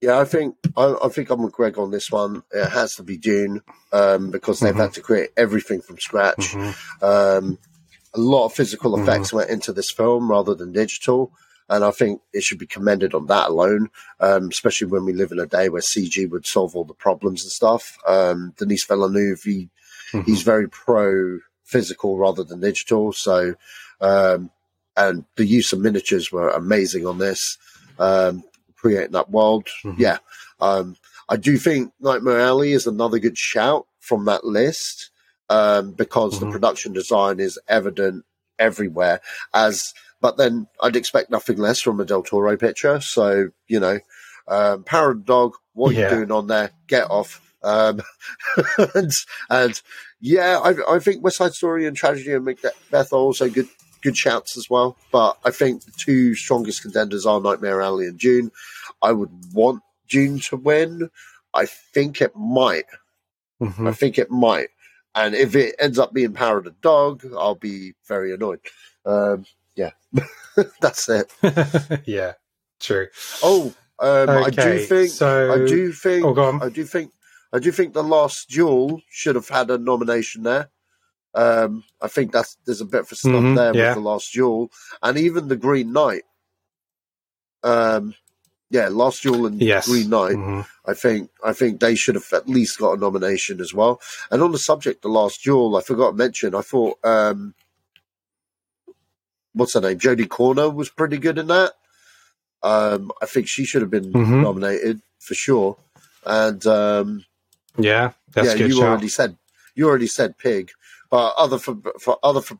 Yeah, 0.01 0.19
I 0.19 0.25
think 0.25 0.55
I, 0.75 0.95
I 1.03 1.09
think 1.09 1.29
I'm 1.29 1.43
with 1.43 1.53
Greg 1.53 1.77
on 1.77 1.91
this 1.91 2.09
one. 2.11 2.41
It 2.51 2.69
has 2.69 2.95
to 2.95 3.03
be 3.03 3.17
Dune 3.17 3.61
um, 3.93 4.31
because 4.31 4.59
they've 4.59 4.73
Mhm. 4.73 4.79
had 4.79 4.93
to 4.93 5.01
create 5.01 5.29
everything 5.37 5.81
from 5.81 5.99
scratch. 5.99 6.55
Um, 7.01 7.59
a 8.13 8.19
lot 8.19 8.45
of 8.45 8.53
physical 8.53 8.99
effects 8.99 9.31
went 9.31 9.49
into 9.51 9.71
this 9.73 9.91
film 9.91 10.29
rather 10.29 10.53
than 10.55 10.71
digital, 10.71 11.31
and 11.71 11.85
I 11.85 11.91
think 11.91 12.21
it 12.33 12.43
should 12.43 12.59
be 12.59 12.67
commended 12.67 13.13
on 13.13 13.27
that 13.27 13.49
alone. 13.49 13.89
Um, 14.19 14.49
especially 14.49 14.87
when 14.87 15.05
we 15.05 15.13
live 15.13 15.31
in 15.31 15.39
a 15.39 15.45
day 15.45 15.69
where 15.69 15.81
CG 15.81 16.29
would 16.29 16.45
solve 16.45 16.75
all 16.75 16.83
the 16.83 16.93
problems 16.93 17.43
and 17.43 17.51
stuff. 17.51 17.97
Um, 18.05 18.53
Denis 18.57 18.85
Villeneuve, 18.85 19.41
he, 19.41 19.69
he's 20.25 20.43
very 20.43 20.69
pro 20.69 21.39
physical 21.63 22.17
rather 22.17 22.43
than 22.43 22.59
digital. 22.59 23.13
So, 23.13 23.55
um, 24.01 24.51
and 24.97 25.23
the 25.37 25.45
use 25.45 25.71
of 25.71 25.79
miniatures 25.79 26.29
were 26.29 26.49
amazing 26.49 27.07
on 27.07 27.17
this. 27.17 27.57
Um, 27.97 28.43
creating 28.75 29.11
that 29.11 29.29
world, 29.29 29.69
yeah. 29.97 30.17
Um, 30.59 30.97
I 31.29 31.37
do 31.37 31.57
think 31.57 31.93
Nightmare 32.01 32.41
Alley 32.41 32.73
is 32.73 32.85
another 32.85 33.19
good 33.19 33.37
shout 33.37 33.87
from 33.99 34.25
that 34.25 34.43
list 34.43 35.11
um, 35.49 35.91
because 35.91 36.39
the 36.39 36.51
production 36.51 36.91
design 36.91 37.39
is 37.39 37.57
evident 37.69 38.25
everywhere. 38.59 39.21
As 39.53 39.93
but 40.21 40.37
then 40.37 40.67
I'd 40.81 40.95
expect 40.95 41.29
nothing 41.31 41.57
less 41.57 41.81
from 41.81 41.99
a 41.99 42.05
Del 42.05 42.23
Toro 42.23 42.55
picture. 42.57 43.01
So 43.01 43.49
you 43.67 43.79
know, 43.79 43.99
um, 44.47 44.83
Power 44.83 45.11
of 45.11 45.25
Dog, 45.25 45.55
what 45.73 45.93
Yeah. 45.95 46.09
you 46.09 46.15
doing 46.17 46.31
on 46.31 46.47
there? 46.47 46.71
Get 46.87 47.09
off. 47.09 47.41
Um, 47.63 48.01
and, 48.95 49.11
and 49.49 49.81
yeah, 50.19 50.59
I, 50.63 50.95
I 50.95 50.99
think 50.99 51.23
West 51.23 51.37
Side 51.37 51.53
Story 51.53 51.85
and 51.85 51.95
Tragedy 51.95 52.33
and 52.33 52.45
Macbeth 52.45 53.13
are 53.13 53.17
also 53.17 53.49
good 53.49 53.67
good 54.01 54.17
shouts 54.17 54.57
as 54.57 54.67
well. 54.69 54.97
But 55.11 55.37
I 55.45 55.51
think 55.51 55.83
the 55.85 55.91
two 55.91 56.33
strongest 56.35 56.81
contenders 56.81 57.25
are 57.25 57.39
Nightmare 57.39 57.81
Alley 57.81 58.07
and 58.07 58.17
Dune. 58.19 58.51
I 59.01 59.11
would 59.11 59.29
want 59.53 59.83
Dune 60.09 60.39
to 60.41 60.57
win. 60.57 61.09
I 61.53 61.65
think 61.67 62.19
it 62.21 62.35
might. 62.35 62.85
Mhm. 63.61 63.87
I 63.87 63.93
think 63.93 64.17
it 64.17 64.31
might. 64.31 64.69
And 65.13 65.35
if 65.35 65.55
it 65.55 65.75
ends 65.77 65.99
up 65.99 66.13
being 66.13 66.33
Power 66.33 66.57
of 66.57 66.63
the 66.63 66.75
Dog, 66.81 67.23
I'll 67.37 67.53
be 67.55 67.93
very 68.07 68.33
annoyed. 68.33 68.61
Um, 69.05 69.45
yeah, 69.75 69.91
that's 70.81 71.07
it. 71.09 71.31
yeah, 72.05 72.33
true. 72.79 73.07
Oh, 73.43 73.73
um, 73.99 74.29
I 74.29 74.49
do 74.49 74.79
think. 74.79 75.09
so- 75.11 75.53
I 75.53 75.65
do 75.67 75.91
think. 75.93 76.25
Oh, 76.25 76.33
go 76.33 76.43
on. 76.45 76.61
I 76.63 76.69
do 76.69 76.83
think. 76.85 77.11
I 77.53 77.59
do 77.59 77.71
think 77.71 77.93
the 77.93 78.03
Last 78.03 78.49
Duel 78.49 79.01
should 79.09 79.35
have 79.35 79.49
had 79.49 79.69
a 79.69 79.77
nomination 79.77 80.43
there. 80.43 80.69
Um, 81.33 81.83
I 82.01 82.07
think 82.07 82.31
that's 82.31 82.57
there's 82.65 82.81
a 82.81 82.85
bit 82.85 83.01
of 83.01 83.11
a 83.11 83.15
snub 83.15 83.43
Mhm, 83.43 83.55
there 83.55 83.75
yeah. 83.75 83.89
with 83.89 83.95
the 84.03 84.09
Last 84.09 84.33
Duel, 84.33 84.69
and 85.01 85.17
even 85.17 85.47
the 85.47 85.55
Green 85.57 85.91
Knight. 85.93 86.23
Um, 87.63 88.15
yeah, 88.69 88.87
Last 88.89 89.21
Duel 89.23 89.45
and 89.45 89.61
Yes. 89.61 89.87
Green 89.87 90.09
Knight. 90.09 90.35
Mhm. 90.35 90.65
I 90.85 90.93
think 90.93 91.29
I 91.43 91.53
think 91.53 91.79
they 91.79 91.95
should 91.95 92.15
have 92.15 92.31
at 92.33 92.47
least 92.49 92.79
got 92.79 92.93
a 92.97 92.99
nomination 92.99 93.59
as 93.61 93.73
well. 93.73 94.01
And 94.31 94.41
on 94.41 94.51
the 94.51 94.57
subject, 94.57 95.01
the 95.01 95.09
Last 95.09 95.43
Duel, 95.43 95.75
I 95.75 95.81
forgot 95.81 96.11
to 96.11 96.17
mention. 96.17 96.55
I 96.55 96.61
thought, 96.61 96.97
um, 97.03 97.53
what's 99.53 99.73
her 99.73 99.81
name, 99.81 99.97
Jodie 99.99 100.29
Comer 100.29 100.69
was 100.69 100.89
pretty 100.89 101.17
good 101.17 101.37
in 101.37 101.47
that. 101.47 101.73
Um, 102.63 103.11
I 103.21 103.25
think 103.25 103.47
she 103.47 103.65
should 103.65 103.81
have 103.81 103.91
been 103.91 104.13
Mhm. 104.13 104.41
nominated 104.43 105.01
for 105.19 105.33
sure. 105.33 105.77
And 106.25 106.65
um, 106.67 107.25
Yeah, 107.77 108.11
that's 108.33 108.59
yeah, 108.59 108.65
you 108.67 108.73
shout. 108.75 108.83
already 108.89 109.07
said 109.07 109.37
you 109.75 109.87
already 109.87 110.07
said 110.07 110.37
Pig, 110.37 110.71
but 111.09 111.33
other 111.37 111.57
for 111.57 111.77
for 111.99 112.19
other 112.23 112.41
for 112.41 112.57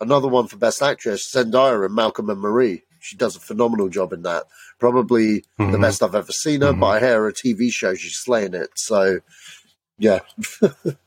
another 0.00 0.28
one 0.28 0.46
for 0.48 0.56
Best 0.58 0.82
Actress, 0.82 1.32
Zendaya 1.32 1.84
and 1.86 1.94
Malcolm 1.94 2.28
and 2.30 2.40
Marie. 2.40 2.82
She 3.00 3.16
does 3.16 3.36
a 3.36 3.40
phenomenal 3.40 3.88
job 3.88 4.12
in 4.12 4.22
that. 4.22 4.44
Probably 4.80 5.44
the 5.56 5.64
Mhm. 5.64 5.80
best 5.80 6.02
I've 6.02 6.14
ever 6.16 6.32
seen 6.32 6.60
her. 6.62 6.72
Mhm. 6.72 6.80
But 6.80 6.86
I 6.86 7.00
hear 7.00 7.22
her 7.22 7.32
TV 7.32 7.70
show, 7.70 7.94
she's 7.94 8.16
slaying 8.18 8.54
it. 8.54 8.70
So 8.76 9.20
yeah, 9.98 10.20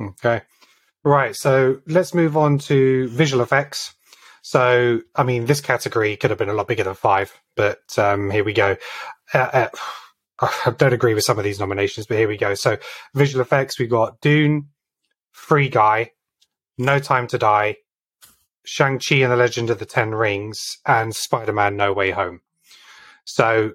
Okay. 0.00 0.42
Right. 1.04 1.36
So 1.36 1.80
let's 1.86 2.14
move 2.14 2.36
on 2.36 2.58
to 2.60 3.08
visual 3.08 3.42
effects. 3.42 3.94
So, 4.40 5.00
I 5.14 5.22
mean, 5.22 5.46
this 5.46 5.60
category 5.60 6.16
could 6.16 6.30
have 6.30 6.38
been 6.38 6.48
a 6.48 6.54
lot 6.54 6.68
bigger 6.68 6.84
than 6.84 6.94
five, 6.94 7.32
but 7.56 7.82
um, 7.98 8.30
here 8.30 8.44
we 8.44 8.52
go. 8.52 8.76
Uh, 9.32 9.38
uh, 9.38 9.68
I 10.66 10.70
don't 10.76 10.92
agree 10.92 11.14
with 11.14 11.24
some 11.24 11.38
of 11.38 11.44
these 11.44 11.60
nominations, 11.60 12.06
but 12.06 12.18
here 12.18 12.28
we 12.28 12.36
go. 12.36 12.54
So, 12.54 12.76
visual 13.14 13.40
effects, 13.40 13.78
we've 13.78 13.88
got 13.88 14.20
Dune, 14.20 14.68
Free 15.32 15.68
Guy, 15.68 16.10
No 16.76 16.98
Time 16.98 17.26
to 17.28 17.38
Die, 17.38 17.76
Shang-Chi 18.64 19.16
and 19.16 19.32
the 19.32 19.36
Legend 19.36 19.70
of 19.70 19.78
the 19.78 19.86
Ten 19.86 20.14
Rings, 20.14 20.78
and 20.86 21.14
Spider-Man 21.14 21.76
No 21.76 21.92
Way 21.92 22.10
Home. 22.10 22.40
So, 23.24 23.72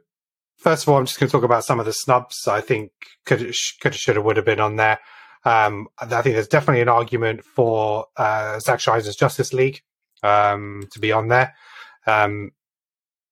first 0.58 0.84
of 0.84 0.90
all, 0.90 0.98
I'm 0.98 1.06
just 1.06 1.20
going 1.20 1.30
to 1.30 1.32
talk 1.32 1.44
about 1.44 1.66
some 1.66 1.80
of 1.80 1.86
the 1.86 1.94
snubs 1.94 2.48
I 2.48 2.62
think 2.62 2.92
could, 3.26 3.56
could, 3.82 3.96
should 3.96 4.16
have, 4.18 4.26
would 4.26 4.38
have 4.38 4.46
been 4.46 4.60
on 4.60 4.76
there. 4.76 5.00
Um, 5.46 5.88
I 6.00 6.06
think 6.22 6.36
there's 6.36 6.48
definitely 6.48 6.82
an 6.82 6.90
argument 6.90 7.44
for 7.44 8.08
uh, 8.18 8.60
Zack 8.60 8.82
Snyder's 8.82 9.16
Justice 9.16 9.54
League 9.54 9.82
um, 10.22 10.88
to 10.92 11.00
be 11.00 11.12
on 11.12 11.30
there. 11.30 11.56
Um, 12.06 12.52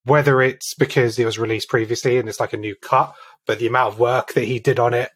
whether 0.05 0.41
it's 0.41 0.73
because 0.73 1.19
it 1.19 1.25
was 1.25 1.37
released 1.37 1.67
previously 1.67 2.17
and 2.17 2.29
it's 2.29 2.39
like 2.39 2.53
a 2.53 2.57
new 2.57 2.75
cut, 2.75 3.13
but 3.45 3.59
the 3.59 3.67
amount 3.67 3.93
of 3.93 3.99
work 3.99 4.33
that 4.33 4.45
he 4.45 4.57
did 4.57 4.79
on 4.79 4.93
it 4.93 5.11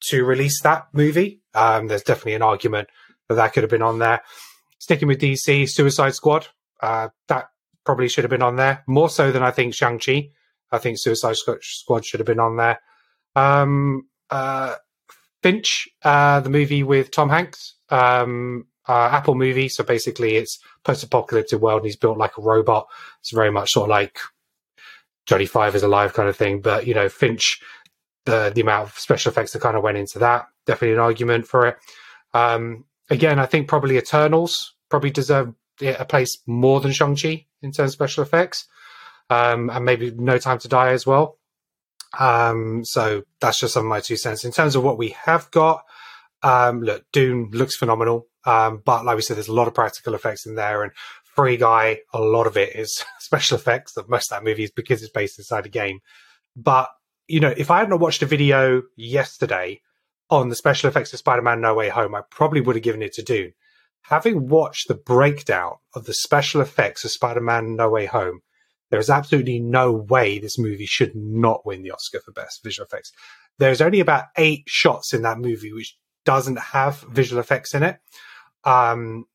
to 0.00 0.24
release 0.24 0.62
that 0.62 0.86
movie, 0.92 1.40
um, 1.54 1.88
there's 1.88 2.04
definitely 2.04 2.34
an 2.34 2.42
argument 2.42 2.88
that 3.28 3.34
that 3.34 3.52
could 3.52 3.64
have 3.64 3.70
been 3.70 3.82
on 3.82 3.98
there. 3.98 4.22
Sticking 4.78 5.08
with 5.08 5.20
DC, 5.20 5.68
Suicide 5.68 6.14
Squad, 6.14 6.46
uh, 6.80 7.08
that 7.26 7.48
probably 7.84 8.08
should 8.08 8.22
have 8.22 8.30
been 8.30 8.42
on 8.42 8.56
there 8.56 8.84
more 8.86 9.08
so 9.08 9.32
than 9.32 9.42
I 9.42 9.50
think 9.50 9.74
Shang 9.74 9.98
Chi. 9.98 10.30
I 10.70 10.78
think 10.78 10.98
Suicide 11.00 11.36
Squad 11.36 12.04
should 12.04 12.20
have 12.20 12.26
been 12.26 12.38
on 12.38 12.56
there. 12.56 12.80
Um, 13.34 14.08
uh, 14.30 14.74
Finch, 15.42 15.88
uh, 16.02 16.40
the 16.40 16.50
movie 16.50 16.82
with 16.82 17.10
Tom 17.10 17.28
Hanks, 17.28 17.74
um, 17.90 18.66
uh, 18.88 19.10
Apple 19.12 19.34
movie. 19.34 19.68
So 19.68 19.84
basically, 19.84 20.36
it's 20.36 20.58
post-apocalyptic 20.84 21.60
world, 21.60 21.80
and 21.80 21.86
he's 21.86 21.96
built 21.96 22.18
like 22.18 22.36
a 22.38 22.42
robot. 22.42 22.88
It's 23.20 23.32
very 23.32 23.50
much 23.50 23.72
sort 23.72 23.84
of 23.84 23.90
like 23.90 24.18
Johnny 25.26 25.46
Five 25.46 25.74
is 25.74 25.82
alive 25.82 26.14
kind 26.14 26.28
of 26.28 26.36
thing. 26.36 26.60
But 26.60 26.86
you 26.86 26.94
know, 26.94 27.08
Finch, 27.08 27.60
the 28.24 28.50
the 28.54 28.62
amount 28.62 28.88
of 28.88 28.98
special 28.98 29.30
effects 29.30 29.52
that 29.52 29.62
kind 29.62 29.76
of 29.76 29.82
went 29.82 29.98
into 29.98 30.18
that, 30.20 30.46
definitely 30.66 30.94
an 30.94 31.00
argument 31.00 31.46
for 31.46 31.66
it. 31.68 31.76
Um, 32.34 32.84
again, 33.10 33.38
I 33.38 33.46
think 33.46 33.68
probably 33.68 33.96
Eternals 33.96 34.74
probably 34.88 35.10
deserve 35.10 35.54
a 35.80 36.04
place 36.04 36.38
more 36.46 36.80
than 36.80 36.92
Shang 36.92 37.16
Chi 37.16 37.46
in 37.62 37.72
terms 37.72 37.90
of 37.90 37.92
special 37.92 38.22
effects, 38.22 38.66
um, 39.30 39.70
and 39.70 39.84
maybe 39.84 40.10
No 40.10 40.38
Time 40.38 40.58
to 40.58 40.68
Die 40.68 40.90
as 40.90 41.06
well. 41.06 41.37
Um, 42.18 42.84
so 42.84 43.22
that's 43.40 43.60
just 43.60 43.74
some 43.74 43.86
of 43.86 43.90
my 43.90 44.00
two 44.00 44.16
cents. 44.16 44.44
In 44.44 44.52
terms 44.52 44.76
of 44.76 44.84
what 44.84 44.98
we 44.98 45.10
have 45.24 45.50
got, 45.50 45.82
um, 46.42 46.82
look, 46.82 47.04
Dune 47.12 47.50
looks 47.52 47.76
phenomenal. 47.76 48.26
Um, 48.44 48.82
but 48.84 49.04
like 49.04 49.16
we 49.16 49.22
said, 49.22 49.36
there's 49.36 49.48
a 49.48 49.54
lot 49.54 49.68
of 49.68 49.74
practical 49.74 50.14
effects 50.14 50.46
in 50.46 50.54
there 50.54 50.82
and 50.82 50.92
Free 51.38 51.56
Guy, 51.56 52.00
a 52.12 52.20
lot 52.20 52.48
of 52.48 52.56
it 52.56 52.74
is 52.74 53.04
special 53.20 53.56
effects 53.56 53.92
that 53.92 54.08
most 54.08 54.32
of 54.32 54.36
that 54.36 54.44
movie 54.44 54.64
is 54.64 54.72
because 54.72 55.04
it's 55.04 55.12
based 55.12 55.38
inside 55.38 55.66
a 55.66 55.68
game. 55.68 56.00
But, 56.56 56.88
you 57.28 57.38
know, 57.38 57.54
if 57.56 57.70
I 57.70 57.78
had 57.78 57.88
not 57.88 58.00
watched 58.00 58.22
a 58.22 58.26
video 58.26 58.82
yesterday 58.96 59.82
on 60.30 60.48
the 60.48 60.56
special 60.56 60.88
effects 60.88 61.12
of 61.12 61.20
Spider-Man 61.20 61.60
No 61.60 61.74
Way 61.74 61.90
Home, 61.90 62.16
I 62.16 62.22
probably 62.28 62.60
would 62.60 62.74
have 62.74 62.82
given 62.82 63.02
it 63.02 63.12
to 63.12 63.22
Dune. 63.22 63.52
Having 64.02 64.48
watched 64.48 64.88
the 64.88 64.96
breakdown 64.96 65.74
of 65.94 66.06
the 66.06 66.14
special 66.14 66.60
effects 66.60 67.04
of 67.04 67.12
Spider-Man 67.12 67.76
No 67.76 67.88
Way 67.88 68.06
Home, 68.06 68.40
there 68.90 69.00
is 69.00 69.10
absolutely 69.10 69.60
no 69.60 69.92
way 69.92 70.38
this 70.38 70.58
movie 70.58 70.86
should 70.86 71.14
not 71.14 71.66
win 71.66 71.82
the 71.82 71.90
Oscar 71.90 72.20
for 72.20 72.32
best 72.32 72.62
visual 72.62 72.86
effects. 72.86 73.12
There's 73.58 73.80
only 73.80 74.00
about 74.00 74.26
eight 74.36 74.64
shots 74.66 75.12
in 75.12 75.22
that 75.22 75.38
movie 75.38 75.72
which 75.72 75.96
doesn't 76.24 76.58
have 76.58 77.00
visual 77.10 77.40
effects 77.40 77.74
in 77.74 77.82
it. 77.82 77.98
Um, 78.64 79.26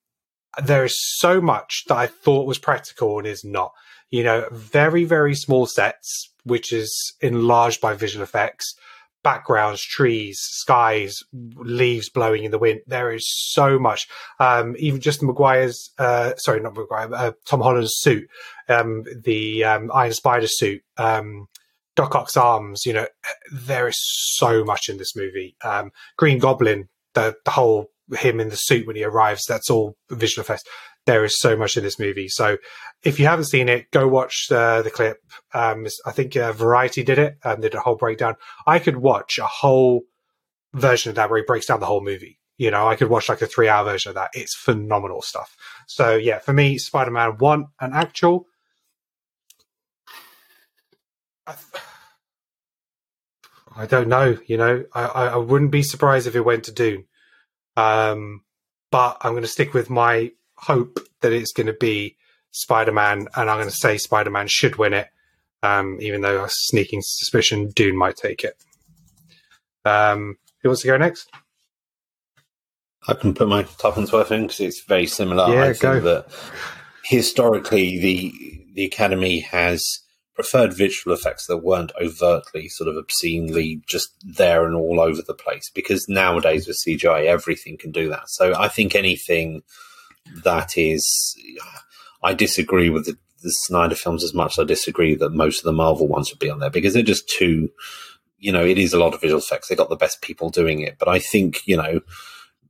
there 0.63 0.85
is 0.85 0.95
so 1.17 1.41
much 1.41 1.83
that 1.87 1.97
I 1.97 2.07
thought 2.07 2.47
was 2.47 2.59
practical 2.59 3.17
and 3.17 3.27
is 3.27 3.43
not. 3.43 3.71
You 4.11 4.23
know, 4.23 4.47
very, 4.51 5.05
very 5.05 5.33
small 5.33 5.65
sets, 5.65 6.31
which 6.43 6.71
is 6.71 7.15
enlarged 7.21 7.81
by 7.81 7.95
visual 7.95 8.23
effects, 8.23 8.75
backgrounds, 9.23 9.81
trees, 9.81 10.39
skies, 10.39 11.23
leaves 11.55 12.09
blowing 12.09 12.43
in 12.43 12.51
the 12.51 12.59
wind. 12.59 12.81
There 12.87 13.11
is 13.11 13.25
so 13.51 13.79
much. 13.79 14.07
Um, 14.39 14.75
even 14.77 15.01
just 15.01 15.23
Maguire's, 15.23 15.91
uh, 15.97 16.35
sorry, 16.37 16.59
not 16.59 16.75
Maguire, 16.75 17.13
uh, 17.13 17.31
Tom 17.45 17.61
Holland's 17.61 17.95
suit, 17.97 18.27
um, 18.69 19.05
the 19.23 19.63
um, 19.63 19.91
Iron 19.93 20.13
Spider 20.13 20.47
suit, 20.47 20.81
um, 20.97 21.47
Doc 21.95 22.15
Ock's 22.15 22.37
arms. 22.37 22.85
You 22.85 22.93
know, 22.93 23.07
there 23.51 23.87
is 23.87 23.97
so 24.35 24.63
much 24.63 24.89
in 24.89 24.97
this 24.97 25.15
movie. 25.15 25.55
Um, 25.63 25.91
Green 26.17 26.39
Goblin, 26.39 26.89
the 27.13 27.35
the 27.45 27.51
whole 27.51 27.89
him 28.17 28.39
in 28.39 28.49
the 28.49 28.57
suit 28.57 28.85
when 28.85 28.95
he 28.95 29.03
arrives, 29.03 29.45
that's 29.45 29.69
all 29.69 29.95
visual 30.09 30.43
effects. 30.43 30.63
There 31.05 31.25
is 31.25 31.39
so 31.39 31.57
much 31.57 31.75
in 31.75 31.83
this 31.83 31.99
movie. 31.99 32.29
So 32.29 32.57
if 33.03 33.19
you 33.19 33.25
haven't 33.25 33.45
seen 33.45 33.67
it, 33.67 33.91
go 33.91 34.07
watch 34.07 34.47
uh, 34.51 34.81
the 34.81 34.89
clip. 34.89 35.17
Um, 35.53 35.85
I 36.05 36.11
think 36.11 36.35
uh, 36.37 36.53
Variety 36.53 37.03
did 37.03 37.19
it 37.19 37.37
and 37.43 37.61
did 37.61 37.75
a 37.75 37.81
whole 37.81 37.95
breakdown. 37.95 38.35
I 38.65 38.79
could 38.79 38.97
watch 38.97 39.37
a 39.37 39.45
whole 39.45 40.03
version 40.73 41.09
of 41.09 41.15
that 41.15 41.29
where 41.29 41.39
he 41.39 41.45
breaks 41.45 41.65
down 41.65 41.79
the 41.81 41.85
whole 41.85 42.03
movie. 42.03 42.39
You 42.57 42.71
know, 42.71 42.87
I 42.87 42.95
could 42.95 43.09
watch 43.09 43.29
like 43.29 43.41
a 43.41 43.47
three 43.47 43.67
hour 43.67 43.83
version 43.83 44.11
of 44.11 44.15
that. 44.15 44.31
It's 44.33 44.55
phenomenal 44.55 45.21
stuff. 45.21 45.55
So 45.87 46.15
yeah, 46.15 46.39
for 46.39 46.53
me, 46.53 46.77
Spider 46.77 47.11
Man 47.11 47.37
1, 47.37 47.65
an 47.81 47.93
actual. 47.93 48.45
I 53.75 53.85
don't 53.87 54.07
know. 54.07 54.37
You 54.45 54.57
know, 54.57 54.85
I, 54.93 55.05
I, 55.05 55.25
I 55.29 55.35
wouldn't 55.37 55.71
be 55.71 55.83
surprised 55.83 56.27
if 56.27 56.35
it 56.35 56.45
went 56.45 56.65
to 56.65 56.71
Dune. 56.71 57.05
Um, 57.75 58.41
but 58.91 59.17
I'm 59.21 59.31
going 59.31 59.43
to 59.43 59.47
stick 59.47 59.73
with 59.73 59.89
my 59.89 60.31
hope 60.55 60.99
that 61.21 61.33
it's 61.33 61.51
going 61.51 61.67
to 61.67 61.73
be 61.73 62.17
Spider 62.51 62.91
Man, 62.91 63.27
and 63.35 63.49
I'm 63.49 63.57
going 63.57 63.69
to 63.69 63.75
say 63.75 63.97
Spider 63.97 64.29
Man 64.29 64.47
should 64.47 64.77
win 64.77 64.93
it, 64.93 65.09
um, 65.61 65.97
even 66.01 66.21
though 66.21 66.43
a 66.43 66.49
sneaking 66.49 67.01
suspicion 67.03 67.69
Dune 67.69 67.97
might 67.97 68.15
take 68.15 68.43
it. 68.43 68.55
Um, 69.85 70.37
who 70.61 70.69
wants 70.69 70.81
to 70.81 70.87
go 70.87 70.97
next? 70.97 71.29
I 73.07 73.13
can 73.13 73.33
put 73.33 73.49
my 73.49 73.63
tuppence 73.63 74.11
worth 74.13 74.31
in 74.31 74.43
because 74.43 74.61
it's 74.61 74.83
very 74.83 75.07
similar. 75.07 75.53
Yeah, 75.53 75.65
I 75.65 75.73
go. 75.73 75.99
that 75.99 76.27
historically 77.03 77.99
the 77.99 78.65
the 78.75 78.85
Academy 78.85 79.41
has 79.41 79.99
preferred 80.35 80.73
visual 80.73 81.15
effects 81.15 81.45
that 81.45 81.57
weren't 81.57 81.91
overtly 82.01 82.67
sort 82.67 82.87
of 82.87 82.97
obscenely 82.97 83.81
just 83.87 84.09
there 84.23 84.65
and 84.65 84.75
all 84.75 84.99
over 84.99 85.21
the 85.21 85.33
place 85.33 85.69
because 85.75 86.09
nowadays 86.09 86.67
with 86.67 86.81
CGI 86.85 87.25
everything 87.25 87.77
can 87.77 87.91
do 87.91 88.09
that. 88.09 88.29
So 88.29 88.53
I 88.57 88.67
think 88.67 88.95
anything 88.95 89.61
that 90.43 90.77
is 90.77 91.35
I 92.21 92.33
disagree 92.33 92.89
with 92.89 93.05
the, 93.05 93.17
the 93.41 93.49
Snyder 93.51 93.95
films 93.95 94.23
as 94.23 94.33
much 94.33 94.53
as 94.53 94.63
I 94.63 94.65
disagree 94.65 95.15
that 95.15 95.31
most 95.31 95.59
of 95.59 95.65
the 95.65 95.73
Marvel 95.73 96.07
ones 96.07 96.31
would 96.31 96.39
be 96.39 96.49
on 96.49 96.59
there 96.59 96.69
because 96.69 96.93
they're 96.93 97.03
just 97.03 97.27
too 97.29 97.69
you 98.39 98.51
know, 98.51 98.65
it 98.65 98.77
is 98.77 98.91
a 98.91 98.99
lot 98.99 99.13
of 99.13 99.21
visual 99.21 99.39
effects. 99.39 99.69
They 99.69 99.75
got 99.75 99.87
the 99.87 99.95
best 99.95 100.21
people 100.21 100.49
doing 100.49 100.81
it. 100.81 100.97
But 100.99 101.07
I 101.07 101.17
think, 101.17 101.65
you 101.65 101.77
know, 101.77 102.01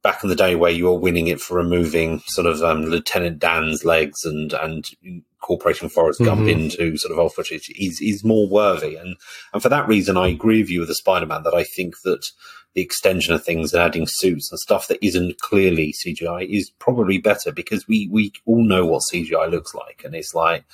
back 0.03 0.23
in 0.23 0.29
the 0.29 0.35
day 0.35 0.53
where 0.53 0.69
you 0.69 0.85
were 0.85 0.99
winning 0.99 1.25
it 1.29 1.41
for 1.41 1.57
removing 1.57 2.19
sort 2.27 2.45
of 2.45 2.61
um, 2.61 2.83
Lieutenant 2.85 3.39
Dan's 3.39 3.83
legs 3.83 4.23
and 4.23 4.53
and 4.53 4.87
incorporating 5.01 5.89
Forrest 5.89 6.19
Gump 6.23 6.41
Mhm. 6.41 6.51
into 6.51 6.95
sort 6.97 7.11
of 7.11 7.17
old 7.17 7.33
footage 7.33 7.71
is 7.75 7.99
is 8.01 8.23
more 8.23 8.47
worthy. 8.47 8.97
And 8.97 9.15
and 9.51 9.63
for 9.63 9.69
that 9.69 9.87
reason, 9.87 10.15
I 10.15 10.27
agree 10.27 10.61
with 10.61 10.69
you 10.69 10.81
with 10.81 10.89
the 10.89 10.95
Spider 10.95 11.25
Man 11.25 11.41
that 11.41 11.55
I 11.55 11.63
think 11.63 11.95
that 12.03 12.27
the 12.73 12.81
extension 12.81 13.33
of 13.33 13.43
things 13.43 13.73
and 13.73 13.83
adding 13.83 14.07
suits 14.07 14.51
and 14.51 14.59
stuff 14.59 14.87
that 14.87 15.03
isn't 15.05 15.39
clearly 15.39 15.93
CGI 15.93 16.47
is 16.47 16.71
probably 16.79 17.17
better 17.17 17.51
because 17.51 17.87
we 17.87 18.07
we 18.11 18.33
all 18.45 18.63
know 18.63 18.85
what 18.85 19.03
CGI 19.11 19.49
looks 19.49 19.73
like, 19.73 20.03
and 20.05 20.15
it's 20.15 20.33
like. 20.33 20.65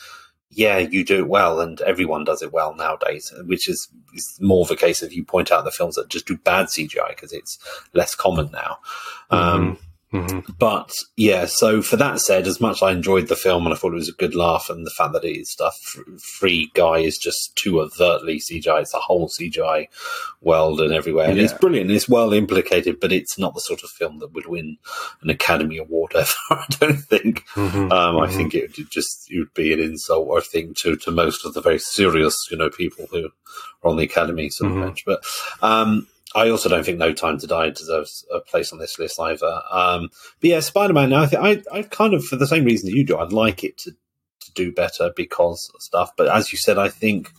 Yeah, 0.51 0.79
you 0.79 1.05
do 1.05 1.19
it 1.19 1.27
well, 1.27 1.61
and 1.61 1.79
everyone 1.81 2.23
does 2.23 2.41
it 2.41 2.51
well 2.51 2.73
nowadays. 2.73 3.31
Which 3.45 3.69
is, 3.69 3.87
is 4.15 4.35
more 4.41 4.65
of 4.65 4.71
a 4.71 4.75
case 4.75 5.03
of 5.03 5.13
you 5.13 5.23
point 5.23 5.51
out 5.51 5.63
the 5.63 5.69
films 5.69 5.93
that 5.93 6.09
just 6.09 6.25
do 6.25 6.37
bad 6.37 6.65
CGI 6.65 7.09
because 7.09 7.31
it's 7.31 7.59
less 7.93 8.15
common 8.15 8.49
now. 8.51 8.79
Um, 9.29 9.77
Mhm. 10.11 10.43
but 10.57 10.91
yeah, 11.17 11.45
so 11.45 11.83
for 11.83 11.95
that 11.97 12.19
said, 12.19 12.47
as 12.47 12.59
much 12.59 12.77
as 12.77 12.81
I 12.81 12.91
enjoyed 12.91 13.27
the 13.27 13.35
film 13.35 13.65
and 13.65 13.73
I 13.75 13.77
thought 13.77 13.91
it 13.91 13.97
was 13.97 14.09
a 14.09 14.13
good 14.13 14.33
laugh, 14.33 14.67
and 14.69 14.83
the 14.85 14.89
fact 14.97 15.13
that 15.13 15.23
it 15.23 15.37
is 15.39 15.51
stuff, 15.51 15.77
Free 16.39 16.71
Guy 16.73 16.99
is 16.99 17.17
just 17.19 17.55
too 17.55 17.79
overtly 17.79 18.39
CGI. 18.39 18.81
It's 18.81 18.93
a 18.95 18.99
whole 18.99 19.29
CGI 19.29 19.87
world 20.41 20.81
and 20.81 20.91
everywhere, 20.93 21.29
and 21.29 21.37
it's 21.39 21.53
brilliant. 21.53 21.91
It's 21.91 22.09
well 22.09 22.33
implicated, 22.33 22.99
but 22.99 23.11
it's 23.11 23.37
not 23.37 23.53
the 23.53 23.61
sort 23.61 23.83
of 23.83 23.89
film 23.91 24.17
that 24.19 24.33
would 24.33 24.47
win 24.47 24.77
an 25.21 25.29
Academy 25.29 25.77
Award 25.77 26.13
ever. 26.15 26.31
I 26.49 26.65
don't 26.79 26.97
think. 27.03 27.45
Mhm. 27.55 27.91
Um, 27.91 28.17
I 28.17 28.25
Mhm. 28.27 28.35
think 28.35 28.55
it 28.55 28.77
would 28.77 28.89
just 28.89 29.27
it 29.29 29.37
would 29.37 29.53
be 29.53 29.73
an 29.73 29.79
insult 29.79 30.27
or 30.27 30.41
thing 30.41 30.73
to 30.79 30.95
to 30.95 31.11
most 31.11 31.45
of 31.45 31.53
the 31.53 31.61
very 31.61 31.77
serious, 31.79 32.35
you 32.49 32.57
know, 32.57 32.69
people 32.71 33.07
who 33.11 33.25
are 33.83 33.89
on 33.91 33.97
the 33.97 34.03
Academy 34.05 34.49
sort 34.49 34.71
of 34.71 34.77
Mhm. 34.77 34.81
bench. 34.85 35.03
But 35.05 35.23
um, 35.61 36.07
I 36.35 36.49
also 36.49 36.69
don't 36.69 36.83
think 36.83 36.99
No 36.99 37.13
Time 37.13 37.39
to 37.39 37.47
Die 37.47 37.69
deserves 37.71 38.25
a 38.31 38.39
place 38.39 38.71
on 38.71 38.79
this 38.79 38.99
list 38.99 39.19
either. 39.19 39.61
Um, 39.71 40.09
but 40.39 40.49
yeah, 40.49 40.59
Spider 40.59 40.93
Man. 40.93 41.09
Now 41.09 41.23
I 41.23 41.25
think 41.25 41.43
I 41.43 41.77
I 41.77 41.81
kind 41.83 42.13
of 42.13 42.23
for 42.23 42.35
the 42.35 42.47
same 42.47 42.65
reason 42.65 42.89
that 42.89 42.95
you 42.95 43.05
do. 43.05 43.17
I'd 43.17 43.33
like 43.33 43.63
it 43.63 43.77
to 43.79 43.91
to 43.91 44.53
do 44.53 44.71
better 44.71 45.11
because 45.15 45.71
stuff. 45.79 46.11
But 46.15 46.27
as 46.29 46.51
you 46.51 46.57
said, 46.57 46.77
I 46.77 46.89
think 46.89 47.31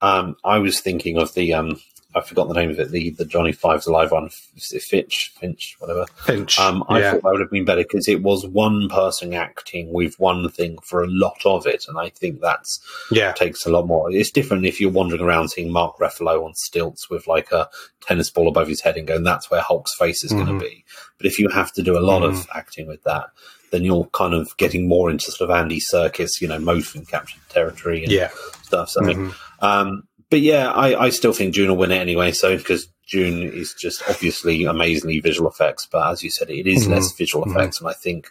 um, 0.00 0.36
I 0.44 0.58
was 0.58 0.80
thinking 0.80 1.18
of 1.18 1.34
the 1.34 1.54
um, 1.54 1.80
I 2.14 2.20
forgot 2.20 2.48
the 2.48 2.54
name 2.54 2.70
of 2.70 2.78
it. 2.78 2.90
The 2.90 3.10
the 3.10 3.24
Johnny 3.24 3.52
Five's 3.52 3.86
live 3.86 4.10
one, 4.10 4.28
Fitch, 4.58 5.32
Finch, 5.40 5.76
whatever. 5.78 6.06
Finch. 6.24 6.58
Um, 6.58 6.84
I 6.88 7.00
yeah. 7.00 7.12
thought 7.12 7.22
that 7.22 7.30
would 7.32 7.40
have 7.40 7.50
been 7.50 7.64
better 7.64 7.82
because 7.82 8.08
it 8.08 8.22
was 8.22 8.46
one 8.46 8.88
person 8.88 9.32
acting 9.34 9.92
with 9.92 10.18
one 10.18 10.48
thing 10.50 10.78
for 10.84 11.02
a 11.02 11.08
lot 11.08 11.38
of 11.44 11.66
it, 11.66 11.86
and 11.88 11.98
I 11.98 12.10
think 12.10 12.40
that's 12.40 12.80
yeah. 13.10 13.32
takes 13.32 13.66
a 13.66 13.70
lot 13.70 13.86
more. 13.86 14.10
It's 14.10 14.30
different 14.30 14.66
if 14.66 14.80
you're 14.80 14.90
wandering 14.90 15.22
around 15.22 15.48
seeing 15.50 15.70
Mark 15.72 15.98
Ruffalo 15.98 16.44
on 16.44 16.54
stilts 16.54 17.08
with 17.10 17.26
like 17.26 17.50
a 17.52 17.68
tennis 18.00 18.30
ball 18.30 18.48
above 18.48 18.68
his 18.68 18.80
head 18.80 18.96
and 18.96 19.06
going, 19.06 19.22
"That's 19.24 19.50
where 19.50 19.60
Hulk's 19.62 19.94
face 19.96 20.24
is 20.24 20.32
Mhm. 20.32 20.44
going 20.46 20.58
to 20.58 20.64
be." 20.64 20.84
But 21.18 21.26
if 21.26 21.38
you 21.38 21.48
have 21.48 21.72
to 21.74 21.82
do 21.82 21.96
a 21.96 22.00
lot 22.00 22.22
of 22.22 22.34
Mm-hmm. 22.34 22.58
acting 22.58 22.86
with 22.88 23.02
that, 23.04 23.26
then 23.70 23.84
you're 23.84 24.04
kind 24.12 24.34
of 24.34 24.54
getting 24.58 24.86
more 24.86 25.10
into 25.10 25.30
sort 25.32 25.48
of 25.48 25.56
Andy 25.56 25.80
Serkis, 25.80 26.40
you 26.42 26.48
know, 26.48 26.58
motion 26.58 27.06
capture 27.06 27.38
territory 27.48 28.02
and 28.02 28.12
Yeah. 28.12 28.28
stuff. 28.64 28.90
So, 28.90 29.02
I 29.02 29.06
mean, 29.06 29.34
um, 29.60 30.02
but 30.32 30.40
yeah, 30.40 30.70
I, 30.72 31.04
I 31.04 31.10
still 31.10 31.32
think 31.34 31.54
Dune 31.54 31.68
will 31.68 31.76
win 31.76 31.92
it 31.92 31.98
anyway. 32.00 32.32
So 32.32 32.56
because 32.56 32.88
Dune 33.08 33.42
is 33.52 33.74
just 33.74 34.02
obviously 34.08 34.64
amazingly 34.64 35.20
visual 35.20 35.50
effects, 35.50 35.86
but 35.92 36.10
as 36.10 36.24
you 36.24 36.30
said, 36.30 36.48
it 36.50 36.66
is 36.66 36.86
Mhm. 36.86 36.90
less 36.92 37.12
visual 37.12 37.44
Mhm. 37.44 37.50
effects, 37.50 37.78
and 37.80 37.88
I 37.88 37.92
think 37.92 38.30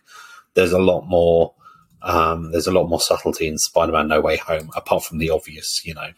there's 0.56 0.72
a 0.74 0.80
lot 0.80 1.02
more. 1.08 1.54
Um, 2.02 2.52
there's 2.52 2.66
a 2.66 2.72
lot 2.72 2.88
more 2.90 3.00
subtlety 3.00 3.48
in 3.48 3.60
Spider-Man: 3.60 4.08
No 4.08 4.20
Way 4.20 4.38
Home, 4.38 4.72
apart 4.76 5.04
from 5.06 5.20
the 5.20 5.30
obvious, 5.30 5.86
you 5.86 5.94
know, 5.94 6.10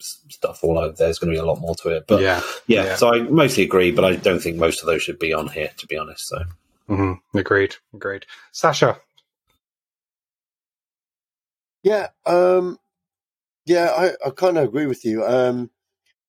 stuff 0.00 0.64
all 0.64 0.78
over. 0.78 0.94
There's 0.96 1.18
going 1.18 1.30
to 1.32 1.36
be 1.36 1.40
a 1.40 1.44
lot 1.44 1.60
more 1.60 1.74
to 1.82 1.90
it, 1.90 2.06
but 2.06 2.22
yeah, 2.22 2.40
yeah. 2.66 2.84
Yeah. 2.84 2.96
So 2.96 3.12
I 3.12 3.20
mostly 3.20 3.62
agree, 3.64 3.90
but 3.92 4.04
I 4.06 4.16
don't 4.16 4.40
think 4.42 4.56
most 4.56 4.80
of 4.80 4.86
those 4.86 5.02
should 5.02 5.18
be 5.18 5.34
on 5.34 5.48
here, 5.48 5.70
to 5.76 5.86
be 5.86 5.98
honest. 5.98 6.26
So 6.28 6.38
hmm 6.86 7.12
Agreed. 7.34 7.76
Agreed. 7.92 8.24
Sasha. 8.52 8.98
Yeah, 11.82 12.08
um, 12.26 12.78
yeah, 13.68 13.90
I, 13.96 14.28
I 14.28 14.30
kind 14.30 14.58
of 14.58 14.64
agree 14.64 14.86
with 14.86 15.04
you. 15.04 15.24
Um, 15.24 15.70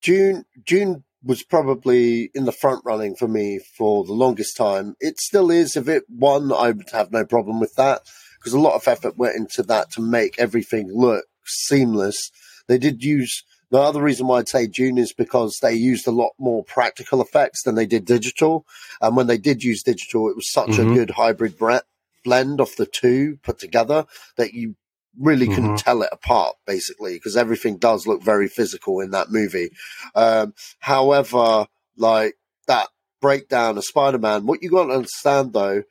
Dune, 0.01 0.45
Dune 0.65 1.03
was 1.23 1.43
probably 1.43 2.31
in 2.33 2.45
the 2.45 2.51
front 2.51 2.81
running 2.85 3.15
for 3.15 3.27
me 3.27 3.59
for 3.77 4.03
the 4.05 4.13
longest 4.13 4.55
time. 4.55 4.95
It 4.99 5.19
still 5.19 5.51
is. 5.51 5.75
If 5.75 5.87
it 5.87 6.03
won, 6.09 6.51
I 6.53 6.71
would 6.71 6.89
have 6.91 7.11
no 7.11 7.25
problem 7.25 7.59
with 7.59 7.75
that 7.75 8.01
because 8.39 8.53
a 8.53 8.59
lot 8.59 8.75
of 8.75 8.87
effort 8.87 9.17
went 9.17 9.35
into 9.35 9.63
that 9.63 9.91
to 9.91 10.01
make 10.01 10.39
everything 10.39 10.89
look 10.93 11.25
seamless. 11.45 12.31
They 12.67 12.77
did 12.77 13.03
use 13.03 13.43
the 13.71 13.79
other 13.79 14.01
reason 14.01 14.27
why 14.27 14.39
I'd 14.39 14.47
say 14.49 14.65
Dune 14.65 14.97
is 14.97 15.13
because 15.13 15.59
they 15.61 15.73
used 15.73 16.07
a 16.07 16.11
lot 16.11 16.31
more 16.39 16.63
practical 16.63 17.21
effects 17.21 17.63
than 17.63 17.75
they 17.75 17.85
did 17.85 18.05
digital. 18.05 18.65
And 19.01 19.15
when 19.15 19.27
they 19.27 19.37
did 19.37 19.63
use 19.63 19.83
digital, 19.83 20.29
it 20.29 20.35
was 20.35 20.51
such 20.51 20.71
Mhm. 20.71 20.91
a 20.91 20.95
good 20.95 21.11
hybrid 21.11 21.57
bre- 21.57 21.85
blend 22.23 22.59
of 22.61 22.75
the 22.77 22.85
two 22.85 23.37
put 23.43 23.59
together 23.59 24.05
that 24.37 24.53
you 24.53 24.75
really 25.19 25.47
couldn't 25.47 25.75
Mhm. 25.75 25.83
tell 25.83 26.01
it 26.01 26.09
apart, 26.11 26.55
basically, 26.65 27.13
because 27.15 27.35
everything 27.35 27.77
does 27.77 28.07
look 28.07 28.23
very 28.23 28.47
physical 28.47 28.99
in 29.01 29.11
that 29.11 29.29
movie. 29.29 29.69
Um, 30.15 30.53
however, 30.79 31.67
like 31.97 32.37
that 32.67 32.87
breakdown 33.21 33.77
of 33.77 33.83
Spider 33.85 34.17
Man, 34.17 34.45
what 34.45 34.63
you 34.63 34.69
got 34.69 34.85
to 34.85 34.93
understand 34.93 35.51
though, 35.53 35.83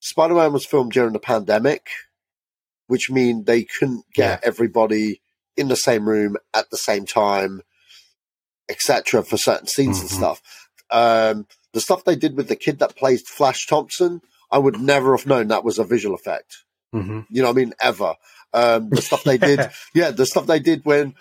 Spider 0.00 0.34
Man 0.34 0.52
was 0.52 0.66
filmed 0.66 0.92
during 0.92 1.12
the 1.12 1.20
pandemic, 1.20 1.86
which 2.88 3.08
mean 3.10 3.44
they 3.44 3.62
couldn't 3.62 4.04
get 4.14 4.42
everybody 4.42 5.22
in 5.56 5.68
the 5.68 5.76
same 5.76 6.08
room 6.08 6.36
at 6.52 6.70
the 6.70 6.76
same 6.76 7.06
time, 7.06 7.62
etc. 8.68 9.22
for 9.22 9.36
certain 9.36 9.66
scenes 9.66 10.00
and 10.00 10.10
Mhm. 10.10 10.14
stuff. 10.14 10.42
Um, 10.90 11.46
the 11.72 11.80
stuff 11.80 12.04
they 12.04 12.16
did 12.16 12.36
with 12.36 12.48
the 12.48 12.56
kid 12.56 12.78
that 12.80 12.96
plays 12.96 13.22
Flash 13.22 13.66
Thompson, 13.66 14.20
I 14.50 14.58
would 14.58 14.80
never 14.80 15.16
have 15.16 15.26
known 15.26 15.48
that 15.48 15.64
was 15.64 15.78
a 15.78 15.84
visual 15.84 16.14
effect. 16.14 16.58
hmm 16.92 17.20
You 17.30 17.40
know 17.42 17.48
what 17.48 17.56
I 17.56 17.60
mean? 17.60 17.74
Ever. 17.80 18.14
Um, 18.54 18.90
the 18.90 19.00
stuff 19.02 19.24
they 19.24 19.38
did, 19.38 19.60
yeah, 19.94 20.10
the 20.10 20.26
stuff 20.26 20.46
they 20.46 20.58
did 20.60 20.84
when, 20.84 21.14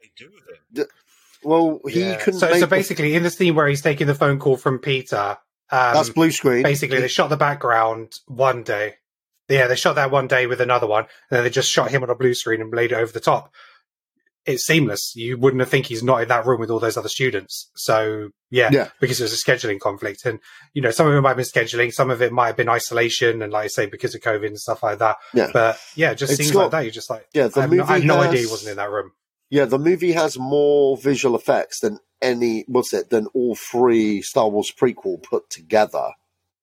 they 0.00 0.10
do 0.16 0.30
with 0.32 0.78
it. 0.80 0.88
well, 1.42 1.80
he 1.88 2.00
Yeah. 2.00 2.16
couldn't 2.16 2.40
So, 2.40 2.46
make 2.46 2.54
so 2.56 2.60
the- 2.60 2.66
basically, 2.66 3.14
in 3.14 3.22
the 3.22 3.30
scene 3.30 3.54
where 3.54 3.68
he's 3.68 3.82
taking 3.82 4.06
the 4.06 4.14
phone 4.14 4.38
call 4.38 4.56
from 4.56 4.78
Peter, 4.78 5.36
um, 5.70 5.94
that's 5.94 6.08
blue 6.10 6.30
screen. 6.30 6.62
basically 6.62 7.00
they 7.00 7.08
shot 7.08 7.28
the 7.28 7.36
background 7.36 8.12
one 8.26 8.62
day. 8.62 8.94
Yeah, 9.48 9.66
they 9.66 9.76
shot 9.76 9.94
that 9.96 10.10
one 10.10 10.26
day 10.28 10.46
with 10.46 10.60
another 10.60 10.86
one, 10.86 11.04
and 11.30 11.36
then 11.36 11.44
they 11.44 11.50
just 11.50 11.70
shot 11.70 11.90
him 11.90 12.02
on 12.02 12.10
a 12.10 12.14
blue 12.14 12.34
screen 12.34 12.60
and 12.60 12.72
laid 12.72 12.92
it 12.92 12.96
over 12.96 13.12
the 13.12 13.20
top. 13.20 13.52
It's 14.48 14.66
seamless. 14.66 15.12
You 15.14 15.36
wouldn't 15.38 15.60
have 15.60 15.68
think 15.68 15.86
he's 15.86 16.02
not 16.02 16.22
in 16.22 16.28
that 16.28 16.46
room 16.46 16.58
with 16.60 16.70
all 16.70 16.80
those 16.80 16.96
other 16.96 17.08
students. 17.08 17.70
So 17.76 18.30
yeah, 18.50 18.70
Yeah. 18.72 18.88
because 19.00 19.18
there's 19.18 19.32
a 19.32 19.36
scheduling 19.36 19.78
conflict, 19.78 20.24
and 20.24 20.40
you 20.74 20.82
know 20.82 20.90
some 20.90 21.06
of 21.06 21.14
it 21.14 21.20
might 21.20 21.30
have 21.30 21.36
been 21.36 21.44
scheduling, 21.46 21.92
some 21.92 22.10
of 22.10 22.22
it 22.22 22.32
might 22.32 22.46
have 22.48 22.56
been 22.56 22.68
isolation, 22.68 23.42
and 23.42 23.52
like 23.52 23.64
I 23.64 23.68
say, 23.68 23.86
because 23.86 24.14
of 24.14 24.20
COVID 24.22 24.46
and 24.46 24.58
stuff 24.58 24.82
like 24.82 24.98
that. 24.98 25.16
Yeah. 25.34 25.50
But 25.52 25.78
yeah, 25.94 26.14
just 26.14 26.32
It's 26.32 26.40
seems 26.42 26.52
got- 26.52 26.62
like 26.62 26.70
that. 26.72 26.80
You're 26.82 26.92
just 26.92 27.10
like, 27.10 27.26
Yeah, 27.34 27.48
the 27.48 27.60
I 27.60 27.62
have, 27.62 27.70
no, 27.70 27.76
movie 27.76 27.88
I 27.90 27.98
had 27.98 28.04
no 28.06 28.16
has- 28.16 28.26
idea 28.28 28.40
he 28.40 28.46
wasn't 28.46 28.70
in 28.70 28.76
that 28.78 28.90
room. 28.90 29.12
Yeah, 29.50 29.64
the 29.66 29.78
movie 29.78 30.12
has 30.12 30.38
more 30.38 30.96
visual 30.96 31.34
effects 31.36 31.80
than 31.80 32.00
any, 32.20 32.64
what's 32.68 32.92
it, 32.92 33.10
than 33.10 33.26
all 33.28 33.54
three 33.54 34.20
Star 34.22 34.48
Wars 34.48 34.72
prequel 34.78 35.22
put 35.22 35.48
together. 35.50 36.10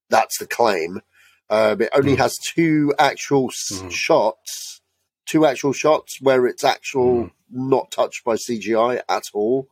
That's 0.09 0.37
the 0.37 0.45
claim. 0.47 1.01
Um, 1.49 1.81
it 1.81 1.89
only 1.93 2.13
Mm. 2.13 2.17
has 2.17 2.37
two 2.37 2.93
actual 2.99 3.49
Mhm. 3.49 3.91
shots, 3.91 4.81
two 5.25 5.45
actual 5.45 5.73
shots 5.73 6.17
where 6.21 6.45
it's 6.45 6.63
actual 6.63 7.15
Mhm. 7.25 7.31
Not 7.51 7.91
touched 7.91 8.23
by 8.23 8.35
CGI 8.35 9.01
at 9.07 9.23
all. 9.33 9.67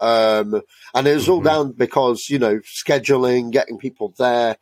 Um, 0.00 0.62
and 0.94 1.06
it 1.06 1.14
was 1.14 1.28
all 1.28 1.40
Mhm. 1.40 1.44
down 1.44 1.72
because, 1.72 2.28
you 2.28 2.38
know, 2.38 2.60
scheduling, 2.60 3.50
getting 3.50 3.78
people 3.78 4.12
there, 4.18 4.56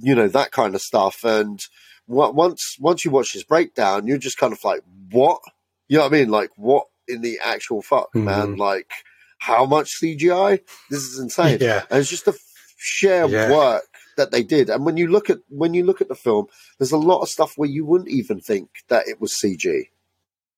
you 0.00 0.14
know, 0.14 0.28
that 0.28 0.52
kind 0.52 0.74
of 0.74 0.80
stuff. 0.82 1.24
And 1.24 1.60
once, 2.06 2.76
once 2.78 3.04
you 3.04 3.10
watch 3.10 3.32
this 3.34 3.42
breakdown, 3.42 4.06
you're 4.06 4.18
just 4.18 4.38
kind 4.38 4.52
of 4.52 4.62
like, 4.64 4.82
what? 5.10 5.40
You 5.88 5.98
know 5.98 6.04
what 6.04 6.12
I 6.14 6.18
mean? 6.18 6.28
Like, 6.30 6.50
what 6.56 6.86
in 7.08 7.20
the 7.22 7.38
actual 7.44 7.82
fuck, 7.82 8.12
Mhm. 8.14 8.24
man. 8.24 8.56
Like, 8.56 8.90
how 9.38 9.66
much 9.66 9.90
CGI? 10.00 10.60
This 10.90 11.02
is 11.02 11.18
insane. 11.18 11.58
Yeah. 11.60 11.84
And 11.90 12.00
it's 12.00 12.10
just 12.10 12.24
the 12.24 12.36
sheer 12.78 13.26
Yeah. 13.26 13.50
work 13.50 13.84
that 14.16 14.30
they 14.30 14.42
did. 14.42 14.70
And 14.70 14.84
when 14.86 14.96
you 14.96 15.08
look 15.08 15.28
at 15.28 15.38
when 15.48 15.74
you 15.74 15.84
look 15.84 16.00
at 16.00 16.08
the 16.08 16.14
film, 16.14 16.46
there's 16.78 16.92
a 16.92 16.96
lot 16.96 17.20
of 17.20 17.28
stuff 17.28 17.52
where 17.56 17.68
you 17.68 17.84
wouldn't 17.84 18.10
even 18.10 18.40
think 18.40 18.70
that 18.88 19.06
it 19.08 19.20
was 19.20 19.34
CG 19.34 19.90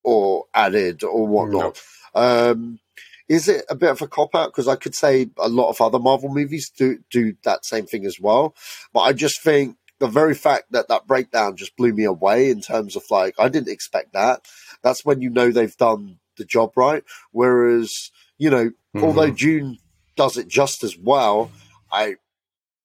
or 0.04 0.44
added 0.54 1.04
or 1.04 1.26
whatnot. 1.26 1.80
Um, 2.14 2.80
is 3.28 3.48
it 3.48 3.64
a 3.68 3.74
bit 3.74 3.90
of 3.90 4.00
a 4.00 4.08
cop 4.08 4.34
out? 4.34 4.52
Because 4.52 4.68
I 4.68 4.76
could 4.76 4.94
say 4.94 5.28
a 5.36 5.48
lot 5.48 5.68
of 5.68 5.80
other 5.80 5.98
Marvel 5.98 6.30
movies 6.30 6.70
do 6.70 6.98
do 7.10 7.34
that 7.44 7.64
same 7.64 7.86
thing 7.86 8.06
as 8.06 8.18
well. 8.18 8.54
But 8.92 9.00
I 9.00 9.12
just 9.12 9.42
think 9.42 9.76
the 9.98 10.06
very 10.06 10.34
fact 10.34 10.72
that 10.72 10.88
that 10.88 11.06
breakdown 11.06 11.56
just 11.56 11.76
blew 11.76 11.92
me 11.92 12.04
away 12.04 12.50
in 12.50 12.60
terms 12.60 12.96
of 12.96 13.02
like 13.10 13.34
I 13.38 13.48
didn't 13.48 13.68
expect 13.68 14.14
that. 14.14 14.46
That's 14.82 15.04
when 15.04 15.20
you 15.20 15.30
know 15.30 15.50
they've 15.50 15.76
done 15.76 16.18
the 16.36 16.44
job 16.44 16.72
right. 16.76 17.04
Whereas 17.32 18.10
you 18.38 18.50
know, 18.50 18.70
although 18.94 19.30
Dune 19.30 19.78
does 20.16 20.36
it 20.36 20.48
just 20.48 20.82
as 20.82 20.96
well, 20.96 21.50
I 21.92 22.16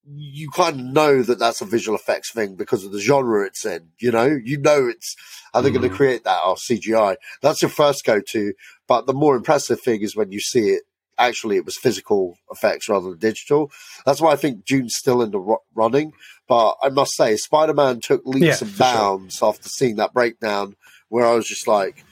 you 0.05 0.49
kind 0.49 0.79
of 0.79 0.85
know 0.85 1.23
that 1.23 1.39
that's 1.39 1.61
a 1.61 1.65
visual 1.65 1.97
effects 1.97 2.31
thing 2.31 2.55
because 2.55 2.83
of 2.83 2.91
the 2.91 2.99
genre 2.99 3.45
it's 3.45 3.65
in. 3.65 3.89
You 3.99 4.11
know, 4.11 4.37
you 4.43 4.57
know 4.57 4.87
it's 4.87 5.15
how 5.53 5.61
they're 5.61 5.71
going 5.71 5.83
to 5.83 5.87
mm-hmm. 5.87 5.97
create 5.97 6.23
that 6.23 6.41
or 6.45 6.55
CGI. 6.55 7.15
That's 7.41 7.61
your 7.61 7.69
first 7.69 8.03
go 8.05 8.19
to. 8.19 8.53
But 8.87 9.07
the 9.07 9.13
more 9.13 9.35
impressive 9.35 9.81
thing 9.81 10.01
is 10.01 10.15
when 10.15 10.31
you 10.31 10.39
see 10.39 10.69
it. 10.69 10.83
Actually, 11.15 11.57
it 11.57 11.65
was 11.65 11.77
physical 11.77 12.39
effects 12.51 12.89
rather 12.89 13.11
than 13.11 13.19
digital. 13.19 13.71
That's 14.03 14.19
why 14.19 14.31
I 14.31 14.35
think 14.35 14.65
Dune's 14.65 14.95
still 14.95 15.21
in 15.21 15.29
the 15.29 15.39
ru- 15.39 15.59
running. 15.75 16.13
But 16.47 16.75
I 16.81 16.89
must 16.89 17.15
say, 17.15 17.37
Spider 17.37 17.75
Man 17.75 17.99
took 17.99 18.25
leaps 18.25 18.43
Yeah, 18.61 18.67
and 18.67 18.71
for 18.71 18.83
sure. 18.83 18.93
bounds 18.93 19.43
after 19.43 19.69
seeing 19.69 19.97
that 19.97 20.15
breakdown, 20.15 20.75
where 21.09 21.27
I 21.27 21.35
was 21.35 21.47
just 21.47 21.67
like, 21.67 22.03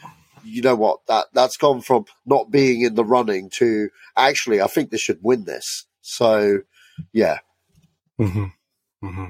you 0.43 0.61
know 0.61 0.75
what 0.75 0.99
that 1.07 1.27
that's 1.33 1.57
gone 1.57 1.81
from 1.81 2.05
not 2.25 2.51
being 2.51 2.81
in 2.81 2.93
the 2.95 3.03
running 3.03 3.49
to 3.49 3.89
actually 4.15 4.61
I 4.61 4.67
think 4.67 4.91
they 4.91 4.97
should 4.97 5.19
win 5.21 5.45
this. 5.45 5.85
So 6.01 6.59
yeah, 7.11 7.39
hmm 8.27 8.45
hmm 9.01 9.25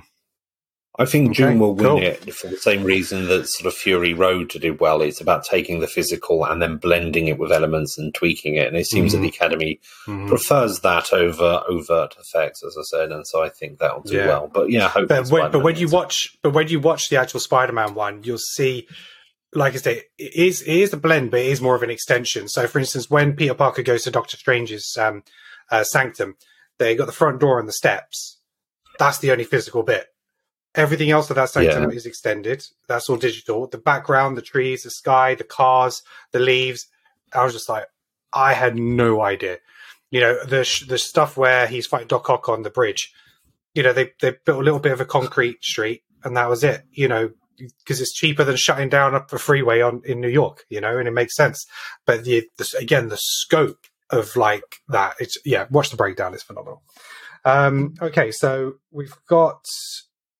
I 1.00 1.06
think 1.06 1.32
Okay, 1.32 1.44
Dune 1.46 1.60
will 1.60 1.74
win 1.74 1.86
cool. 1.88 1.98
it 2.00 2.34
for 2.34 2.48
the 2.48 2.58
same 2.58 2.84
reason 2.84 3.28
that 3.28 3.48
sort 3.48 3.66
of 3.66 3.74
Fury 3.74 4.14
Road 4.14 4.50
did 4.50 4.82
well. 4.82 5.02
It's 5.02 5.22
about 5.22 5.46
taking 5.46 5.80
the 5.80 5.88
physical 5.88 6.44
and 6.46 6.62
then 6.62 6.76
blending 6.76 7.28
it 7.28 7.40
with 7.40 7.50
elements 7.54 7.98
and 7.98 8.14
tweaking 8.14 8.58
it. 8.58 8.68
And 8.68 8.76
it 8.76 8.86
seems 8.88 9.14
that 9.14 9.20
Mhm. 9.20 9.22
the 9.22 9.28
Academy 9.30 9.80
Mhm. 10.06 10.28
prefers 10.28 10.82
that 10.82 11.14
over 11.14 11.64
overt 11.68 12.18
effects, 12.20 12.62
as 12.62 12.76
I 12.78 12.84
said. 12.84 13.12
And 13.14 13.26
so 13.26 13.42
I 13.42 13.48
think 13.48 13.80
that'll 13.80 14.02
do 14.02 14.18
Yeah. 14.18 14.28
well. 14.28 14.52
But 14.54 14.70
yeah, 14.70 14.92
But 14.94 15.30
when, 15.30 15.50
but 15.50 15.62
when 15.64 15.78
you 15.78 15.88
watch, 15.88 16.38
but 16.44 16.52
when 16.52 16.68
you 16.68 16.82
watch 16.82 17.08
the 17.08 17.16
actual 17.16 17.40
Spider-Man 17.40 17.94
one, 17.94 18.24
you'll 18.26 18.38
see, 18.38 18.86
like 19.54 19.74
I 19.74 19.78
say, 19.78 20.04
it 20.18 20.36
is 20.36 20.62
it 20.62 20.76
is 20.76 20.92
a 20.92 20.98
blend, 20.98 21.32
but 21.32 21.40
it 21.40 21.48
is 21.48 21.62
more 21.62 21.74
of 21.76 21.84
an 21.84 21.90
extension. 21.90 22.50
So, 22.50 22.68
for 22.68 22.80
instance, 22.80 23.10
when 23.10 23.34
Peter 23.38 23.54
Parker 23.54 23.82
goes 23.82 24.04
to 24.04 24.12
Doctor 24.12 24.36
Strange's 24.36 24.98
um, 25.00 25.24
uh, 25.72 25.86
sanctum, 25.86 26.36
they 26.80 26.96
got 26.96 27.06
the 27.06 27.14
front 27.14 27.40
door 27.40 27.60
and 27.62 27.68
the 27.70 27.74
steps. 27.74 28.40
That's 29.00 29.20
the 29.20 29.32
only 29.32 29.44
physical 29.44 29.84
bit. 29.84 30.08
Everything 30.76 31.12
else 31.12 31.30
of 31.30 31.36
that 31.36 31.50
sanctum 31.50 31.90
Yeah. 31.92 31.96
is 31.96 32.06
extended. 32.06 32.66
That's 32.88 33.10
all 33.10 33.18
digital. 33.18 33.68
The 33.68 33.78
background, 33.78 34.38
the 34.38 34.42
trees, 34.42 34.84
the 34.84 34.92
sky, 34.92 35.36
the 35.36 35.44
cars, 35.44 36.02
the 36.32 36.40
leaves. 36.40 36.88
I 37.34 37.44
was 37.44 37.54
just 37.54 37.68
like, 37.70 37.86
I 38.34 38.54
had 38.54 38.78
no 38.78 39.22
idea. 39.22 39.58
You 40.12 40.22
know, 40.22 40.44
the 40.46 40.64
sh- 40.64 40.88
the 40.88 40.98
stuff 40.98 41.36
where 41.38 41.68
he's 41.68 41.88
fighting 41.88 42.08
Doc 42.08 42.30
Ock 42.30 42.48
on 42.50 42.64
the 42.64 42.70
bridge 42.70 43.14
you 43.74 43.84
know, 43.84 43.94
they 43.94 44.12
they 44.22 44.32
built 44.46 44.60
a 44.60 44.64
little 44.64 44.82
bit 44.82 44.92
of 44.92 45.00
a 45.00 45.06
concrete 45.06 45.64
street, 45.64 46.04
and 46.26 46.36
that 46.36 46.50
was 46.50 46.62
it. 46.62 46.84
You 46.92 47.08
know, 47.08 47.32
because 47.58 48.02
it's 48.02 48.14
cheaper 48.14 48.44
than 48.44 48.58
shutting 48.58 48.90
down 48.90 49.16
up 49.16 49.32
a 49.32 49.40
freeway 49.40 49.80
on 49.80 50.02
in 50.04 50.20
New 50.20 50.28
York. 50.28 50.66
You 50.70 50.82
know, 50.82 50.98
and 50.98 51.08
it 51.08 51.12
makes 51.12 51.36
sense. 51.38 51.66
But 52.06 52.26
the, 52.26 52.44
the 52.58 52.76
again, 52.80 53.08
the 53.08 53.16
scope 53.18 53.86
of 54.12 54.36
like 54.36 54.78
that, 54.90 55.16
it's 55.20 55.38
yeah. 55.46 55.68
Watch 55.70 55.90
the 55.90 55.98
breakdown; 55.98 56.34
it's 56.34 56.44
phenomenal. 56.44 56.84
Um, 57.44 57.96
okay, 58.02 58.32
so 58.32 58.76
we've 58.92 59.16
got 59.28 59.66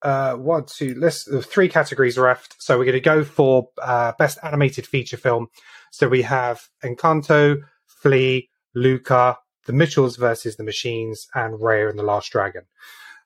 uh, 0.02 0.36
one, 0.36 0.66
two, 0.66 0.96
let's 0.98 1.28
uh, 1.28 1.42
three 1.42 1.70
categories 1.70 2.18
left. 2.18 2.56
So 2.60 2.78
we're 2.78 2.86
going 2.86 2.94
to 2.94 3.00
go 3.02 3.24
for 3.24 3.70
uh, 3.82 4.14
best 4.18 4.38
animated 4.44 4.88
feature 4.88 5.18
film. 5.18 5.48
So 5.92 6.08
we 6.08 6.22
have 6.24 6.62
Encanto, 6.84 7.58
Flea, 7.86 8.50
Luca, 8.74 9.38
The 9.66 9.74
Mitchells 9.74 10.16
versus 10.16 10.56
the 10.56 10.64
Machines, 10.64 11.28
and 11.36 11.60
Raya 11.60 11.90
and 11.90 12.00
the 12.00 12.04
Last 12.04 12.32
Dragon. 12.32 12.64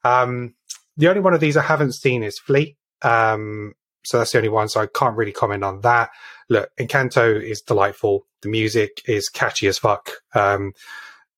Um, 0.03 0.55
the 0.97 1.07
only 1.07 1.21
one 1.21 1.33
of 1.33 1.39
these 1.39 1.57
I 1.57 1.63
haven't 1.63 1.93
seen 1.93 2.23
is 2.23 2.39
Flea. 2.39 2.77
Um, 3.01 3.73
so 4.03 4.17
that's 4.17 4.31
the 4.31 4.37
only 4.37 4.49
one. 4.49 4.69
So 4.69 4.81
I 4.81 4.87
can't 4.87 5.17
really 5.17 5.31
comment 5.31 5.63
on 5.63 5.81
that. 5.81 6.09
Look, 6.49 6.69
Encanto 6.79 7.41
is 7.41 7.61
delightful. 7.61 8.27
The 8.45 8.51
music 8.51 9.01
is 9.07 9.27
catchy 9.27 9.65
as 9.65 9.79
fuck. 9.79 10.11
Um, 10.35 10.73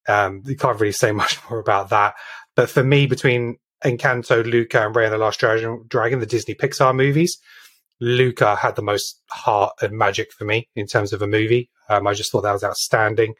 um, 0.10 0.44
you 0.46 0.58
can't 0.58 0.78
really 0.78 0.92
say 0.92 1.12
much 1.24 1.40
more 1.50 1.60
about 1.60 1.90
that. 1.90 2.16
But 2.56 2.70
for 2.70 2.84
me, 2.84 3.06
between 3.06 3.56
Encanto, 3.86 4.46
Luca, 4.46 4.86
and 4.86 4.94
Raya 4.94 5.06
and 5.06 5.14
the 5.14 5.18
Last 5.18 5.40
Dragon, 5.40 6.20
the 6.20 6.26
Disney 6.26 6.54
Pixar 6.54 6.94
movies, 6.94 7.38
Luca 8.02 8.58
had 8.58 8.76
the 8.76 8.82
most 8.82 9.22
heart 9.30 9.74
and 9.82 9.98
magic 9.98 10.34
for 10.34 10.44
me 10.44 10.68
in 10.76 10.86
terms 10.86 11.14
of 11.14 11.22
a 11.22 11.28
movie. 11.28 11.70
Um, 11.88 12.08
I 12.08 12.14
just 12.14 12.30
thought 12.30 12.42
that 12.42 12.52
was 12.52 12.64
outstanding. 12.64 13.36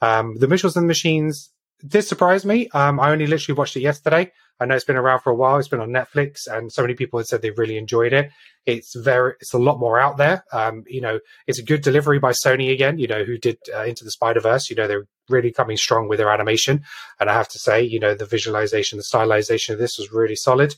Um, 0.00 0.36
the 0.36 0.46
Mitchells 0.46 0.76
and 0.76 0.84
the 0.84 0.88
Machines 0.88 1.50
did 1.84 2.02
surprise 2.02 2.44
me. 2.44 2.68
Um, 2.68 3.00
I 3.00 3.10
only 3.10 3.26
literally 3.26 3.56
watched 3.56 3.76
it 3.76 3.80
yesterday. 3.80 4.30
I 4.60 4.66
know 4.66 4.74
it's 4.74 4.84
been 4.84 4.96
around 4.96 5.20
for 5.20 5.30
a 5.30 5.34
while. 5.34 5.58
It's 5.58 5.68
been 5.68 5.80
on 5.80 5.90
Netflix, 5.90 6.46
and 6.46 6.72
so 6.72 6.82
many 6.82 6.94
people 6.94 7.18
have 7.18 7.26
said 7.26 7.42
they 7.42 7.50
really 7.50 7.76
enjoyed 7.76 8.12
it. 8.12 8.30
It's 8.66 8.94
very, 8.94 9.34
it's 9.40 9.54
a 9.54 9.58
lot 9.58 9.78
more 9.78 10.00
out 10.00 10.16
there. 10.16 10.44
Um, 10.52 10.84
you 10.86 11.00
know, 11.00 11.20
it's 11.46 11.58
a 11.58 11.64
good 11.64 11.82
delivery 11.82 12.18
by 12.18 12.32
Sony 12.32 12.72
again. 12.72 12.98
You 12.98 13.06
know, 13.06 13.24
who 13.24 13.38
did 13.38 13.58
uh, 13.74 13.84
Into 13.84 14.04
the 14.04 14.10
Spider 14.10 14.40
Verse. 14.40 14.68
You 14.68 14.76
know, 14.76 14.88
they're 14.88 15.06
really 15.28 15.52
coming 15.52 15.76
strong 15.76 16.08
with 16.08 16.18
their 16.18 16.30
animation, 16.30 16.82
and 17.20 17.30
I 17.30 17.34
have 17.34 17.48
to 17.48 17.58
say, 17.58 17.82
you 17.82 18.00
know, 18.00 18.14
the 18.14 18.26
visualization, 18.26 18.98
the 18.98 19.04
stylization 19.04 19.70
of 19.70 19.78
this 19.78 19.98
was 19.98 20.12
really 20.12 20.36
solid. 20.36 20.74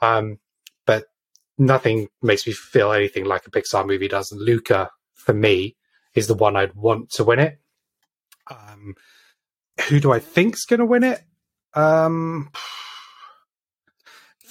Um, 0.00 0.38
but 0.86 1.06
nothing 1.58 2.08
makes 2.22 2.46
me 2.46 2.52
feel 2.52 2.92
anything 2.92 3.24
like 3.24 3.46
a 3.46 3.50
Pixar 3.50 3.86
movie 3.86 4.08
does. 4.08 4.32
Luca, 4.32 4.90
for 5.12 5.34
me, 5.34 5.76
is 6.14 6.26
the 6.26 6.34
one 6.34 6.56
I'd 6.56 6.74
want 6.74 7.10
to 7.12 7.24
win 7.24 7.40
it. 7.40 7.58
Um, 8.50 8.94
who 9.88 10.00
do 10.00 10.12
I 10.12 10.18
think's 10.18 10.64
going 10.64 10.80
to 10.80 10.86
win 10.86 11.04
it? 11.04 11.20
Um, 11.74 12.50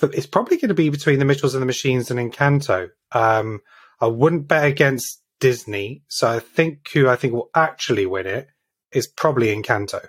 it's 0.01 0.25
probably 0.25 0.57
going 0.57 0.69
to 0.69 0.73
be 0.73 0.89
between 0.89 1.19
the 1.19 1.25
Mitchells 1.25 1.53
and 1.53 1.61
the 1.61 1.67
Machines 1.67 2.09
and 2.09 2.19
Encanto. 2.19 2.89
Um, 3.11 3.61
I 4.01 4.07
wouldn't 4.07 4.47
bet 4.47 4.65
against 4.65 5.21
Disney, 5.39 6.03
so 6.07 6.27
I 6.27 6.39
think 6.39 6.89
who 6.93 7.07
I 7.07 7.15
think 7.15 7.33
will 7.33 7.49
actually 7.55 8.05
win 8.05 8.25
it 8.25 8.47
is 8.91 9.07
probably 9.07 9.55
Encanto. 9.55 10.05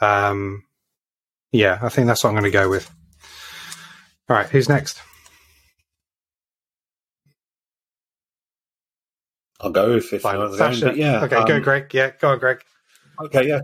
Um, 0.00 0.64
yeah, 1.52 1.78
I 1.82 1.88
think 1.88 2.06
that's 2.06 2.22
what 2.22 2.30
I'm 2.30 2.36
going 2.36 2.44
to 2.44 2.50
go 2.50 2.68
with. 2.70 2.90
All 4.28 4.36
right, 4.36 4.48
who's 4.48 4.68
next? 4.68 5.00
I'll 9.60 9.70
go 9.70 9.92
if, 9.92 10.12
if 10.12 10.22
Fine. 10.22 10.34
you 10.34 10.40
want 10.40 10.52
to 10.52 10.58
go. 10.58 10.64
Sasha. 10.72 10.86
But 10.86 10.96
yeah. 10.96 11.24
Okay, 11.24 11.44
go, 11.44 11.56
um, 11.56 11.62
Greg. 11.62 11.92
Yeah, 11.92 12.12
go 12.18 12.30
on, 12.30 12.38
Greg. 12.38 12.62
Okay, 13.20 13.48
yeah. 13.48 13.60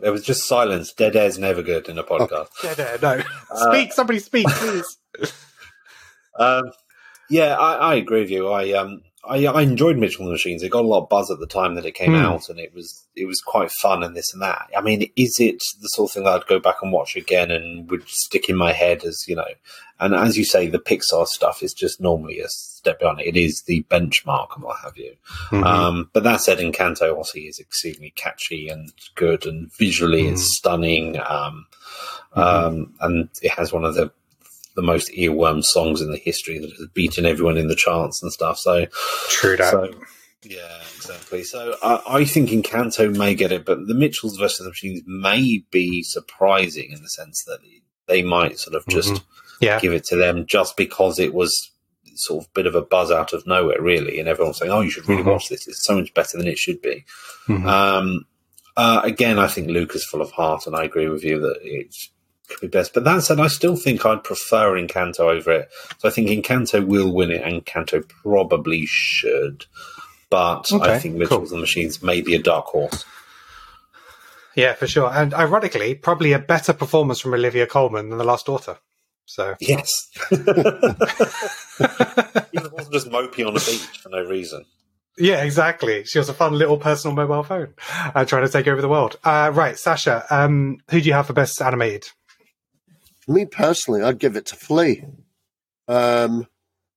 There 0.00 0.12
was 0.12 0.24
just 0.24 0.46
silence. 0.46 0.92
Dead 0.92 1.16
air 1.16 1.26
is 1.26 1.38
never 1.38 1.62
good 1.62 1.88
in 1.88 1.98
a 1.98 2.04
podcast. 2.04 2.48
Dead 2.62 2.80
air, 2.80 2.98
no. 3.00 3.22
Uh, 3.50 3.72
speak. 3.72 3.92
Somebody 3.92 4.18
speak, 4.18 4.46
please. 4.46 4.96
Um, 6.40 6.70
yeah, 7.28 7.56
I, 7.56 7.74
I 7.74 7.94
agree 7.96 8.20
with 8.20 8.30
you. 8.30 8.48
I 8.48 8.70
um, 8.74 9.02
I, 9.24 9.46
I 9.46 9.62
enjoyed 9.62 9.96
Mitchell 9.98 10.20
and 10.22 10.28
the 10.28 10.32
Machines. 10.32 10.62
It 10.62 10.70
got 10.70 10.84
a 10.84 10.88
lot 10.88 11.02
of 11.02 11.08
buzz 11.08 11.30
at 11.30 11.38
the 11.40 11.46
time 11.46 11.74
that 11.74 11.84
it 11.84 11.94
came 11.94 12.10
Hmm. 12.12 12.16
out, 12.20 12.48
and 12.48 12.58
it 12.58 12.72
was 12.74 13.04
it 13.16 13.26
was 13.26 13.40
quite 13.40 13.70
fun 13.70 14.02
and 14.04 14.16
this 14.16 14.32
and 14.32 14.40
that. 14.42 14.70
I 14.76 14.80
mean, 14.80 15.10
is 15.16 15.40
it 15.40 15.62
the 15.82 15.88
sort 15.88 16.10
of 16.10 16.14
thing 16.14 16.24
that 16.24 16.34
I'd 16.42 16.46
go 16.46 16.60
back 16.60 16.76
and 16.82 16.92
watch 16.92 17.16
again 17.16 17.50
and 17.50 17.90
would 17.90 18.08
stick 18.08 18.48
in 18.48 18.56
my 18.56 18.72
head 18.72 19.02
as 19.04 19.24
you 19.26 19.34
know? 19.36 19.44
And 20.00 20.14
as 20.14 20.38
you 20.38 20.44
say, 20.44 20.68
the 20.68 20.78
Pixar 20.78 21.26
stuff 21.26 21.60
is 21.64 21.74
just 21.74 22.00
normally 22.00 22.38
a 22.38 22.48
step 22.48 23.00
beyond 23.00 23.20
it. 23.20 23.26
It 23.26 23.36
is 23.36 23.62
the 23.62 23.82
benchmark 23.90 24.54
and 24.54 24.62
what 24.62 24.78
have 24.84 24.96
you. 24.96 25.16
Mhm. 25.50 25.64
Um, 25.66 26.10
but 26.12 26.22
that 26.22 26.40
said, 26.40 26.58
Encanto 26.58 27.10
obviously 27.10 27.42
is 27.48 27.58
exceedingly 27.58 28.10
catchy 28.14 28.68
and 28.68 28.92
good, 29.16 29.44
and 29.46 29.72
visually 29.76 30.22
Mm. 30.22 30.32
it's 30.34 30.44
stunning. 30.56 31.18
Um, 31.18 31.66
um, 32.34 32.94
and 33.00 33.28
it 33.42 33.50
has 33.50 33.72
one 33.72 33.84
of 33.84 33.96
the 33.96 34.12
the 34.78 34.82
most 34.86 35.10
earworm 35.10 35.64
songs 35.64 36.00
in 36.00 36.12
the 36.12 36.16
history 36.18 36.60
that 36.60 36.70
has 36.70 36.86
beaten 36.94 37.26
everyone 37.26 37.56
in 37.56 37.66
the 37.66 37.74
charts 37.74 38.22
and 38.22 38.32
stuff. 38.32 38.58
So, 38.58 38.86
True 39.28 39.56
that. 39.56 39.72
so 39.72 39.92
yeah, 40.44 40.78
exactly. 40.96 41.42
So 41.42 41.74
I, 41.82 42.00
I 42.20 42.24
think 42.24 42.50
Encanto 42.50 43.12
may 43.16 43.34
get 43.34 43.50
it, 43.50 43.64
but 43.64 43.88
the 43.88 43.94
Mitchells 43.94 44.36
versus 44.38 44.60
the 44.64 44.70
Machines 44.70 45.02
may 45.04 45.64
be 45.72 46.04
surprising 46.04 46.92
in 46.92 47.02
the 47.02 47.08
sense 47.08 47.42
that 47.48 47.58
they 48.06 48.22
might 48.22 48.60
sort 48.60 48.76
of 48.76 48.86
just 48.86 49.20
yeah. 49.60 49.80
give 49.80 49.92
it 49.92 50.04
to 50.04 50.16
them 50.16 50.46
just 50.46 50.76
because 50.76 51.18
it 51.18 51.34
was 51.34 51.72
sort 52.14 52.44
of 52.44 52.48
a 52.48 52.52
bit 52.54 52.66
of 52.66 52.76
a 52.76 52.82
buzz 52.82 53.10
out 53.10 53.32
of 53.32 53.48
nowhere, 53.48 53.82
really, 53.82 54.20
and 54.20 54.28
everyone's 54.28 54.58
saying, 54.58 54.70
"Oh, 54.70 54.80
you 54.80 54.90
should 54.90 55.08
really 55.08 55.24
Mhm. 55.24 55.32
watch 55.32 55.48
this. 55.48 55.66
It's 55.66 55.84
so 55.84 55.96
much 55.96 56.14
better 56.14 56.38
than 56.38 56.46
it 56.46 56.56
should 56.58 56.80
be." 56.82 57.04
Mhm. 57.48 57.66
Um, 57.66 58.26
uh, 58.76 59.00
again, 59.02 59.40
I 59.40 59.48
think 59.48 59.66
Luca 59.68 59.96
is 59.96 60.04
full 60.04 60.22
of 60.22 60.30
heart, 60.30 60.68
and 60.68 60.76
I 60.76 60.84
agree 60.84 61.08
with 61.08 61.24
you 61.24 61.40
that 61.40 61.58
it 61.62 61.92
could 62.48 62.60
be 62.60 62.66
best. 62.68 62.94
But 62.94 63.04
that 63.04 63.22
said, 63.22 63.40
I 63.40 63.48
still 63.48 63.76
think 63.76 64.04
I'd 64.06 64.24
prefer 64.24 64.72
Encanto 64.72 65.20
over 65.20 65.50
it. 65.52 65.68
So 65.98 66.08
I 66.08 66.10
think 66.12 66.28
Encanto 66.28 66.84
will 66.86 67.12
win 67.12 67.30
it, 67.30 67.42
and 67.42 67.64
Encanto 67.64 68.06
probably 68.22 68.84
should. 68.86 69.66
but 70.30 70.70
I 70.72 70.98
think 70.98 71.16
Mitchell 71.16 71.38
cool. 71.38 71.46
and 71.46 71.50
the 71.56 71.58
Machines 71.58 72.02
may 72.02 72.20
be 72.20 72.34
a 72.34 72.42
dark 72.42 72.66
horse. 72.66 73.04
Yeah, 74.56 74.74
for 74.74 74.86
sure. 74.88 75.10
And 75.12 75.32
ironically, 75.34 75.94
probably 75.94 76.32
a 76.32 76.38
better 76.40 76.72
performance 76.72 77.20
from 77.20 77.32
Olivia 77.34 77.66
Colman 77.66 78.08
than 78.08 78.18
The 78.18 78.24
Lost 78.24 78.46
Daughter. 78.46 78.78
So 79.24 79.54
Yes. 79.60 80.08
Even 80.30 80.96
wasn't 82.72 82.92
just 82.92 83.10
moping 83.10 83.46
on 83.46 83.52
a 83.56 83.60
beach 83.60 83.86
for 84.02 84.08
no 84.08 84.22
reason. 84.24 84.64
yeah, 85.18 85.42
exactly. 85.44 86.04
She 86.04 86.18
was 86.18 86.28
a 86.28 86.34
fun 86.34 86.54
little 86.54 86.78
personal 86.78 87.14
mobile 87.14 87.42
phone 87.42 87.74
uh, 88.14 88.24
trying 88.24 88.46
to 88.46 88.52
take 88.52 88.66
over 88.66 88.80
the 88.80 88.88
world. 88.88 89.16
Uh, 89.22 89.50
right, 89.54 89.78
Sasha, 89.78 90.24
um, 90.30 90.78
who 90.90 91.00
do 91.00 91.06
you 91.08 91.12
have 91.14 91.26
for 91.26 91.34
best 91.34 91.60
animated? 91.60 92.08
Me 93.28 93.44
personally, 93.44 94.02
I'd 94.02 94.18
give 94.18 94.36
it 94.36 94.46
to 94.46 94.56
Flea. 94.56 95.04
Um, 95.86 96.46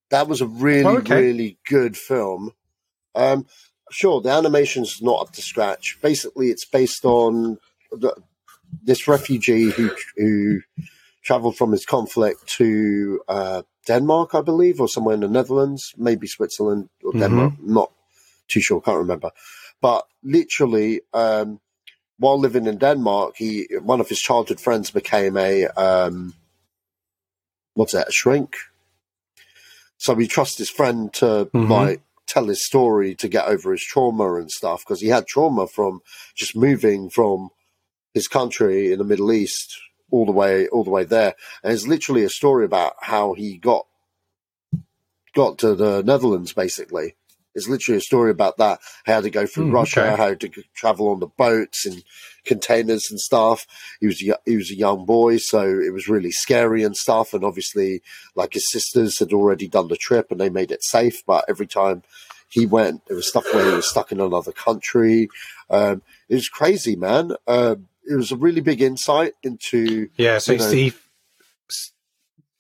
that 0.09 0.27
was 0.27 0.41
a 0.41 0.47
really, 0.47 0.85
Oh, 0.85 0.97
okay. 0.99 1.21
really 1.21 1.57
good 1.67 1.97
film. 1.97 2.53
Um, 3.15 3.45
sure, 3.91 4.21
the 4.21 4.29
animation's 4.31 5.01
not 5.01 5.21
up 5.27 5.33
to 5.33 5.41
scratch. 5.41 5.97
Basically, 6.01 6.47
it's 6.49 6.65
based 6.65 7.03
on 7.05 7.57
the, 7.91 8.15
this 8.83 9.07
refugee 9.07 9.69
who 9.71 9.91
who 10.15 10.61
traveled 11.23 11.57
from 11.57 11.71
his 11.71 11.85
conflict 11.85 12.47
to 12.47 13.21
uh, 13.27 13.61
Denmark, 13.85 14.33
I 14.33 14.41
believe, 14.41 14.79
or 14.81 14.87
somewhere 14.87 15.15
in 15.15 15.21
the 15.21 15.27
Netherlands, 15.27 15.93
maybe 15.97 16.27
Switzerland 16.27 16.89
or 17.03 17.11
Denmark. 17.13 17.53
Not 17.61 17.91
too 18.47 18.61
sure, 18.61 18.81
can't 18.81 18.97
remember. 18.97 19.31
But 19.81 20.05
literally, 20.23 21.01
um, 21.13 21.59
while 22.22 22.39
living 22.39 22.68
in 22.68 22.77
Denmark, 22.77 23.35
he 23.38 23.68
one 23.81 23.99
of 24.02 24.10
his 24.10 24.19
childhood 24.19 24.60
friends 24.61 24.91
became 24.91 25.35
a 25.38 25.65
um, 25.88 26.34
what's 27.73 27.93
that? 27.93 28.10
A 28.10 28.11
shrink. 28.11 28.56
So 29.98 30.15
he 30.15 30.27
trusts 30.27 30.57
his 30.57 30.69
friend 30.69 31.11
to 31.22 31.49
Mhm. 31.53 31.69
like 31.69 32.02
tell 32.27 32.45
his 32.48 32.65
story 32.65 33.15
to 33.15 33.27
get 33.27 33.45
over 33.53 33.72
his 33.72 33.84
trauma 33.84 34.35
and 34.35 34.49
stuff 34.49 34.80
because 34.84 35.02
he 35.02 35.10
had 35.10 35.26
trauma 35.27 35.68
from 35.68 36.02
just 36.35 36.56
moving 36.56 37.10
from 37.10 37.49
his 38.14 38.27
country 38.27 38.91
in 38.91 38.98
the 38.99 39.10
Middle 39.11 39.31
East 39.31 39.68
all 40.11 40.26
the 40.26 40.31
way 40.41 40.68
all 40.68 40.84
the 40.84 40.95
way 40.98 41.03
there. 41.03 41.34
And 41.64 41.73
it's 41.73 41.88
literally 41.88 42.23
a 42.23 42.30
story 42.39 42.65
about 42.65 42.93
how 43.02 43.34
he 43.34 43.57
got 43.57 43.85
got 45.34 45.57
to 45.60 45.76
the 45.76 46.03
Netherlands 46.03 46.53
basically. 46.53 47.15
It's 47.55 47.67
literally 47.67 47.97
a 47.97 48.01
story 48.01 48.31
about 48.31 48.57
that. 48.57 48.79
How 49.05 49.21
to 49.21 49.29
go 49.29 49.45
through 49.45 49.67
Hmm, 49.67 49.71
Russia, 49.73 50.03
okay. 50.13 50.15
how 50.21 50.33
to 50.33 50.49
travel 50.73 51.09
on 51.09 51.19
the 51.19 51.27
boats 51.27 51.85
and 51.85 52.03
containers 52.45 53.09
and 53.11 53.19
stuff. 53.19 53.65
He 53.99 54.07
was 54.07 54.21
a 54.27 54.37
he 54.45 54.55
was 54.57 54.71
a 54.71 54.75
young 54.75 55.05
boy, 55.05 55.37
so 55.37 55.61
it 55.61 55.93
was 55.93 56.07
really 56.07 56.31
scary 56.31 56.83
and 56.83 56.95
stuff. 56.95 57.33
And 57.33 57.43
obviously, 57.43 58.01
like 58.35 58.53
his 58.53 58.69
sisters 58.71 59.19
had 59.19 59.33
already 59.33 59.67
done 59.67 59.87
the 59.87 59.97
trip 59.97 60.31
and 60.31 60.39
they 60.39 60.49
made 60.49 60.71
it 60.71 60.83
safe. 60.83 61.23
But 61.25 61.45
every 61.47 61.67
time 61.67 62.03
he 62.49 62.65
went, 62.65 63.05
there 63.07 63.15
was 63.15 63.27
stuff 63.29 63.45
where 63.53 63.65
he 63.69 63.75
was 63.75 63.89
stuck 63.89 64.11
in 64.11 64.19
another 64.19 64.51
country. 64.51 65.29
Um, 65.69 66.01
it 66.27 66.35
was 66.35 66.49
crazy, 66.49 66.95
man. 66.95 67.33
Um, 67.47 67.87
it 68.09 68.15
was 68.15 68.31
a 68.31 68.35
really 68.35 68.61
big 68.61 68.81
insight 68.81 69.33
into 69.43 70.09
Yeah, 70.17 70.39
so 70.39 70.53
You 70.53 70.57
know, 70.57 70.71
he, 70.71 70.93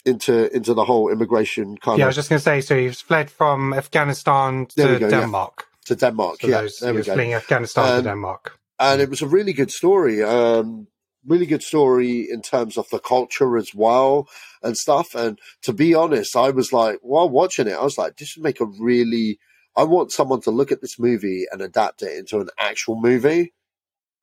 into 0.05 0.53
into 0.55 0.73
the 0.73 0.85
whole 0.85 1.09
immigration 1.11 1.77
kind 1.77 1.99
yeah, 1.99 2.05
I 2.05 2.07
was 2.07 2.15
just 2.15 2.29
going 2.29 2.39
to 2.39 2.43
say, 2.43 2.61
so 2.61 2.77
he's 2.77 3.01
fled 3.01 3.29
from 3.29 3.73
Afghanistan 3.73 4.65
to 4.67 4.75
go, 4.83 4.91
yeah. 5.07 5.09
Denmark. 5.09 5.65
to 5.85 5.95
Denmark. 5.95 6.41
So 6.41 6.47
yeah, 6.47 6.61
those, 6.61 6.77
there 6.79 6.91
he 6.91 6.97
was 6.97 7.07
go. 7.07 7.13
fleeing 7.13 7.33
Afghanistan 7.33 7.85
Um, 7.85 8.03
to 8.03 8.09
Denmark. 8.09 8.59
and 8.79 9.01
it 9.01 9.09
was 9.09 9.21
a 9.21 9.27
really 9.27 9.53
good 9.53 9.71
story. 9.71 10.23
Um, 10.23 10.87
really 11.27 11.45
good 11.45 11.61
story 11.61 12.27
in 12.31 12.41
terms 12.41 12.77
of 12.77 12.89
the 12.89 12.97
culture 12.99 13.55
as 13.57 13.75
well 13.75 14.27
and 14.63 14.75
stuff. 14.75 15.13
And 15.13 15.37
to 15.61 15.71
be 15.73 15.93
honest, 15.93 16.35
I 16.35 16.49
was 16.49 16.73
like, 16.73 16.97
while 17.03 17.29
watching 17.29 17.67
it, 17.67 17.73
I 17.73 17.83
was 17.83 17.97
like, 17.97 18.17
this 18.17 18.35
would 18.35 18.43
make 18.43 18.59
a 18.59 18.65
really. 18.79 19.37
I 19.77 19.83
want 19.83 20.11
someone 20.11 20.41
to 20.41 20.51
look 20.51 20.71
at 20.71 20.81
this 20.81 20.97
movie 20.99 21.45
and 21.51 21.61
adapt 21.61 22.01
it 22.01 22.17
into 22.17 22.39
an 22.39 22.49
actual 22.59 22.99
movie. 22.99 23.53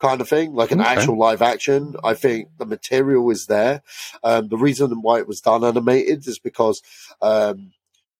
Kind 0.00 0.20
of 0.20 0.28
thing, 0.28 0.54
like 0.54 0.70
an 0.70 0.80
Okay. 0.80 0.90
actual 0.94 1.18
live 1.18 1.42
action. 1.42 1.96
I 2.04 2.14
think 2.14 2.50
the 2.58 2.66
material 2.66 3.28
is 3.30 3.46
there. 3.46 3.82
Um, 4.22 4.48
the 4.48 4.56
reason 4.56 5.02
why 5.02 5.18
it 5.18 5.26
was 5.26 5.40
done 5.40 5.64
animated 5.64 6.26
is 6.28 6.38
because 6.38 6.82
um, 7.20 7.72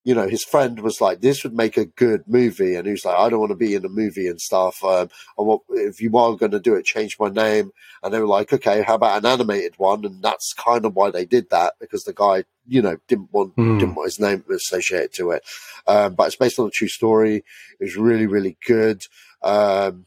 you 0.04 0.14
know, 0.14 0.26
his 0.26 0.42
friend 0.42 0.80
was 0.80 1.00
like, 1.00 1.20
"This 1.20 1.44
would 1.44 1.54
make 1.54 1.76
a 1.76 1.84
good 1.84 2.24
movie," 2.26 2.74
and 2.76 2.86
he 2.86 2.92
was 2.92 3.04
like, 3.04 3.16
"I 3.18 3.28
don't 3.28 3.40
want 3.40 3.50
to 3.50 3.56
be 3.56 3.74
in 3.74 3.84
a 3.84 3.88
movie 3.90 4.26
and 4.26 4.40
stuff. 4.40 4.82
Um, 4.82 5.10
I 5.38 5.42
want 5.42 5.62
if 5.70 6.00
you 6.00 6.16
are 6.16 6.34
going 6.34 6.52
to 6.52 6.60
do 6.60 6.74
it, 6.74 6.84
change 6.84 7.18
my 7.20 7.28
name." 7.28 7.72
And 8.02 8.12
they 8.14 8.18
were 8.20 8.26
like, 8.26 8.52
"Okay, 8.52 8.82
how 8.82 8.94
about 8.94 9.18
an 9.18 9.26
animated 9.30 9.74
one?" 9.76 10.04
And 10.04 10.22
that's 10.22 10.54
kind 10.54 10.84
of 10.84 10.96
why 10.96 11.10
they 11.10 11.26
did 11.26 11.50
that 11.50 11.74
because 11.78 12.04
the 12.04 12.14
guy, 12.14 12.44
you 12.66 12.80
know, 12.82 12.96
didn't 13.06 13.32
want 13.32 13.54
Hmm. 13.56 13.78
didn't 13.78 13.96
want 13.96 14.06
his 14.06 14.18
name 14.20 14.44
associated 14.50 15.12
to 15.14 15.30
it. 15.32 15.44
Um, 15.86 16.14
but 16.14 16.28
it's 16.28 16.36
based 16.36 16.58
on 16.58 16.68
a 16.68 16.70
true 16.70 16.88
story. 16.88 17.44
It 17.78 17.84
was 17.84 17.96
really, 17.96 18.26
really 18.26 18.56
good. 18.66 19.04
Um, 19.42 20.06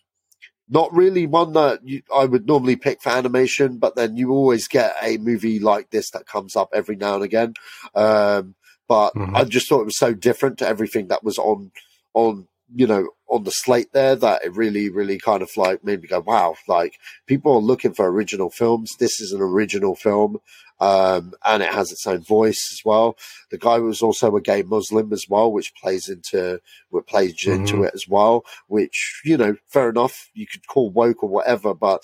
not 0.71 0.93
really 0.95 1.27
one 1.27 1.53
that 1.53 1.81
you, 1.87 2.01
I 2.15 2.25
would 2.25 2.47
normally 2.47 2.77
pick 2.77 3.01
for 3.01 3.09
animation, 3.09 3.77
but 3.77 3.95
then 3.95 4.15
you 4.15 4.31
always 4.31 4.67
get 4.69 4.95
a 5.01 5.17
movie 5.17 5.59
like 5.59 5.91
this 5.91 6.11
that 6.11 6.25
comes 6.25 6.55
up 6.55 6.69
every 6.73 6.95
now 6.95 7.15
and 7.15 7.23
again. 7.23 7.53
Um, 7.93 8.55
but 8.87 9.13
Mhm. 9.15 9.35
I 9.35 9.43
just 9.43 9.67
thought 9.67 9.81
it 9.81 9.85
was 9.85 9.97
so 9.97 10.13
different 10.13 10.59
to 10.59 10.67
everything 10.67 11.09
that 11.09 11.23
was 11.23 11.37
on 11.37 11.71
on 12.13 12.47
you 12.73 12.87
know 12.87 13.09
on 13.31 13.43
the 13.45 13.51
slate 13.51 13.93
there 13.93 14.15
that 14.15 14.43
it 14.43 14.55
really 14.55 14.89
really 14.89 15.17
kind 15.17 15.41
of 15.41 15.49
like 15.57 15.83
made 15.83 16.01
me 16.01 16.07
go 16.07 16.19
wow 16.19 16.53
like 16.67 16.99
people 17.27 17.53
are 17.53 17.59
looking 17.61 17.93
for 17.93 18.11
original 18.11 18.49
films. 18.49 18.95
This 18.99 19.19
is 19.21 19.31
an 19.31 19.41
original 19.41 19.95
film. 19.95 20.37
Um, 20.79 21.33
and 21.45 21.61
it 21.61 21.71
has 21.71 21.91
its 21.91 22.07
own 22.07 22.23
voice 22.23 22.57
as 22.73 22.81
well. 22.83 23.15
The 23.51 23.59
guy 23.59 23.77
was 23.77 24.01
also 24.01 24.35
a 24.35 24.41
gay 24.41 24.63
muslim 24.63 25.13
as 25.13 25.27
well 25.29 25.51
which 25.51 25.75
plays 25.75 26.09
into 26.09 26.59
what 26.89 27.05
plays 27.05 27.45
into 27.45 27.75
Mhm. 27.75 27.87
it 27.87 27.91
as 27.93 28.07
well 28.07 28.43
which 28.67 29.21
you 29.23 29.37
know 29.37 29.57
fair 29.67 29.89
enough 29.91 30.29
you 30.33 30.47
could 30.47 30.65
call 30.67 30.89
woke 30.89 31.21
or 31.21 31.29
whatever 31.29 31.75
but 31.75 32.01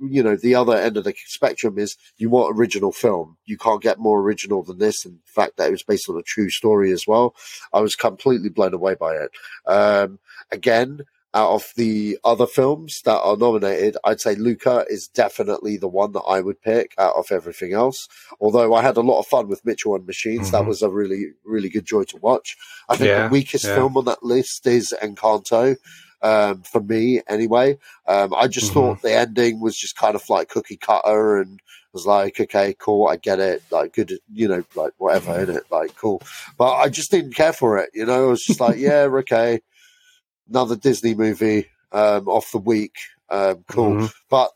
you 0.00 0.22
know 0.22 0.36
the 0.36 0.54
other 0.54 0.74
end 0.74 0.96
of 0.96 1.04
the 1.04 1.14
spectrum 1.26 1.78
is 1.78 1.98
you 2.16 2.30
want 2.30 2.56
original 2.58 2.92
film. 2.92 3.36
You 3.44 3.58
can't 3.58 3.82
get 3.82 3.98
more 3.98 4.20
original 4.22 4.62
than 4.62 4.78
this 4.78 5.04
and 5.04 5.16
the 5.16 5.32
fact 5.32 5.58
that 5.58 5.68
it 5.68 5.72
was 5.72 5.82
based 5.82 6.08
on 6.08 6.16
a 6.16 6.22
true 6.22 6.48
story 6.48 6.92
as 6.92 7.04
well 7.06 7.34
i 7.74 7.80
was 7.80 7.94
completely 7.94 8.48
blown 8.48 8.72
away 8.72 8.94
by 8.94 9.16
it. 9.16 9.30
Um, 9.66 10.18
again 10.54 11.02
out 11.34 11.50
of 11.50 11.72
the 11.74 12.16
other 12.24 12.46
films 12.46 13.02
that 13.04 13.20
are 13.20 13.36
nominated, 13.36 13.96
I'd 14.04 14.20
say 14.20 14.36
Luca 14.36 14.84
is 14.88 15.08
definitely 15.08 15.76
the 15.76 15.88
one 15.88 16.12
that 16.12 16.20
I 16.20 16.40
would 16.40 16.62
pick 16.62 16.94
out 16.96 17.16
of 17.16 17.32
everything 17.32 17.72
else. 17.72 18.06
Although 18.40 18.72
I 18.72 18.82
had 18.82 18.96
a 18.96 19.00
lot 19.00 19.18
of 19.18 19.26
fun 19.26 19.48
with 19.48 19.64
Mitchell 19.64 19.96
and 19.96 20.06
Machines, 20.06 20.52
that 20.52 20.62
Mhm. 20.62 20.68
was 20.68 20.82
a 20.82 20.88
really, 20.88 21.32
really 21.44 21.68
good 21.68 21.84
joy 21.86 22.04
to 22.04 22.18
watch. 22.18 22.56
I 22.88 22.94
think 22.96 23.10
Yeah, 23.10 23.24
the 23.24 23.30
weakest 23.30 23.64
yeah. 23.64 23.74
film 23.74 23.96
on 23.96 24.04
that 24.04 24.22
list 24.22 24.64
is 24.66 24.94
Encanto. 25.02 25.76
Um, 26.22 26.62
for 26.62 26.80
me, 26.80 27.20
anyway, 27.28 27.78
um, 28.06 28.32
I 28.32 28.46
just 28.46 28.70
Mhm. 28.70 28.74
thought 28.74 29.02
the 29.02 29.12
ending 29.12 29.60
was 29.60 29.76
just 29.76 29.96
kind 29.96 30.14
of 30.14 30.26
like 30.30 30.48
cookie 30.48 30.76
cutter 30.78 31.38
and 31.38 31.60
was 31.92 32.06
like, 32.06 32.40
okay, 32.40 32.74
cool, 32.78 33.08
I 33.08 33.16
get 33.16 33.40
it, 33.40 33.62
like 33.70 33.92
good, 33.92 34.18
you 34.32 34.48
know, 34.48 34.64
like 34.74 34.92
whatever 34.98 35.38
in 35.40 35.50
it, 35.50 35.64
like 35.70 35.96
cool. 35.96 36.22
But 36.56 36.76
I 36.76 36.88
just 36.88 37.10
didn't 37.10 37.34
care 37.34 37.52
for 37.52 37.76
it, 37.78 37.90
you 37.92 38.06
know. 38.06 38.24
I 38.24 38.28
was 38.28 38.42
just 38.44 38.60
like, 38.60 38.78
yeah, 38.88 39.02
okay, 39.02 39.60
another 40.48 40.76
Disney 40.76 41.14
movie 41.14 41.68
um, 41.92 42.28
off 42.28 42.50
the 42.52 42.58
week, 42.58 42.96
um, 43.28 43.64
cool. 43.68 43.94
Mhm. 43.94 44.12
But 44.30 44.50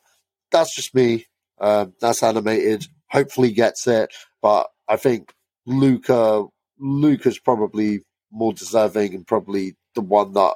that's 0.50 0.74
just 0.74 0.94
me. 0.94 1.26
Um, 1.60 1.94
that's 2.00 2.22
animated. 2.22 2.86
Hopefully 3.10 3.52
gets 3.52 3.86
it, 3.86 4.12
but 4.42 4.68
I 4.86 4.96
think 4.96 5.32
Luca, 5.66 6.46
Luca's 6.78 7.38
probably 7.38 8.04
more 8.30 8.52
deserving 8.52 9.14
and 9.14 9.26
probably 9.26 9.76
the 9.94 10.00
one 10.02 10.32
that 10.34 10.54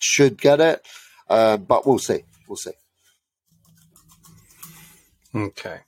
should 0.00 0.40
get 0.40 0.60
it. 0.60 0.86
Um, 1.28 1.64
but 1.64 1.86
we'll 1.86 1.98
see. 1.98 2.24
We'll 2.48 2.56
see. 2.56 2.72
Okay. 5.34 5.80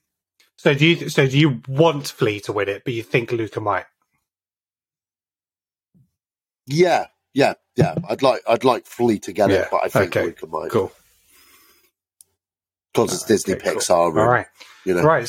So 0.57 0.73
do 0.75 0.87
you 0.87 1.09
so 1.11 1.27
do 1.27 1.39
you 1.39 1.61
want 1.69 2.09
Flea 2.09 2.41
to 2.41 2.53
win 2.53 2.69
it, 2.69 2.83
but 2.85 2.95
you 2.95 3.03
think 3.03 3.33
Luca 3.33 3.61
might? 3.61 3.85
Yeah, 6.67 7.07
yeah, 7.35 7.55
yeah. 7.77 7.97
I'd 8.09 8.23
like, 8.23 8.41
I'd 8.49 8.65
like 8.65 8.87
Flea 8.87 9.19
to 9.21 9.33
get 9.33 9.51
Yeah, 9.51 9.57
it, 9.63 9.69
but 9.71 9.81
I 9.85 9.89
think 9.89 10.17
okay, 10.17 10.27
Luca 10.27 10.47
might 10.47 10.71
Cool. 10.71 10.93
because 12.93 13.13
it's 13.13 13.25
Disney 13.25 13.55
Okay, 13.55 13.71
cool. 13.73 13.81
Pixar. 13.81 14.09
and, 14.11 14.19
All 14.19 14.29
right. 14.29 14.47
You 14.85 14.95
know, 14.95 15.03
Right. 15.03 15.29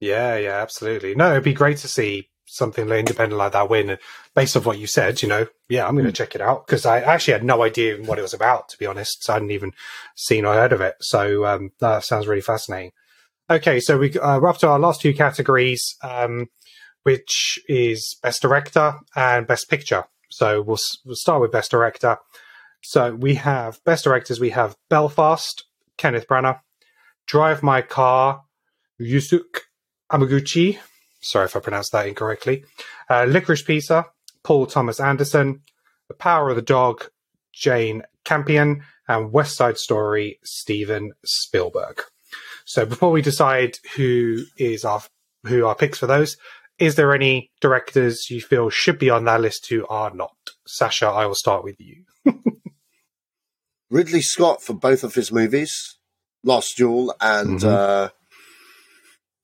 Yeah, 0.00 0.36
yeah, 0.36 0.62
absolutely. 0.62 1.14
No, 1.14 1.32
it'd 1.32 1.44
be 1.44 1.52
great 1.52 1.76
to 1.78 1.88
see 1.88 2.28
something 2.46 2.88
like 2.88 3.00
independent 3.00 3.38
like 3.38 3.52
that 3.52 3.68
win. 3.68 3.90
And 3.90 3.98
based 4.34 4.56
off 4.56 4.64
what 4.66 4.78
you 4.78 4.86
said, 4.86 5.20
you 5.22 5.28
know, 5.28 5.46
yeah, 5.68 5.86
I'm 5.86 5.94
going 5.94 6.06
to 6.06 6.12
check 6.12 6.34
it 6.34 6.40
out 6.40 6.66
because 6.66 6.86
I 6.86 7.00
actually 7.00 7.34
had 7.34 7.44
no 7.44 7.62
idea 7.62 7.96
what 8.02 8.18
it 8.18 8.22
was 8.22 8.32
about, 8.34 8.68
to 8.70 8.78
be 8.78 8.86
honest. 8.86 9.24
So 9.24 9.32
I 9.32 9.36
hadn't 9.36 9.50
even 9.50 9.72
seen 10.16 10.44
or 10.46 10.54
heard 10.54 10.72
of 10.72 10.80
it. 10.80 10.96
So 11.00 11.44
um, 11.44 11.72
that 11.80 12.04
sounds 12.04 12.26
really 12.26 12.40
fascinating. 12.40 12.92
Okay, 13.50 13.78
so 13.80 13.98
we, 13.98 14.16
uh, 14.18 14.38
we're 14.40 14.48
up 14.48 14.58
to 14.58 14.68
our 14.68 14.78
last 14.78 15.00
two 15.00 15.12
categories, 15.12 15.96
um, 16.02 16.48
which 17.02 17.58
is 17.68 18.16
Best 18.22 18.40
Director 18.42 18.94
and 19.14 19.46
Best 19.46 19.68
Picture. 19.68 20.04
So 20.30 20.62
we'll, 20.62 20.78
we'll 21.04 21.16
start 21.16 21.40
with 21.40 21.52
Best 21.52 21.70
Director. 21.70 22.18
So 22.82 23.14
we 23.14 23.34
have 23.34 23.82
Best 23.84 24.04
Directors, 24.04 24.40
we 24.40 24.50
have 24.50 24.76
Belfast, 24.88 25.64
Kenneth 25.98 26.26
Branagh, 26.26 26.60
Drive 27.26 27.62
My 27.62 27.82
Car, 27.82 28.42
Yusuke 29.00 29.60
Amaguchi. 30.10 30.78
Sorry 31.20 31.44
if 31.44 31.56
I 31.56 31.60
pronounced 31.60 31.92
that 31.92 32.06
incorrectly. 32.06 32.64
Uh, 33.08 33.26
Licorice 33.28 33.64
Pizza, 33.64 34.06
Paul 34.42 34.66
Thomas 34.66 35.00
Anderson, 35.00 35.60
The 36.08 36.14
Power 36.14 36.48
of 36.48 36.56
the 36.56 36.62
Dog, 36.62 37.10
Jane 37.52 38.02
Campion, 38.24 38.82
and 39.06 39.32
West 39.32 39.56
Side 39.56 39.76
Story, 39.76 40.38
Steven 40.42 41.12
Spielberg. 41.24 42.02
So 42.64 42.86
before 42.86 43.10
we 43.10 43.22
decide 43.22 43.78
who 43.96 44.44
is 44.56 44.84
our 44.84 45.02
who 45.46 45.66
our 45.66 45.74
picks 45.74 45.98
for 45.98 46.06
those, 46.06 46.36
is 46.80 46.96
there 46.96 47.14
any 47.14 47.50
directors 47.60 48.30
you 48.30 48.40
feel 48.40 48.70
should 48.70 48.98
be 48.98 49.10
on 49.10 49.24
that 49.26 49.40
list 49.40 49.68
who 49.68 49.86
are 49.88 50.10
not? 50.12 50.34
Sasha, 50.66 51.06
I 51.06 51.26
will 51.26 51.34
start 51.34 51.62
with 51.62 51.76
you. 51.78 52.04
Ridley 53.90 54.22
Scott 54.22 54.62
for 54.62 54.72
both 54.74 55.04
of 55.04 55.14
his 55.14 55.32
movies, 55.32 55.96
Lost 56.44 56.76
Duel 56.76 57.14
and 57.20 57.60
Mhm. 57.60 57.68
uh, 57.68 58.08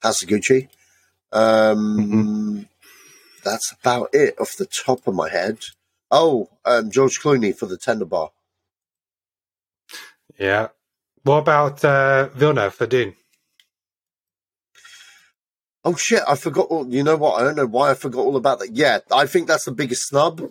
Hasaguchi. 0.02 0.68
Um, 1.32 1.98
Mm-hmm. 1.98 2.62
That's 3.44 3.72
about 3.72 4.08
it 4.12 4.40
off 4.40 4.56
the 4.56 4.66
top 4.66 5.06
of 5.06 5.14
my 5.14 5.28
head. 5.28 5.58
Oh, 6.10 6.48
um, 6.64 6.90
George 6.90 7.20
Clooney 7.20 7.56
for 7.56 7.66
the 7.66 7.76
Tender 7.78 8.04
Bar. 8.04 8.30
Yeah. 10.38 10.68
What 11.22 11.38
about 11.38 11.84
uh, 11.84 12.28
Villeneuve 12.28 12.74
for 12.74 12.86
Dune? 12.86 13.14
Oh 15.86 15.94
shit! 15.94 16.20
I 16.28 16.34
forgot. 16.34 16.66
All, 16.68 16.86
you 16.92 17.02
know 17.04 17.16
what? 17.16 17.40
I 17.40 17.44
don't 17.44 17.56
know 17.56 17.64
why 17.66 17.92
I 17.92 17.94
forgot 17.94 18.22
all 18.26 18.36
about 18.36 18.58
that. 18.58 18.72
Yeah, 18.74 18.98
I 19.12 19.26
think 19.26 19.46
that's 19.46 19.64
the 19.66 19.72
biggest 19.72 20.08
snub. 20.08 20.50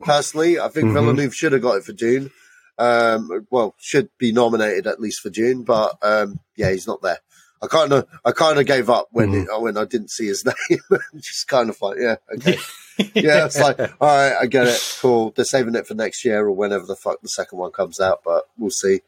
Personally, 0.00 0.60
I 0.60 0.68
think 0.68 0.86
Mhm. 0.90 0.92
Villeneuve 0.94 1.34
should 1.34 1.52
have 1.52 1.60
got 1.62 1.76
it 1.78 1.84
for 1.84 1.92
Dune. 1.92 2.30
Um, 2.78 3.46
well, 3.50 3.74
should 3.78 4.10
be 4.16 4.30
nominated 4.32 4.86
at 4.86 5.00
least 5.00 5.20
for 5.20 5.28
Dune, 5.30 5.64
but 5.64 5.96
um, 6.02 6.38
yeah, 6.54 6.70
he's 6.70 6.86
not 6.86 7.02
there. 7.02 7.18
I 7.62 7.66
kind 7.68 7.90
of, 7.92 8.06
I 8.24 8.30
kind 8.32 8.60
of 8.60 8.66
gave 8.66 8.88
up 8.90 9.08
when 9.10 9.32
it, 9.34 9.48
when 9.60 9.76
I 9.78 9.86
didn't 9.86 10.10
see 10.10 10.26
his 10.26 10.44
name. 10.70 10.78
Just 11.16 11.48
kind 11.48 11.68
of 11.70 11.80
like, 11.80 11.96
yeah, 11.98 12.16
okay, 12.34 12.58
yeah. 13.14 13.46
It's 13.46 13.58
like, 13.58 13.80
all 13.80 13.88
right, 14.08 14.36
I 14.40 14.46
get 14.46 14.66
it. 14.68 14.98
Cool. 15.00 15.32
They're 15.34 15.44
saving 15.46 15.74
it 15.74 15.86
for 15.86 15.94
next 15.94 16.24
year 16.24 16.46
or 16.46 16.52
whenever 16.52 16.84
the 16.86 16.94
fuck 16.96 17.20
the 17.22 17.28
second 17.28 17.58
one 17.58 17.72
comes 17.72 17.98
out, 17.98 18.20
but 18.24 18.44
we'll 18.58 18.70
see. 18.70 19.00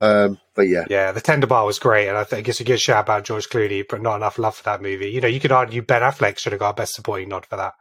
Um, 0.00 0.38
but 0.54 0.68
yeah, 0.68 0.84
Yeah, 0.90 1.12
the 1.12 1.20
Tender 1.20 1.46
Bar 1.46 1.64
was 1.64 1.78
great, 1.78 2.08
and 2.08 2.16
I 2.16 2.24
think 2.24 2.48
it's 2.48 2.60
a 2.60 2.64
good 2.64 2.80
shout 2.80 3.04
about 3.04 3.24
George 3.24 3.48
Clooney, 3.48 3.84
but 3.88 4.02
not 4.02 4.16
enough 4.16 4.38
love 4.38 4.56
for 4.56 4.64
that 4.64 4.82
movie. 4.82 5.10
You 5.10 5.20
know, 5.20 5.28
you 5.28 5.40
could 5.40 5.52
argue 5.52 5.82
Ben 5.82 6.02
Affleck 6.02 6.38
should 6.38 6.52
have 6.52 6.60
got 6.60 6.70
a 6.70 6.74
Best 6.74 6.94
Supporting 6.94 7.28
nod 7.28 7.46
for 7.46 7.56
that. 7.56 7.74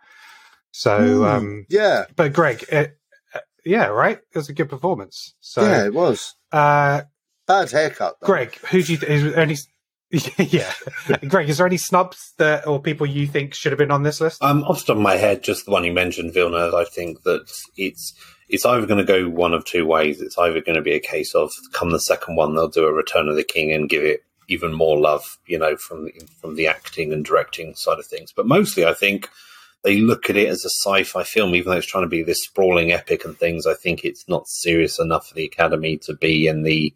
So, 0.71 1.01
Ooh, 1.01 1.25
um, 1.25 1.65
yeah, 1.69 2.05
but 2.15 2.33
Greg, 2.33 2.63
it, 2.71 2.97
uh, 3.33 3.39
yeah, 3.65 3.87
right, 3.87 4.17
it 4.17 4.37
was 4.37 4.49
a 4.49 4.53
good 4.53 4.69
performance. 4.69 5.35
So, 5.39 5.61
yeah, 5.61 5.85
it 5.85 5.93
was 5.93 6.35
uh, 6.51 7.01
bad 7.47 7.71
haircut. 7.71 8.15
Though. 8.21 8.27
Greg, 8.27 8.55
who 8.69 8.81
do 8.81 8.93
you 8.93 8.97
th- 8.99 9.35
any? 9.35 9.57
yeah, 10.37 10.71
Greg, 11.27 11.49
is 11.49 11.57
there 11.57 11.65
any 11.65 11.77
snubs 11.77 12.33
that 12.37 12.67
or 12.67 12.79
people 12.79 13.07
you 13.07 13.25
think 13.25 13.55
should 13.55 13.71
have 13.71 13.79
been 13.79 13.89
on 13.89 14.03
this 14.03 14.21
list? 14.21 14.43
Um, 14.43 14.63
off 14.63 14.79
the 14.79 14.85
top 14.85 14.97
of 14.97 15.01
my 15.01 15.15
head, 15.15 15.43
just 15.43 15.65
the 15.65 15.71
one 15.71 15.83
you 15.83 15.91
mentioned, 15.91 16.33
Villeneuve. 16.33 16.75
I 16.75 16.85
think 16.85 17.23
that 17.23 17.51
it's 17.77 18.13
it's 18.47 18.65
either 18.65 18.85
going 18.85 19.03
to 19.03 19.05
go 19.05 19.27
one 19.27 19.53
of 19.55 19.65
two 19.65 19.87
ways. 19.87 20.21
It's 20.21 20.37
either 20.37 20.61
going 20.61 20.75
to 20.75 20.83
be 20.83 20.93
a 20.93 20.99
case 20.99 21.33
of 21.33 21.49
come 21.71 21.89
the 21.89 21.99
second 21.99 22.35
one, 22.35 22.53
they'll 22.53 22.67
do 22.67 22.85
a 22.85 22.93
Return 22.93 23.27
of 23.27 23.35
the 23.35 23.43
King 23.43 23.71
and 23.71 23.89
give 23.89 24.03
it 24.03 24.23
even 24.47 24.71
more 24.71 24.99
love, 24.99 25.39
you 25.47 25.57
know, 25.57 25.75
from 25.77 26.09
from 26.39 26.55
the 26.55 26.67
acting 26.67 27.11
and 27.11 27.25
directing 27.25 27.73
side 27.73 27.97
of 27.97 28.05
things. 28.05 28.31
But 28.31 28.45
mostly, 28.45 28.85
I 28.85 28.93
think 28.93 29.29
they 29.83 29.97
look 29.97 30.29
at 30.29 30.37
it 30.37 30.47
as 30.47 30.63
a 30.63 30.69
sci-fi 30.69 31.23
film, 31.23 31.55
even 31.55 31.71
though 31.71 31.77
it's 31.77 31.87
trying 31.87 32.05
to 32.05 32.09
be 32.09 32.21
this 32.21 32.43
sprawling 32.43 32.91
epic 32.91 33.25
and 33.25 33.35
things. 33.35 33.65
I 33.65 33.73
think 33.73 34.05
it's 34.05 34.29
not 34.29 34.47
serious 34.47 34.99
enough 34.99 35.27
for 35.27 35.33
the 35.33 35.45
Academy 35.45 35.97
to 36.03 36.13
be 36.13 36.45
in 36.45 36.61
the 36.61 36.93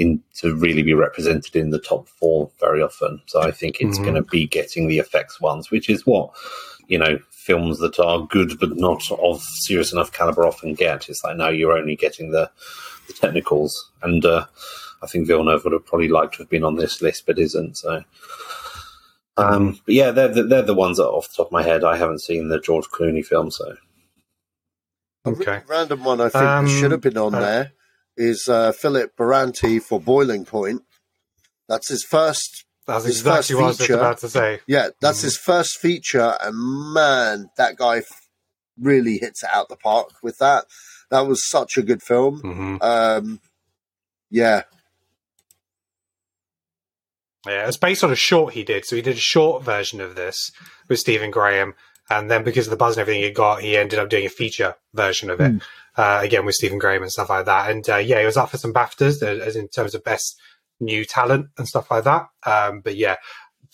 in 0.00 0.22
to 0.36 0.56
really 0.56 0.82
be 0.82 0.94
represented 0.94 1.56
in 1.56 1.70
the 1.70 1.80
top 1.80 2.08
four 2.08 2.50
very 2.60 2.82
often. 2.82 3.22
So 3.26 3.42
I 3.42 3.52
think 3.52 3.80
it's 3.80 3.98
Mhm. 3.98 4.04
going 4.04 4.16
to 4.16 4.22
be 4.22 4.46
getting 4.48 4.88
the 4.88 4.98
effects 5.00 5.40
ones, 5.40 5.70
which 5.70 5.90
is 5.90 6.06
what 6.06 6.30
you 6.88 6.98
know 6.98 7.18
films 7.30 7.78
that 7.80 7.98
are 8.00 8.26
good 8.26 8.58
but 8.60 8.76
not 8.76 9.10
of 9.12 9.42
serious 9.42 9.92
enough 9.92 10.12
caliber 10.12 10.46
often 10.46 10.74
get. 10.74 11.08
It's 11.08 11.24
like 11.24 11.36
now 11.36 11.50
you're 11.50 11.78
only 11.78 11.96
getting 11.96 12.32
the 12.32 12.50
the 13.08 13.14
technicals, 13.14 13.90
and 14.02 14.24
uh, 14.24 14.46
I 15.02 15.06
think 15.08 15.26
Villeneuve 15.28 15.64
would 15.64 15.74
have 15.74 15.86
probably 15.86 16.08
liked 16.08 16.34
to 16.34 16.38
have 16.42 16.50
been 16.50 16.64
on 16.64 16.76
this 16.76 17.02
list, 17.02 17.26
but 17.26 17.38
isn't. 17.38 17.76
So. 17.78 18.04
Um, 19.36 19.80
but 19.86 19.94
yeah, 19.94 20.12
they're 20.12 20.28
the, 20.28 20.44
they're 20.44 20.62
the 20.62 20.74
ones 20.74 20.98
that 20.98 21.06
off 21.08 21.28
the 21.30 21.36
top 21.38 21.46
of 21.48 21.52
my 21.52 21.62
head. 21.62 21.84
I 21.84 21.96
haven't 21.96 22.20
seen 22.22 22.48
the 22.48 22.60
George 22.60 22.86
Clooney 22.86 23.24
film, 23.24 23.50
so 23.50 23.76
Okay. 25.26 25.62
random 25.66 26.04
one 26.04 26.20
I 26.20 26.28
think 26.30 26.56
Um, 26.58 26.66
should 26.66 26.92
have 26.92 27.00
been 27.02 27.18
on 27.18 27.34
uh, 27.34 27.40
there 27.40 27.72
is 28.16 28.48
uh, 28.48 28.72
Philip 28.72 29.16
Baranti 29.16 29.80
for 29.82 30.00
Boiling 30.00 30.44
Point. 30.44 30.82
That's 31.68 31.88
his 31.88 32.04
first. 32.04 32.64
That's 32.86 33.04
his 33.04 33.18
exactly 33.20 33.54
first 33.54 33.54
what 33.54 33.64
I 33.64 33.66
was 33.68 33.78
feature. 33.78 33.94
about 33.94 34.18
to 34.18 34.28
say. 34.28 34.60
Yeah, 34.66 34.88
that's 35.00 35.20
Mhm. 35.20 35.24
his 35.24 35.36
first 35.36 35.78
feature, 35.78 36.36
and 36.40 36.92
man, 36.92 37.50
that 37.56 37.76
guy 37.76 37.98
f- 37.98 38.28
really 38.78 39.18
hits 39.18 39.42
it 39.44 39.50
out 39.52 39.68
the 39.68 39.76
park 39.76 40.10
with 40.22 40.38
that. 40.38 40.64
That 41.10 41.26
was 41.26 41.48
such 41.48 41.76
a 41.76 41.82
good 41.82 42.02
film. 42.02 42.40
hmm 42.40 42.76
Um, 42.80 43.40
yeah, 44.30 44.62
Yeah, 47.46 47.66
it's 47.68 47.76
based 47.78 48.04
on 48.04 48.12
a 48.12 48.16
short 48.16 48.52
he 48.54 48.64
did. 48.64 48.84
So 48.84 48.96
he 48.96 49.02
did 49.02 49.16
a 49.16 49.20
short 49.20 49.62
version 49.64 50.00
of 50.00 50.14
this 50.14 50.52
with 50.88 50.98
Stephen 50.98 51.30
Graham, 51.30 51.74
and 52.10 52.30
then 52.30 52.44
because 52.44 52.66
of 52.66 52.70
the 52.70 52.76
buzz 52.76 52.96
and 52.96 53.00
everything 53.00 53.22
he 53.22 53.30
got, 53.30 53.62
he 53.62 53.76
ended 53.78 53.98
up 53.98 54.10
doing 54.10 54.26
a 54.26 54.30
feature 54.30 54.74
version 54.92 55.30
of 55.30 55.40
it 55.40 55.62
uh, 56.00 56.20
again 56.22 56.46
with 56.46 56.54
Stephen 56.54 56.78
Graham 56.78 57.02
and 57.02 57.12
stuff 57.12 57.28
like 57.28 57.44
that. 57.44 57.70
And 57.70 57.86
uh, 57.88 57.96
yeah, 57.96 58.20
he 58.20 58.24
was 58.26 58.38
up 58.38 58.50
for 58.50 58.56
some 58.56 58.72
BAFTAs 58.72 59.22
uh, 59.22 59.44
as 59.44 59.54
in 59.54 59.68
terms 59.68 59.94
of 59.94 60.02
best 60.02 60.40
new 60.80 61.04
talent 61.04 61.48
and 61.58 61.68
stuff 61.68 61.90
like 61.90 62.04
that. 62.04 62.26
Um, 62.44 62.80
but 62.80 62.96
yeah, 62.96 63.16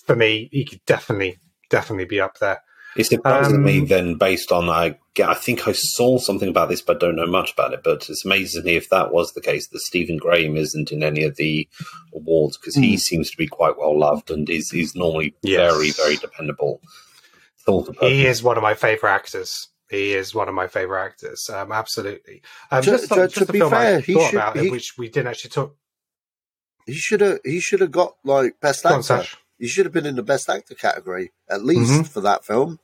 for 0.06 0.16
me, 0.16 0.48
he 0.50 0.64
could 0.64 0.84
definitely, 0.86 1.38
definitely 1.70 2.06
be 2.06 2.20
up 2.20 2.38
there. 2.38 2.62
It's 2.96 3.12
It 3.12 3.16
surprises 3.16 3.52
me 3.52 3.80
Um, 3.80 3.86
then, 3.86 4.14
based 4.14 4.50
on 4.50 4.68
I, 4.68 4.98
I 5.22 5.34
think 5.34 5.68
I 5.68 5.72
saw 5.72 6.18
something 6.18 6.48
about 6.48 6.68
this, 6.68 6.80
but 6.80 6.98
don't 6.98 7.14
know 7.14 7.26
much 7.26 7.52
about 7.52 7.74
it. 7.74 7.82
But 7.84 8.08
it's 8.08 8.24
amazing 8.24 8.64
me 8.64 8.74
if 8.76 8.88
that 8.88 9.12
was 9.12 9.32
the 9.32 9.42
case 9.42 9.68
that 9.68 9.80
Stephen 9.80 10.16
Graham 10.16 10.56
isn't 10.56 10.90
in 10.90 11.02
any 11.04 11.22
of 11.22 11.36
the 11.36 11.68
awards 12.14 12.56
because 12.56 12.74
he 12.74 12.96
seems 12.96 13.30
to 13.30 13.36
be 13.36 13.46
quite 13.46 13.78
well 13.78 13.96
loved 13.96 14.30
and 14.30 14.48
is 14.50 14.72
is 14.72 14.96
normally 14.96 15.34
Yes. 15.42 15.72
very 15.72 15.90
very 15.90 16.16
dependable. 16.16 16.80
He 18.00 18.26
is 18.26 18.42
one 18.42 18.56
of 18.56 18.62
my 18.62 18.74
favorite 18.74 19.10
actors. 19.10 19.68
He 19.88 20.12
is 20.14 20.34
one 20.34 20.48
of 20.48 20.54
my 20.54 20.66
favorite 20.66 21.04
actors. 21.04 21.48
Um, 21.48 21.70
absolutely. 21.70 22.42
Um, 22.70 22.82
To- 22.82 22.90
just 22.90 23.08
to- 23.08 23.28
just 23.28 23.46
to 23.46 23.52
be 23.52 23.58
film 23.60 23.70
fair, 23.70 23.98
I 23.98 24.00
he 24.00 24.14
thought 24.14 24.30
should- 24.30 24.34
about, 24.36 24.56
he- 24.58 24.70
which 24.70 24.98
we 24.98 25.08
didn't 25.08 25.28
actually 25.28 25.50
talk. 25.50 25.76
he 26.86 26.94
should 26.94 27.20
have. 27.20 27.38
He 27.44 27.60
should 27.60 27.80
have 27.80 27.90
got 27.92 28.14
like 28.24 28.60
best 28.60 28.82
Go 28.84 28.90
actor. 28.90 29.02
Sash. 29.02 29.36
he 29.58 29.66
should 29.68 29.86
have 29.86 29.92
been 29.92 30.06
in 30.06 30.16
the 30.16 30.22
best 30.22 30.48
actor 30.48 30.74
category 30.74 31.32
at 31.48 31.64
least 31.64 31.90
Mhm. 31.92 32.08
for 32.08 32.20
that 32.22 32.44
film. 32.44 32.78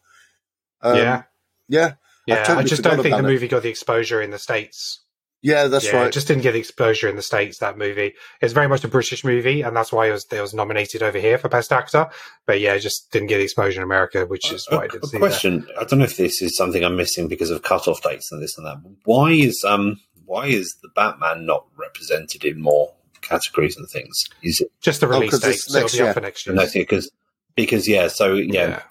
Um, 0.80 0.96
yeah, 0.96 1.22
yeah, 1.68 1.94
yeah. 2.26 2.56
I, 2.56 2.62
just 2.64 2.82
don't 2.82 3.00
think 3.02 3.14
the 3.14 3.18
it. 3.20 3.22
movie 3.22 3.46
got 3.46 3.62
the 3.62 3.68
exposure 3.68 4.20
in 4.22 4.30
the 4.30 4.38
states. 4.38 5.01
Yeah. 5.42 5.66
That's 5.66 5.84
yeah, 5.86 5.96
right. 5.96 6.06
It 6.06 6.12
just 6.12 6.26
didn't 6.28 6.42
get 6.42 6.52
the 6.52 6.58
exposure 6.58 7.08
in 7.08 7.16
the 7.16 7.22
states. 7.22 7.58
That 7.58 7.76
movie 7.76 8.14
it's 8.40 8.52
very 8.52 8.68
much 8.68 8.82
a 8.84 8.88
British 8.88 9.24
movie, 9.24 9.60
and 9.62 9.76
that's 9.76 9.92
why 9.92 10.08
it 10.08 10.12
was 10.12 10.26
it 10.32 10.40
was 10.40 10.54
nominated 10.54 11.02
over 11.02 11.18
here 11.18 11.36
for 11.38 11.48
best 11.48 11.72
actor. 11.72 12.08
But 12.46 12.60
yeah, 12.60 12.74
it 12.74 12.80
just 12.80 13.10
didn't 13.12 13.28
get 13.28 13.38
the 13.38 13.44
exposure 13.44 13.80
in 13.80 13.84
America, 13.84 14.24
which 14.26 14.50
is 14.52 14.66
why 14.70 14.78
I 14.78 14.84
a, 14.84 14.88
didn't 14.88 15.04
a 15.04 15.06
see 15.08 15.18
question. 15.18 15.66
I 15.78 15.84
don't 15.84 15.98
know 15.98 16.04
if 16.06 16.16
this 16.16 16.40
is 16.40 16.56
something 16.56 16.82
I'm 16.84 16.96
missing 16.96 17.28
because 17.28 17.50
of 17.50 17.62
cutoff 17.62 18.02
dates 18.02 18.32
and 18.32 18.42
this 18.42 18.56
and 18.56 18.66
that. 18.66 18.78
Why 19.04 19.32
is 19.32 19.62
um 19.64 20.00
why 20.24 20.46
is 20.46 20.76
the 20.82 20.88
Batman 20.94 21.44
not 21.44 21.66
represented 21.76 22.44
in 22.44 22.60
more 22.60 22.92
categories 23.20 23.76
and 23.76 23.88
things? 23.88 24.24
Is 24.42 24.60
it. 24.60 24.70
Just 24.80 25.00
the 25.00 25.06
Oh, 25.06 25.10
release 25.10 25.30
'cause 25.32 25.40
date, 25.40 25.50
it's 25.50 25.72
so 25.72 25.78
it'll 25.78 25.82
next 25.86 25.96
be 25.96 26.02
up 26.02 26.14
for 26.14 26.20
next 26.20 26.46
year. 26.46 26.54
no 26.54 26.66
because 26.72 27.10
because 27.54 27.86
yeah 27.88 28.08
so 28.08 28.34
yeah 28.34 28.52
Yeah. 28.68 28.82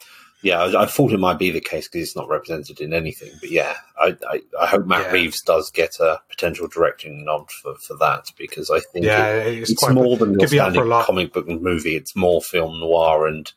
Yeah, 0.43 0.59
I, 0.61 0.83
I 0.83 0.85
thought 0.85 1.11
it 1.13 1.19
might 1.19 1.37
be 1.39 1.51
the 1.51 1.61
case 1.61 1.87
because 1.87 2.07
it's 2.09 2.15
not 2.15 2.27
represented 2.29 2.79
in 2.81 2.93
anything. 2.93 3.31
But 3.39 3.51
yeah, 3.51 3.75
I, 3.99 4.15
I, 4.29 4.41
I 4.59 4.65
hope 4.67 4.85
Matt 4.85 5.01
Yeah. 5.07 5.11
Reeves 5.11 5.41
does 5.41 5.69
get 5.71 5.99
a 5.99 6.19
potential 6.29 6.67
directing 6.67 7.25
nod 7.25 7.49
for, 7.51 7.75
for 7.75 7.95
that 7.97 8.25
because 8.37 8.69
I 8.69 8.79
think 8.79 9.05
Yeah, 9.05 9.27
it- 9.35 9.59
it's 9.59 9.71
it's, 9.71 9.79
quite- 9.83 9.93
more 9.93 10.17
than 10.17 10.31
your 10.33 10.39
could 10.41 10.49
be 10.51 10.57
a 10.57 10.71
comic 11.03 11.33
book 11.33 11.47
movie. 11.47 11.95
It's 11.95 12.15
more 12.15 12.41
film 12.41 12.79
noir 12.79 13.27
and 13.27 13.51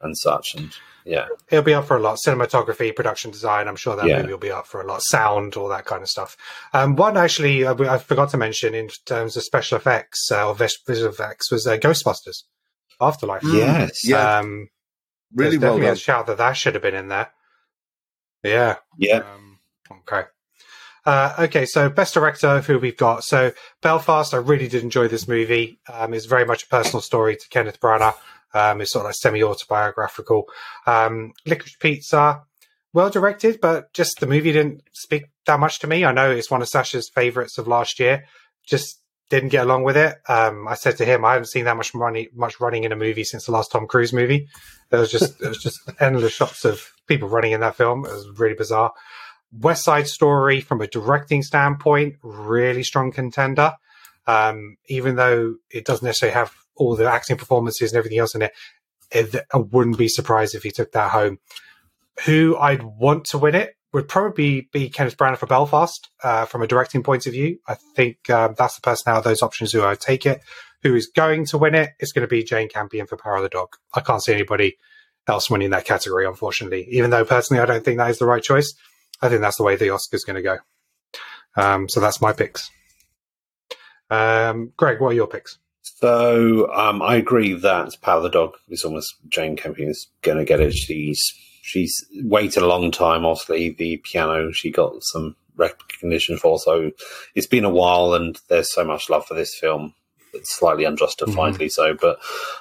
and 0.00 0.16
such. 0.18 0.54
And 0.56 0.72
yeah, 1.04 1.26
It'll 1.48 1.62
be 1.64 1.74
up 1.74 1.86
for 1.86 1.96
a 1.96 2.00
lot. 2.00 2.18
Cinematography, 2.26 2.94
production 2.96 3.30
design. 3.30 3.68
I'm 3.68 3.76
sure 3.76 3.94
that 3.96 4.06
Yeah. 4.06 4.18
movie 4.22 4.32
will 4.32 4.38
be 4.38 4.50
up 4.50 4.66
for 4.66 4.80
a 4.80 4.86
lot. 4.86 5.02
Sound, 5.02 5.54
all 5.56 5.68
that 5.68 5.84
kind 5.84 6.02
of 6.02 6.08
stuff. 6.08 6.36
Um, 6.72 6.96
one 6.96 7.16
actually 7.16 7.64
uh, 7.64 7.74
I 7.88 7.98
forgot 7.98 8.30
to 8.30 8.36
mention 8.36 8.74
in 8.74 8.88
terms 9.06 9.36
of 9.36 9.42
special 9.44 9.76
effects 9.76 10.28
uh, 10.32 10.48
or 10.48 10.54
visual 10.54 11.10
effects 11.10 11.50
was 11.52 11.66
uh, 11.68 11.76
Ghostbusters 11.76 12.42
Afterlife. 13.00 13.42
yes, 13.44 14.06
Yeah. 14.08 14.38
Really 15.34 15.56
there's 15.56 15.62
well 15.62 15.72
definitely 15.72 15.86
done. 15.86 15.94
a 15.94 15.96
shout 15.96 16.26
that 16.26 16.38
that 16.38 16.52
should 16.52 16.74
have 16.74 16.82
been 16.82 16.94
in 16.94 17.08
there. 17.08 17.30
Yeah. 18.42 18.76
yeah. 18.98 19.18
Um, 19.18 19.58
okay. 19.90 20.24
Uh, 21.04 21.34
okay, 21.40 21.66
so 21.66 21.88
best 21.88 22.14
director, 22.14 22.60
who 22.60 22.78
we've 22.78 22.96
got. 22.96 23.24
So 23.24 23.52
Belfast, 23.80 24.34
I 24.34 24.36
really 24.36 24.68
did 24.68 24.84
enjoy 24.84 25.08
this 25.08 25.26
movie. 25.26 25.80
Um, 25.92 26.14
it's 26.14 26.26
very 26.26 26.44
much 26.44 26.64
a 26.64 26.68
personal 26.68 27.00
story 27.00 27.36
to 27.36 27.48
Kenneth 27.48 27.80
Branagh. 27.80 28.14
Um, 28.54 28.80
it's 28.80 28.92
sort 28.92 29.04
of 29.04 29.08
like 29.08 29.14
semi-autobiographical. 29.16 30.44
Um, 30.86 31.32
Licorice 31.46 31.78
Pizza, 31.80 32.42
well 32.92 33.10
directed, 33.10 33.60
but 33.60 33.92
just 33.92 34.20
the 34.20 34.26
movie 34.26 34.52
didn't 34.52 34.82
speak 34.92 35.24
that 35.46 35.58
much 35.58 35.80
to 35.80 35.86
me. 35.86 36.04
I 36.04 36.12
know 36.12 36.30
it's 36.30 36.50
one 36.50 36.62
of 36.62 36.68
Sasha's 36.68 37.08
favorites 37.08 37.58
of 37.58 37.66
last 37.66 37.98
year. 37.98 38.24
Just 38.64 39.01
didn't 39.32 39.48
get 39.48 39.64
along 39.64 39.82
with 39.82 39.96
it. 39.96 40.18
Um, 40.28 40.68
I 40.68 40.74
said 40.74 40.98
to 40.98 41.06
him, 41.06 41.24
I 41.24 41.32
haven't 41.32 41.46
seen 41.46 41.64
that 41.64 41.76
much 41.78 41.94
running, 41.94 42.28
much 42.34 42.60
running 42.60 42.84
in 42.84 42.92
a 42.92 42.96
movie 42.96 43.24
since 43.24 43.46
the 43.46 43.52
last 43.52 43.72
Tom 43.72 43.86
Cruise 43.86 44.12
movie. 44.12 44.46
There 44.90 45.00
was 45.00 45.10
just, 45.10 45.40
was 45.40 45.56
just 45.56 45.80
endless 46.00 46.34
shots 46.34 46.66
of 46.66 46.92
people 47.06 47.30
running 47.30 47.52
in 47.52 47.60
that 47.60 47.74
film. 47.74 48.04
It 48.04 48.10
was 48.10 48.28
really 48.38 48.54
bizarre. 48.54 48.92
West 49.50 49.84
Side 49.84 50.06
Story, 50.06 50.60
from 50.60 50.82
a 50.82 50.86
directing 50.86 51.42
standpoint, 51.42 52.16
really 52.22 52.82
strong 52.82 53.10
contender. 53.10 53.72
Um, 54.26 54.76
even 54.88 55.16
though 55.16 55.54
it 55.70 55.86
doesn't 55.86 56.04
necessarily 56.04 56.34
have 56.34 56.52
all 56.76 56.94
the 56.94 57.10
acting 57.10 57.38
performances 57.38 57.90
and 57.90 57.96
everything 57.96 58.18
else 58.18 58.34
in 58.34 58.42
it, 58.42 58.52
it, 59.10 59.34
I 59.54 59.56
wouldn't 59.56 59.96
be 59.96 60.08
surprised 60.08 60.54
if 60.54 60.62
he 60.62 60.70
took 60.70 60.92
that 60.92 61.10
home. 61.10 61.38
Who 62.26 62.54
I'd 62.58 62.82
want 62.82 63.24
to 63.26 63.38
win 63.38 63.54
it 63.54 63.76
would 63.92 64.08
probably 64.08 64.68
be 64.72 64.88
Kenneth 64.88 65.16
Branagh 65.16 65.38
for 65.38 65.46
Belfast. 65.46 66.08
Uh, 66.22 66.46
from 66.46 66.62
a 66.62 66.66
directing 66.66 67.02
point 67.02 67.26
of 67.26 67.32
view, 67.32 67.58
I 67.66 67.74
think 67.74 68.30
um, 68.30 68.54
that's 68.56 68.76
the 68.76 68.80
person 68.80 69.12
out 69.12 69.18
of 69.18 69.24
those 69.24 69.42
options 69.42 69.72
who 69.72 69.84
I 69.84 69.94
take 69.94 70.26
it. 70.26 70.40
Who 70.82 70.94
is 70.94 71.06
going 71.06 71.46
to 71.46 71.58
win 71.58 71.74
it? 71.74 71.90
It's 72.00 72.12
going 72.12 72.26
to 72.26 72.28
be 72.28 72.42
Jane 72.42 72.68
Campion 72.68 73.06
for 73.06 73.16
Power 73.16 73.36
of 73.36 73.42
the 73.42 73.48
Dog. 73.48 73.76
I 73.94 74.00
can't 74.00 74.22
see 74.22 74.32
anybody 74.32 74.78
else 75.28 75.50
winning 75.50 75.70
that 75.70 75.84
category, 75.84 76.26
unfortunately. 76.26 76.88
Even 76.90 77.10
though 77.10 77.24
personally, 77.24 77.62
I 77.62 77.66
don't 77.66 77.84
think 77.84 77.98
that 77.98 78.10
is 78.10 78.18
the 78.18 78.26
right 78.26 78.42
choice. 78.42 78.74
I 79.20 79.28
think 79.28 79.40
that's 79.40 79.56
the 79.56 79.62
way 79.62 79.76
the 79.76 79.88
Oscars 79.88 80.26
going 80.26 80.36
to 80.36 80.42
go. 80.42 80.56
Um, 81.54 81.88
so 81.88 82.00
that's 82.00 82.20
my 82.20 82.32
picks. 82.32 82.70
Um, 84.10 84.72
Greg, 84.76 85.00
what 85.00 85.10
are 85.10 85.14
your 85.14 85.28
picks? 85.28 85.58
So 85.82 86.72
um, 86.72 87.00
I 87.02 87.16
agree 87.16 87.52
that 87.54 88.00
Power 88.00 88.16
of 88.16 88.22
the 88.24 88.30
Dog 88.30 88.54
is 88.68 88.84
almost 88.84 89.14
Jane 89.28 89.56
Campion 89.56 89.90
is 89.90 90.08
going 90.22 90.38
to 90.38 90.44
get 90.44 90.60
it. 90.60 90.74
She's 90.74 91.32
she's 91.62 92.04
waited 92.16 92.62
a 92.62 92.66
long 92.66 92.90
time. 92.90 93.24
Obviously, 93.24 93.70
the 93.70 93.96
piano 93.98 94.52
she 94.52 94.70
got 94.70 95.02
some 95.02 95.34
recognition 95.56 96.36
for. 96.36 96.58
So 96.58 96.90
it's 97.34 97.46
been 97.46 97.64
a 97.64 97.70
while, 97.70 98.12
and 98.12 98.38
there's 98.48 98.72
so 98.72 98.84
much 98.84 99.08
love 99.08 99.24
for 99.24 99.34
this 99.34 99.54
film. 99.58 99.94
It's 100.34 100.54
slightly 100.54 100.84
unjustifiably 100.84 101.68
so, 101.68 101.94
but 101.94 102.18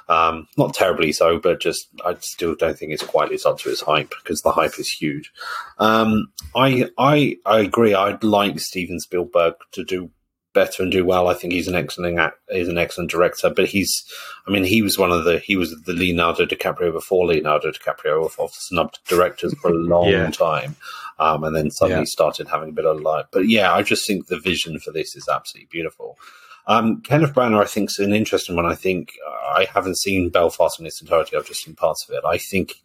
um, 0.10 0.48
not 0.58 0.74
terribly 0.74 1.12
so. 1.12 1.40
But 1.40 1.60
just 1.62 1.88
I 2.06 2.16
still 2.20 2.56
don't 2.56 2.78
think 2.78 2.92
it's 2.92 3.04
quite 3.04 3.32
lived 3.32 3.46
up 3.46 3.60
to 3.60 3.70
its 3.70 3.82
hype 3.82 4.14
because 4.24 4.42
the 4.42 4.52
hype 4.52 4.78
is 4.78 4.90
huge. 4.90 5.32
Um, 5.78 6.32
I 6.56 6.90
I 6.98 7.38
I 7.46 7.60
agree. 7.60 7.94
I'd 7.94 8.24
like 8.24 8.60
Steven 8.60 9.00
Spielberg 9.00 9.56
to 9.74 9.84
do 9.84 10.12
better 10.54 10.84
and 10.84 10.92
do 10.92 11.06
well. 11.06 11.28
I 11.28 11.34
think 11.34 11.54
he's 11.54 11.68
an 11.68 11.76
excellent 11.76 12.20
act, 12.20 12.38
he's 12.50 12.68
an 12.68 12.78
excellent 12.78 13.10
director, 13.12 13.50
but 13.50 13.68
he's 13.68 14.04
I 14.48 14.52
mean 14.52 14.64
he 14.64 14.82
was 14.82 14.98
one 14.98 15.12
of 15.12 15.24
the 15.24 15.40
he 15.40 15.56
was 15.56 15.72
the 15.86 15.94
Leonardo 15.94 16.46
DiCaprio 16.46 16.92
before 16.92 17.26
Leonardo 17.28 17.72
DiCaprio 17.72 18.26
of, 18.26 18.36
of 18.40 18.52
snubbed 18.54 19.00
directors 19.08 19.54
for 19.62 19.70
a 19.72 19.74
long 19.76 20.10
Yeah. 20.10 20.30
time, 20.32 20.76
um, 21.20 21.44
and 21.44 21.56
then 21.56 21.72
suddenly 21.72 22.02
Yeah. 22.02 22.06
started 22.08 22.48
having 22.48 22.70
a 22.70 22.74
bit 22.74 22.86
of 22.86 23.00
light. 23.02 23.26
But 23.32 23.48
yeah, 23.48 23.74
I 23.74 23.84
just 23.84 24.06
think 24.08 24.28
the 24.28 24.40
vision 24.40 24.80
for 24.80 24.92
this 24.92 25.16
is 25.16 25.28
absolutely 25.28 25.70
beautiful. 25.72 26.18
Um, 26.68 27.02
Kenneth 27.02 27.34
Branagh, 27.34 27.62
I 27.62 27.66
think, 27.66 27.90
is 27.90 27.98
an 28.00 28.14
interesting 28.14 28.56
one. 28.56 28.68
I 28.68 28.76
think 28.76 29.14
uh, 29.28 29.32
I 29.60 29.66
haven't 29.74 29.98
seen 29.98 30.30
Belfast 30.30 30.80
in 30.80 30.86
its 30.86 31.02
entirety. 31.02 31.36
I've 31.36 31.48
just 31.48 31.64
seen 31.64 31.74
parts 31.76 32.08
of 32.08 32.14
it. 32.16 32.24
I 32.24 32.38
think 32.38 32.76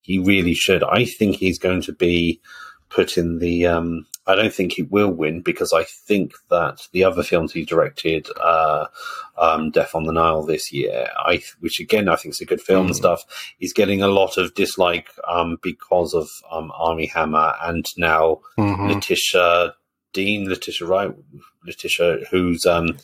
he 0.00 0.18
really 0.18 0.54
should. 0.54 0.82
I 0.82 1.04
think 1.04 1.36
he's 1.36 1.58
going 1.58 1.82
to 1.82 1.92
be 1.92 2.40
put 2.88 3.18
in 3.18 3.38
the. 3.40 3.66
Um, 3.66 4.06
I 4.26 4.34
don't 4.34 4.52
think 4.52 4.72
he 4.72 4.82
will 4.82 5.10
win 5.10 5.40
because 5.40 5.72
I 5.72 5.84
think 5.84 6.32
that 6.50 6.88
the 6.92 7.04
other 7.04 7.22
films 7.22 7.52
he 7.52 7.64
directed, 7.64 8.28
uh, 8.40 8.86
um, 9.38 9.70
Death 9.70 9.94
on 9.94 10.04
the 10.04 10.12
Nile 10.12 10.42
this 10.42 10.72
year, 10.72 11.08
I 11.16 11.42
which 11.60 11.78
again 11.80 12.08
I 12.08 12.16
think 12.16 12.34
is 12.34 12.40
a 12.40 12.46
good 12.46 12.60
film 12.60 12.86
and 12.86 12.96
stuff, 12.96 13.24
is 13.60 13.72
getting 13.72 14.02
a 14.02 14.08
lot 14.08 14.36
of 14.36 14.54
dislike 14.54 15.10
um, 15.28 15.58
because 15.62 16.14
of 16.14 16.28
um, 16.50 16.72
Armie 16.74 17.06
Hammer 17.06 17.54
and 17.62 17.86
now 17.96 18.40
Letitia 18.88 19.74
Dean, 20.12 20.48
Letitia 20.48 20.86
Wright, 20.86 21.14
Letitia, 21.64 22.20
who's 22.30 22.64
um, 22.64 22.96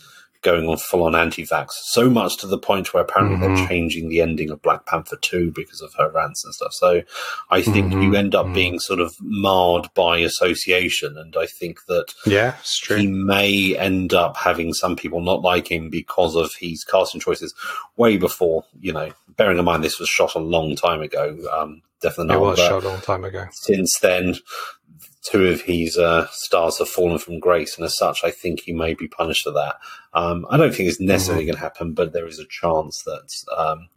going 0.43 0.69
on 0.69 0.77
full 0.77 1.05
on 1.05 1.15
anti 1.15 1.45
vax. 1.47 1.69
So 1.85 2.11
much 2.11 2.37
to 2.39 2.47
the 2.47 2.59
point 2.59 2.93
where 2.93 3.03
apparently 3.03 3.39
they're 3.39 3.57
mm-hmm. 3.57 3.67
changing 3.67 4.09
the 4.09 4.21
ending 4.21 4.51
of 4.51 4.61
Black 4.63 4.87
Panther 4.87 5.17
2 5.17 5.53
because 5.53 5.81
of 5.81 5.95
her 5.95 6.11
rants 6.11 6.45
and 6.45 6.55
stuff. 6.55 6.73
So 6.73 7.03
I 7.51 7.63
think 7.63 7.93
you 7.93 7.99
mm-hmm. 7.99 8.15
end 8.15 8.35
up 8.35 8.47
mm-hmm. 8.47 8.55
being 8.55 8.79
sort 8.81 9.01
of 9.01 9.15
marred 9.21 9.89
by 9.95 10.19
association. 10.19 11.17
And 11.17 11.35
I 11.37 11.47
think 11.47 11.85
that 11.87 12.13
Yeah, 12.27 12.57
he 12.89 13.07
may 13.07 13.77
end 13.77 14.13
up 14.13 14.37
having 14.37 14.75
some 14.75 14.97
people 14.97 15.21
not 15.21 15.43
like 15.43 15.71
him 15.71 15.89
because 15.89 16.37
of 16.37 16.53
his 16.55 16.85
casting 16.85 17.21
choices 17.21 17.55
way 17.97 18.17
before, 18.17 18.65
you 18.81 18.93
know, 18.93 19.13
bearing 19.37 19.59
in 19.59 19.65
mind 19.65 19.85
this 19.85 19.99
was 19.99 20.09
shot 20.09 20.35
a 20.35 20.41
long 20.41 20.77
time 20.77 21.01
ago. 21.03 21.37
Um, 21.53 21.83
definitely 22.01 22.35
it 22.35 22.39
not. 22.39 22.43
was 22.43 22.59
shot 22.59 22.85
a 22.85 22.89
long 22.89 23.01
time 23.01 23.25
ago. 23.25 23.47
since 23.53 23.99
then, 24.01 24.35
two 25.23 25.47
of 25.47 25.63
his 25.63 25.97
uh, 25.97 26.27
stars 26.31 26.79
have 26.79 26.89
fallen 26.89 27.19
from 27.19 27.39
grace, 27.39 27.77
and 27.77 27.85
as 27.85 27.97
such, 27.97 28.25
I 28.25 28.31
think 28.31 28.61
he 28.61 28.73
may 28.73 28.95
be 28.95 29.09
punished 29.09 29.45
for 29.45 29.53
that. 29.53 29.77
Um, 30.13 30.47
I 30.51 30.57
don't 30.57 30.75
think 30.75 30.89
it's 30.89 31.01
necessarily 31.01 31.45
going 31.45 31.55
to 31.55 31.61
happen, 31.61 31.93
but 31.93 32.13
there 32.13 32.27
is 32.27 32.39
a 32.39 32.47
chance 32.47 33.03
that 33.05 33.29
um, 33.57 33.89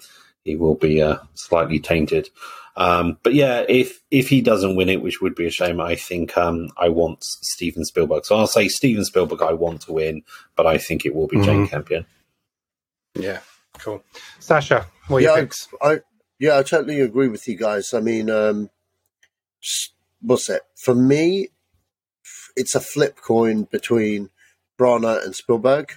he 0.43 0.55
will 0.55 0.75
be 0.75 1.01
uh, 1.01 1.17
slightly 1.33 1.79
tainted. 1.79 2.29
Um, 2.77 3.17
but 3.23 3.33
yeah, 3.33 3.65
if 3.67 4.01
if 4.11 4.29
he 4.29 4.41
doesn't 4.41 4.75
win 4.75 4.89
it, 4.89 5.01
which 5.01 5.21
would 5.21 5.33
be 5.33 5.47
a 5.47 5.51
shame, 5.51 5.79
I 5.79 5.95
think 5.95 6.37
um, 6.37 6.69
I 6.77 6.89
want 6.89 7.23
Steven 7.23 7.85
Spielberg. 7.85 8.25
So 8.25 8.35
I'll 8.35 8.47
say 8.47 8.67
Steven 8.67 9.05
Spielberg. 9.05 9.41
I 9.41 9.53
want 9.53 9.81
to 9.81 9.93
win, 9.93 10.23
but 10.55 10.67
I 10.67 10.77
think 10.77 11.05
it 11.05 11.15
will 11.15 11.27
be 11.27 11.41
Jane 11.41 11.67
Campion. 11.67 12.05
Yeah, 13.15 13.39
cool. 13.79 14.03
Sasha, 14.39 14.87
what 15.07 15.17
are 15.17 15.21
yeah, 15.21 15.35
your 15.37 15.49
I. 15.81 15.93
I 15.93 15.99
yeah, 16.37 16.57
I 16.57 16.63
totally 16.63 16.99
agree 16.99 17.29
with 17.29 17.47
you 17.47 17.55
guys. 17.57 17.93
I 17.93 18.01
mean, 18.01 18.29
um, 18.29 18.69
what's 20.25 20.49
it 20.49 20.61
for 20.75 20.95
me? 20.95 21.49
It's 22.55 22.75
a 22.75 22.79
flip 22.79 23.17
coin 23.21 23.63
between 23.63 24.29
Branagh 24.79 25.23
and 25.23 25.35
Spielberg. 25.35 25.93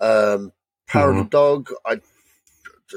Um, 0.00 0.52
Power 0.88 1.10
of 1.10 1.16
the 1.16 1.24
Dog. 1.24 1.70
I 1.84 2.00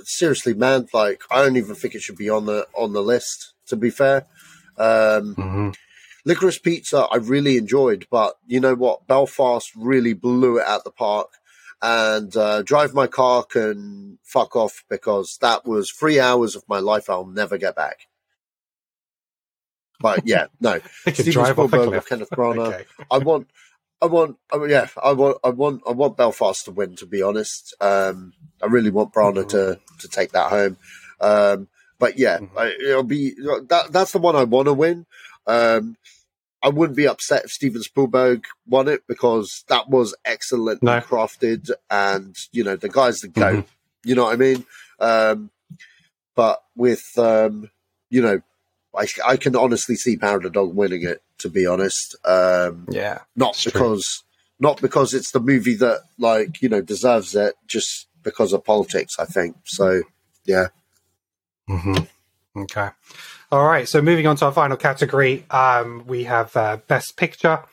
seriously, 0.03 0.53
man, 0.53 0.87
like 0.93 1.21
I 1.31 1.43
don't 1.43 1.57
even 1.57 1.75
think 1.75 1.95
it 1.95 2.01
should 2.01 2.17
be 2.17 2.29
on 2.29 2.45
the 2.45 2.67
on 2.73 2.93
the 2.93 3.01
list. 3.01 3.53
To 3.67 3.75
be 3.75 3.89
fair, 3.89 4.25
um, 4.77 5.35
Mm-hmm. 5.35 5.69
Licorice 6.25 6.59
Pizza 6.61 7.07
I 7.11 7.17
really 7.17 7.57
enjoyed, 7.57 8.05
but 8.11 8.35
you 8.45 8.59
know 8.59 8.75
what? 8.75 9.07
Belfast 9.07 9.71
really 9.75 10.13
blew 10.13 10.57
it 10.59 10.67
at 10.67 10.83
the 10.83 10.91
park. 10.91 11.29
And 11.81 12.35
uh, 12.35 12.61
Drive 12.61 12.93
My 12.93 13.07
Car 13.07 13.43
can 13.43 14.19
fuck 14.23 14.55
off 14.55 14.83
because 14.89 15.37
that 15.41 15.65
was 15.65 15.91
three 15.91 16.19
hours 16.19 16.55
of 16.55 16.63
my 16.67 16.79
life 16.79 17.09
I'll 17.09 17.25
never 17.25 17.57
get 17.57 17.75
back. 17.75 18.08
But 19.99 20.25
yeah, 20.25 20.47
no. 20.59 20.79
Steven 21.13 21.31
drive 21.33 21.59
off 21.59 21.73
a 21.73 21.77
Spielberg 21.77 21.93
or. 21.93 22.01
Kenneth 22.01 22.29
Branagh. 22.29 22.73
Okay. 22.73 22.85
I 23.11 23.17
want, 23.17 23.49
I 24.01 24.05
want, 24.05 24.37
I, 24.51 24.57
mean, 24.57 24.69
yeah, 24.69 24.87
I 25.01 25.11
want, 25.13 25.37
I 25.43 25.49
want, 25.49 25.81
I 25.87 25.91
want 25.91 26.17
Belfast 26.17 26.65
to 26.65 26.71
win. 26.71 26.95
To 26.97 27.05
be 27.05 27.21
honest, 27.21 27.75
um, 27.81 28.33
I 28.63 28.67
really 28.67 28.89
want 28.91 29.13
Branagh 29.13 29.49
to 29.49 29.79
to 29.99 30.07
take 30.07 30.31
that 30.31 30.49
home. 30.49 30.77
Um, 31.19 31.67
but 31.99 32.17
yeah, 32.17 32.39
I, 32.57 32.67
it'll 32.81 33.03
be 33.03 33.31
that. 33.67 33.89
That's 33.91 34.13
the 34.13 34.19
one 34.19 34.35
I 34.35 34.45
want 34.45 34.67
to 34.67 34.73
win. 34.73 35.05
Um, 35.45 35.97
I 36.61 36.69
wouldn't 36.69 36.97
be 36.97 37.07
upset 37.07 37.45
if 37.45 37.51
Steven 37.51 37.81
Spielberg 37.81 38.45
won 38.67 38.87
it 38.87 39.03
because 39.07 39.63
that 39.69 39.89
was 39.89 40.15
excellently 40.25 40.85
No. 40.85 40.99
crafted, 41.01 41.71
and 41.89 42.35
you 42.51 42.63
know 42.63 42.75
the 42.75 42.89
guy's 42.89 43.19
the 43.19 43.27
goat. 43.27 43.65
You 44.05 44.15
know 44.15 44.25
what 44.25 44.33
I 44.33 44.37
mean? 44.37 44.65
Um, 44.99 45.51
but 46.35 46.63
with 46.75 47.17
um, 47.17 47.69
you 48.09 48.21
know, 48.21 48.41
I, 48.99 49.07
I 49.25 49.37
can 49.37 49.55
honestly 49.55 49.95
see 49.95 50.17
Power 50.17 50.37
of 50.37 50.43
the 50.43 50.49
Dog 50.49 50.75
winning 50.75 51.03
it. 51.03 51.21
To 51.39 51.49
be 51.49 51.65
honest, 51.65 52.17
um, 52.25 52.85
Yeah. 52.91 53.19
not 53.35 53.51
It's 53.51 53.63
true. 53.63 53.71
because 53.71 54.23
not 54.59 54.81
because 54.81 55.13
it's 55.13 55.31
the 55.31 55.39
movie 55.39 55.75
that 55.75 56.01
like 56.17 56.61
you 56.61 56.67
know 56.67 56.81
deserves 56.81 57.33
it, 57.35 57.55
just 57.65 58.07
because 58.23 58.51
of 58.51 58.65
politics. 58.65 59.15
I 59.17 59.25
think 59.25 59.55
so. 59.65 60.01
Yeah, 60.45 60.67
hmm 61.67 61.93
Okay. 62.57 62.89
All 63.51 63.65
right. 63.65 63.87
So 63.87 64.01
moving 64.01 64.27
on 64.27 64.35
to 64.37 64.45
our 64.45 64.51
final 64.51 64.75
category, 64.75 65.45
um, 65.49 66.03
we 66.07 66.25
have 66.25 66.55
uh, 66.57 66.77
Best 66.87 67.15
Picture. 67.15 67.63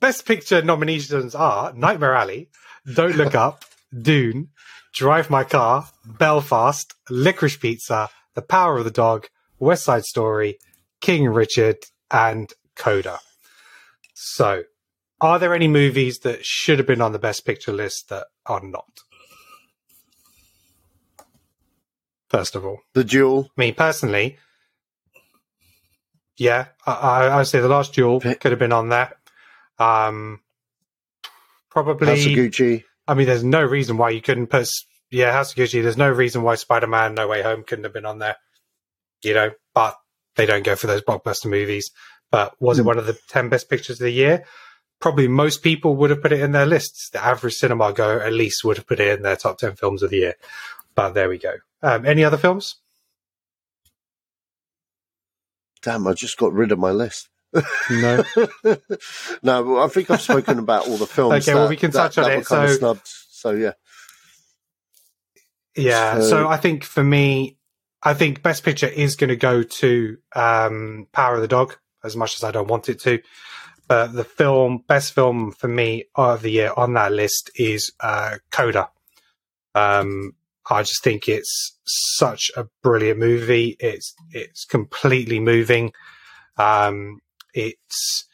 Best 0.00 0.26
Picture 0.26 0.62
nominations 0.62 1.34
are 1.34 1.72
Nightmare 1.72 2.14
Alley, 2.14 2.50
Don't 2.94 3.16
Look 3.16 3.34
Up, 3.34 3.64
Dune, 4.02 4.48
Drive 4.94 5.28
My 5.30 5.44
Car, 5.44 5.88
Belfast, 6.04 6.94
Licorice 7.10 7.56
Pizza, 7.58 8.10
The 8.34 8.42
Power 8.42 8.78
of 8.78 8.84
the 8.84 8.90
Dog, 8.90 9.28
West 9.62 9.84
Side 9.84 10.04
Story, 10.04 10.58
King 11.00 11.28
Richard, 11.28 11.76
and 12.10 12.52
Coda. 12.74 13.20
So, 14.12 14.64
are 15.20 15.38
there 15.38 15.54
any 15.54 15.68
movies 15.68 16.18
that 16.20 16.44
should 16.44 16.78
have 16.78 16.86
been 16.86 17.00
on 17.00 17.12
the 17.12 17.18
Best 17.20 17.46
Picture 17.46 17.72
list 17.72 18.08
that 18.08 18.26
are 18.44 18.60
not? 18.60 19.00
First 22.28 22.56
of 22.56 22.64
all. 22.64 22.78
the 22.94 23.04
duel. 23.04 23.50
Me 23.56 23.72
personally, 23.72 24.38
yeah, 26.36 26.66
I, 26.84 26.92
I, 26.92 27.26
I 27.26 27.36
would 27.36 27.46
say 27.46 27.60
the 27.60 27.68
last 27.68 27.92
duel 27.92 28.20
could 28.20 28.52
have 28.52 28.58
been 28.58 28.72
on 28.72 28.88
there. 28.88 29.14
Um, 29.78 30.40
House 31.22 31.86
of 31.86 31.98
probably. 31.98 32.06
Gucci. 32.16 32.84
I 33.06 33.14
mean, 33.14 33.26
there's 33.26 33.44
no 33.44 33.62
reason 33.62 33.96
why 33.96 34.10
you 34.10 34.22
couldn't 34.22 34.48
put. 34.48 34.68
Yeah, 35.10 35.30
House 35.30 35.52
of 35.52 35.58
Gucci. 35.58 35.82
There's 35.82 35.96
no 35.96 36.10
reason 36.10 36.42
why 36.42 36.56
Spider-Man: 36.56 37.14
No 37.14 37.28
Way 37.28 37.42
Home 37.42 37.62
couldn't 37.62 37.84
have 37.84 37.92
been 37.92 38.06
on 38.06 38.18
there. 38.18 38.36
You 39.22 39.34
know, 39.34 39.50
but 39.74 39.96
they 40.36 40.46
don't 40.46 40.64
go 40.64 40.76
for 40.76 40.86
those 40.86 41.02
blockbuster 41.02 41.46
movies. 41.46 41.90
But 42.30 42.54
was 42.60 42.78
it 42.78 42.84
one 42.84 42.98
of 42.98 43.06
the 43.06 43.18
ten 43.28 43.48
best 43.48 43.68
pictures 43.68 44.00
of 44.00 44.04
the 44.04 44.10
year? 44.10 44.44
Probably 45.00 45.28
most 45.28 45.62
people 45.62 45.96
would 45.96 46.10
have 46.10 46.22
put 46.22 46.32
it 46.32 46.40
in 46.40 46.52
their 46.52 46.66
lists. 46.66 47.10
The 47.10 47.22
average 47.22 47.54
cinema 47.54 47.92
goer 47.92 48.20
at 48.22 48.32
least 48.32 48.64
would 48.64 48.76
have 48.78 48.86
put 48.86 49.00
it 49.00 49.16
in 49.18 49.22
their 49.22 49.36
top 49.36 49.58
ten 49.58 49.74
films 49.74 50.02
of 50.02 50.10
the 50.10 50.16
year. 50.18 50.34
But 50.94 51.10
there 51.14 51.28
we 51.28 51.38
go. 51.38 51.54
Um, 51.82 52.06
any 52.06 52.24
other 52.24 52.36
films? 52.36 52.76
Damn, 55.82 56.06
I 56.06 56.12
just 56.12 56.38
got 56.38 56.52
rid 56.52 56.70
of 56.72 56.78
my 56.78 56.90
list. 56.92 57.28
No. 57.90 58.24
no, 59.42 59.78
I 59.78 59.88
think 59.88 60.10
I've 60.10 60.22
spoken 60.22 60.58
about 60.58 60.86
all 60.88 60.96
the 60.96 61.06
films. 61.08 61.46
Okay, 61.48 61.54
well, 61.54 61.68
we 61.68 61.76
can 61.76 61.90
that- 61.90 62.12
touch 62.12 62.18
on 62.18 62.30
it. 62.30 62.36
were 62.38 62.44
kind 62.44 62.64
of 62.64 62.70
So- 62.70 62.76
snubbed. 62.78 63.08
So 63.30 63.50
yeah, 63.50 63.72
Yeah. 65.76 66.20
So- 66.20 66.28
So, 66.30 66.48
I 66.48 66.56
think 66.58 66.84
for 66.84 67.02
me, 67.02 67.58
I 68.02 68.14
think 68.14 68.42
Best 68.42 68.64
Picture 68.64 68.88
is 68.88 69.16
going 69.16 69.28
to 69.28 69.36
go 69.36 69.62
to 69.62 70.16
um, 70.34 71.06
Power 71.12 71.36
of 71.36 71.40
the 71.40 71.48
Dog, 71.48 71.76
as 72.02 72.16
much 72.16 72.34
as 72.34 72.44
I 72.44 72.50
don't 72.50 72.68
want 72.68 72.88
it 72.88 73.00
to. 73.00 73.20
But 73.86 74.12
the 74.12 74.24
film, 74.24 74.84
best 74.86 75.12
film 75.12 75.52
for 75.52 75.68
me 75.68 76.04
of 76.14 76.42
the 76.42 76.50
year 76.50 76.72
on 76.76 76.94
that 76.94 77.12
list 77.12 77.50
is 77.54 77.92
uh, 78.00 78.38
Coda. 78.50 78.88
Um, 79.74 80.32
I 80.68 80.82
just 80.82 81.02
think 81.02 81.28
it's 81.28 81.78
such 81.84 82.50
a 82.56 82.66
brilliant 82.82 83.18
movie. 83.18 83.76
It's 83.80 84.14
it's 84.30 84.64
completely 84.64 85.40
moving. 85.40 85.92
Um, 86.56 87.20
it's 87.52 88.28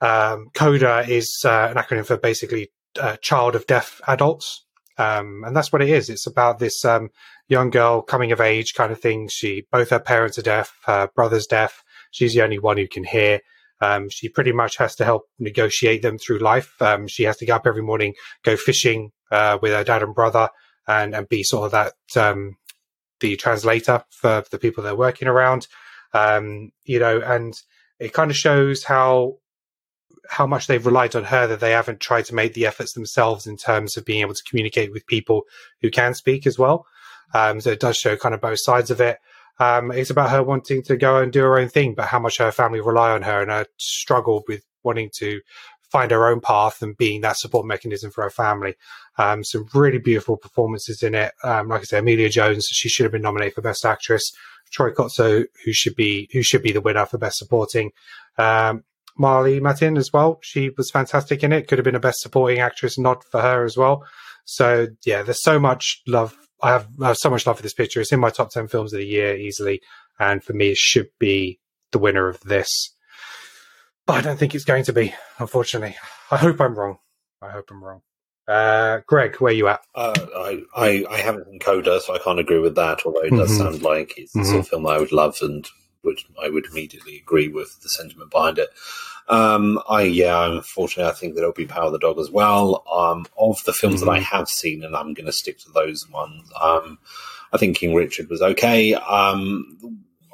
um, 0.00 0.50
Coda 0.54 1.04
is 1.08 1.42
uh, 1.44 1.68
an 1.70 1.76
acronym 1.76 2.06
for 2.06 2.18
basically 2.18 2.70
uh, 3.00 3.16
child 3.16 3.56
of 3.56 3.66
deaf 3.66 4.00
adults, 4.06 4.64
um, 4.98 5.42
and 5.46 5.56
that's 5.56 5.72
what 5.72 5.82
it 5.82 5.88
is. 5.88 6.10
It's 6.10 6.26
about 6.26 6.58
this 6.58 6.84
um, 6.84 7.10
young 7.48 7.70
girl 7.70 8.02
coming 8.02 8.32
of 8.32 8.40
age 8.40 8.74
kind 8.74 8.92
of 8.92 9.00
thing. 9.00 9.28
She 9.28 9.66
both 9.70 9.90
her 9.90 10.00
parents 10.00 10.38
are 10.38 10.42
deaf, 10.42 10.78
her 10.84 11.08
brother's 11.14 11.46
deaf. 11.46 11.82
She's 12.10 12.34
the 12.34 12.42
only 12.42 12.58
one 12.58 12.76
who 12.76 12.88
can 12.88 13.04
hear. 13.04 13.40
Um, 13.80 14.08
she 14.08 14.28
pretty 14.28 14.52
much 14.52 14.76
has 14.76 14.94
to 14.96 15.04
help 15.04 15.24
negotiate 15.38 16.02
them 16.02 16.16
through 16.18 16.38
life. 16.38 16.80
Um, 16.80 17.06
she 17.06 17.24
has 17.24 17.36
to 17.38 17.46
get 17.46 17.56
up 17.56 17.66
every 17.66 17.82
morning, 17.82 18.14
go 18.42 18.56
fishing 18.56 19.10
uh, 19.30 19.58
with 19.60 19.72
her 19.72 19.84
dad 19.84 20.02
and 20.02 20.14
brother, 20.14 20.48
and 20.86 21.14
and 21.14 21.28
be 21.28 21.42
sort 21.42 21.66
of 21.66 21.72
that 21.72 21.94
um, 22.16 22.56
the 23.20 23.36
translator 23.36 24.04
for 24.10 24.44
the 24.50 24.58
people 24.58 24.82
they're 24.82 24.96
working 24.96 25.28
around. 25.28 25.66
Um, 26.12 26.70
you 26.84 26.98
know, 26.98 27.20
and 27.20 27.54
it 27.98 28.12
kind 28.12 28.30
of 28.30 28.36
shows 28.36 28.84
how 28.84 29.38
how 30.28 30.46
much 30.46 30.66
they've 30.66 30.86
relied 30.86 31.14
on 31.14 31.24
her 31.24 31.46
that 31.46 31.60
they 31.60 31.72
haven't 31.72 32.00
tried 32.00 32.24
to 32.26 32.34
make 32.34 32.54
the 32.54 32.66
efforts 32.66 32.92
themselves 32.92 33.46
in 33.46 33.56
terms 33.56 33.96
of 33.96 34.04
being 34.04 34.22
able 34.22 34.34
to 34.34 34.44
communicate 34.44 34.90
with 34.92 35.06
people 35.06 35.42
who 35.82 35.90
can 35.90 36.14
speak 36.14 36.46
as 36.46 36.58
well. 36.58 36.86
Um, 37.34 37.60
so 37.60 37.70
it 37.70 37.80
does 37.80 37.96
show 37.96 38.16
kind 38.16 38.34
of 38.34 38.40
both 38.40 38.60
sides 38.60 38.90
of 38.90 39.00
it. 39.00 39.18
Um, 39.58 39.92
it's 39.92 40.10
about 40.10 40.30
her 40.30 40.42
wanting 40.42 40.82
to 40.84 40.96
go 40.96 41.18
and 41.18 41.32
do 41.32 41.40
her 41.40 41.58
own 41.58 41.68
thing, 41.68 41.94
but 41.94 42.06
how 42.06 42.18
much 42.18 42.38
her 42.38 42.50
family 42.50 42.80
rely 42.80 43.10
on 43.10 43.22
her 43.22 43.42
and 43.42 43.50
her 43.50 43.66
struggle 43.76 44.42
with 44.48 44.64
wanting 44.82 45.10
to 45.18 45.40
find 45.94 46.10
her 46.10 46.26
own 46.26 46.40
path 46.40 46.82
and 46.82 46.96
being 46.96 47.20
that 47.20 47.36
support 47.36 47.64
mechanism 47.66 48.10
for 48.10 48.24
her 48.24 48.30
family. 48.30 48.74
Um, 49.16 49.44
some 49.44 49.68
really 49.74 49.98
beautiful 49.98 50.36
performances 50.36 51.04
in 51.04 51.14
it. 51.14 51.32
Um, 51.44 51.68
like 51.68 51.82
I 51.82 51.84
said, 51.84 51.98
Emilia 52.00 52.28
Jones, 52.28 52.66
she 52.66 52.88
should 52.88 53.04
have 53.04 53.12
been 53.12 53.22
nominated 53.22 53.54
for 53.54 53.62
Best 53.62 53.84
Actress. 53.84 54.32
Troy 54.72 54.90
Kotsur, 54.90 55.44
who 55.64 55.72
should 55.72 55.94
be 55.94 56.28
who 56.32 56.42
should 56.42 56.62
be 56.62 56.72
the 56.72 56.80
winner 56.80 57.06
for 57.06 57.18
Best 57.18 57.38
Supporting. 57.38 57.92
Um, 58.38 58.82
Marlee 59.16 59.60
Matlin 59.60 59.96
as 59.96 60.12
well. 60.12 60.40
She 60.42 60.70
was 60.76 60.90
fantastic 60.90 61.44
in 61.44 61.52
it. 61.52 61.68
Could 61.68 61.78
have 61.78 61.84
been 61.84 61.94
a 61.94 62.00
Best 62.00 62.22
Supporting 62.22 62.58
Actress 62.58 62.98
nod 62.98 63.22
for 63.22 63.40
her 63.40 63.64
as 63.64 63.76
well. 63.76 64.04
So 64.44 64.88
yeah, 65.04 65.22
there's 65.22 65.42
so 65.42 65.60
much 65.60 66.02
love. 66.08 66.36
I 66.64 66.70
have, 66.70 66.88
I 67.00 67.08
have 67.08 67.16
so 67.18 67.30
much 67.30 67.46
love 67.46 67.56
for 67.56 67.62
this 67.62 67.74
picture. 67.74 68.00
It's 68.00 68.12
in 68.12 68.20
my 68.20 68.30
top 68.30 68.50
ten 68.50 68.68
films 68.68 68.92
of 68.92 68.98
the 68.98 69.06
year 69.06 69.36
easily, 69.36 69.80
and 70.18 70.42
for 70.42 70.52
me, 70.54 70.70
it 70.70 70.76
should 70.78 71.08
be 71.18 71.60
the 71.92 71.98
winner 71.98 72.28
of 72.28 72.40
this. 72.40 72.94
But 74.06 74.14
I 74.16 74.20
don't 74.22 74.38
think 74.38 74.54
it's 74.54 74.64
going 74.64 74.84
to 74.84 74.92
be, 74.92 75.14
unfortunately. 75.38 75.96
I 76.30 76.36
hope 76.36 76.60
I'm 76.60 76.74
wrong. 76.78 76.98
I 77.42 77.50
hope 77.50 77.66
I'm 77.70 77.82
wrong. 77.82 78.00
Uh, 78.46 79.00
Greg, 79.06 79.36
where 79.36 79.50
are 79.50 79.56
you 79.56 79.68
at? 79.68 79.80
Uh, 79.94 80.12
I, 80.36 80.62
I, 80.76 81.04
I 81.10 81.16
haven't 81.18 81.46
seen 81.46 81.58
Coda, 81.60 82.00
so 82.00 82.14
I 82.14 82.18
can't 82.18 82.38
agree 82.38 82.58
with 82.58 82.74
that. 82.74 83.00
Although 83.06 83.20
it 83.22 83.30
does 83.30 83.50
Mhm. 83.52 83.58
sound 83.58 83.82
like 83.82 84.12
it's 84.18 84.32
the 84.32 84.44
sort 84.44 84.60
of 84.60 84.68
film 84.68 84.86
I 84.86 84.98
would 84.98 85.12
love 85.12 85.38
and 85.40 85.66
would 86.04 86.18
I 86.42 86.48
would 86.48 86.66
immediately 86.66 87.16
agree 87.16 87.48
with 87.48 87.80
the 87.82 87.88
sentiment 87.88 88.30
behind 88.30 88.58
it. 88.58 88.70
Um, 89.28 89.80
I 89.88 90.02
yeah, 90.02 90.44
unfortunately, 90.50 91.10
I 91.10 91.14
think 91.14 91.34
that 91.34 91.40
it'll 91.40 91.52
be 91.52 91.66
Power 91.66 91.86
of 91.86 91.92
the 91.92 91.98
Dog 91.98 92.18
as 92.18 92.30
well. 92.30 92.84
Um, 92.92 93.26
of 93.38 93.62
the 93.64 93.72
films 93.72 94.00
that 94.00 94.10
I 94.10 94.20
have 94.20 94.48
seen, 94.48 94.84
and 94.84 94.94
I'm 94.94 95.14
going 95.14 95.26
to 95.26 95.32
stick 95.32 95.58
to 95.60 95.72
those 95.72 96.08
ones. 96.10 96.50
Um, 96.60 96.98
I 97.52 97.56
think 97.58 97.78
King 97.78 97.94
Richard 97.94 98.28
was 98.28 98.42
okay. 98.42 98.94
Um, 98.94 99.78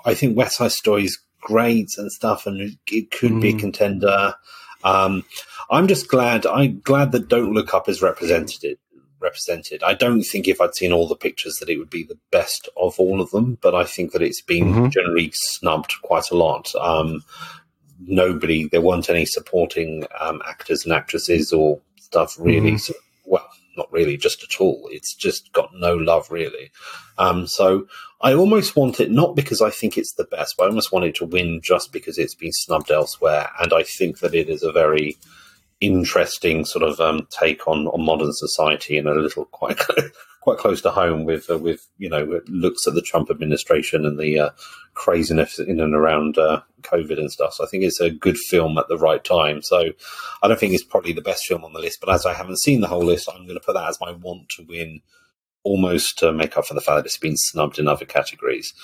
I 0.04 0.14
think 0.14 0.36
West 0.36 0.56
Side 0.56 0.72
Story 0.72 1.04
is 1.04 1.18
great 1.40 1.90
and 1.98 2.10
stuff, 2.10 2.46
and 2.46 2.76
it, 2.86 3.10
could 3.10 3.40
be 3.40 3.50
a 3.50 3.54
Mm. 3.54 3.60
contender. 3.60 4.34
Um, 4.82 5.24
I'm 5.70 5.86
just 5.86 6.08
glad. 6.08 6.46
I'm 6.46 6.80
glad 6.80 7.12
that 7.12 7.28
Don't 7.28 7.52
Look 7.52 7.74
Up 7.74 7.88
is 7.88 8.02
represented. 8.02 8.78
Represented. 9.20 9.82
I 9.82 9.92
don't 9.94 10.22
think 10.22 10.48
if 10.48 10.60
I'd 10.60 10.74
seen 10.74 10.92
all 10.92 11.06
the 11.06 11.14
pictures 11.14 11.56
that 11.56 11.68
it 11.68 11.78
would 11.78 11.90
be 11.90 12.02
the 12.04 12.18
best 12.30 12.68
of 12.76 12.98
all 12.98 13.20
of 13.20 13.30
them, 13.30 13.58
but 13.60 13.74
I 13.74 13.84
think 13.84 14.12
that 14.12 14.22
it's 14.22 14.40
been 14.40 14.72
Mhm. 14.72 14.90
generally 14.92 15.30
snubbed 15.34 15.92
quite 16.02 16.30
a 16.30 16.36
lot. 16.36 16.74
Um, 16.76 17.22
nobody, 18.06 18.66
there 18.68 18.80
weren't 18.80 19.10
any 19.10 19.26
supporting 19.26 20.06
um, 20.18 20.40
actors 20.46 20.84
and 20.84 20.92
actresses 20.94 21.52
or 21.52 21.80
stuff 22.00 22.36
really. 22.38 22.72
Mhm. 22.72 22.80
So, 22.80 22.94
well, 23.26 23.46
not 23.76 23.92
really, 23.92 24.16
just 24.16 24.42
at 24.42 24.60
all. 24.60 24.88
It's 24.90 25.14
just 25.14 25.52
got 25.52 25.70
no 25.74 25.94
love 25.94 26.30
really. 26.30 26.70
Um, 27.18 27.46
so 27.46 27.86
I 28.22 28.32
almost 28.32 28.74
want 28.74 29.00
it 29.00 29.10
not 29.10 29.36
because 29.36 29.60
I 29.60 29.70
think 29.70 29.96
it's 29.98 30.14
the 30.14 30.24
best, 30.24 30.54
but 30.56 30.64
I 30.64 30.68
almost 30.68 30.92
want 30.92 31.04
it 31.04 31.14
to 31.16 31.26
win 31.26 31.60
just 31.62 31.92
because 31.92 32.18
it's 32.18 32.34
been 32.34 32.52
snubbed 32.52 32.90
elsewhere. 32.90 33.50
And 33.60 33.72
I 33.72 33.82
think 33.82 34.20
that 34.20 34.34
it 34.34 34.48
is 34.48 34.62
a 34.62 34.72
very 34.72 35.18
interesting 35.80 36.64
sort 36.64 36.82
of 36.84 37.00
um, 37.00 37.26
take 37.30 37.66
on, 37.66 37.86
on 37.88 38.02
modern 38.04 38.32
society 38.32 38.98
and 38.98 39.08
a 39.08 39.14
little 39.14 39.46
quite 39.46 39.78
quite 40.40 40.58
close 40.58 40.80
to 40.82 40.90
home 40.90 41.24
with 41.24 41.50
uh, 41.50 41.58
with 41.58 41.86
you 41.98 42.08
know 42.08 42.40
looks 42.48 42.86
at 42.86 42.94
the 42.94 43.02
Trump 43.02 43.30
administration 43.30 44.04
and 44.06 44.18
the 44.18 44.38
uh, 44.38 44.50
craziness 44.94 45.58
in 45.58 45.80
and 45.80 45.94
around 45.94 46.36
uh, 46.38 46.60
COVID 46.82 47.18
and 47.18 47.30
stuff. 47.32 47.54
So 47.54 47.64
I 47.64 47.66
think 47.68 47.84
it's 47.84 48.00
a 48.00 48.10
good 48.10 48.36
film 48.38 48.76
at 48.78 48.88
the 48.88 48.98
right 48.98 49.22
time. 49.22 49.62
So 49.62 49.90
I 50.42 50.48
don't 50.48 50.58
think 50.58 50.74
it's 50.74 50.84
probably 50.84 51.12
the 51.12 51.20
best 51.22 51.46
film 51.46 51.64
on 51.64 51.72
the 51.72 51.80
list, 51.80 52.00
but 52.00 52.12
as 52.12 52.26
I 52.26 52.34
haven't 52.34 52.60
seen 52.60 52.80
the 52.80 52.88
whole 52.88 53.04
list, 53.04 53.28
I'm 53.32 53.44
going 53.46 53.58
to 53.58 53.64
put 53.64 53.74
that 53.74 53.88
as 53.88 54.00
my 54.00 54.12
want 54.12 54.48
to 54.50 54.64
win, 54.68 55.00
almost 55.62 56.18
to 56.18 56.32
make 56.32 56.56
up 56.58 56.66
for 56.66 56.74
the 56.74 56.80
fact 56.80 56.96
that 56.96 57.06
it's 57.06 57.16
been 57.16 57.36
snubbed 57.36 57.78
in 57.78 57.88
other 57.88 58.04
categories. 58.04 58.74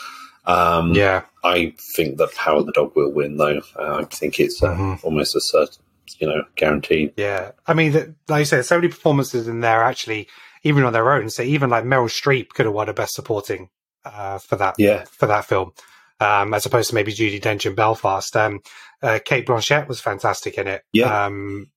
Um, 0.44 0.92
Yeah. 0.94 1.22
I 1.42 1.74
think 1.96 2.18
that 2.18 2.34
Power 2.34 2.58
of 2.58 2.66
the 2.66 2.72
Dog 2.72 2.92
will 2.94 3.10
win, 3.12 3.36
though. 3.36 3.60
Uh, 3.76 3.96
I 4.00 4.04
think 4.04 4.38
it's 4.38 4.62
uh, 4.62 4.68
Mhm. 4.74 5.04
almost 5.04 5.34
a 5.34 5.40
certain, 5.40 5.82
you 6.18 6.26
know, 6.26 6.42
guaranteed. 6.56 7.12
Yeah, 7.16 7.52
I 7.66 7.74
mean, 7.74 8.16
like 8.28 8.40
you 8.40 8.44
said, 8.44 8.64
so 8.64 8.76
many 8.76 8.88
performances 8.88 9.48
in 9.48 9.60
there 9.60 9.82
actually, 9.82 10.28
even 10.62 10.84
on 10.84 10.92
their 10.92 11.10
own. 11.12 11.30
So 11.30 11.42
even 11.42 11.70
like 11.70 11.84
Meryl 11.84 12.08
Streep 12.08 12.50
could 12.50 12.66
have 12.66 12.74
won 12.74 12.88
a 12.88 12.94
Best 12.94 13.14
Supporting 13.14 13.68
uh, 14.04 14.38
for 14.38 14.56
that 14.56 14.74
Yeah. 14.78 15.04
for 15.10 15.26
that 15.26 15.44
film, 15.44 15.72
um, 16.20 16.54
as 16.54 16.66
opposed 16.66 16.88
to 16.90 16.94
maybe 16.94 17.12
Judi 17.12 17.40
Dench 17.40 17.66
in 17.66 17.74
Belfast. 17.74 18.34
Um, 18.36 18.60
uh, 19.02 19.18
Cate 19.24 19.46
Blanchett 19.46 19.88
was 19.88 20.00
fantastic 20.00 20.56
in 20.58 20.66
it. 20.68 20.82
Yeah. 20.92 21.26
Um, 21.26 21.70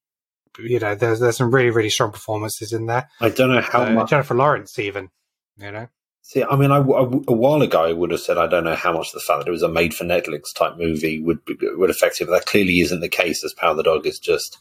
you 0.57 0.79
know, 0.79 0.95
there's 0.95 1.19
there's 1.19 1.37
some 1.37 1.53
really 1.53 1.69
really 1.69 1.89
strong 1.89 2.11
performances 2.11 2.73
in 2.73 2.85
there. 2.85 3.07
I 3.21 3.29
don't 3.29 3.53
know 3.53 3.61
how 3.61 3.83
Uh, 3.83 3.89
much. 3.91 4.09
Jennifer 4.09 4.35
Lawrence 4.35 4.77
even. 4.79 5.09
You 5.57 5.71
know. 5.71 5.87
See, 6.31 6.43
I 6.43 6.55
mean, 6.55 6.69
I, 6.71 6.77
I- 6.77 7.23
a 7.27 7.33
while 7.33 7.63
ago 7.63 7.85
I 7.85 7.91
would 7.91 8.11
have 8.11 8.19
said 8.19 8.37
I 8.37 8.45
don't 8.45 8.63
know 8.63 8.75
how 8.75 8.93
much 8.93 9.13
the 9.13 9.19
fact 9.19 9.39
that 9.39 9.47
it 9.47 9.51
was 9.51 9.63
a 9.63 9.67
made 9.67 9.95
for 9.95 10.03
Netflix 10.03 10.53
type 10.53 10.77
movie 10.77 11.19
would 11.19 11.43
be, 11.43 11.57
would 11.61 11.89
affect 11.89 12.21
it, 12.21 12.25
but 12.25 12.33
that 12.33 12.45
clearly 12.45 12.81
isn't 12.81 12.99
the 12.99 13.09
case. 13.09 13.43
As 13.43 13.51
Power 13.53 13.71
of 13.71 13.77
the 13.77 13.83
Dog 13.83 14.05
is 14.05 14.19
just 14.19 14.59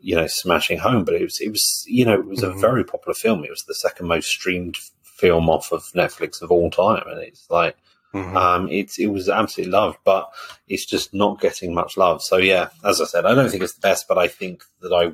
you 0.00 0.14
know 0.14 0.28
smashing 0.28 0.78
home, 0.78 1.02
but 1.04 1.14
it 1.16 1.22
was 1.24 1.40
it 1.40 1.50
was 1.50 1.84
you 1.88 2.04
know 2.04 2.14
it 2.14 2.26
was 2.26 2.44
a 2.44 2.50
Mhm. 2.50 2.60
very 2.60 2.84
popular 2.84 3.14
film. 3.14 3.42
It 3.44 3.50
was 3.50 3.64
the 3.64 3.74
second 3.74 4.06
most 4.06 4.28
streamed 4.28 4.76
film 5.02 5.50
off 5.50 5.72
of 5.72 5.82
Netflix 5.96 6.42
of 6.42 6.52
all 6.52 6.70
time, 6.70 7.02
and 7.08 7.20
it's 7.20 7.44
like 7.50 7.76
Mhm. 8.14 8.36
um, 8.36 8.68
it's 8.70 8.96
it 9.00 9.06
was 9.08 9.28
absolutely 9.28 9.72
loved, 9.72 9.98
but 10.04 10.30
it's 10.68 10.86
just 10.86 11.12
not 11.12 11.40
getting 11.40 11.74
much 11.74 11.96
love. 11.96 12.22
So 12.22 12.36
yeah, 12.36 12.68
as 12.84 13.00
I 13.00 13.04
said, 13.06 13.26
I 13.26 13.34
don't 13.34 13.50
think 13.50 13.64
it's 13.64 13.74
the 13.74 13.80
best, 13.80 14.06
but 14.06 14.16
I 14.16 14.28
think 14.28 14.62
that 14.80 14.92
I 14.92 15.06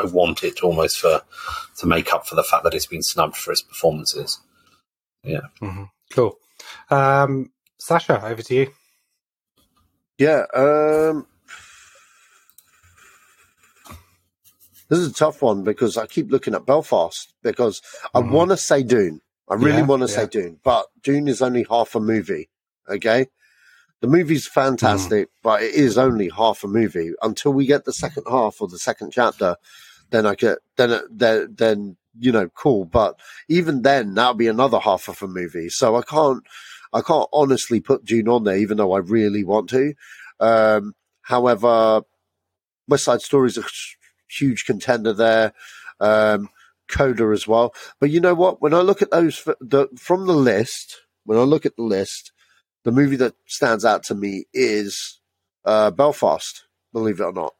I 0.00 0.04
want 0.06 0.44
it 0.44 0.62
almost 0.62 0.98
for 0.98 1.20
to 1.80 1.86
make 1.86 2.10
up 2.14 2.26
for 2.26 2.36
the 2.36 2.42
fact 2.50 2.64
that 2.64 2.72
it's 2.74 2.86
been 2.86 3.02
snubbed 3.02 3.36
for 3.36 3.52
its 3.52 3.60
performances. 3.62 4.38
Yeah. 5.24 5.40
Mhm. 5.60 5.88
Cool. 6.10 6.38
Um, 6.90 7.52
Sacha, 7.78 8.24
over 8.24 8.42
to 8.42 8.54
you. 8.54 8.72
Yeah. 10.18 10.44
Um, 10.54 11.26
this 14.88 14.98
is 14.98 15.08
a 15.10 15.14
tough 15.14 15.42
one 15.42 15.64
because 15.64 15.96
I 15.96 16.06
keep 16.06 16.30
looking 16.30 16.54
at 16.54 16.66
Belfast 16.66 17.32
because 17.42 17.80
I 18.14 18.20
Mhm. 18.20 18.30
want 18.30 18.50
to 18.50 18.56
say 18.56 18.82
Dune. 18.82 19.20
I 19.48 19.54
really 19.54 19.78
Yeah, 19.78 19.86
want 19.86 20.02
to 20.02 20.08
yeah. 20.08 20.14
say 20.16 20.26
Dune, 20.26 20.60
but 20.62 20.86
Dune 21.02 21.28
is 21.28 21.42
only 21.42 21.64
half 21.68 21.94
a 21.94 22.00
movie. 22.00 22.48
Okay. 22.88 23.28
The 24.00 24.08
movie's 24.08 24.46
fantastic, 24.48 25.28
Mm. 25.28 25.32
but 25.42 25.62
it 25.62 25.74
is 25.74 25.96
only 25.96 26.28
half 26.28 26.64
a 26.64 26.68
movie. 26.68 27.12
Until 27.22 27.52
we 27.52 27.66
get 27.66 27.84
the 27.84 27.92
second 27.92 28.24
half 28.28 28.60
or 28.60 28.68
the 28.68 28.78
second 28.78 29.12
chapter, 29.12 29.56
then 30.10 30.26
I 30.26 30.34
get 30.34 30.58
then 30.76 31.00
then 31.10 31.54
then 31.56 31.96
you 32.18 32.32
know 32.32 32.48
cool. 32.48 32.84
But 32.84 33.18
even 33.48 33.82
then, 33.82 34.14
that'll 34.14 34.34
be 34.34 34.48
another 34.48 34.78
half 34.78 35.08
of 35.08 35.22
a 35.22 35.28
movie. 35.28 35.68
So 35.68 35.96
I 35.96 36.02
can't 36.02 36.42
I 36.92 37.00
can't 37.00 37.28
honestly 37.32 37.80
put 37.80 38.04
Dune 38.04 38.28
on 38.28 38.44
there, 38.44 38.56
even 38.56 38.76
though 38.76 38.92
I 38.92 38.98
really 38.98 39.44
want 39.44 39.70
to. 39.70 39.94
Um, 40.40 40.94
however, 41.22 42.02
West 42.88 43.04
Side 43.04 43.22
Story 43.22 43.48
is 43.48 43.58
a 43.58 43.64
huge 44.28 44.64
contender 44.64 45.12
there. 45.12 45.52
Um, 46.00 46.48
Coda 46.88 47.30
as 47.32 47.48
well. 47.48 47.74
But 48.00 48.10
you 48.10 48.20
know 48.20 48.34
what? 48.34 48.60
When 48.60 48.74
I 48.74 48.80
look 48.80 49.02
at 49.02 49.10
those 49.10 49.42
the, 49.60 49.88
from 49.96 50.26
the 50.26 50.34
list, 50.34 51.00
when 51.24 51.38
I 51.38 51.42
look 51.42 51.64
at 51.64 51.76
the 51.76 51.82
list, 51.82 52.32
the 52.84 52.92
movie 52.92 53.16
that 53.16 53.34
stands 53.46 53.84
out 53.84 54.02
to 54.04 54.14
me 54.14 54.44
is 54.52 55.20
uh, 55.64 55.90
Belfast. 55.90 56.64
believe 56.92 57.20
it 57.20 57.24
or 57.24 57.32
not. 57.32 57.54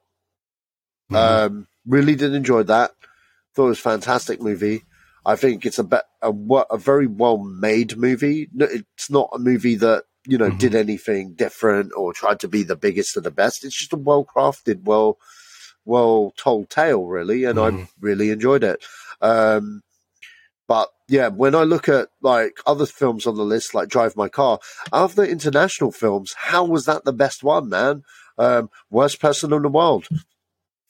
Um, 1.15 1.69
really 1.87 2.15
did 2.15 2.35
enjoy 2.35 2.63
that. 2.65 2.93
Thought 3.55 3.67
it 3.67 3.69
was 3.69 3.79
a 3.79 3.83
fantastic 3.83 4.41
movie. 4.41 4.85
I 5.25 5.37
think 5.37 5.65
it's 5.65 5.79
a 5.79 5.85
be- 5.85 5.99
a, 6.21 6.33
a 6.71 6.79
very 6.79 7.07
well 7.07 7.39
made 7.39 7.97
movie. 7.97 8.49
It's 8.59 9.11
not 9.11 9.31
a 9.33 9.39
movie 9.39 9.77
that 9.77 10.05
you 10.27 10.39
know 10.39 10.51
did 10.51 10.75
anything 10.75 11.35
different 11.35 11.93
or 11.97 12.13
tried 12.13 12.41
to 12.41 12.49
be 12.49 12.63
the 12.63 12.77
biggest 12.77 13.17
or 13.17 13.21
the 13.21 13.31
best. 13.31 13.65
It's 13.65 13.79
just 13.79 13.93
a 13.93 13.97
well 13.97 14.25
crafted, 14.25 14.85
well 14.85 15.19
well 15.85 16.33
told 16.37 16.71
tale, 16.71 17.05
really, 17.07 17.45
and 17.45 17.59
I 17.59 17.89
really 18.01 18.31
enjoyed 18.31 18.65
it. 18.65 18.85
Um, 19.21 19.83
but 20.69 20.89
yeah, 21.09 21.29
when 21.29 21.55
I 21.55 21.65
look 21.65 21.89
at 21.89 22.09
like 22.23 22.59
other 22.67 22.87
films 22.87 23.27
on 23.27 23.37
the 23.37 23.45
list, 23.45 23.75
like 23.75 23.89
Drive 23.89 24.17
My 24.17 24.29
Car, 24.29 24.59
out 24.93 25.05
of 25.05 25.15
the 25.15 25.29
international 25.29 25.93
films, 25.93 26.35
how 26.37 26.65
was 26.65 26.87
that 26.87 27.05
the 27.05 27.13
best 27.13 27.43
one, 27.43 27.69
man? 27.69 28.03
Um, 28.39 28.71
worst 28.91 29.21
person 29.21 29.53
in 29.53 29.63
the 29.63 29.69
world. 29.69 30.09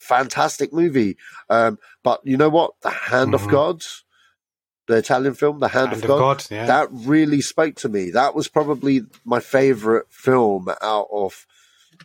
Fantastic 0.03 0.73
movie. 0.73 1.17
Um, 1.49 1.79
but 2.03 2.21
you 2.23 2.37
know 2.37 2.49
what? 2.49 2.71
The 2.81 2.89
Hand 2.89 3.33
of 3.33 3.47
God, 3.47 3.83
the 4.87 4.97
Italian 4.97 5.33
film, 5.33 5.59
The 5.59 5.69
Hand, 5.69 5.89
Hand 5.91 6.03
of 6.03 6.07
God, 6.07 6.19
God, 6.19 6.45
yeah. 6.51 6.65
that 6.65 6.89
really 6.91 7.41
spoke 7.41 7.75
to 7.77 7.89
me. 7.89 8.11
That 8.11 8.35
was 8.35 8.47
probably 8.47 9.01
my 9.25 9.39
favorite 9.39 10.07
film 10.09 10.67
out 10.81 11.07
of 11.11 11.45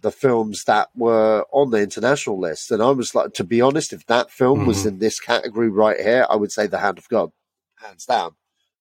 the 0.03 0.13
films 0.13 0.65
that 0.65 0.89
were 0.95 1.45
on 1.51 1.71
the 1.71 1.79
international 1.83 2.39
list. 2.39 2.71
And 2.71 2.83
I 2.83 2.91
was 2.91 3.15
like, 3.15 3.33
to 3.35 3.45
be 3.45 3.61
honest, 3.61 3.93
if 3.93 4.07
that 4.07 4.31
film 4.31 4.65
was 4.67 4.79
Mm-hmm. 4.81 4.89
in 4.89 4.99
this 5.01 5.19
category 5.19 5.69
right 5.71 5.99
here, 5.99 6.27
I 6.31 6.37
would 6.37 6.53
say 6.53 6.67
The 6.67 6.79
Hand 6.79 6.99
of 6.99 7.09
God, 7.09 7.31
hands 7.77 8.07
down. 8.07 8.33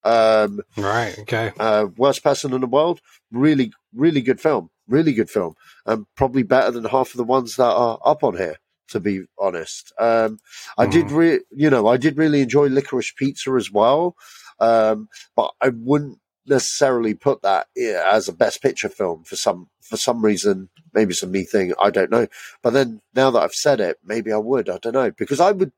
Um, 0.03 0.61
Right. 0.77 1.17
Okay. 1.19 1.51
uh, 1.59 1.87
Worst 1.97 2.23
Person 2.23 2.53
in 2.53 2.61
the 2.61 2.67
World, 2.67 3.01
really, 3.31 3.73
really 3.95 4.21
good 4.21 4.39
film. 4.39 4.69
Really 4.87 5.11
good 5.13 5.29
film. 5.29 5.55
And 5.85 6.05
probably 6.15 6.43
better 6.43 6.71
than 6.71 6.85
half 6.85 7.11
of 7.11 7.17
the 7.17 7.23
ones 7.23 7.55
that 7.55 7.63
are 7.65 7.99
up 8.05 8.23
on 8.23 8.37
here, 8.37 8.57
to 8.89 8.99
be 8.99 9.23
honest. 9.37 9.93
Um, 9.99 10.39
I 10.77 10.85
did 10.85 11.11
re- 11.11 11.41
you 11.51 11.69
know, 11.69 11.87
I 11.87 11.97
did 11.97 12.17
really 12.17 12.41
enjoy 12.41 12.67
Licorice 12.69 13.13
Pizza 13.15 13.51
as 13.51 13.71
well. 13.71 14.15
Um, 14.59 15.09
but 15.35 15.53
I 15.61 15.69
wouldn't 15.69 16.19
necessarily 16.45 17.13
put 17.13 17.41
that 17.41 17.67
as 17.77 18.27
a 18.27 18.33
best 18.33 18.61
picture 18.61 18.89
film 18.89 19.23
for 19.23 19.35
some, 19.35 19.67
for 19.81 19.97
some 19.97 20.23
reason. 20.23 20.69
Maybe 20.93 21.11
it's 21.11 21.23
a 21.23 21.27
me 21.27 21.43
thing. 21.43 21.73
I 21.81 21.89
don't 21.89 22.09
know. 22.11 22.27
But 22.63 22.71
then 22.73 23.01
now 23.13 23.29
that 23.31 23.41
I've 23.41 23.53
said 23.53 23.79
it, 23.79 23.97
maybe 24.03 24.31
I 24.31 24.37
would. 24.37 24.69
I 24.69 24.77
don't 24.77 24.93
know 24.93 25.11
because 25.11 25.39
I 25.39 25.51
would, 25.51 25.71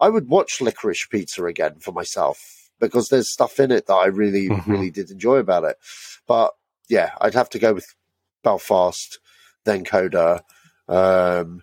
I 0.00 0.08
would 0.08 0.28
watch 0.28 0.60
Licorice 0.60 1.08
Pizza 1.10 1.44
again 1.44 1.76
for 1.80 1.92
myself 1.92 2.70
because 2.78 3.08
there's 3.08 3.32
stuff 3.32 3.58
in 3.60 3.70
it 3.70 3.86
that 3.86 3.94
I 3.94 4.06
really, 4.06 4.48
Mhm. 4.48 4.66
really 4.66 4.90
did 4.90 5.10
enjoy 5.10 5.36
about 5.36 5.64
it. 5.64 5.76
But 6.26 6.52
yeah, 6.88 7.12
I'd 7.20 7.34
have 7.34 7.50
to 7.50 7.58
go 7.58 7.72
with 7.74 7.94
Belfast, 8.42 9.18
then 9.64 9.84
Coda. 9.84 10.42
Um, 10.88 11.62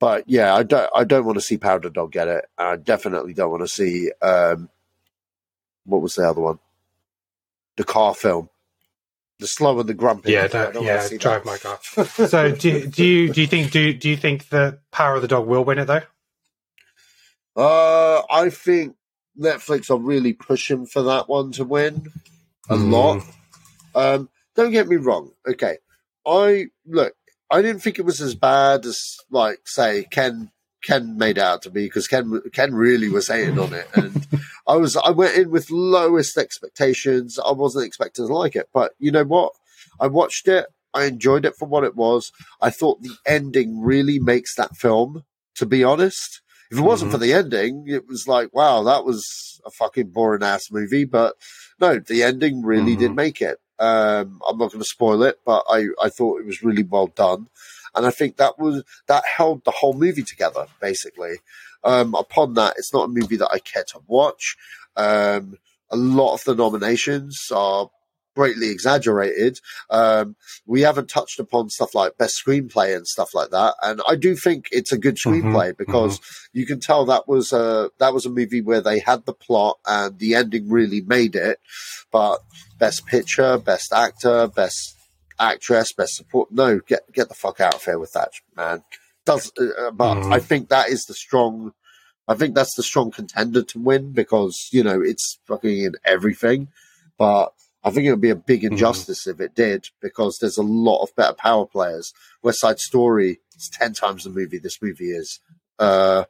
but 0.00 0.24
yeah, 0.26 0.52
I 0.54 0.64
don't, 0.64 0.90
I 0.94 1.04
don't 1.04 1.24
want 1.24 1.36
to 1.36 1.42
see 1.42 1.56
Powder 1.58 1.90
Dog 1.90 2.10
get 2.10 2.26
it. 2.26 2.46
I 2.58 2.74
definitely 2.76 3.32
don't 3.34 3.50
want 3.50 3.62
to 3.62 3.68
see, 3.68 4.10
um, 4.20 4.68
what 5.84 6.02
was 6.02 6.16
the 6.16 6.28
other 6.28 6.40
one? 6.40 6.58
The 7.76 7.84
car 7.84 8.14
film. 8.14 8.48
The 9.38 9.46
slow 9.46 9.78
and 9.80 9.88
the 9.88 9.94
grumpy. 9.94 10.32
Yeah. 10.32 10.44
I 10.44 10.46
That, 10.48 10.74
don't 10.74 10.84
yeah. 10.84 11.08
Drive 11.16 11.44
that. 11.44 11.46
my 11.46 11.56
car. 11.58 11.78
so 12.28 12.50
do 12.52 12.68
you- 12.70 12.86
do 12.88 13.04
you 13.04 13.32
do 13.32 13.40
you 13.40 13.46
think 13.46 13.70
do 13.70 13.94
do 13.94 14.10
you 14.10 14.16
think 14.16 14.48
that 14.50 14.80
Power 14.90 15.14
of 15.16 15.22
the 15.22 15.28
Dog 15.28 15.46
will 15.46 15.64
win 15.64 15.78
it 15.78 15.86
though? 15.86 16.02
Uh, 17.56 18.22
I 18.30 18.50
think 18.50 18.96
Netflix 19.38 19.90
are 19.90 19.98
really 19.98 20.32
pushing 20.32 20.86
for 20.86 21.02
that 21.02 21.28
one 21.28 21.52
to 21.52 21.64
win 21.64 22.06
a 22.68 22.76
Mm. 22.76 22.90
lot. 22.92 23.22
Um, 23.94 24.28
don't 24.54 24.70
get 24.72 24.88
me 24.88 24.96
wrong. 24.96 25.32
Okay, 25.48 25.78
I 26.26 26.66
look. 26.86 27.14
I 27.50 27.62
didn't 27.62 27.82
think 27.82 27.98
it 27.98 28.04
was 28.04 28.20
as 28.20 28.34
bad 28.34 28.86
as 28.86 29.16
like 29.30 29.60
say 29.66 30.06
Ken. 30.10 30.50
Ken 30.82 31.18
made 31.18 31.38
out 31.38 31.60
to 31.62 31.70
me 31.70 31.84
because 31.84 32.08
Ken 32.08 32.40
Ken 32.54 32.74
really 32.74 33.10
was 33.10 33.28
hating 33.28 33.58
on 33.58 33.74
it, 33.74 33.86
and 33.94 34.26
I 34.66 34.76
was 34.76 34.96
I 34.96 35.10
went 35.10 35.36
in 35.36 35.50
with 35.50 35.70
lowest 35.70 36.38
expectations. 36.38 37.38
I 37.38 37.52
wasn't 37.52 37.84
expecting 37.84 38.26
to 38.26 38.32
like 38.32 38.56
it, 38.56 38.70
but 38.72 38.92
you 38.98 39.10
know 39.10 39.24
what? 39.24 39.52
I 40.00 40.06
watched 40.06 40.48
it. 40.48 40.66
I 40.94 41.04
enjoyed 41.04 41.44
it 41.44 41.54
for 41.56 41.68
what 41.68 41.84
it 41.84 41.96
was. 41.96 42.32
I 42.60 42.70
thought 42.70 43.02
the 43.02 43.14
ending 43.26 43.80
really 43.80 44.18
makes 44.18 44.54
that 44.56 44.76
film. 44.76 45.24
To 45.56 45.66
be 45.66 45.84
honest, 45.84 46.40
if 46.70 46.78
it 46.78 46.82
wasn't 46.82 47.10
for 47.10 47.18
mm-hmm. 47.18 47.26
the 47.26 47.34
ending, 47.34 47.84
it 47.88 48.06
was 48.06 48.26
like, 48.26 48.54
wow, 48.54 48.82
that 48.84 49.04
was 49.04 49.60
a 49.66 49.70
fucking 49.70 50.08
boring 50.08 50.42
ass 50.42 50.70
movie. 50.70 51.04
But 51.04 51.34
no, 51.80 51.98
the 51.98 52.22
ending 52.22 52.62
really 52.62 52.96
did 52.96 53.08
mm-hmm. 53.08 53.16
make 53.16 53.42
it. 53.42 53.58
Um, 53.80 54.40
I'm 54.46 54.58
not 54.58 54.70
going 54.70 54.82
to 54.82 54.84
spoil 54.84 55.22
it, 55.22 55.40
but 55.44 55.64
I, 55.68 55.86
I 56.00 56.10
thought 56.10 56.40
it 56.40 56.46
was 56.46 56.62
really 56.62 56.82
well 56.82 57.06
done. 57.08 57.48
And 57.94 58.06
I 58.06 58.10
think 58.10 58.36
that 58.36 58.58
was, 58.58 58.84
that 59.08 59.24
held 59.24 59.64
the 59.64 59.72
whole 59.72 59.94
movie 59.94 60.22
together, 60.22 60.66
basically. 60.80 61.36
Um, 61.82 62.14
upon 62.14 62.54
that, 62.54 62.74
it's 62.76 62.92
not 62.92 63.06
a 63.06 63.12
movie 63.12 63.36
that 63.36 63.50
I 63.50 63.58
care 63.58 63.84
to 63.84 64.00
watch. 64.06 64.56
Um, 64.96 65.56
a 65.90 65.96
lot 65.96 66.34
of 66.34 66.44
the 66.44 66.54
nominations 66.54 67.50
are 67.50 67.90
greatly 68.34 68.70
exaggerated. 68.70 69.58
Um, 69.90 70.36
we 70.66 70.82
haven't 70.82 71.08
touched 71.08 71.40
upon 71.40 71.70
stuff 71.70 71.94
like 71.94 72.16
best 72.18 72.40
screenplay 72.44 72.96
and 72.96 73.06
stuff 73.06 73.34
like 73.34 73.50
that. 73.50 73.74
And 73.82 74.00
I 74.08 74.16
do 74.16 74.36
think 74.36 74.68
it's 74.72 74.92
a 74.92 74.98
good 74.98 75.16
screenplay 75.16 75.76
because 75.76 76.20
you 76.52 76.66
can 76.66 76.80
tell 76.80 77.04
that 77.06 77.28
was 77.28 77.52
a 77.52 77.90
that 77.98 78.14
was 78.14 78.26
a 78.26 78.30
movie 78.30 78.60
where 78.60 78.80
they 78.80 78.98
had 79.00 79.26
the 79.26 79.32
plot 79.32 79.78
and 79.86 80.18
the 80.18 80.34
ending 80.34 80.68
really 80.68 81.00
made 81.00 81.34
it. 81.34 81.60
But 82.10 82.38
best 82.78 83.06
picture, 83.06 83.58
best 83.58 83.92
actor, 83.92 84.46
best 84.48 84.96
actress, 85.38 85.92
best 85.92 86.14
support. 86.16 86.50
No, 86.52 86.78
get 86.80 87.10
get 87.12 87.28
the 87.28 87.34
fuck 87.34 87.60
out 87.60 87.74
of 87.74 87.84
here 87.84 87.98
with 87.98 88.12
that, 88.12 88.30
man. 88.56 88.84
Does 89.26 89.52
uh, 89.58 89.90
but 89.90 90.14
Mhm. 90.16 90.32
I 90.32 90.38
think 90.40 90.68
that 90.68 90.88
is 90.88 91.04
the 91.04 91.14
strong. 91.14 91.72
I 92.28 92.34
think 92.34 92.54
that's 92.54 92.74
the 92.76 92.82
strong 92.82 93.10
contender 93.10 93.62
to 93.62 93.78
win 93.78 94.12
because 94.12 94.68
you 94.72 94.82
know 94.84 95.00
it's 95.02 95.38
fucking 95.46 95.78
in 95.82 95.94
everything. 96.04 96.68
But 97.18 97.52
I 97.82 97.90
think 97.90 98.06
it 98.06 98.10
would 98.10 98.20
be 98.20 98.30
a 98.30 98.36
big 98.36 98.62
injustice 98.64 99.26
if 99.26 99.40
it 99.40 99.54
did 99.54 99.88
because 100.02 100.38
there's 100.38 100.58
a 100.58 100.62
lot 100.62 101.02
of 101.02 101.14
better 101.16 101.32
power 101.34 101.64
players. 101.66 102.12
West 102.42 102.60
Side 102.60 102.78
Story 102.78 103.40
is 103.56 103.68
ten 103.70 103.94
times 103.94 104.24
the 104.24 104.30
movie 104.30 104.58
this 104.58 104.82
movie 104.82 105.10
is. 105.10 105.40
Uh, 105.78 106.24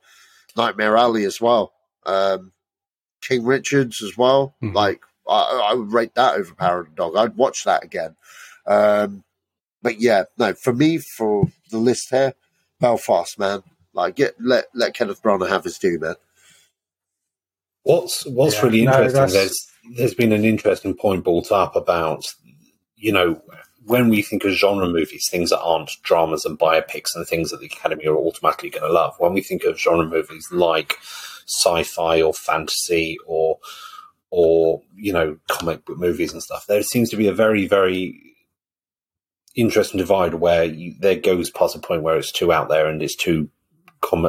Nightmare 0.57 0.97
Alley 0.97 1.25
as 1.25 1.41
well. 1.41 1.73
Um, 2.07 2.53
King 3.21 3.45
Richards 3.45 4.03
as 4.03 4.17
well. 4.17 4.55
Mhm. 4.63 4.75
Like 4.75 5.01
I, 5.29 5.71
I 5.71 5.75
would 5.75 5.93
rate 5.93 6.15
that 6.15 6.37
over 6.37 6.55
Power 6.55 6.81
of 6.81 6.91
the 6.91 6.95
Dog. 6.95 7.17
I'd 7.17 7.37
watch 7.37 7.65
that 7.65 7.85
again. 7.85 8.17
Um, 8.67 9.25
but 9.83 10.01
yeah, 10.01 10.25
no, 10.39 10.55
for 10.55 10.73
me, 10.73 10.99
for 10.99 11.49
the 11.71 11.79
list 11.79 12.11
here, 12.11 12.35
Belfast, 12.81 13.39
man. 13.39 13.63
Like 13.93 14.17
get 14.17 14.37
let 14.41 14.67
let 14.75 14.95
Kenneth 14.95 15.23
Branagh 15.23 15.49
have 15.49 15.65
his 15.65 15.79
due, 15.79 15.99
man. 15.99 16.15
What's 17.82 18.27
What's 18.27 18.55
Yeah, 18.57 18.62
really 18.62 18.81
interesting? 18.82 19.12
that's- 19.15 19.32
there's 19.32 19.66
there's 19.97 20.15
been 20.15 20.32
an 20.32 20.44
interesting 20.44 20.94
point 20.94 21.24
brought 21.24 21.51
up 21.51 21.74
about 21.77 22.24
you 22.97 23.12
know 23.12 23.40
when 23.86 24.09
we 24.11 24.20
think 24.23 24.44
of 24.44 24.52
genre 24.52 24.86
movies, 24.89 25.27
things 25.31 25.51
that 25.51 25.61
aren't 25.62 25.90
dramas 26.02 26.44
and 26.44 26.59
biopics 26.59 27.15
and 27.16 27.27
things 27.27 27.51
that 27.51 27.61
the 27.61 27.66
Academy 27.66 28.07
are 28.07 28.16
automatically 28.16 28.69
going 28.70 28.82
to 28.86 28.93
love. 28.93 29.15
When 29.19 29.32
we 29.32 29.40
think 29.40 29.65
of 29.65 29.81
genre 29.81 30.07
movies 30.07 30.47
like 30.52 30.98
sci-fi 31.47 32.20
or 32.23 32.35
fantasy 32.35 33.16
or 33.27 33.59
or 34.31 34.82
you 34.94 35.12
know 35.12 35.39
comic 35.48 35.85
book 35.86 35.98
movies 35.98 36.32
and 36.32 36.43
stuff, 36.43 36.66
there 36.69 36.82
seems 36.82 37.09
to 37.11 37.16
be 37.16 37.27
a 37.27 37.32
very 37.32 37.66
very 37.66 38.23
interesting 39.57 39.98
divide 39.98 40.35
where 40.35 40.65
you, 40.65 40.94
there 41.01 41.16
goes 41.16 41.51
past 41.51 41.74
a 41.74 41.78
point 41.81 42.02
where 42.02 42.16
it's 42.16 42.31
too 42.31 42.52
out 42.52 42.69
there 42.69 42.86
and 42.86 43.02
it's 43.02 43.16
too 43.16 43.48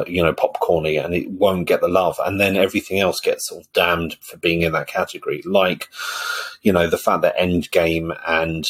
you 0.06 0.22
know 0.22 0.32
popcorny 0.32 1.02
and 1.02 1.14
it 1.14 1.30
won't 1.30 1.66
get 1.66 1.80
the 1.80 1.88
love. 1.88 2.18
And 2.24 2.40
then 2.40 2.56
everything 2.56 3.00
else 3.00 3.20
gets 3.20 3.48
sort 3.48 3.64
of 3.64 3.72
damned 3.72 4.16
for 4.20 4.36
being 4.36 4.62
in 4.62 4.72
that 4.72 4.88
category. 4.88 5.42
Like 5.44 5.88
you 6.62 6.72
know 6.72 6.88
the 6.88 6.98
fact 6.98 7.22
that 7.22 7.36
endgame 7.36 8.16
and 8.26 8.68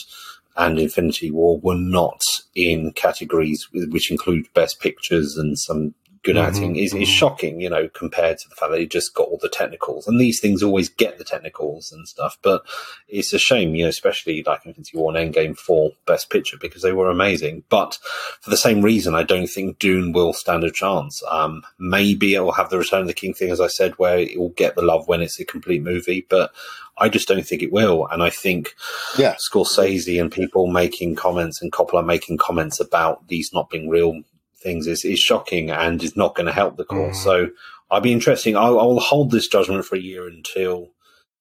and 0.56 0.78
infinity 0.78 1.30
war 1.30 1.58
were 1.60 1.76
not 1.76 2.22
in 2.54 2.92
categories 2.92 3.68
which 3.72 4.10
include 4.10 4.52
best 4.52 4.80
pictures 4.80 5.36
and 5.36 5.58
some 5.58 5.94
good 6.22 6.36
Mhm, 6.36 6.46
acting 6.46 6.76
is, 6.76 6.94
is 6.94 7.08
mhm. 7.08 7.12
shocking 7.12 7.60
you 7.60 7.68
know 7.70 7.88
compared 7.88 8.38
to 8.38 8.48
the 8.48 8.54
fact 8.54 8.70
that 8.70 8.80
he 8.80 8.86
just 8.86 9.14
got 9.14 9.28
all 9.28 9.38
the 9.42 9.48
technicals 9.48 10.06
and 10.06 10.20
these 10.20 10.40
things 10.40 10.62
always 10.62 10.88
get 10.88 11.18
the 11.18 11.24
technicals 11.24 11.90
and 11.92 12.06
stuff 12.08 12.38
but 12.42 12.62
it's 13.08 13.32
a 13.32 13.38
shame 13.38 13.74
you 13.74 13.84
know 13.84 13.88
especially 13.88 14.42
like 14.44 14.64
infinity 14.64 14.96
war 14.96 15.14
and 15.14 15.34
endgame 15.34 15.56
for 15.56 15.92
best 16.06 16.30
picture 16.30 16.56
because 16.60 16.82
they 16.82 16.92
were 16.92 17.10
amazing 17.10 17.64
but 17.68 17.98
for 18.40 18.50
the 18.50 18.56
same 18.56 18.82
reason, 18.82 19.14
I 19.14 19.22
don't 19.22 19.46
think 19.46 19.78
Dune 19.78 20.12
will 20.12 20.32
stand 20.32 20.64
a 20.64 20.70
chance. 20.70 21.22
Um, 21.30 21.62
maybe 21.78 22.34
it 22.34 22.40
will 22.40 22.52
have 22.52 22.70
the 22.70 22.78
Return 22.78 23.02
of 23.02 23.06
the 23.06 23.14
King 23.14 23.34
thing, 23.34 23.50
as 23.50 23.60
I 23.60 23.68
said, 23.68 23.92
where 23.98 24.18
it 24.18 24.38
will 24.38 24.50
get 24.50 24.74
the 24.74 24.82
love 24.82 25.06
when 25.08 25.20
it's 25.22 25.38
a 25.38 25.44
complete 25.44 25.82
movie, 25.82 26.26
but 26.28 26.52
I 26.98 27.08
just 27.08 27.28
don't 27.28 27.46
think 27.46 27.62
it 27.62 27.72
will. 27.72 28.06
And 28.08 28.22
I 28.22 28.30
think 28.30 28.74
Yeah. 29.16 29.36
Scorsese 29.36 30.20
and 30.20 30.30
people 30.32 30.66
making 30.66 31.14
comments 31.14 31.62
and 31.62 31.72
Coppola 31.72 32.04
making 32.04 32.38
comments 32.38 32.80
about 32.80 33.28
these 33.28 33.52
not 33.52 33.70
being 33.70 33.88
real 33.88 34.22
things 34.62 34.86
is, 34.86 35.04
is 35.04 35.18
shocking 35.18 35.70
and 35.70 36.02
is 36.02 36.16
not 36.16 36.34
going 36.34 36.46
to 36.46 36.52
help 36.52 36.76
the 36.76 36.84
cause. 36.84 37.18
Mm. 37.18 37.24
So 37.24 37.48
I'll 37.90 38.00
be 38.00 38.12
interesting. 38.12 38.56
I'll, 38.56 38.78
I'll 38.78 39.00
hold 39.00 39.30
this 39.30 39.48
judgment 39.48 39.84
for 39.84 39.96
a 39.96 40.00
year 40.00 40.26
until 40.26 40.90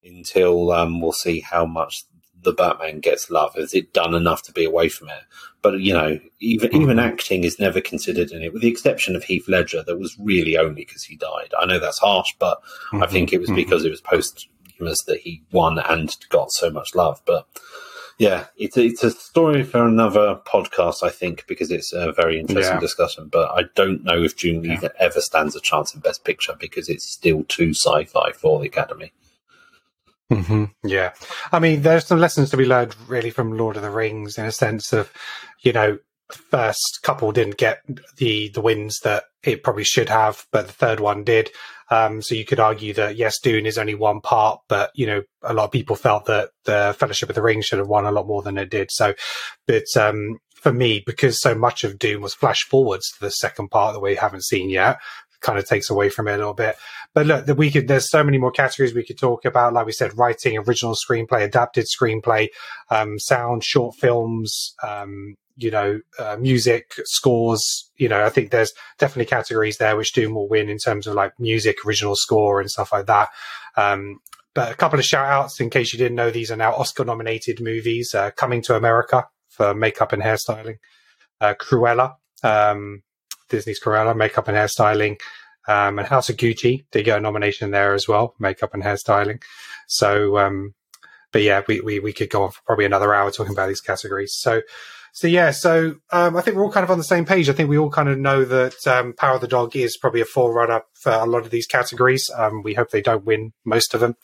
until 0.04 0.72
um, 0.72 1.00
we'll 1.00 1.12
see 1.12 1.42
how 1.42 1.66
much 1.66 2.06
the 2.44 2.54
Batman 2.54 3.00
gets 3.00 3.30
love? 3.30 3.56
Has 3.56 3.74
it 3.74 3.94
done 3.94 4.14
enough 4.14 4.44
to 4.44 4.52
be 4.52 4.66
away 4.66 4.90
from 4.90 5.10
it? 5.10 5.24
But 5.62 5.80
you 5.80 5.94
know, 5.94 6.20
even 6.40 6.76
even 6.76 7.00
acting 7.00 7.44
is 7.44 7.60
never 7.60 7.82
considered 7.82 8.32
in 8.32 8.42
it, 8.42 8.54
with 8.54 8.62
the 8.62 8.68
exception 8.68 9.16
of 9.16 9.24
Heath 9.24 9.48
Ledger. 9.48 9.84
That 9.84 10.00
was 10.00 10.18
really 10.20 10.58
only 10.58 10.74
because 10.86 11.04
he 11.04 11.16
died. 11.16 11.54
I 11.58 11.66
know 11.66 11.80
that's 11.80 12.00
harsh, 12.00 12.34
but 12.40 12.62
I 12.94 13.06
think 13.06 13.32
it 13.32 13.40
was 13.40 13.52
because 13.52 13.86
it 13.86 13.92
was 13.92 14.02
posthumous 14.02 15.04
that 15.06 15.20
he 15.22 15.44
won 15.52 15.78
and 15.78 16.16
got 16.30 16.52
so 16.52 16.72
much 16.72 16.96
love. 16.96 17.22
But 17.26 17.48
yeah, 18.22 18.46
it's 18.56 18.78
a, 18.78 18.84
it's 18.84 19.04
a 19.04 19.10
story 19.10 19.64
for 19.64 19.84
another 19.84 20.40
podcast, 20.46 21.02
I 21.02 21.10
think, 21.10 21.48
because 21.48 21.72
it's 21.72 21.92
a 21.92 22.12
very 22.12 22.40
interesting 22.40 22.76
Yeah. 22.76 22.80
discussion. 22.80 23.30
But 23.32 23.50
I 23.50 23.64
don't 23.74 24.04
know 24.04 24.22
if 24.22 24.38
Dune 24.38 24.64
even 24.64 24.92
ever 25.00 25.20
stands 25.22 25.56
a 25.56 25.60
chance 25.60 25.96
in 25.96 26.02
Best 26.02 26.24
Picture 26.24 26.56
because 26.60 26.88
it's 26.88 27.04
still 27.04 27.44
too 27.46 27.72
sci-fi 27.72 28.32
for 28.34 28.60
the 28.60 28.68
Academy. 28.68 29.12
hmm 30.30 30.66
Yeah. 30.84 31.14
I 31.52 31.58
mean, 31.58 31.82
there's 31.82 32.06
some 32.06 32.20
lessons 32.20 32.52
to 32.52 32.58
be 32.58 32.66
learned 32.66 32.96
really 33.08 33.32
from 33.32 33.58
Lord 33.58 33.76
of 33.76 33.82
the 33.82 33.90
Rings 33.90 34.38
in 34.38 34.46
a 34.46 34.52
sense 34.52 34.94
of, 34.94 35.12
you 35.62 35.74
know, 35.74 35.98
the 36.30 36.38
first 36.38 37.00
couple 37.02 37.32
didn't 37.32 37.58
get 37.58 37.82
the, 38.18 38.50
the 38.50 38.62
wins 38.62 39.00
that 39.00 39.24
it 39.42 39.64
probably 39.64 39.84
should 39.84 40.10
have, 40.10 40.46
but 40.52 40.68
the 40.68 40.74
third 40.74 41.00
one 41.00 41.24
did. 41.24 41.50
Um, 41.92 42.22
so 42.22 42.34
you 42.34 42.46
could 42.46 42.60
argue 42.60 42.94
that 42.94 43.18
yes, 43.18 43.40
Dune 43.40 43.66
is 43.66 43.78
only 43.78 43.96
one 43.96 44.22
part, 44.22 44.62
but 44.70 44.92
you 44.96 45.06
know, 45.06 45.22
a 45.44 45.54
lot 45.54 45.66
of 45.66 45.72
people 45.72 45.96
felt 45.96 46.26
that 46.26 46.50
the 46.64 46.96
Fellowship 46.98 47.30
of 47.30 47.36
the 47.36 47.42
Ring 47.42 47.62
should 47.62 47.80
have 47.80 47.90
won 47.90 48.06
a 48.06 48.12
lot 48.12 48.28
more 48.28 48.42
than 48.42 48.58
it 48.58 48.70
did. 48.70 48.90
So, 48.92 49.14
but, 49.68 49.86
um, 49.98 50.40
for 50.56 50.72
me, 50.72 51.04
because 51.06 51.42
so 51.42 51.56
much 51.56 51.84
of 51.84 51.98
Dune 51.98 52.22
was 52.22 52.36
flash 52.36 52.64
forwards 52.64 53.12
to 53.12 53.20
the 53.20 53.32
second 53.32 53.70
part 53.70 53.94
that 53.94 54.00
we 54.00 54.16
haven't 54.16 54.46
seen 54.46 54.70
yet, 54.70 55.00
kind 55.42 55.58
of 55.58 55.68
takes 55.68 55.90
away 55.90 56.08
from 56.10 56.28
it 56.28 56.36
a 56.36 56.38
little 56.38 56.54
bit. 56.54 56.76
But 57.14 57.26
look, 57.26 57.46
that 57.48 57.56
we 57.56 57.72
could. 57.72 57.88
There's 57.88 58.10
so 58.10 58.24
many 58.24 58.38
more 58.38 58.52
categories 58.52 58.94
we 58.94 59.04
could 59.04 59.18
talk 59.18 59.44
about. 59.44 59.74
Like 59.74 59.86
we 59.86 59.92
said, 59.92 60.18
writing, 60.18 60.58
original 60.58 60.96
screenplay, 60.96 61.44
adapted 61.44 61.88
screenplay, 61.88 62.50
um, 62.90 63.20
sound, 63.20 63.64
short 63.64 63.96
films, 63.96 64.76
um, 64.82 65.36
you 65.62 65.72
know, 65.72 66.00
uh, 66.20 66.38
music, 66.40 66.94
scores. 67.06 67.90
You 67.96 68.10
know, 68.10 68.24
I 68.26 68.30
think 68.30 68.52
there's 68.52 68.74
definitely 68.98 69.26
categories 69.30 69.78
there 69.78 69.96
which 69.96 70.14
Dune 70.14 70.34
will 70.34 70.50
win 70.50 70.70
in 70.70 70.78
terms 70.78 71.08
of 71.08 71.16
like 71.16 71.40
music, 71.40 71.86
original 71.86 72.16
score, 72.16 72.60
and 72.60 72.70
stuff 72.70 72.92
like 72.92 73.06
that. 73.08 73.30
Um, 73.78 74.20
but 74.54 74.72
a 74.72 74.76
couple 74.76 75.00
of 75.00 75.06
shout 75.06 75.28
outs 75.28 75.60
in 75.60 75.70
case 75.70 75.94
you 75.94 76.00
didn't 76.00 76.16
know, 76.16 76.30
these 76.30 76.52
are 76.52 76.58
now 76.58 76.74
Oscar 76.74 77.06
nominated 77.06 77.62
movies. 77.62 78.14
Uh, 78.14 78.32
Coming 78.32 78.62
to 78.64 78.76
America 78.76 79.28
for 79.50 79.74
makeup 79.74 80.12
and 80.14 80.22
hairstyling. 80.22 80.78
Uh, 81.40 81.54
Cruella, 81.54 82.16
um, 82.44 83.04
Disney's 83.50 83.80
Cruella, 83.80 84.16
makeup 84.16 84.48
and 84.48 84.58
hairstyling. 84.58 85.20
Um, 85.68 86.00
and 86.00 86.08
House 86.08 86.30
of 86.30 86.38
Gucci 86.38 86.86
did 86.92 87.06
get 87.06 87.20
a 87.20 87.22
nomination 87.22 87.72
there 87.72 87.94
as 87.94 88.08
well, 88.08 88.36
makeup 88.40 88.74
and 88.74 88.84
hairstyling. 88.84 89.42
So, 89.88 90.38
um, 90.38 90.74
but 91.32 91.44
yeah, 91.44 91.62
we, 91.68 91.82
we, 91.82 92.00
we 92.00 92.14
could 92.14 92.30
go 92.30 92.44
on 92.44 92.52
for 92.52 92.62
probably 92.66 92.86
another 92.86 93.14
hour 93.14 93.32
talking 93.32 93.54
about 93.54 93.68
these 93.68 93.82
categories. 93.82 94.34
So, 94.36 94.62
so 95.14 95.28
yeah, 95.28 95.52
so 95.52 95.96
um, 96.12 96.38
I 96.38 96.42
think 96.42 96.56
we're 96.56 96.64
all 96.64 96.72
kind 96.72 96.84
of 96.84 96.92
on 96.92 96.98
the 96.98 97.04
same 97.04 97.26
page. 97.26 97.50
I 97.50 97.54
think 97.54 97.70
we 97.70 97.78
all 97.78 97.90
kind 97.90 98.10
of 98.10 98.18
know 98.18 98.46
that 98.46 98.88
um, 98.88 99.14
Power 99.14 99.36
of 99.36 99.42
the 99.42 99.48
Dog 99.48 99.76
is 99.76 99.98
probably 99.98 100.22
a 100.22 100.26
forerunner 100.26 100.84
for 100.94 101.12
a 101.12 101.26
lot 101.26 101.44
of 101.44 101.52
these 101.52 101.68
categories. 101.68 102.30
Um, 102.36 102.64
we 102.64 102.74
hope 102.74 102.92
they 102.92 103.02
don't 103.02 103.26
win 103.26 103.54
most 103.66 103.94
of 103.94 104.00
them. 104.00 104.16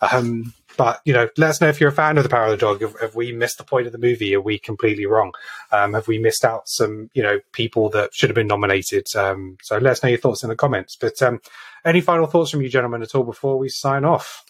Um, 0.00 0.54
but 0.76 1.02
you 1.04 1.12
know, 1.12 1.28
let 1.36 1.50
us 1.50 1.60
know 1.60 1.68
if 1.68 1.78
you're 1.78 1.90
a 1.90 1.92
fan 1.92 2.16
of 2.16 2.22
the 2.22 2.30
Power 2.30 2.46
of 2.46 2.52
the 2.52 2.56
Dog. 2.56 2.80
Have, 2.80 2.98
have 3.00 3.14
we 3.14 3.32
missed 3.32 3.58
the 3.58 3.64
point 3.64 3.86
of 3.86 3.92
the 3.92 3.98
movie? 3.98 4.34
Are 4.34 4.40
we 4.40 4.58
completely 4.58 5.04
wrong? 5.04 5.32
Um, 5.72 5.92
have 5.92 6.08
we 6.08 6.18
missed 6.18 6.44
out 6.44 6.68
some, 6.68 7.10
you 7.12 7.22
know, 7.22 7.40
people 7.52 7.90
that 7.90 8.14
should 8.14 8.30
have 8.30 8.34
been 8.34 8.46
nominated? 8.46 9.06
Um, 9.14 9.58
so 9.62 9.76
let 9.76 9.92
us 9.92 10.02
know 10.02 10.08
your 10.08 10.18
thoughts 10.18 10.42
in 10.42 10.48
the 10.48 10.56
comments. 10.56 10.96
But 10.96 11.20
um, 11.22 11.40
any 11.84 12.00
final 12.00 12.26
thoughts 12.26 12.50
from 12.50 12.62
you, 12.62 12.70
gentlemen, 12.70 13.02
at 13.02 13.14
all 13.14 13.24
before 13.24 13.58
we 13.58 13.68
sign 13.68 14.04
off? 14.06 14.44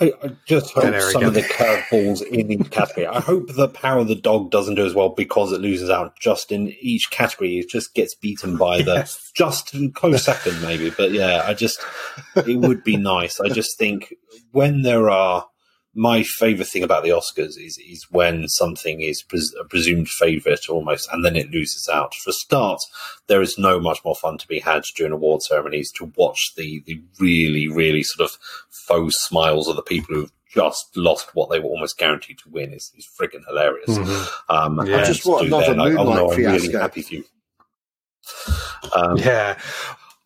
I, 0.00 0.12
I 0.22 0.30
just 0.46 0.72
hope 0.72 0.92
we 0.92 1.00
some 1.00 1.24
of 1.24 1.34
the 1.34 1.42
curveballs 1.42 2.22
in 2.22 2.50
each 2.50 2.70
category. 2.70 3.06
I 3.06 3.20
hope 3.20 3.52
the 3.54 3.68
Power 3.68 4.00
of 4.00 4.08
the 4.08 4.14
Dog 4.14 4.50
doesn't 4.50 4.76
do 4.76 4.86
as 4.86 4.94
well 4.94 5.10
because 5.10 5.52
it 5.52 5.60
loses 5.60 5.90
out 5.90 6.18
just 6.18 6.50
in 6.50 6.74
each 6.80 7.10
category. 7.10 7.58
It 7.58 7.68
just 7.68 7.94
gets 7.94 8.14
beaten 8.14 8.56
by 8.56 8.82
the 8.82 8.94
Yes. 8.94 9.30
just 9.34 9.74
close 9.94 10.24
second, 10.24 10.62
maybe. 10.62 10.90
But 10.90 11.12
yeah, 11.12 11.42
I 11.46 11.54
just 11.54 11.80
it 12.34 12.56
would 12.56 12.82
be 12.82 12.96
nice. 12.96 13.40
I 13.40 13.48
just 13.48 13.78
think 13.78 14.14
when 14.52 14.82
there 14.82 15.10
are 15.10 15.46
my 15.94 16.22
favorite 16.22 16.68
thing 16.68 16.84
about 16.84 17.02
the 17.02 17.10
Oscars 17.10 17.58
is 17.58 17.76
is 17.78 18.06
when 18.10 18.48
something 18.48 19.00
is 19.00 19.22
pres- 19.22 19.54
a 19.60 19.64
presumed 19.64 20.08
favorite 20.08 20.68
almost, 20.68 21.08
and 21.12 21.24
then 21.24 21.34
it 21.36 21.50
loses 21.50 21.88
out. 21.88 22.14
For 22.14 22.30
a 22.30 22.32
start, 22.32 22.78
there 23.26 23.42
is 23.42 23.58
no 23.58 23.80
much 23.80 23.98
more 24.04 24.14
fun 24.14 24.38
to 24.38 24.46
be 24.48 24.60
had 24.60 24.84
during 24.96 25.12
award 25.12 25.42
ceremonies 25.42 25.90
to 25.96 26.12
watch 26.16 26.52
the 26.56 26.82
the 26.86 27.02
really 27.18 27.66
really 27.68 28.02
sort 28.04 28.30
of 28.30 28.38
faux 28.70 29.16
smiles 29.16 29.66
of 29.68 29.76
the 29.76 29.82
people 29.82 30.14
who've 30.14 30.32
just 30.52 30.96
lost 30.96 31.34
what 31.34 31.48
they 31.50 31.58
were 31.60 31.66
almost 31.68 31.96
guaranteed 31.98 32.36
to 32.38 32.48
win 32.50 32.72
is, 32.72 32.92
is 32.96 33.06
freaking 33.20 33.44
hilarious. 33.46 33.98
Um, 34.48 34.84
Yeah. 34.84 34.96
and 34.98 35.06
Just 35.06 35.24
what 35.24 35.42
do 35.42 35.46
another 35.46 35.66
then, 35.66 35.76
like, 35.78 35.92
oh 35.92 36.02
no, 36.02 36.04
Moonlight 36.04 36.20
I'm 36.32 36.38
really 36.44 36.58
fiasco. 36.58 36.78
happy 36.80 37.02
for 37.02 37.14
you. 37.14 37.24
Um, 38.94 39.16
Yeah. 39.16 39.58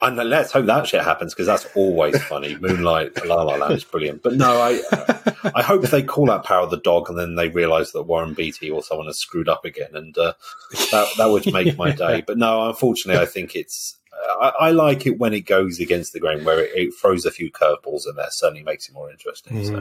And 0.07 0.17
let's 0.31 0.53
hope 0.53 0.67
that 0.67 0.87
shit 0.87 1.03
happens 1.03 1.33
because 1.35 1.47
that's 1.47 1.67
always 1.75 2.23
funny. 2.25 2.57
Moonlight, 2.57 3.25
La 3.27 3.43
La 3.43 3.57
Land 3.57 3.75
is 3.75 3.85
brilliant. 3.85 4.23
But 4.23 4.35
no, 4.35 4.61
I 4.61 4.81
I 5.55 5.63
hope 5.63 5.83
they 5.83 6.03
call 6.03 6.31
out 6.31 6.45
Power 6.45 6.65
of 6.65 6.71
the 6.71 6.77
Dog 6.79 7.09
and 7.09 7.19
then 7.19 7.35
they 7.35 7.49
realise 7.49 7.93
that 7.93 8.03
Warren 8.03 8.35
Beatty 8.35 8.71
or 8.71 8.83
someone 8.83 9.07
has 9.07 9.19
screwed 9.19 9.49
up 9.49 9.65
again, 9.65 9.91
and 9.95 10.17
uh, 10.19 10.35
that 10.93 11.09
that 11.19 11.27
would 11.31 11.53
make 11.53 11.77
my 11.79 11.91
day. 12.05 12.23
But 12.27 12.39
no, 12.39 12.69
unfortunately, 12.69 13.21
I 13.23 13.27
think 13.27 13.55
it's. 13.57 13.97
I, 14.41 14.53
I 14.61 14.71
like 14.71 15.07
it 15.07 15.19
when 15.19 15.35
it 15.35 15.41
goes 15.41 15.81
against 15.81 16.13
the 16.13 16.21
grain, 16.21 16.45
where 16.45 16.61
it, 16.65 16.71
it 16.75 16.95
throws 16.95 17.25
a 17.27 17.31
few 17.31 17.51
curveballs 17.51 18.09
in 18.09 18.15
there. 18.17 18.27
Certainly 18.31 18.63
makes 18.63 18.89
it 18.89 18.95
more 18.95 19.11
interesting. 19.11 19.65
So. 19.65 19.73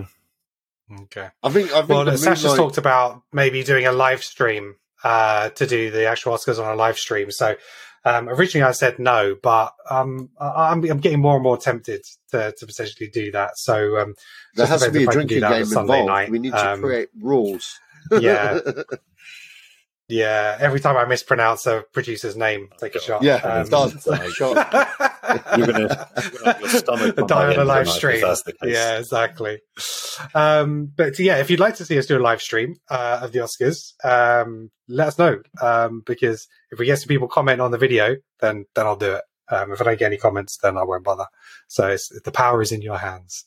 Mhm. 0.92 1.04
Okay. 1.04 1.30
I 1.44 1.50
think. 1.50 1.72
I 1.72 1.78
think 1.80 1.90
Well, 1.90 2.06
the 2.06 2.18
Sacha's 2.18 2.44
Moonlight- 2.44 2.58
talked 2.58 2.78
about 2.78 3.22
maybe 3.32 3.64
doing 3.64 3.86
a 3.86 3.92
live 3.92 4.24
stream 4.24 4.76
uh, 5.04 5.50
to 5.50 5.66
do 5.68 5.92
the 5.92 6.06
actual 6.08 6.34
Oscars 6.34 6.64
on 6.64 6.72
a 6.72 6.76
live 6.76 6.98
stream. 6.98 7.32
So 7.32 7.56
um, 8.06 8.28
originally 8.30 8.68
I 8.68 8.72
said 8.72 9.00
no, 9.00 9.36
but 9.42 9.74
um, 9.90 10.30
I- 10.40 10.72
I'm, 10.72 10.84
I'm 10.90 11.00
getting 11.00 11.22
more 11.22 11.36
and 11.36 11.44
more 11.44 11.58
tempted 11.58 12.04
to, 12.32 12.52
to 12.58 12.66
potentially 12.68 13.10
do 13.10 13.32
that. 13.32 13.58
So 13.58 13.98
um, 14.00 14.16
there 14.56 14.66
has 14.68 14.84
to 14.84 14.92
be 14.92 15.06
a 15.06 15.10
I 15.10 15.14
can 15.14 15.28
do 15.28 15.40
drinking 15.40 15.42
that 15.42 15.48
on 15.48 15.54
a 15.54 15.64
game 15.66 15.78
involved. 15.80 16.08
night. 16.08 16.30
We 16.30 16.40
need 16.40 16.52
to 16.54 16.72
Um, 16.74 16.82
create 16.82 17.10
rules. 17.22 17.80
yeah. 18.20 18.60
Yeah, 20.14 20.58
every 20.60 20.80
time 20.80 20.96
I 20.96 21.06
mispronounce 21.06 21.66
a 21.66 21.84
producer's 21.92 22.36
name, 22.36 22.70
take 22.80 22.96
a 22.96 23.00
shot. 23.02 23.24
yeah, 23.24 23.36
Um, 23.38 23.68
done. 23.70 24.00
Shot. 24.32 24.56
You're 25.58 25.68
gonna 25.68 26.08
your 26.60 26.70
stomach 26.70 27.18
on 27.20 27.28
die 27.28 27.54
on 27.54 27.60
a 27.60 27.64
live 27.64 27.82
of 27.82 27.86
the 27.88 27.92
night, 27.92 27.96
stream. 27.96 28.22
that's 28.22 28.44
the 28.44 28.54
case. 28.54 28.74
Yeah, 28.74 29.00
exactly. 29.00 29.60
Um, 30.36 30.92
but 30.96 31.18
yeah, 31.18 31.38
if 31.38 31.50
you'd 31.50 31.60
like 31.60 31.76
to 31.78 31.86
see 31.86 31.98
us 31.98 32.06
do 32.06 32.18
a 32.18 32.20
live 32.20 32.42
stream 32.42 32.76
uh, 32.90 33.20
of 33.24 33.32
the 33.32 33.40
Oscars, 33.40 33.94
um, 34.06 34.70
let 34.88 35.08
us 35.08 35.18
know 35.18 35.42
um, 35.62 36.04
because 36.06 36.48
if 36.72 36.78
we 36.80 36.86
get 36.86 37.00
some 37.00 37.08
people 37.08 37.28
comment 37.28 37.62
on 37.62 37.72
the 37.72 37.78
video, 37.78 38.18
then 38.42 38.66
then 38.76 38.86
I'll 38.86 38.96
do 38.96 39.14
it. 39.14 39.24
Um, 39.50 39.72
if 39.72 39.82
I 39.82 39.86
don't 39.86 40.00
get 40.00 40.06
any 40.08 40.18
comments, 40.18 40.58
then 40.62 40.78
I 40.78 40.84
won't 40.84 41.04
bother. 41.04 41.26
So 41.68 41.88
it's, 41.88 42.10
the 42.24 42.32
power 42.32 42.62
is 42.62 42.72
in 42.72 42.82
your 42.82 42.98
hands. 42.98 43.46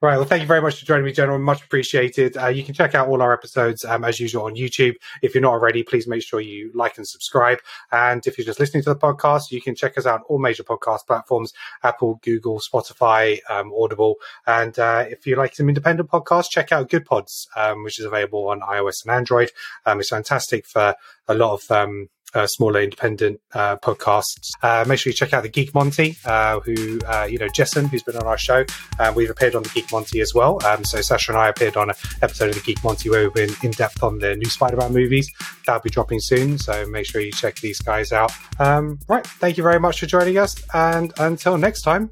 Right. 0.00 0.16
Well, 0.16 0.26
thank 0.26 0.42
you 0.42 0.46
very 0.46 0.62
much 0.62 0.78
for 0.78 0.86
joining 0.86 1.04
me, 1.06 1.10
General. 1.10 1.40
Much 1.40 1.60
appreciated. 1.60 2.36
Uh, 2.36 2.46
you 2.46 2.62
can 2.62 2.72
check 2.72 2.94
out 2.94 3.08
all 3.08 3.20
our 3.20 3.32
episodes 3.32 3.84
um, 3.84 4.04
as 4.04 4.20
usual 4.20 4.44
on 4.44 4.54
YouTube. 4.54 4.94
If 5.22 5.34
you're 5.34 5.42
not 5.42 5.54
already, 5.54 5.82
please 5.82 6.06
make 6.06 6.22
sure 6.22 6.40
you 6.40 6.70
like 6.72 6.98
and 6.98 7.08
subscribe. 7.08 7.58
And 7.90 8.24
if 8.24 8.38
you're 8.38 8.44
just 8.44 8.60
listening 8.60 8.84
to 8.84 8.90
the 8.90 9.00
podcast, 9.00 9.50
you 9.50 9.60
can 9.60 9.74
check 9.74 9.98
us 9.98 10.06
out 10.06 10.20
on 10.20 10.26
all 10.28 10.38
major 10.38 10.62
podcast 10.62 11.04
platforms 11.08 11.52
Apple, 11.82 12.20
Google, 12.22 12.60
Spotify, 12.60 13.40
um, 13.50 13.72
Audible. 13.76 14.14
And 14.46 14.78
uh, 14.78 15.06
if 15.08 15.26
you 15.26 15.34
like 15.34 15.56
some 15.56 15.68
independent 15.68 16.08
podcasts, 16.08 16.48
check 16.48 16.70
out 16.70 16.90
Good 16.90 17.04
Pods, 17.04 17.48
um, 17.56 17.82
which 17.82 17.98
is 17.98 18.04
available 18.04 18.50
on 18.50 18.60
iOS 18.60 19.04
and 19.04 19.12
Android. 19.12 19.50
Um, 19.84 19.98
it's 19.98 20.10
fantastic 20.10 20.64
for 20.64 20.94
a 21.26 21.34
lot 21.34 21.54
of 21.54 21.68
um, 21.72 22.08
uh, 22.34 22.46
smaller 22.46 22.82
independent 22.82 23.40
uh, 23.54 23.76
podcasts. 23.76 24.50
Uh, 24.62 24.84
make 24.86 24.98
sure 24.98 25.10
you 25.10 25.14
check 25.14 25.32
out 25.32 25.42
the 25.42 25.48
Geek 25.48 25.74
Monty, 25.74 26.16
uh, 26.24 26.60
who, 26.60 26.98
uh, 27.06 27.26
you 27.30 27.38
know, 27.38 27.48
Jessen, 27.48 27.88
who's 27.88 28.02
been 28.02 28.16
on 28.16 28.26
our 28.26 28.38
show. 28.38 28.64
Um, 28.98 29.14
we've 29.14 29.30
appeared 29.30 29.54
on 29.54 29.62
the 29.62 29.70
Geek 29.70 29.90
Monty 29.92 30.20
as 30.20 30.34
well. 30.34 30.64
Um, 30.64 30.84
so 30.84 31.00
Sacha 31.00 31.32
and 31.32 31.38
I 31.38 31.48
appeared 31.48 31.76
on 31.76 31.90
an 31.90 31.96
episode 32.22 32.50
of 32.50 32.54
the 32.54 32.60
Geek 32.62 32.82
Monty 32.84 33.10
where 33.10 33.24
we've 33.24 33.34
been 33.34 33.54
in 33.62 33.70
depth 33.72 34.02
on 34.02 34.18
the 34.18 34.36
new 34.36 34.48
Spider 34.48 34.76
Man 34.76 34.92
movies. 34.92 35.30
That'll 35.66 35.82
be 35.82 35.90
dropping 35.90 36.20
soon. 36.20 36.58
So 36.58 36.86
make 36.86 37.06
sure 37.06 37.20
you 37.20 37.32
check 37.32 37.56
these 37.56 37.80
guys 37.80 38.12
out. 38.12 38.32
Um, 38.58 38.98
right. 39.08 39.26
Thank 39.26 39.56
you 39.56 39.62
very 39.62 39.80
much 39.80 40.00
for 40.00 40.06
joining 40.06 40.38
us. 40.38 40.54
And 40.74 41.12
until 41.18 41.56
next 41.58 41.82
time, 41.82 42.10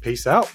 peace 0.00 0.26
out. 0.26 0.50